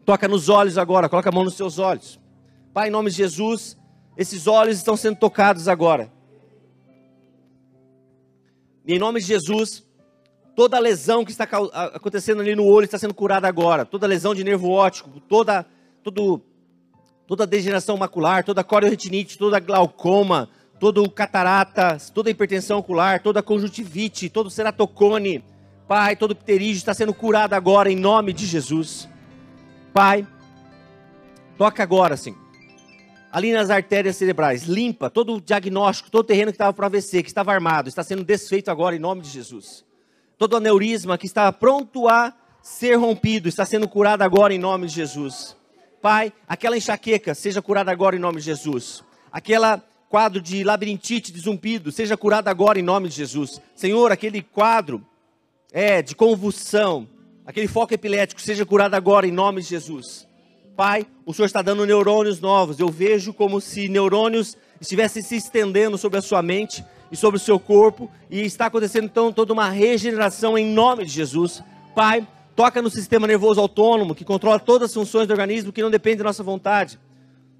toca 0.05 0.25
nos 0.25 0.47
olhos 0.47 0.77
agora, 0.77 1.09
coloca 1.09 1.27
a 1.27 1.31
mão 1.33 1.43
nos 1.43 1.55
seus 1.55 1.79
olhos. 1.79 2.17
Pai, 2.73 2.87
em 2.87 2.91
nome 2.91 3.09
de 3.09 3.17
Jesus, 3.17 3.77
esses 4.15 4.47
olhos 4.47 4.77
estão 4.77 4.95
sendo 4.95 5.17
tocados 5.17 5.67
agora. 5.67 6.09
E 8.87 8.95
em 8.95 8.99
nome 8.99 9.19
de 9.19 9.25
Jesus, 9.25 9.83
toda 10.55 10.79
lesão 10.79 11.25
que 11.25 11.31
está 11.31 11.43
acontecendo 11.43 12.39
ali 12.39 12.55
no 12.55 12.63
olho 12.63 12.85
está 12.85 12.97
sendo 12.97 13.13
curada 13.13 13.45
agora. 13.45 13.83
Toda 13.83 14.07
lesão 14.07 14.33
de 14.33 14.45
nervo 14.45 14.69
óptico, 14.69 15.19
toda, 15.27 15.65
todo, 16.01 16.41
toda 17.27 17.45
degeneração 17.45 17.97
macular, 17.97 18.41
toda 18.45 18.63
corioretinite, 18.63 19.37
toda 19.37 19.59
glaucoma, 19.59 20.47
todo 20.83 21.09
catarata, 21.09 21.97
toda 22.13 22.29
hipertensão 22.29 22.77
ocular, 22.77 23.21
toda 23.21 23.41
conjuntivite, 23.41 24.27
todo 24.27 24.49
ceratocone, 24.49 25.41
Pai, 25.87 26.17
todo 26.17 26.35
pterígio 26.35 26.75
está 26.75 26.93
sendo 26.93 27.13
curado 27.13 27.53
agora 27.53 27.89
em 27.89 27.95
nome 27.95 28.33
de 28.33 28.45
Jesus. 28.45 29.07
Pai, 29.93 30.27
toca 31.57 31.81
agora, 31.81 32.17
Senhor. 32.17 32.37
Ali 33.31 33.53
nas 33.53 33.69
artérias 33.69 34.17
cerebrais, 34.17 34.63
limpa 34.63 35.09
todo 35.09 35.35
o 35.35 35.41
diagnóstico, 35.41 36.11
todo 36.11 36.25
o 36.25 36.27
terreno 36.27 36.51
que 36.51 36.55
estava 36.55 36.73
para 36.73 36.87
AVC, 36.87 37.23
que 37.23 37.29
estava 37.29 37.53
armado, 37.53 37.87
está 37.87 38.03
sendo 38.03 38.25
desfeito 38.25 38.69
agora 38.69 38.93
em 38.93 38.99
nome 38.99 39.21
de 39.21 39.29
Jesus. 39.29 39.85
Todo 40.37 40.57
aneurisma 40.57 41.17
que 41.17 41.27
estava 41.27 41.53
pronto 41.53 42.09
a 42.09 42.33
ser 42.61 42.95
rompido, 42.95 43.47
está 43.47 43.65
sendo 43.65 43.87
curado 43.87 44.21
agora 44.21 44.53
em 44.53 44.59
nome 44.59 44.87
de 44.87 44.95
Jesus. 44.95 45.55
Pai, 46.01 46.33
aquela 46.45 46.75
enxaqueca, 46.75 47.33
seja 47.33 47.61
curada 47.61 47.89
agora 47.89 48.17
em 48.17 48.19
nome 48.19 48.39
de 48.39 48.47
Jesus. 48.47 49.01
Aquela 49.31 49.81
quadro 50.13 50.39
de 50.39 50.63
labirintite, 50.63 51.31
de 51.31 51.39
zumbido, 51.39 51.91
seja 51.91 52.15
curado 52.15 52.47
agora 52.47 52.77
em 52.77 52.83
nome 52.83 53.09
de 53.09 53.15
Jesus. 53.15 53.59
Senhor, 53.75 54.11
aquele 54.11 54.43
quadro 54.43 55.03
é, 55.71 56.03
de 56.03 56.15
convulsão, 56.15 57.09
aquele 57.43 57.67
foco 57.67 57.95
epilético, 57.95 58.39
seja 58.39 58.63
curado 58.63 58.93
agora 58.93 59.25
em 59.25 59.31
nome 59.31 59.63
de 59.63 59.69
Jesus. 59.69 60.27
Pai, 60.77 61.07
o 61.25 61.33
Senhor 61.33 61.47
está 61.47 61.63
dando 61.63 61.83
neurônios 61.83 62.39
novos. 62.39 62.79
Eu 62.79 62.89
vejo 62.89 63.33
como 63.33 63.59
se 63.59 63.89
neurônios 63.89 64.55
estivessem 64.79 65.23
se 65.23 65.35
estendendo 65.35 65.97
sobre 65.97 66.19
a 66.19 66.21
sua 66.21 66.43
mente 66.43 66.85
e 67.11 67.17
sobre 67.17 67.37
o 67.37 67.43
seu 67.43 67.59
corpo. 67.59 68.07
E 68.29 68.41
está 68.41 68.67
acontecendo 68.67 69.05
então 69.05 69.33
toda 69.33 69.51
uma 69.51 69.71
regeneração 69.71 70.55
em 70.55 70.67
nome 70.67 71.05
de 71.05 71.11
Jesus. 71.11 71.63
Pai, 71.95 72.27
toca 72.55 72.83
no 72.83 72.89
sistema 72.91 73.25
nervoso 73.25 73.59
autônomo 73.59 74.13
que 74.13 74.23
controla 74.23 74.59
todas 74.59 74.91
as 74.91 74.93
funções 74.93 75.25
do 75.25 75.31
organismo 75.31 75.73
que 75.73 75.81
não 75.81 75.89
depende 75.89 76.17
da 76.17 76.25
nossa 76.25 76.43
vontade. 76.43 76.99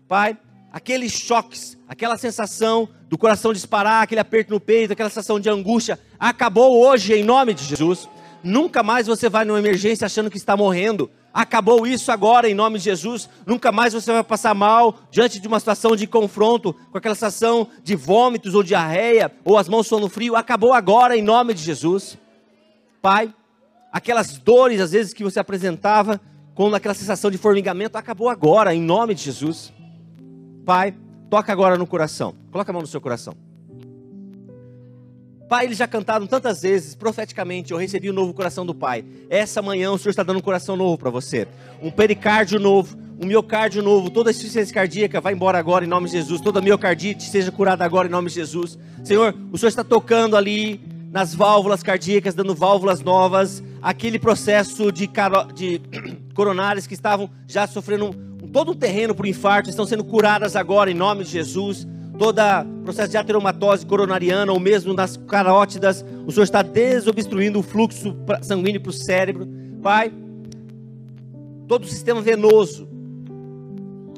Pai, 0.08 0.38
aqueles 0.74 1.11
choques, 1.11 1.78
aquela 1.88 2.17
sensação 2.17 2.89
do 3.07 3.15
coração 3.15 3.53
disparar, 3.53 4.01
aquele 4.01 4.19
aperto 4.19 4.51
no 4.51 4.59
peito, 4.59 4.91
aquela 4.91 5.09
sensação 5.09 5.39
de 5.39 5.47
angústia, 5.47 5.99
acabou 6.19 6.84
hoje 6.84 7.13
em 7.13 7.24
nome 7.24 7.53
de 7.53 7.63
Jesus. 7.63 8.09
Nunca 8.43 8.82
mais 8.82 9.05
você 9.05 9.30
vai 9.30 9.45
numa 9.45 9.59
emergência 9.59 10.05
achando 10.05 10.32
que 10.32 10.36
está 10.36 10.57
morrendo. 10.57 11.09
Acabou 11.32 11.86
isso 11.86 12.11
agora 12.11 12.49
em 12.49 12.55
nome 12.55 12.80
de 12.80 12.86
Jesus. 12.86 13.30
Nunca 13.45 13.71
mais 13.71 13.93
você 13.93 14.11
vai 14.11 14.24
passar 14.24 14.55
mal 14.55 14.99
diante 15.11 15.39
de 15.39 15.47
uma 15.47 15.59
situação 15.59 15.95
de 15.95 16.07
confronto, 16.07 16.74
com 16.91 16.97
aquela 16.97 17.15
sensação 17.15 17.67
de 17.84 17.95
vômitos 17.95 18.55
ou 18.55 18.63
diarreia, 18.63 19.32
ou 19.45 19.57
as 19.57 19.69
mãos 19.69 19.88
sono 19.88 20.09
frio. 20.09 20.36
Acabou 20.36 20.74
agora 20.74 21.15
em 21.15 21.21
nome 21.21 21.53
de 21.53 21.61
Jesus. 21.61 22.17
Pai, 23.01 23.34
aquelas 23.91 24.38
dores 24.39 24.82
às 24.82 24.91
vezes 24.91 25.13
que 25.13 25.24
você 25.24 25.39
apresentava, 25.39 26.19
com 26.55 26.74
aquela 26.74 26.93
sensação 26.93 27.32
de 27.32 27.38
formigamento, 27.38 27.97
acabou 27.97 28.28
agora 28.28 28.76
em 28.76 28.82
nome 28.82 29.13
de 29.13 29.24
Jesus. 29.24 29.71
Pai, 30.66 30.93
toca 31.30 31.51
agora 31.51 31.78
no 31.78 31.86
coração. 31.86 32.36
Coloca 32.51 32.72
a 32.72 32.74
mão 32.74 32.82
no 32.82 32.88
seu 32.88 33.01
coração. 33.01 33.36
Pai, 35.49 35.66
eles 35.66 35.78
já 35.78 35.88
cantaram 35.88 36.26
tantas 36.26 36.61
vezes, 36.61 36.95
profeticamente, 36.95 37.74
eu 37.74 37.78
recebi 37.78 38.09
o 38.09 38.11
um 38.11 38.16
novo 38.16 38.34
coração 38.34 38.66
do 38.66 38.74
Pai. 38.74 39.05
Essa 39.30 39.61
manhã 39.61 39.91
o 39.91 39.97
Senhor 39.97 40.09
está 40.09 40.24
dando 40.24 40.38
um 40.38 40.41
coração 40.41 40.76
novo 40.76 40.97
para 40.97 41.09
você. 41.09 41.47
Um 41.82 41.91
pericárdio 41.91 42.59
novo, 42.59 42.97
um 43.22 43.26
miocárdio 43.26 43.84
novo. 43.84 44.09
Toda 44.09 44.32
insuficiência 44.32 44.74
cardíaca 44.74 45.20
vai 45.20 45.34
embora 45.34 45.59
agora 45.59 45.86
em 45.86 45.88
nome 45.88 46.07
de 46.07 46.14
Jesus. 46.14 46.41
Toda 46.41 46.61
miocardite 46.61 47.24
seja 47.24 47.51
curada 47.51 47.84
agora 47.86 48.07
em 48.07 48.11
nome 48.11 48.30
de 48.30 48.36
Jesus. 48.36 48.80
Senhor, 49.03 49.36
o 49.51 49.57
Senhor 49.57 49.70
está 49.70 49.84
tocando 49.84 50.38
ali 50.38 50.82
nas 51.11 51.36
válvulas 51.36 51.84
cardíacas, 51.84 52.34
dando 52.34 52.55
válvulas 52.55 53.01
novas. 53.01 53.61
Aquele 53.82 54.18
processo 54.18 54.91
de, 54.91 55.07
caro... 55.07 55.51
de 55.53 55.82
coronárias 56.34 56.88
que 56.88 56.93
estavam 56.93 57.30
já 57.45 57.68
sofrendo 57.68 58.32
todo 58.54 58.72
o 58.72 58.76
terreno 58.76 59.16
para 59.16 59.26
o 59.26 59.28
infarto 59.28 59.70
estão 59.70 59.86
sendo 59.86 60.04
curadas 60.04 60.56
agora 60.56 60.91
em 60.91 60.93
nome 60.93 61.24
de 61.24 61.32
Jesus. 61.32 61.88
Toda 62.20 62.64
processo 62.84 63.10
de 63.10 63.18
ateromatose 63.18 63.84
coronariana 63.84 64.51
ou 64.51 64.60
mesmo 64.60 64.93
das 64.93 65.18
carótidas, 65.18 66.06
o 66.28 66.32
Senhor 66.32 66.43
está 66.43 66.62
desobstruindo 66.62 67.60
o 67.60 67.64
fluxo 67.64 68.16
sanguíneo 68.43 68.80
para 68.80 68.91
o 68.91 68.93
cérebro. 68.93 69.47
Pai, 69.82 70.14
todo 71.68 71.86
o 71.86 71.88
sistema 71.88 72.22
venoso, 72.22 72.88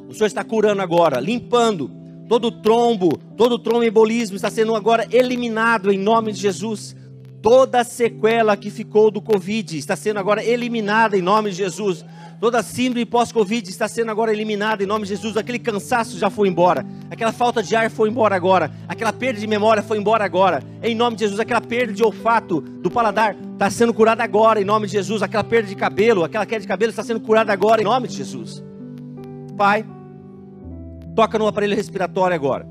o 0.09 0.13
Senhor 0.13 0.27
está 0.27 0.43
curando 0.43 0.81
agora, 0.81 1.21
limpando 1.21 1.89
todo 2.27 2.49
o 2.49 2.51
trombo, 2.51 3.17
todo 3.37 3.53
o 3.53 3.59
tromboembolismo 3.59 4.35
está 4.35 4.49
sendo 4.49 4.75
agora 4.75 5.07
eliminado 5.11 5.91
em 5.93 5.97
nome 5.97 6.33
de 6.33 6.41
Jesus. 6.41 6.93
Toda 7.41 7.81
a 7.81 7.83
sequela 7.85 8.57
que 8.57 8.69
ficou 8.69 9.09
do 9.09 9.21
Covid 9.21 9.77
está 9.77 9.95
sendo 9.95 10.19
agora 10.19 10.43
eliminada 10.43 11.17
em 11.17 11.21
nome 11.21 11.51
de 11.51 11.57
Jesus. 11.57 12.03
Toda 12.39 12.61
síndrome 12.61 13.05
pós-Covid 13.05 13.69
está 13.69 13.87
sendo 13.87 14.11
agora 14.11 14.31
eliminada 14.31 14.83
em 14.83 14.85
nome 14.85 15.03
de 15.03 15.09
Jesus. 15.09 15.37
Aquele 15.37 15.57
cansaço 15.57 16.17
já 16.17 16.29
foi 16.29 16.47
embora. 16.49 16.85
Aquela 17.09 17.31
falta 17.31 17.63
de 17.63 17.75
ar 17.75 17.89
foi 17.89 18.09
embora 18.09 18.35
agora. 18.35 18.71
Aquela 18.87 19.13
perda 19.13 19.39
de 19.39 19.47
memória 19.47 19.81
foi 19.81 19.97
embora 19.97 20.25
agora. 20.25 20.61
Em 20.83 20.93
nome 20.93 21.15
de 21.15 21.23
Jesus, 21.23 21.39
aquela 21.39 21.61
perda 21.61 21.93
de 21.93 22.03
olfato 22.03 22.59
do 22.59 22.91
paladar 22.91 23.35
está 23.53 23.69
sendo 23.69 23.93
curada 23.93 24.23
agora 24.23 24.61
em 24.61 24.65
nome 24.65 24.85
de 24.85 24.93
Jesus. 24.93 25.23
Aquela 25.23 25.43
perda 25.43 25.69
de 25.69 25.75
cabelo, 25.75 26.23
aquela 26.23 26.45
queda 26.45 26.61
de 26.61 26.67
cabelo 26.67 26.89
está 26.89 27.03
sendo 27.03 27.21
curada 27.21 27.53
agora 27.53 27.81
em 27.81 27.85
nome 27.85 28.07
de 28.07 28.15
Jesus. 28.15 28.63
Pai, 29.55 29.85
toca 31.15 31.39
no 31.39 31.47
aparelho 31.47 31.75
respiratório 31.75 32.35
agora. 32.35 32.67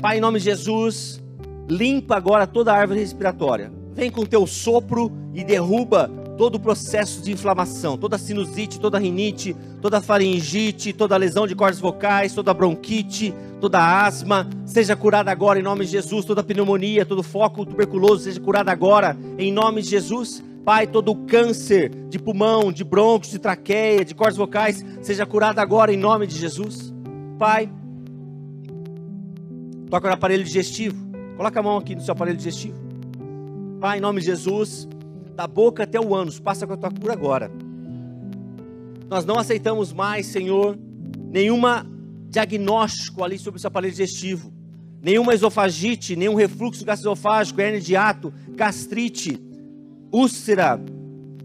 Pai, 0.00 0.18
em 0.18 0.20
nome 0.20 0.38
de 0.38 0.44
Jesus, 0.44 1.22
limpa 1.68 2.16
agora 2.16 2.46
toda 2.46 2.72
a 2.72 2.76
árvore 2.76 3.00
respiratória. 3.00 3.72
Vem 3.92 4.10
com 4.10 4.24
teu 4.24 4.46
sopro 4.46 5.10
e 5.34 5.42
derruba 5.42 6.10
todo 6.40 6.54
o 6.54 6.58
processo 6.58 7.20
de 7.20 7.32
inflamação, 7.32 7.98
toda 7.98 8.16
sinusite, 8.16 8.80
toda 8.80 8.98
rinite, 8.98 9.54
toda 9.82 10.00
faringite, 10.00 10.90
toda 10.90 11.14
lesão 11.18 11.46
de 11.46 11.54
cordas 11.54 11.78
vocais, 11.78 12.32
toda 12.32 12.54
bronquite, 12.54 13.34
toda 13.60 14.06
asma, 14.06 14.48
seja 14.64 14.96
curada 14.96 15.30
agora 15.30 15.60
em 15.60 15.62
nome 15.62 15.84
de 15.84 15.90
Jesus, 15.90 16.24
toda 16.24 16.42
pneumonia, 16.42 17.04
todo 17.04 17.22
foco 17.22 17.66
tuberculoso 17.66 18.24
seja 18.24 18.40
curada 18.40 18.72
agora 18.72 19.18
em 19.36 19.52
nome 19.52 19.82
de 19.82 19.90
Jesus. 19.90 20.42
Pai, 20.64 20.86
todo 20.86 21.14
câncer 21.14 21.90
de 22.08 22.18
pulmão, 22.18 22.72
de 22.72 22.84
brônquios, 22.84 23.32
de 23.32 23.38
traqueia, 23.38 24.02
de 24.02 24.14
cordas 24.14 24.38
vocais, 24.38 24.82
seja 25.02 25.26
curado 25.26 25.58
agora 25.58 25.92
em 25.92 25.98
nome 25.98 26.26
de 26.26 26.38
Jesus. 26.38 26.90
Pai, 27.38 27.70
toca 29.90 30.08
no 30.08 30.14
aparelho 30.14 30.42
digestivo. 30.42 30.96
Coloca 31.36 31.60
a 31.60 31.62
mão 31.62 31.76
aqui 31.76 31.94
no 31.94 32.00
seu 32.00 32.12
aparelho 32.12 32.38
digestivo. 32.38 32.78
Pai, 33.78 33.98
em 33.98 34.00
nome 34.00 34.20
de 34.20 34.26
Jesus, 34.26 34.88
da 35.40 35.46
boca 35.46 35.84
até 35.84 35.98
o 35.98 36.14
ânus, 36.14 36.38
passa 36.38 36.66
com 36.66 36.74
a 36.74 36.76
tua 36.76 36.90
cura 36.90 37.14
agora. 37.14 37.50
Nós 39.08 39.24
não 39.24 39.38
aceitamos 39.38 39.90
mais, 39.90 40.26
Senhor, 40.26 40.78
nenhuma 41.30 41.86
diagnóstico 42.28 43.24
ali 43.24 43.38
sobre 43.38 43.56
o 43.56 43.60
seu 43.60 43.68
aparelho 43.68 43.90
digestivo, 43.90 44.52
nenhuma 45.00 45.32
esofagite, 45.32 46.14
nenhum 46.14 46.34
refluxo 46.34 46.84
gastroesofágico, 46.84 47.58
hernia 47.58 47.80
de 47.80 47.96
ato, 47.96 48.34
gastrite, 48.50 49.40
úlcera 50.12 50.78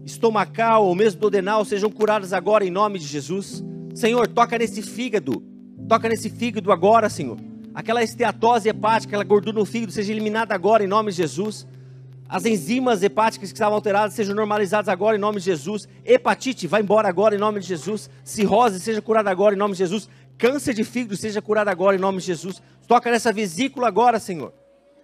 estomacal 0.04 0.84
ou 0.84 0.94
mesmo 0.94 1.22
duodenal 1.22 1.64
sejam 1.64 1.90
curadas 1.90 2.34
agora 2.34 2.66
em 2.66 2.70
nome 2.70 2.98
de 2.98 3.06
Jesus. 3.06 3.64
Senhor, 3.94 4.28
toca 4.28 4.58
nesse 4.58 4.82
fígado, 4.82 5.42
toca 5.88 6.06
nesse 6.06 6.28
fígado 6.28 6.70
agora, 6.70 7.08
Senhor. 7.08 7.38
Aquela 7.72 8.02
esteatose 8.02 8.68
hepática, 8.68 9.08
aquela 9.08 9.24
gordura 9.24 9.58
no 9.58 9.64
fígado 9.64 9.90
seja 9.90 10.12
eliminada 10.12 10.54
agora 10.54 10.84
em 10.84 10.86
nome 10.86 11.10
de 11.12 11.16
Jesus. 11.16 11.66
As 12.28 12.44
enzimas 12.44 13.02
hepáticas 13.02 13.50
que 13.50 13.56
estavam 13.56 13.76
alteradas 13.76 14.14
sejam 14.14 14.34
normalizadas 14.34 14.88
agora 14.88 15.16
em 15.16 15.20
nome 15.20 15.38
de 15.38 15.44
Jesus. 15.44 15.88
Hepatite, 16.04 16.66
vai 16.66 16.82
embora 16.82 17.08
agora 17.08 17.36
em 17.36 17.38
nome 17.38 17.60
de 17.60 17.66
Jesus. 17.66 18.10
Cirrose, 18.24 18.80
seja 18.80 19.00
curada 19.00 19.30
agora 19.30 19.54
em 19.54 19.58
nome 19.58 19.72
de 19.72 19.78
Jesus. 19.78 20.08
Câncer 20.36 20.74
de 20.74 20.82
fígado, 20.82 21.16
seja 21.16 21.40
curado 21.40 21.68
agora 21.68 21.96
em 21.96 22.00
nome 22.00 22.18
de 22.18 22.26
Jesus. 22.26 22.60
Toca 22.88 23.10
nessa 23.10 23.32
vesícula 23.32 23.86
agora, 23.86 24.18
Senhor. 24.18 24.52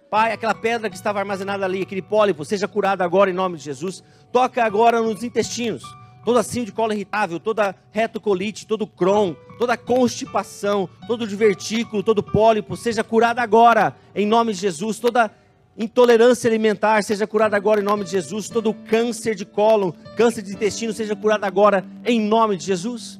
Pai, 0.09 0.31
aquela 0.31 0.53
pedra 0.53 0.89
que 0.89 0.95
estava 0.95 1.19
armazenada 1.19 1.65
ali, 1.65 1.81
aquele 1.81 2.01
pólipo, 2.01 2.45
seja 2.45 2.67
curado 2.67 3.01
agora 3.01 3.29
em 3.29 3.33
nome 3.33 3.57
de 3.57 3.63
Jesus. 3.63 4.03
Toca 4.31 4.63
agora 4.63 5.01
nos 5.01 5.23
intestinos. 5.23 5.83
Todo 6.23 6.37
assim 6.37 6.63
de 6.63 6.71
colo 6.71 6.93
irritável, 6.93 7.39
toda 7.39 7.75
retocolite, 7.91 8.67
todo 8.67 8.85
Crohn, 8.85 9.33
toda 9.57 9.75
constipação, 9.75 10.87
todo 11.07 11.27
divertículo, 11.27 12.03
todo 12.03 12.21
pólipo, 12.21 12.77
seja 12.77 13.03
curado 13.03 13.39
agora 13.39 13.95
em 14.13 14.25
nome 14.25 14.53
de 14.53 14.59
Jesus. 14.59 14.99
Toda 14.99 15.31
intolerância 15.77 16.47
alimentar 16.47 17.03
seja 17.03 17.25
curada 17.25 17.57
agora 17.57 17.81
em 17.81 17.83
nome 17.83 18.03
de 18.03 18.11
Jesus. 18.11 18.49
Todo 18.49 18.73
câncer 18.73 19.35
de 19.35 19.45
cólon, 19.45 19.91
câncer 20.15 20.41
de 20.41 20.53
intestino 20.53 20.93
seja 20.93 21.15
curado 21.15 21.43
agora 21.45 21.85
em 22.05 22.21
nome 22.21 22.57
de 22.57 22.65
Jesus. 22.65 23.19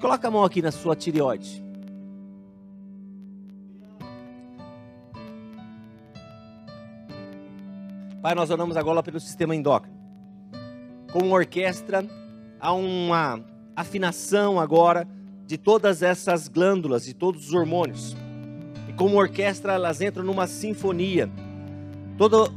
Coloca 0.00 0.28
a 0.28 0.30
mão 0.30 0.44
aqui 0.44 0.60
na 0.60 0.70
sua 0.70 0.94
tireoide. 0.94 1.64
Pai, 8.20 8.34
nós 8.34 8.50
oramos 8.50 8.76
agora 8.76 9.02
pelo 9.02 9.20
sistema 9.20 9.54
endócrino. 9.54 9.96
Como 11.12 11.34
orquestra, 11.34 12.06
há 12.58 12.72
uma 12.72 13.38
afinação 13.76 14.58
agora 14.58 15.06
de 15.46 15.58
todas 15.58 16.02
essas 16.02 16.48
glândulas, 16.48 17.04
de 17.04 17.14
todos 17.14 17.48
os 17.48 17.54
hormônios. 17.54 18.16
Como 18.96 19.16
orquestra, 19.16 19.72
elas 19.74 20.00
entram 20.00 20.24
numa 20.24 20.46
sinfonia. 20.46 21.28
Todo, 22.16 22.52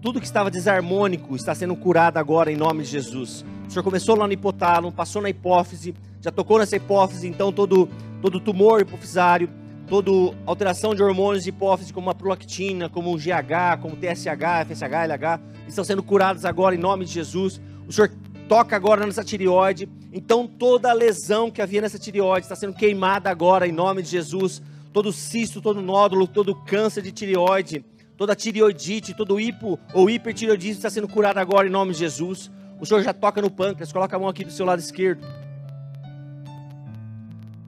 tudo 0.00 0.20
que 0.20 0.26
estava 0.26 0.50
desarmônico 0.50 1.34
está 1.34 1.54
sendo 1.54 1.74
curado 1.74 2.18
agora 2.18 2.52
em 2.52 2.56
nome 2.56 2.82
de 2.82 2.90
Jesus. 2.90 3.44
O 3.66 3.70
Senhor 3.70 3.82
começou 3.82 4.16
lá 4.16 4.26
no 4.26 4.32
hipotálamo, 4.32 4.92
passou 4.92 5.22
na 5.22 5.30
hipófise, 5.30 5.94
já 6.20 6.30
tocou 6.30 6.58
nessa 6.58 6.76
hipófise, 6.76 7.26
então 7.26 7.52
todo, 7.52 7.88
todo 8.20 8.38
tumor 8.38 8.80
hipofisário, 8.80 9.48
toda 9.88 10.10
alteração 10.46 10.94
de 10.94 11.02
hormônios 11.02 11.42
de 11.42 11.50
hipófise, 11.50 11.92
como 11.92 12.08
a 12.10 12.14
prolactina, 12.14 12.88
como 12.88 13.12
o 13.12 13.16
GH, 13.16 13.80
como 13.80 13.94
o 13.94 13.96
TSH, 13.96 14.66
FSH, 14.68 14.82
LH, 14.82 15.40
estão 15.66 15.84
sendo 15.84 16.02
curados 16.02 16.44
agora 16.44 16.74
em 16.74 16.78
nome 16.78 17.04
de 17.04 17.12
Jesus. 17.12 17.60
O 17.88 17.92
Senhor 17.92 18.10
toca 18.48 18.76
agora 18.76 19.04
nessa 19.04 19.24
tireoide. 19.24 19.88
Então 20.12 20.46
toda 20.46 20.90
a 20.90 20.92
lesão 20.92 21.50
que 21.50 21.62
havia 21.62 21.80
nessa 21.80 21.98
tireoide 21.98 22.44
está 22.44 22.54
sendo 22.54 22.74
queimada 22.74 23.30
agora 23.30 23.66
em 23.66 23.72
nome 23.72 24.02
de 24.02 24.10
Jesus. 24.10 24.62
Todo 24.92 25.12
cisto, 25.12 25.60
todo 25.60 25.80
nódulo, 25.80 26.26
todo 26.26 26.54
câncer 26.54 27.02
de 27.02 27.10
tireoide, 27.10 27.84
toda 28.16 28.36
tireoidite, 28.36 29.14
todo 29.14 29.40
hipo 29.40 29.78
ou 29.94 30.10
hipertireoidismo 30.10 30.78
está 30.78 30.90
sendo 30.90 31.08
curado 31.08 31.38
agora 31.38 31.66
em 31.66 31.70
nome 31.70 31.92
de 31.92 31.98
Jesus. 32.00 32.50
O 32.78 32.84
Senhor 32.84 33.02
já 33.02 33.14
toca 33.14 33.40
no 33.40 33.50
pâncreas, 33.50 33.92
coloca 33.92 34.16
a 34.16 34.18
mão 34.18 34.28
aqui 34.28 34.44
do 34.44 34.52
seu 34.52 34.66
lado 34.66 34.80
esquerdo. 34.80 35.24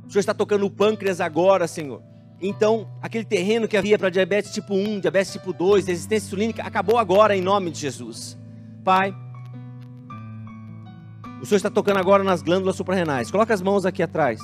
O 0.06 0.10
Senhor 0.10 0.20
está 0.20 0.34
tocando 0.34 0.66
o 0.66 0.70
pâncreas 0.70 1.20
agora, 1.20 1.66
Senhor. 1.66 2.02
Então, 2.40 2.86
aquele 3.00 3.24
terreno 3.24 3.66
que 3.66 3.76
havia 3.76 3.98
para 3.98 4.10
diabetes 4.10 4.52
tipo 4.52 4.74
1, 4.74 5.00
diabetes 5.00 5.32
tipo 5.32 5.52
2, 5.52 5.86
resistência 5.86 6.26
insulínica, 6.26 6.62
acabou 6.62 6.98
agora 6.98 7.34
em 7.34 7.40
nome 7.40 7.70
de 7.70 7.80
Jesus. 7.80 8.36
Pai, 8.84 9.14
o 11.40 11.46
Senhor 11.46 11.56
está 11.56 11.70
tocando 11.70 11.98
agora 11.98 12.22
nas 12.22 12.42
glândulas 12.42 12.76
suprarrenais. 12.76 13.30
Coloca 13.30 13.54
as 13.54 13.62
mãos 13.62 13.86
aqui 13.86 14.02
atrás, 14.02 14.40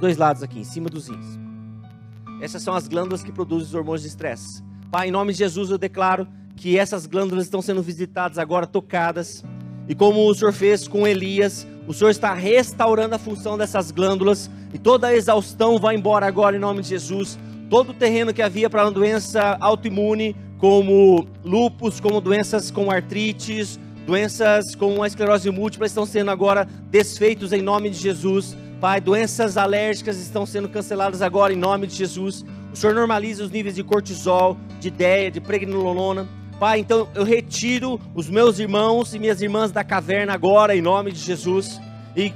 dois 0.00 0.16
lados 0.16 0.42
aqui, 0.42 0.60
em 0.60 0.64
cima 0.64 0.88
dos 0.88 1.08
rins. 1.08 1.49
Essas 2.40 2.62
são 2.62 2.74
as 2.74 2.88
glândulas 2.88 3.22
que 3.22 3.30
produzem 3.30 3.68
os 3.68 3.74
hormônios 3.74 4.02
de 4.02 4.08
estresse. 4.08 4.62
Pai, 4.90 5.08
em 5.08 5.10
nome 5.10 5.32
de 5.32 5.38
Jesus 5.40 5.70
eu 5.70 5.76
declaro 5.78 6.26
que 6.56 6.78
essas 6.78 7.06
glândulas 7.06 7.44
estão 7.44 7.60
sendo 7.60 7.82
visitadas 7.82 8.38
agora, 8.38 8.66
tocadas. 8.66 9.44
E 9.86 9.94
como 9.94 10.26
o 10.26 10.34
Senhor 10.34 10.52
fez 10.52 10.88
com 10.88 11.06
Elias, 11.06 11.66
o 11.86 11.92
Senhor 11.92 12.10
está 12.10 12.32
restaurando 12.32 13.14
a 13.14 13.18
função 13.18 13.58
dessas 13.58 13.90
glândulas 13.90 14.50
e 14.72 14.78
toda 14.78 15.08
a 15.08 15.14
exaustão 15.14 15.78
vai 15.78 15.96
embora 15.96 16.26
agora 16.26 16.56
em 16.56 16.60
nome 16.60 16.82
de 16.82 16.88
Jesus. 16.88 17.38
Todo 17.68 17.90
o 17.90 17.94
terreno 17.94 18.32
que 18.32 18.42
havia 18.42 18.70
para 18.70 18.84
uma 18.84 18.90
doença 18.90 19.56
autoimune, 19.60 20.34
como 20.58 21.26
lupus, 21.44 22.00
como 22.00 22.20
doenças 22.20 22.70
como 22.70 22.90
artrites, 22.90 23.78
doenças 24.06 24.74
como 24.74 25.02
a 25.02 25.06
esclerose 25.06 25.50
múltipla, 25.50 25.86
estão 25.86 26.06
sendo 26.06 26.30
agora 26.30 26.66
desfeitos 26.90 27.52
em 27.52 27.62
nome 27.62 27.90
de 27.90 27.98
Jesus. 27.98 28.56
Pai, 28.80 28.98
doenças 28.98 29.58
alérgicas 29.58 30.16
estão 30.18 30.46
sendo 30.46 30.66
canceladas 30.66 31.20
agora 31.20 31.52
em 31.52 31.56
nome 31.56 31.86
de 31.86 31.94
Jesus. 31.94 32.46
O 32.72 32.76
Senhor 32.76 32.94
normaliza 32.94 33.44
os 33.44 33.50
níveis 33.50 33.74
de 33.74 33.84
cortisol, 33.84 34.56
de 34.80 34.88
ideia, 34.88 35.30
de 35.30 35.38
pregnenolona. 35.38 36.26
Pai, 36.58 36.78
então 36.78 37.06
eu 37.14 37.22
retiro 37.22 38.00
os 38.14 38.30
meus 38.30 38.58
irmãos 38.58 39.14
e 39.14 39.18
minhas 39.18 39.42
irmãs 39.42 39.70
da 39.70 39.84
caverna 39.84 40.32
agora 40.32 40.74
em 40.74 40.80
nome 40.80 41.12
de 41.12 41.18
Jesus 41.18 41.78
e 42.16 42.32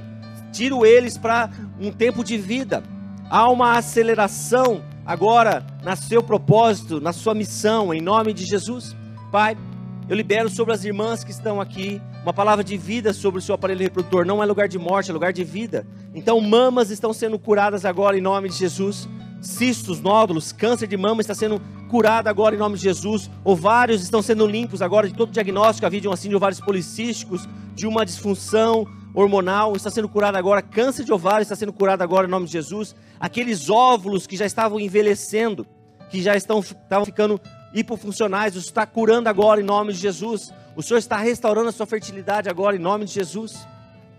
tiro 0.51 0.85
eles 0.85 1.17
para 1.17 1.49
um 1.79 1.91
tempo 1.91 2.23
de 2.23 2.37
vida. 2.37 2.83
Há 3.27 3.49
uma 3.49 3.79
aceleração 3.79 4.83
agora 5.03 5.65
na 5.83 5.95
seu 5.95 6.21
propósito, 6.21 7.01
na 7.01 7.11
sua 7.11 7.33
missão, 7.33 7.91
em 7.91 8.01
nome 8.01 8.33
de 8.33 8.45
Jesus. 8.45 8.95
Pai, 9.31 9.57
eu 10.07 10.15
libero 10.15 10.49
sobre 10.49 10.73
as 10.73 10.83
irmãs 10.83 11.23
que 11.23 11.31
estão 11.31 11.59
aqui 11.59 12.01
uma 12.21 12.33
palavra 12.33 12.63
de 12.63 12.77
vida 12.77 13.13
sobre 13.13 13.39
o 13.39 13.41
seu 13.41 13.55
aparelho 13.55 13.81
reprodutor. 13.81 14.25
Não 14.25 14.41
é 14.41 14.45
lugar 14.45 14.67
de 14.67 14.77
morte, 14.77 15.09
é 15.09 15.13
lugar 15.13 15.33
de 15.33 15.43
vida. 15.43 15.85
Então, 16.13 16.39
mamas 16.41 16.89
estão 16.91 17.11
sendo 17.13 17.39
curadas 17.39 17.85
agora 17.85 18.17
em 18.17 18.21
nome 18.21 18.49
de 18.49 18.55
Jesus. 18.55 19.07
Cistos, 19.41 20.01
nódulos, 20.01 20.51
câncer 20.51 20.87
de 20.87 20.97
mama 20.97 21.21
está 21.21 21.33
sendo 21.33 21.61
curado 21.89 22.27
agora 22.27 22.55
em 22.55 22.57
nome 22.57 22.75
de 22.77 22.83
Jesus. 22.83 23.29
Ovários 23.43 24.01
estão 24.01 24.21
sendo 24.21 24.45
limpos 24.45 24.81
agora 24.81 25.07
de 25.07 25.13
todo 25.13 25.31
diagnóstico. 25.31 25.85
Havia 25.85 26.01
de 26.01 26.07
um 26.07 26.11
assim 26.11 26.29
de 26.29 26.35
ovários 26.35 26.59
policísticos, 26.59 27.47
de 27.75 27.87
uma 27.87 28.05
disfunção, 28.05 28.87
hormonal 29.15 29.75
está 29.75 29.89
sendo 29.89 30.09
curado 30.09 30.35
agora, 30.35 30.61
câncer 30.61 31.05
de 31.05 31.13
ovário 31.13 31.41
está 31.41 31.55
sendo 31.55 31.71
curado 31.71 32.01
agora 32.01 32.27
em 32.27 32.29
nome 32.29 32.45
de 32.45 32.51
Jesus. 32.51 32.93
Aqueles 33.19 33.69
óvulos 33.69 34.27
que 34.27 34.35
já 34.35 34.45
estavam 34.45 34.79
envelhecendo, 34.79 35.65
que 36.09 36.21
já 36.21 36.35
estão, 36.35 36.59
estavam 36.59 37.05
ficando 37.05 37.39
hipofuncionais, 37.75 38.55
está 38.55 38.85
curando 38.85 39.27
agora 39.27 39.59
em 39.59 39.63
nome 39.63 39.91
de 39.91 39.99
Jesus. 39.99 40.53
O 40.75 40.81
Senhor 40.81 40.97
está 40.97 41.17
restaurando 41.17 41.67
a 41.67 41.71
sua 41.73 41.85
fertilidade 41.85 42.49
agora 42.49 42.75
em 42.75 42.79
nome 42.79 43.03
de 43.03 43.13
Jesus. 43.13 43.67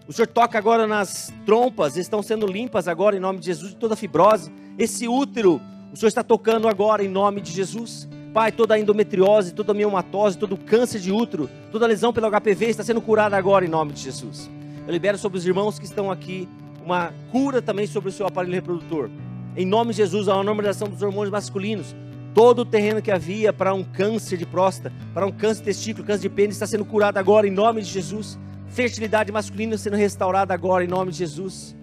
O 0.06 0.12
Senhor 0.12 0.28
toca 0.28 0.58
agora 0.58 0.86
nas 0.86 1.32
trompas, 1.46 1.96
estão 1.96 2.22
sendo 2.22 2.46
limpas 2.46 2.86
agora 2.86 3.16
em 3.16 3.20
nome 3.20 3.40
de 3.40 3.46
Jesus, 3.46 3.74
toda 3.74 3.96
fibrose. 3.96 4.52
Esse 4.78 5.08
útero, 5.08 5.60
o 5.92 5.96
Senhor 5.96 6.08
está 6.08 6.22
tocando 6.22 6.68
agora 6.68 7.02
em 7.02 7.08
nome 7.08 7.40
de 7.40 7.50
Jesus. 7.50 8.06
Pai, 8.32 8.52
toda 8.52 8.74
a 8.74 8.78
endometriose, 8.78 9.54
toda 9.54 9.72
a 9.72 9.74
miomatose, 9.74 10.36
todo 10.36 10.54
o 10.54 10.58
câncer 10.58 11.00
de 11.00 11.10
útero, 11.10 11.48
toda 11.72 11.86
a 11.86 11.88
lesão 11.88 12.12
pelo 12.12 12.30
HPV 12.30 12.66
está 12.66 12.84
sendo 12.84 13.00
curada 13.00 13.36
agora 13.36 13.64
em 13.64 13.68
nome 13.68 13.92
de 13.92 14.02
Jesus. 14.02 14.50
Eu 14.86 14.92
libero 14.92 15.16
sobre 15.16 15.38
os 15.38 15.46
irmãos 15.46 15.78
que 15.78 15.86
estão 15.86 16.10
aqui 16.10 16.46
uma 16.84 17.12
cura 17.32 17.60
também 17.60 17.86
sobre 17.86 18.10
o 18.10 18.12
seu 18.12 18.26
aparelho 18.26 18.54
reprodutor. 18.54 19.10
Em 19.56 19.64
nome 19.64 19.90
de 19.92 19.96
Jesus, 19.96 20.28
uma 20.28 20.44
normalização 20.44 20.86
dos 20.86 21.02
hormônios 21.02 21.32
masculinos. 21.32 21.96
Todo 22.36 22.58
o 22.58 22.64
terreno 22.66 23.00
que 23.00 23.10
havia 23.10 23.50
para 23.50 23.72
um 23.72 23.82
câncer 23.82 24.36
de 24.36 24.44
próstata, 24.44 24.92
para 25.14 25.26
um 25.26 25.32
câncer 25.32 25.60
de 25.60 25.64
testículo, 25.68 26.06
câncer 26.06 26.20
de 26.20 26.28
pênis, 26.28 26.56
está 26.56 26.66
sendo 26.66 26.84
curado 26.84 27.16
agora 27.16 27.48
em 27.48 27.50
nome 27.50 27.80
de 27.80 27.88
Jesus. 27.88 28.38
Fertilidade 28.68 29.32
masculina 29.32 29.78
sendo 29.78 29.96
restaurada 29.96 30.52
agora 30.52 30.84
em 30.84 30.86
nome 30.86 31.12
de 31.12 31.16
Jesus. 31.16 31.74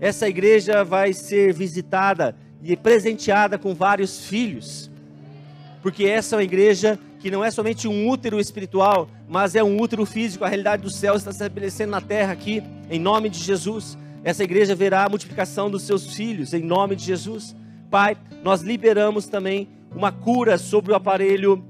Essa 0.00 0.26
igreja 0.26 0.82
vai 0.82 1.12
ser 1.12 1.52
visitada 1.52 2.34
e 2.62 2.74
presenteada 2.74 3.58
com 3.58 3.74
vários 3.74 4.24
filhos, 4.24 4.90
porque 5.82 6.04
essa 6.04 6.36
é 6.36 6.38
uma 6.38 6.42
igreja 6.42 6.98
que 7.20 7.30
não 7.30 7.44
é 7.44 7.50
somente 7.50 7.86
um 7.86 8.08
útero 8.08 8.40
espiritual, 8.40 9.10
mas 9.28 9.54
é 9.54 9.62
um 9.62 9.78
útero 9.78 10.06
físico. 10.06 10.42
A 10.42 10.48
realidade 10.48 10.84
do 10.84 10.90
céu 10.90 11.16
está 11.16 11.30
se 11.32 11.36
estabelecendo 11.36 11.90
na 11.90 12.00
terra 12.00 12.32
aqui, 12.32 12.62
em 12.90 12.98
nome 12.98 13.28
de 13.28 13.40
Jesus. 13.40 13.98
Essa 14.24 14.42
igreja 14.42 14.74
verá 14.74 15.04
a 15.04 15.08
multiplicação 15.10 15.70
dos 15.70 15.82
seus 15.82 16.14
filhos, 16.14 16.54
em 16.54 16.62
nome 16.62 16.96
de 16.96 17.04
Jesus. 17.04 17.54
Pai, 17.90 18.16
nós 18.42 18.62
liberamos 18.62 19.26
também 19.26 19.68
uma 19.94 20.12
cura 20.12 20.58
sobre 20.58 20.92
o 20.92 20.94
aparelho 20.94 21.64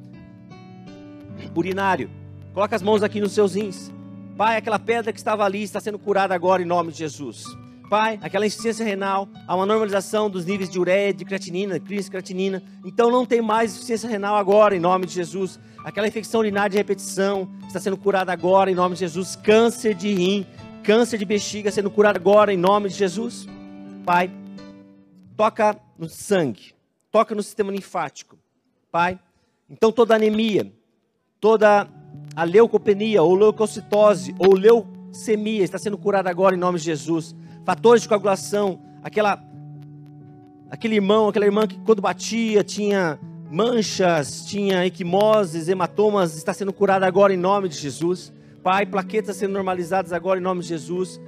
urinário. 1.54 2.10
Coloca 2.52 2.74
as 2.74 2.82
mãos 2.82 3.02
aqui 3.02 3.20
nos 3.20 3.32
seus 3.32 3.54
rins. 3.54 3.92
Pai, 4.36 4.56
aquela 4.56 4.78
pedra 4.78 5.12
que 5.12 5.18
estava 5.18 5.44
ali 5.44 5.62
está 5.62 5.80
sendo 5.80 5.98
curada 5.98 6.34
agora 6.34 6.62
em 6.62 6.64
nome 6.64 6.92
de 6.92 6.98
Jesus. 6.98 7.44
Pai, 7.88 8.18
aquela 8.22 8.46
insuficiência 8.46 8.84
renal, 8.84 9.28
há 9.46 9.56
uma 9.56 9.64
normalização 9.64 10.28
dos 10.28 10.44
níveis 10.44 10.68
de 10.68 10.78
ureia, 10.78 11.12
de 11.12 11.24
creatinina, 11.24 11.80
crise 11.80 12.10
creatinina. 12.10 12.62
Então 12.84 13.10
não 13.10 13.24
tem 13.24 13.40
mais 13.40 13.72
insuficiência 13.72 14.08
renal 14.08 14.36
agora, 14.36 14.76
em 14.76 14.80
nome 14.80 15.06
de 15.06 15.14
Jesus. 15.14 15.58
Aquela 15.82 16.06
infecção 16.06 16.40
urinária 16.40 16.68
de 16.68 16.76
repetição 16.76 17.48
está 17.66 17.80
sendo 17.80 17.96
curada 17.96 18.30
agora, 18.30 18.70
em 18.70 18.74
nome 18.74 18.94
de 18.94 19.00
Jesus. 19.00 19.36
Câncer 19.36 19.94
de 19.94 20.12
rim, 20.12 20.46
câncer 20.82 21.16
de 21.16 21.24
bexiga 21.24 21.70
sendo 21.70 21.90
curado 21.90 22.16
agora, 22.16 22.52
em 22.52 22.58
nome 22.58 22.90
de 22.90 22.94
Jesus. 22.94 23.46
Pai, 24.04 24.30
toca 25.34 25.74
no 25.98 26.08
sangue, 26.08 26.74
toca 27.10 27.34
no 27.34 27.42
sistema 27.42 27.72
linfático. 27.72 28.38
Pai, 28.90 29.18
então 29.68 29.92
toda 29.92 30.14
anemia, 30.14 30.72
toda 31.40 31.88
a 32.34 32.44
leucopenia, 32.44 33.22
ou 33.22 33.34
leucocitose, 33.34 34.34
ou 34.38 34.54
leucemia 34.54 35.62
está 35.62 35.78
sendo 35.78 35.98
curada 35.98 36.30
agora, 36.30 36.54
em 36.54 36.58
nome 36.58 36.78
de 36.78 36.84
Jesus 36.84 37.34
fatores 37.68 38.00
de 38.00 38.08
coagulação, 38.08 38.80
aquela, 39.02 39.38
aquele 40.70 40.94
irmão, 40.94 41.28
aquela 41.28 41.44
irmã 41.44 41.66
que 41.66 41.78
quando 41.80 42.00
batia 42.00 42.64
tinha 42.64 43.20
manchas, 43.50 44.46
tinha 44.46 44.86
equimoses, 44.86 45.68
hematomas, 45.68 46.34
está 46.34 46.54
sendo 46.54 46.72
curada 46.72 47.06
agora 47.06 47.34
em 47.34 47.36
nome 47.36 47.68
de 47.68 47.76
Jesus. 47.76 48.32
Pai, 48.62 48.86
plaquetas 48.86 49.36
sendo 49.36 49.52
normalizadas 49.52 50.14
agora 50.14 50.40
em 50.40 50.42
nome 50.42 50.62
de 50.62 50.68
Jesus. 50.68 51.20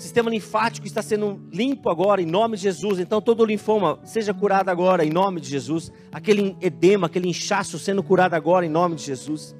Sistema 0.00 0.30
linfático 0.30 0.86
está 0.86 1.02
sendo 1.02 1.38
limpo 1.52 1.90
agora, 1.90 2.22
em 2.22 2.26
nome 2.26 2.56
de 2.56 2.62
Jesus. 2.62 2.98
Então, 2.98 3.20
todo 3.20 3.44
linfoma 3.44 3.98
seja 4.02 4.32
curado 4.32 4.70
agora, 4.70 5.04
em 5.04 5.10
nome 5.10 5.40
de 5.40 5.48
Jesus. 5.48 5.92
Aquele 6.10 6.56
edema, 6.60 7.06
aquele 7.06 7.28
inchaço 7.28 7.78
sendo 7.78 8.02
curado 8.02 8.34
agora, 8.34 8.64
em 8.64 8.68
nome 8.70 8.96
de 8.96 9.04
Jesus. 9.04 9.54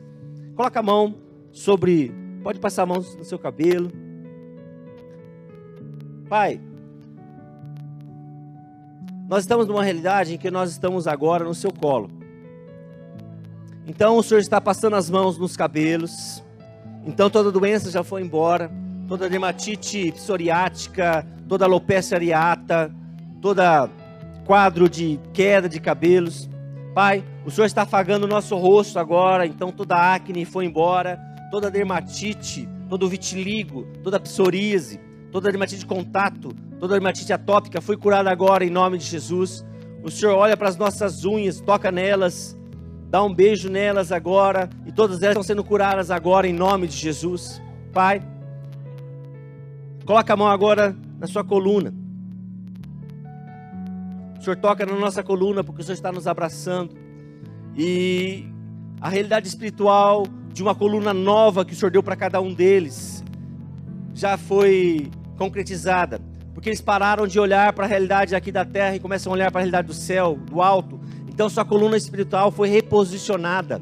Coloca 0.56 0.80
a 0.80 0.82
mão 0.82 1.14
sobre. 1.52 2.12
Pode 2.42 2.58
passar 2.58 2.84
a 2.84 2.86
mão 2.86 2.96
no 2.96 3.24
seu 3.24 3.38
cabelo. 3.38 3.92
Pai, 6.26 6.58
nós 9.28 9.42
estamos 9.42 9.66
numa 9.66 9.84
realidade 9.84 10.34
em 10.34 10.38
que 10.38 10.50
nós 10.50 10.70
estamos 10.70 11.06
agora 11.06 11.44
no 11.44 11.54
seu 11.54 11.70
colo. 11.70 12.10
Então, 13.86 14.16
o 14.16 14.22
Senhor 14.22 14.40
está 14.40 14.60
passando 14.60 14.96
as 14.96 15.10
mãos 15.10 15.36
nos 15.36 15.54
cabelos. 15.54 16.42
Então, 17.04 17.28
toda 17.28 17.52
doença 17.52 17.90
já 17.90 18.02
foi 18.02 18.22
embora 18.22 18.70
toda 19.10 19.28
dermatite 19.28 20.12
psoriática, 20.12 21.26
toda 21.48 21.64
alopecia 21.64 22.16
areata, 22.16 22.94
toda 23.42 23.90
quadro 24.46 24.88
de 24.88 25.18
queda 25.32 25.68
de 25.68 25.80
cabelos. 25.80 26.48
Pai, 26.94 27.24
o 27.44 27.50
Senhor 27.50 27.66
está 27.66 27.82
afagando 27.82 28.22
o 28.22 28.28
nosso 28.28 28.56
rosto 28.56 29.00
agora, 29.00 29.44
então 29.44 29.72
toda 29.72 29.96
acne 29.96 30.44
foi 30.44 30.64
embora, 30.64 31.18
toda 31.50 31.68
dermatite, 31.72 32.68
todo 32.88 33.08
vitiligo, 33.08 33.84
toda 34.04 34.20
psoríase, 34.20 35.00
toda 35.32 35.50
dermatite 35.50 35.80
de 35.80 35.86
contato, 35.86 36.54
toda 36.78 36.94
dermatite 36.94 37.32
atópica 37.32 37.80
foi 37.80 37.96
curada 37.96 38.30
agora 38.30 38.64
em 38.64 38.70
nome 38.70 38.96
de 38.96 39.06
Jesus. 39.06 39.66
O 40.04 40.10
Senhor 40.10 40.36
olha 40.36 40.56
para 40.56 40.68
as 40.68 40.76
nossas 40.76 41.24
unhas, 41.24 41.60
toca 41.60 41.90
nelas, 41.90 42.56
dá 43.08 43.20
um 43.24 43.34
beijo 43.34 43.68
nelas 43.68 44.12
agora, 44.12 44.70
e 44.86 44.92
todas 44.92 45.20
elas 45.20 45.32
estão 45.32 45.42
sendo 45.42 45.64
curadas 45.64 46.12
agora 46.12 46.46
em 46.46 46.52
nome 46.52 46.86
de 46.86 46.96
Jesus. 46.96 47.60
Pai, 47.92 48.22
Coloca 50.05 50.32
a 50.32 50.36
mão 50.36 50.48
agora 50.48 50.97
na 51.18 51.27
sua 51.27 51.44
coluna. 51.44 51.94
O 54.39 54.43
Senhor 54.43 54.56
toca 54.56 54.86
na 54.86 54.94
nossa 54.94 55.22
coluna 55.22 55.62
porque 55.62 55.82
o 55.82 55.85
Senhor 55.85 55.94
está 55.94 56.10
nos 56.10 56.27
abraçando. 56.27 56.97
E 57.77 58.47
a 59.01 59.09
realidade 59.09 59.47
espiritual 59.47 60.27
de 60.52 60.62
uma 60.62 60.74
coluna 60.74 61.12
nova 61.12 61.64
que 61.64 61.74
o 61.74 61.77
Senhor 61.77 61.90
deu 61.90 62.02
para 62.02 62.16
cada 62.16 62.40
um 62.40 62.52
deles 62.52 63.22
já 64.14 64.39
foi 64.39 65.10
concretizada. 65.36 66.20
Porque 66.55 66.68
eles 66.68 66.81
pararam 66.81 67.27
de 67.27 67.39
olhar 67.39 67.72
para 67.72 67.85
a 67.85 67.89
realidade 67.89 68.35
aqui 68.35 68.51
da 68.51 68.64
terra 68.64 68.97
e 68.97 69.01
começam 69.01 69.32
a 69.32 69.35
olhar 69.35 69.51
para 69.51 69.60
a 69.60 69.62
realidade 69.62 69.89
do 69.89 69.94
céu, 69.94 70.39
do 70.51 70.60
alto. 70.62 70.98
Então 71.28 71.48
sua 71.48 71.64
coluna 71.64 71.97
espiritual 71.97 72.51
foi 72.51 72.68
reposicionada. 72.68 73.81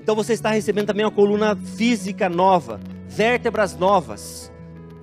Então 0.00 0.14
você 0.14 0.32
está 0.32 0.50
recebendo 0.50 0.86
também 0.86 1.04
uma 1.04 1.12
coluna 1.12 1.54
física 1.54 2.28
nova, 2.28 2.80
vértebras 3.08 3.76
novas. 3.76 4.51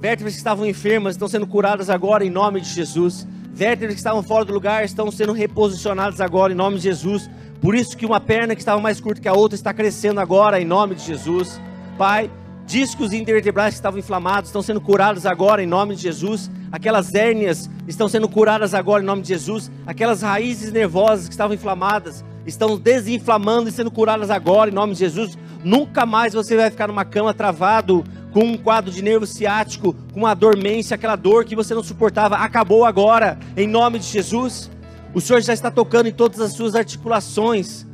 Vértebras 0.02 0.34
que 0.34 0.40
estavam 0.40 0.66
enfermas 0.66 1.16
estão 1.16 1.28
sendo 1.28 1.46
curadas 1.46 1.90
agora 1.90 2.24
em 2.24 2.30
nome 2.30 2.62
de 2.62 2.70
Jesus. 2.70 3.28
Vértebras 3.52 3.96
que 3.96 4.00
estavam 4.00 4.24
fora 4.24 4.46
do 4.46 4.54
lugar 4.54 4.86
estão 4.86 5.12
sendo 5.12 5.34
reposicionadas 5.34 6.22
agora 6.22 6.54
em 6.54 6.56
nome 6.56 6.78
de 6.78 6.84
Jesus. 6.84 7.30
Por 7.60 7.76
isso 7.76 7.98
que 7.98 8.06
uma 8.06 8.22
perna 8.22 8.56
que 8.56 8.62
estava 8.62 8.80
mais 8.80 9.02
curta 9.02 9.20
que 9.20 9.28
a 9.28 9.34
outra 9.34 9.56
está 9.56 9.74
crescendo 9.74 10.22
agora 10.22 10.62
em 10.62 10.64
nome 10.64 10.96
de 10.96 11.04
Jesus. 11.04 11.60
Pai, 11.98 12.32
discos 12.66 13.12
intervertebrais 13.12 13.74
que 13.74 13.80
estavam 13.80 14.00
inflamados 14.00 14.50
estão 14.50 14.62
sendo 14.62 14.80
curados 14.80 15.26
agora 15.26 15.62
em 15.62 15.68
nome 15.68 15.96
de 15.96 16.04
Jesus. 16.04 16.50
Aquelas 16.72 17.14
hérnias 17.14 17.70
estão 17.86 18.08
sendo 18.08 18.30
curadas 18.30 18.74
agora 18.74 19.04
em 19.04 19.06
nome 19.06 19.22
de 19.22 19.28
Jesus. 19.28 19.70
Aquelas 19.86 20.22
raízes 20.22 20.72
nervosas 20.72 21.28
que 21.28 21.34
estavam 21.34 21.54
inflamadas 21.54 22.24
estão 22.46 22.78
desinflamando 22.78 23.68
e 23.68 23.72
sendo 23.74 23.92
curadas 23.92 24.30
agora 24.30 24.70
em 24.70 24.74
nome 24.74 24.94
de 24.94 25.00
Jesus. 25.00 25.38
Nunca 25.62 26.06
mais 26.06 26.34
você 26.34 26.56
vai 26.56 26.72
ficar 26.72 26.88
numa 26.88 27.04
cama 27.04 27.34
travado 27.34 28.06
com 28.32 28.42
um 28.42 28.58
quadro 28.58 28.92
de 28.92 29.02
nervo 29.02 29.26
ciático, 29.26 29.96
com 30.14 30.20
uma 30.20 30.34
dormência, 30.34 30.96
aquela 30.96 31.16
dor 31.16 31.46
que 31.46 31.56
você 31.56 31.74
não 31.74 31.84
suportava, 31.84 32.38
acabou 32.38 32.86
agora, 32.86 33.40
em 33.58 33.68
nome 33.68 34.00
de 34.00 34.06
Jesus. 34.06 34.70
O 35.14 35.20
Senhor 35.20 35.42
já 35.42 35.54
está 35.54 35.72
tocando 35.72 36.08
em 36.08 36.12
todas 36.12 36.40
as 36.40 36.54
suas 36.54 36.76
articulações. 36.76 37.86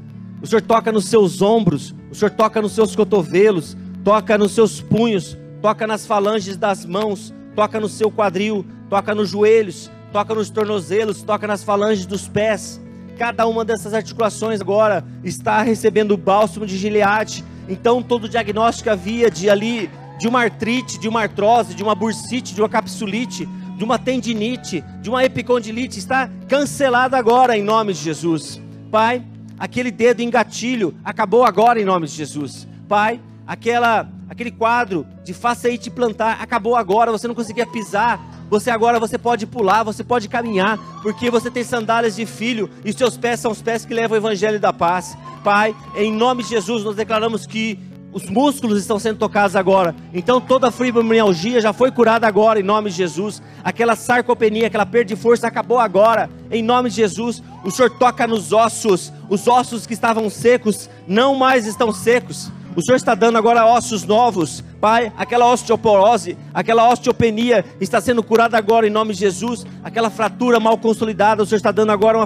O 0.41 0.47
Senhor 0.47 0.61
toca 0.61 0.91
nos 0.91 1.05
seus 1.05 1.41
ombros, 1.41 1.95
o 2.11 2.15
Senhor 2.15 2.31
toca 2.31 2.61
nos 2.61 2.73
seus 2.73 2.95
cotovelos, 2.95 3.75
toca 4.03 4.37
nos 4.37 4.51
seus 4.51 4.81
punhos, 4.81 5.37
toca 5.61 5.87
nas 5.87 6.05
falanges 6.05 6.57
das 6.57 6.85
mãos, 6.85 7.33
toca 7.55 7.79
no 7.79 7.87
seu 7.87 8.11
quadril, 8.11 8.65
toca 8.89 9.15
nos 9.15 9.29
joelhos, 9.29 9.89
toca 10.11 10.35
nos 10.35 10.49
tornozelos, 10.49 11.23
toca 11.23 11.47
nas 11.47 11.63
falanges 11.63 12.05
dos 12.05 12.27
pés. 12.27 12.81
Cada 13.17 13.47
uma 13.47 13.63
dessas 13.63 13.93
articulações 13.93 14.59
agora 14.59 15.03
está 15.23 15.61
recebendo 15.61 16.11
o 16.11 16.17
bálsamo 16.17 16.65
de 16.65 16.77
Gileade. 16.77 17.45
Então 17.67 18.03
todo 18.03 18.25
o 18.25 18.29
diagnóstico 18.29 18.89
havia 18.89 19.31
de 19.31 19.49
ali 19.49 19.89
de 20.17 20.27
uma 20.27 20.41
artrite, 20.41 20.99
de 20.99 21.07
uma 21.07 21.21
artrose, 21.21 21.73
de 21.73 21.83
uma 21.83 21.95
bursite, 21.95 22.53
de 22.53 22.61
uma 22.61 22.69
capsulite, 22.69 23.47
de 23.77 23.83
uma 23.83 23.99
tendinite, 23.99 24.83
de 25.01 25.09
uma 25.09 25.23
epicondilite, 25.23 25.99
está 25.99 26.29
cancelado 26.47 27.15
agora 27.15 27.57
em 27.57 27.63
nome 27.63 27.93
de 27.93 27.99
Jesus. 27.99 28.61
Pai, 28.89 29.23
aquele 29.59 29.91
dedo 29.91 30.21
em 30.21 30.29
gatilho 30.29 30.95
acabou 31.03 31.43
agora 31.43 31.79
em 31.79 31.85
nome 31.85 32.07
de 32.07 32.13
Jesus. 32.13 32.67
Pai, 32.87 33.19
aquela 33.45 34.09
aquele 34.27 34.51
quadro 34.51 35.05
de 35.23 35.33
faceite 35.33 35.89
plantar 35.89 36.37
acabou 36.41 36.75
agora, 36.75 37.11
você 37.11 37.27
não 37.27 37.35
conseguia 37.35 37.65
pisar. 37.65 38.19
Você 38.49 38.69
agora 38.69 38.99
você 38.99 39.17
pode 39.17 39.47
pular, 39.47 39.83
você 39.83 40.03
pode 40.03 40.29
caminhar, 40.29 40.77
porque 41.01 41.31
você 41.31 41.49
tem 41.49 41.63
sandálias 41.63 42.15
de 42.15 42.27
filho 42.27 42.69
e 42.83 42.93
seus 42.93 43.17
pés 43.17 43.39
são 43.39 43.51
os 43.51 43.61
pés 43.61 43.85
que 43.85 43.93
levam 43.93 44.15
o 44.15 44.19
evangelho 44.19 44.59
da 44.59 44.71
paz. 44.71 45.17
Pai, 45.43 45.75
em 45.95 46.11
nome 46.11 46.43
de 46.43 46.49
Jesus 46.49 46.83
nós 46.83 46.95
declaramos 46.95 47.47
que 47.47 47.79
os 48.15 48.23
músculos 48.29 48.79
estão 48.79 48.97
sendo 48.97 49.17
tocados 49.17 49.57
agora. 49.57 49.93
Então 50.13 50.39
toda 50.39 50.69
a 50.69 50.71
fibromialgia 50.71 51.59
já 51.59 51.73
foi 51.73 51.91
curada 51.91 52.25
agora 52.25 52.61
em 52.61 52.63
nome 52.63 52.89
de 52.89 52.95
Jesus. 52.95 53.41
Aquela 53.61 53.93
sarcopenia, 53.93 54.67
aquela 54.67 54.85
perda 54.85 55.13
de 55.13 55.17
força 55.17 55.47
acabou 55.47 55.79
agora 55.79 56.29
em 56.49 56.63
nome 56.63 56.89
de 56.89 56.95
Jesus. 56.95 57.43
O 57.61 57.69
Senhor 57.69 57.89
toca 57.89 58.25
nos 58.25 58.53
ossos. 58.53 59.11
Os 59.29 59.45
ossos 59.49 59.85
que 59.85 59.93
estavam 59.93 60.29
secos 60.29 60.89
não 61.05 61.35
mais 61.35 61.67
estão 61.67 61.91
secos. 61.91 62.49
O 62.73 62.81
Senhor 62.81 62.95
está 62.95 63.13
dando 63.15 63.37
agora 63.37 63.65
ossos 63.65 64.05
novos. 64.05 64.63
Pai, 64.79 65.11
aquela 65.17 65.51
osteoporose, 65.51 66.37
aquela 66.53 66.89
osteopenia 66.89 67.65
está 67.81 67.99
sendo 67.99 68.23
curada 68.23 68.57
agora 68.57 68.87
em 68.87 68.89
nome 68.89 69.13
de 69.13 69.19
Jesus. 69.19 69.65
Aquela 69.83 70.09
fratura 70.09 70.57
mal 70.57 70.77
consolidada, 70.77 71.43
o 71.43 71.45
Senhor 71.45 71.57
está 71.57 71.71
dando 71.71 71.91
agora 71.91 72.17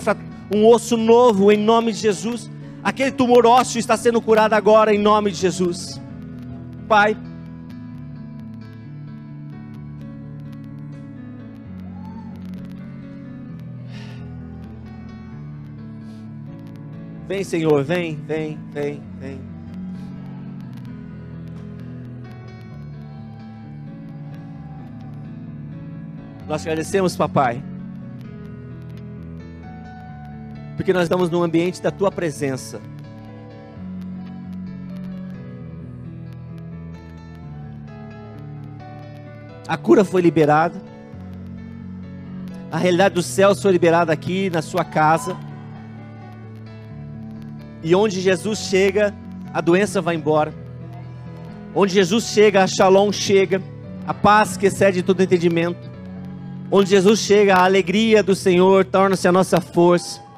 um 0.53 0.68
osso 0.68 0.95
novo 0.95 1.52
em 1.52 1.57
nome 1.57 1.91
de 1.91 1.98
Jesus. 1.98 2.48
Aquele 2.84 3.11
tumor 3.11 3.45
ósseo 3.45 3.80
está 3.80 3.97
sendo 3.97 4.22
curado 4.22 4.53
agora 4.53 4.93
em 4.93 4.97
nome 4.97 5.31
de 5.31 5.38
Jesus. 5.38 5.99
Pai, 6.88 7.15
Vem, 17.30 17.43
Senhor, 17.43 17.84
vem, 17.84 18.15
vem, 18.15 18.57
vem, 18.73 19.03
vem. 19.19 19.39
Nós 26.47 26.64
agradecemos, 26.64 27.15
papai. 27.15 27.61
Porque 30.80 30.93
nós 30.93 31.03
estamos 31.03 31.30
num 31.30 31.43
ambiente 31.43 31.81
da 31.81 31.91
tua 31.91 32.10
presença. 32.10 32.80
A 39.68 39.76
cura 39.76 40.06
foi 40.06 40.22
liberada. 40.22 40.81
A 42.72 42.77
realidade 42.77 43.15
dos 43.15 43.26
céus 43.26 43.61
foi 43.61 43.73
liberada 43.73 44.14
aqui 44.14 44.49
na 44.49 44.61
sua 44.61 44.85
casa. 44.85 45.35
E 47.84 47.93
onde 47.93 48.22
Jesus 48.22 48.60
chega, 48.60 49.14
a 49.53 49.60
doença 49.60 50.01
vai 50.01 50.15
embora. 50.15 50.53
Onde 51.76 51.93
Jesus 51.93 52.23
chega, 52.27 52.64
a 52.64 52.68
shalom 52.68 53.11
chega, 53.11 53.61
a 54.07 54.14
paz 54.14 54.56
que 54.56 54.68
excede 54.68 55.03
todo 55.03 55.22
entendimento. 55.22 55.91
Onde 56.72 56.91
Jesus 56.91 57.19
chega, 57.19 57.56
a 57.56 57.65
alegria 57.65 58.23
do 58.23 58.34
Senhor 58.34 58.85
torna-se 58.85 59.27
a 59.27 59.31
nossa 59.34 59.60
força. 59.60 60.28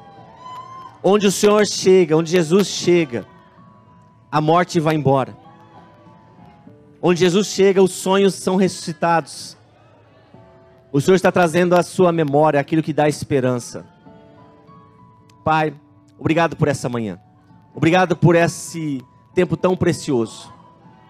Onde 1.02 1.26
o 1.26 1.32
Senhor 1.32 1.66
chega, 1.66 2.16
onde 2.16 2.30
Jesus 2.30 2.68
chega, 2.68 3.26
a 4.30 4.40
morte 4.40 4.78
vai 4.78 4.94
embora. 4.94 5.36
Onde 7.00 7.20
Jesus 7.20 7.48
chega, 7.48 7.82
os 7.82 7.90
sonhos 7.90 8.34
são 8.34 8.54
ressuscitados. 8.54 9.56
O 10.92 11.00
Senhor 11.00 11.16
está 11.16 11.32
trazendo 11.32 11.74
à 11.74 11.82
sua 11.82 12.12
memória 12.12 12.60
aquilo 12.60 12.82
que 12.82 12.92
dá 12.92 13.08
esperança. 13.08 13.84
Pai, 15.44 15.74
obrigado 16.18 16.54
por 16.54 16.68
essa 16.68 16.88
manhã. 16.88 17.18
Obrigado 17.74 18.16
por 18.16 18.36
esse 18.36 19.02
tempo 19.34 19.56
tão 19.56 19.76
precioso. 19.76 20.52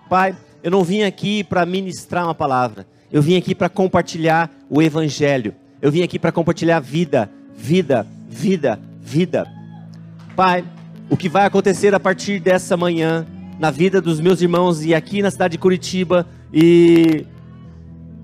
Pai, 0.09 0.35
eu 0.63 0.71
não 0.71 0.83
vim 0.83 1.03
aqui 1.03 1.45
para 1.45 1.67
ministrar 1.67 2.25
uma 2.25 2.35
palavra. 2.35 2.87
Eu 3.11 3.21
vim 3.21 3.37
aqui 3.37 3.55
para 3.55 3.69
compartilhar 3.69 4.51
o 4.71 4.81
evangelho. 4.81 5.55
Eu 5.83 5.93
vim 5.93 6.03
aqui 6.03 6.19
para 6.19 6.33
compartilhar 6.33 6.81
vida, 6.81 7.31
vida, 7.55 8.07
vida, 8.29 8.81
vida. 9.01 9.62
Pai, 10.37 10.65
o 11.11 11.17
que 11.17 11.29
vai 11.29 11.45
acontecer 11.45 11.95
a 11.95 12.01
partir 12.01 12.41
dessa 12.41 12.75
manhã 12.75 13.27
na 13.59 13.71
vida 13.71 14.01
dos 14.01 14.19
meus 14.19 14.41
irmãos 14.41 14.83
e 14.83 14.95
aqui 14.95 15.21
na 15.21 15.31
cidade 15.31 15.53
de 15.53 15.59
Curitiba 15.59 16.27
e 16.51 17.27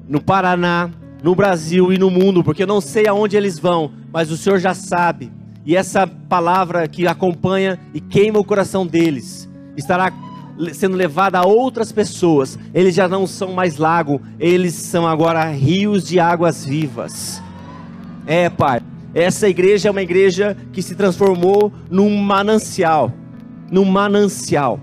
no 0.08 0.18
Paraná, 0.18 0.88
no 1.22 1.34
Brasil 1.34 1.92
e 1.92 1.98
no 1.98 2.10
mundo, 2.10 2.42
porque 2.42 2.62
eu 2.62 2.66
não 2.66 2.80
sei 2.80 3.06
aonde 3.06 3.36
eles 3.36 3.58
vão, 3.58 3.92
mas 4.10 4.30
o 4.30 4.38
Senhor 4.38 4.58
já 4.58 4.72
sabe. 4.72 5.30
E 5.66 5.76
essa 5.76 6.06
palavra 6.06 6.88
que 6.88 7.06
acompanha 7.06 7.78
e 7.92 8.00
queima 8.00 8.38
o 8.38 8.44
coração 8.44 8.86
deles 8.86 9.46
estará 9.76 10.10
sendo 10.72 10.96
levada 10.96 11.38
a 11.38 11.46
outras 11.46 11.92
pessoas. 11.92 12.58
Eles 12.72 12.94
já 12.94 13.06
não 13.06 13.26
são 13.26 13.52
mais 13.52 13.76
lago, 13.76 14.18
eles 14.40 14.72
são 14.72 15.06
agora 15.06 15.44
rios 15.50 16.08
de 16.08 16.18
águas 16.18 16.64
vivas. 16.64 17.42
É, 18.26 18.48
Pai. 18.48 18.80
Essa 19.14 19.48
igreja 19.48 19.88
é 19.88 19.90
uma 19.90 20.02
igreja 20.02 20.56
que 20.72 20.82
se 20.82 20.94
transformou 20.94 21.72
num 21.90 22.14
manancial, 22.16 23.12
num 23.70 23.84
manancial. 23.84 24.80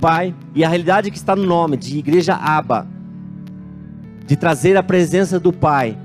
Pai, 0.00 0.34
e 0.54 0.64
a 0.64 0.68
realidade 0.68 1.10
que 1.10 1.16
está 1.16 1.34
no 1.34 1.44
nome 1.44 1.76
de 1.76 1.98
Igreja 1.98 2.34
Aba, 2.34 2.86
de 4.26 4.36
trazer 4.36 4.76
a 4.76 4.82
presença 4.82 5.40
do 5.40 5.52
Pai, 5.52 5.98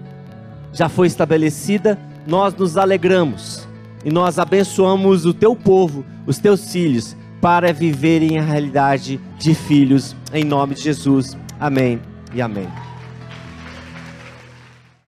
já 0.72 0.90
foi 0.90 1.08
estabelecida, 1.08 2.00
nós 2.26 2.56
nos 2.56 2.76
alegramos 2.78 3.68
e 4.04 4.12
nós 4.12 4.40
abençoamos 4.40 5.26
o 5.26 5.34
teu 5.34 5.56
povo, 5.56 6.04
os 6.26 6.40
teus 6.40 6.72
filhos, 6.72 7.16
para 7.40 7.74
viverem 7.74 8.40
a 8.40 8.42
realidade 8.42 9.20
de 9.38 9.54
filhos, 9.54 10.16
em 10.34 10.44
nome 10.44 10.74
de 10.74 10.82
Jesus. 10.82 11.38
Amém 11.60 12.00
e 12.34 12.42
amém. 12.42 12.68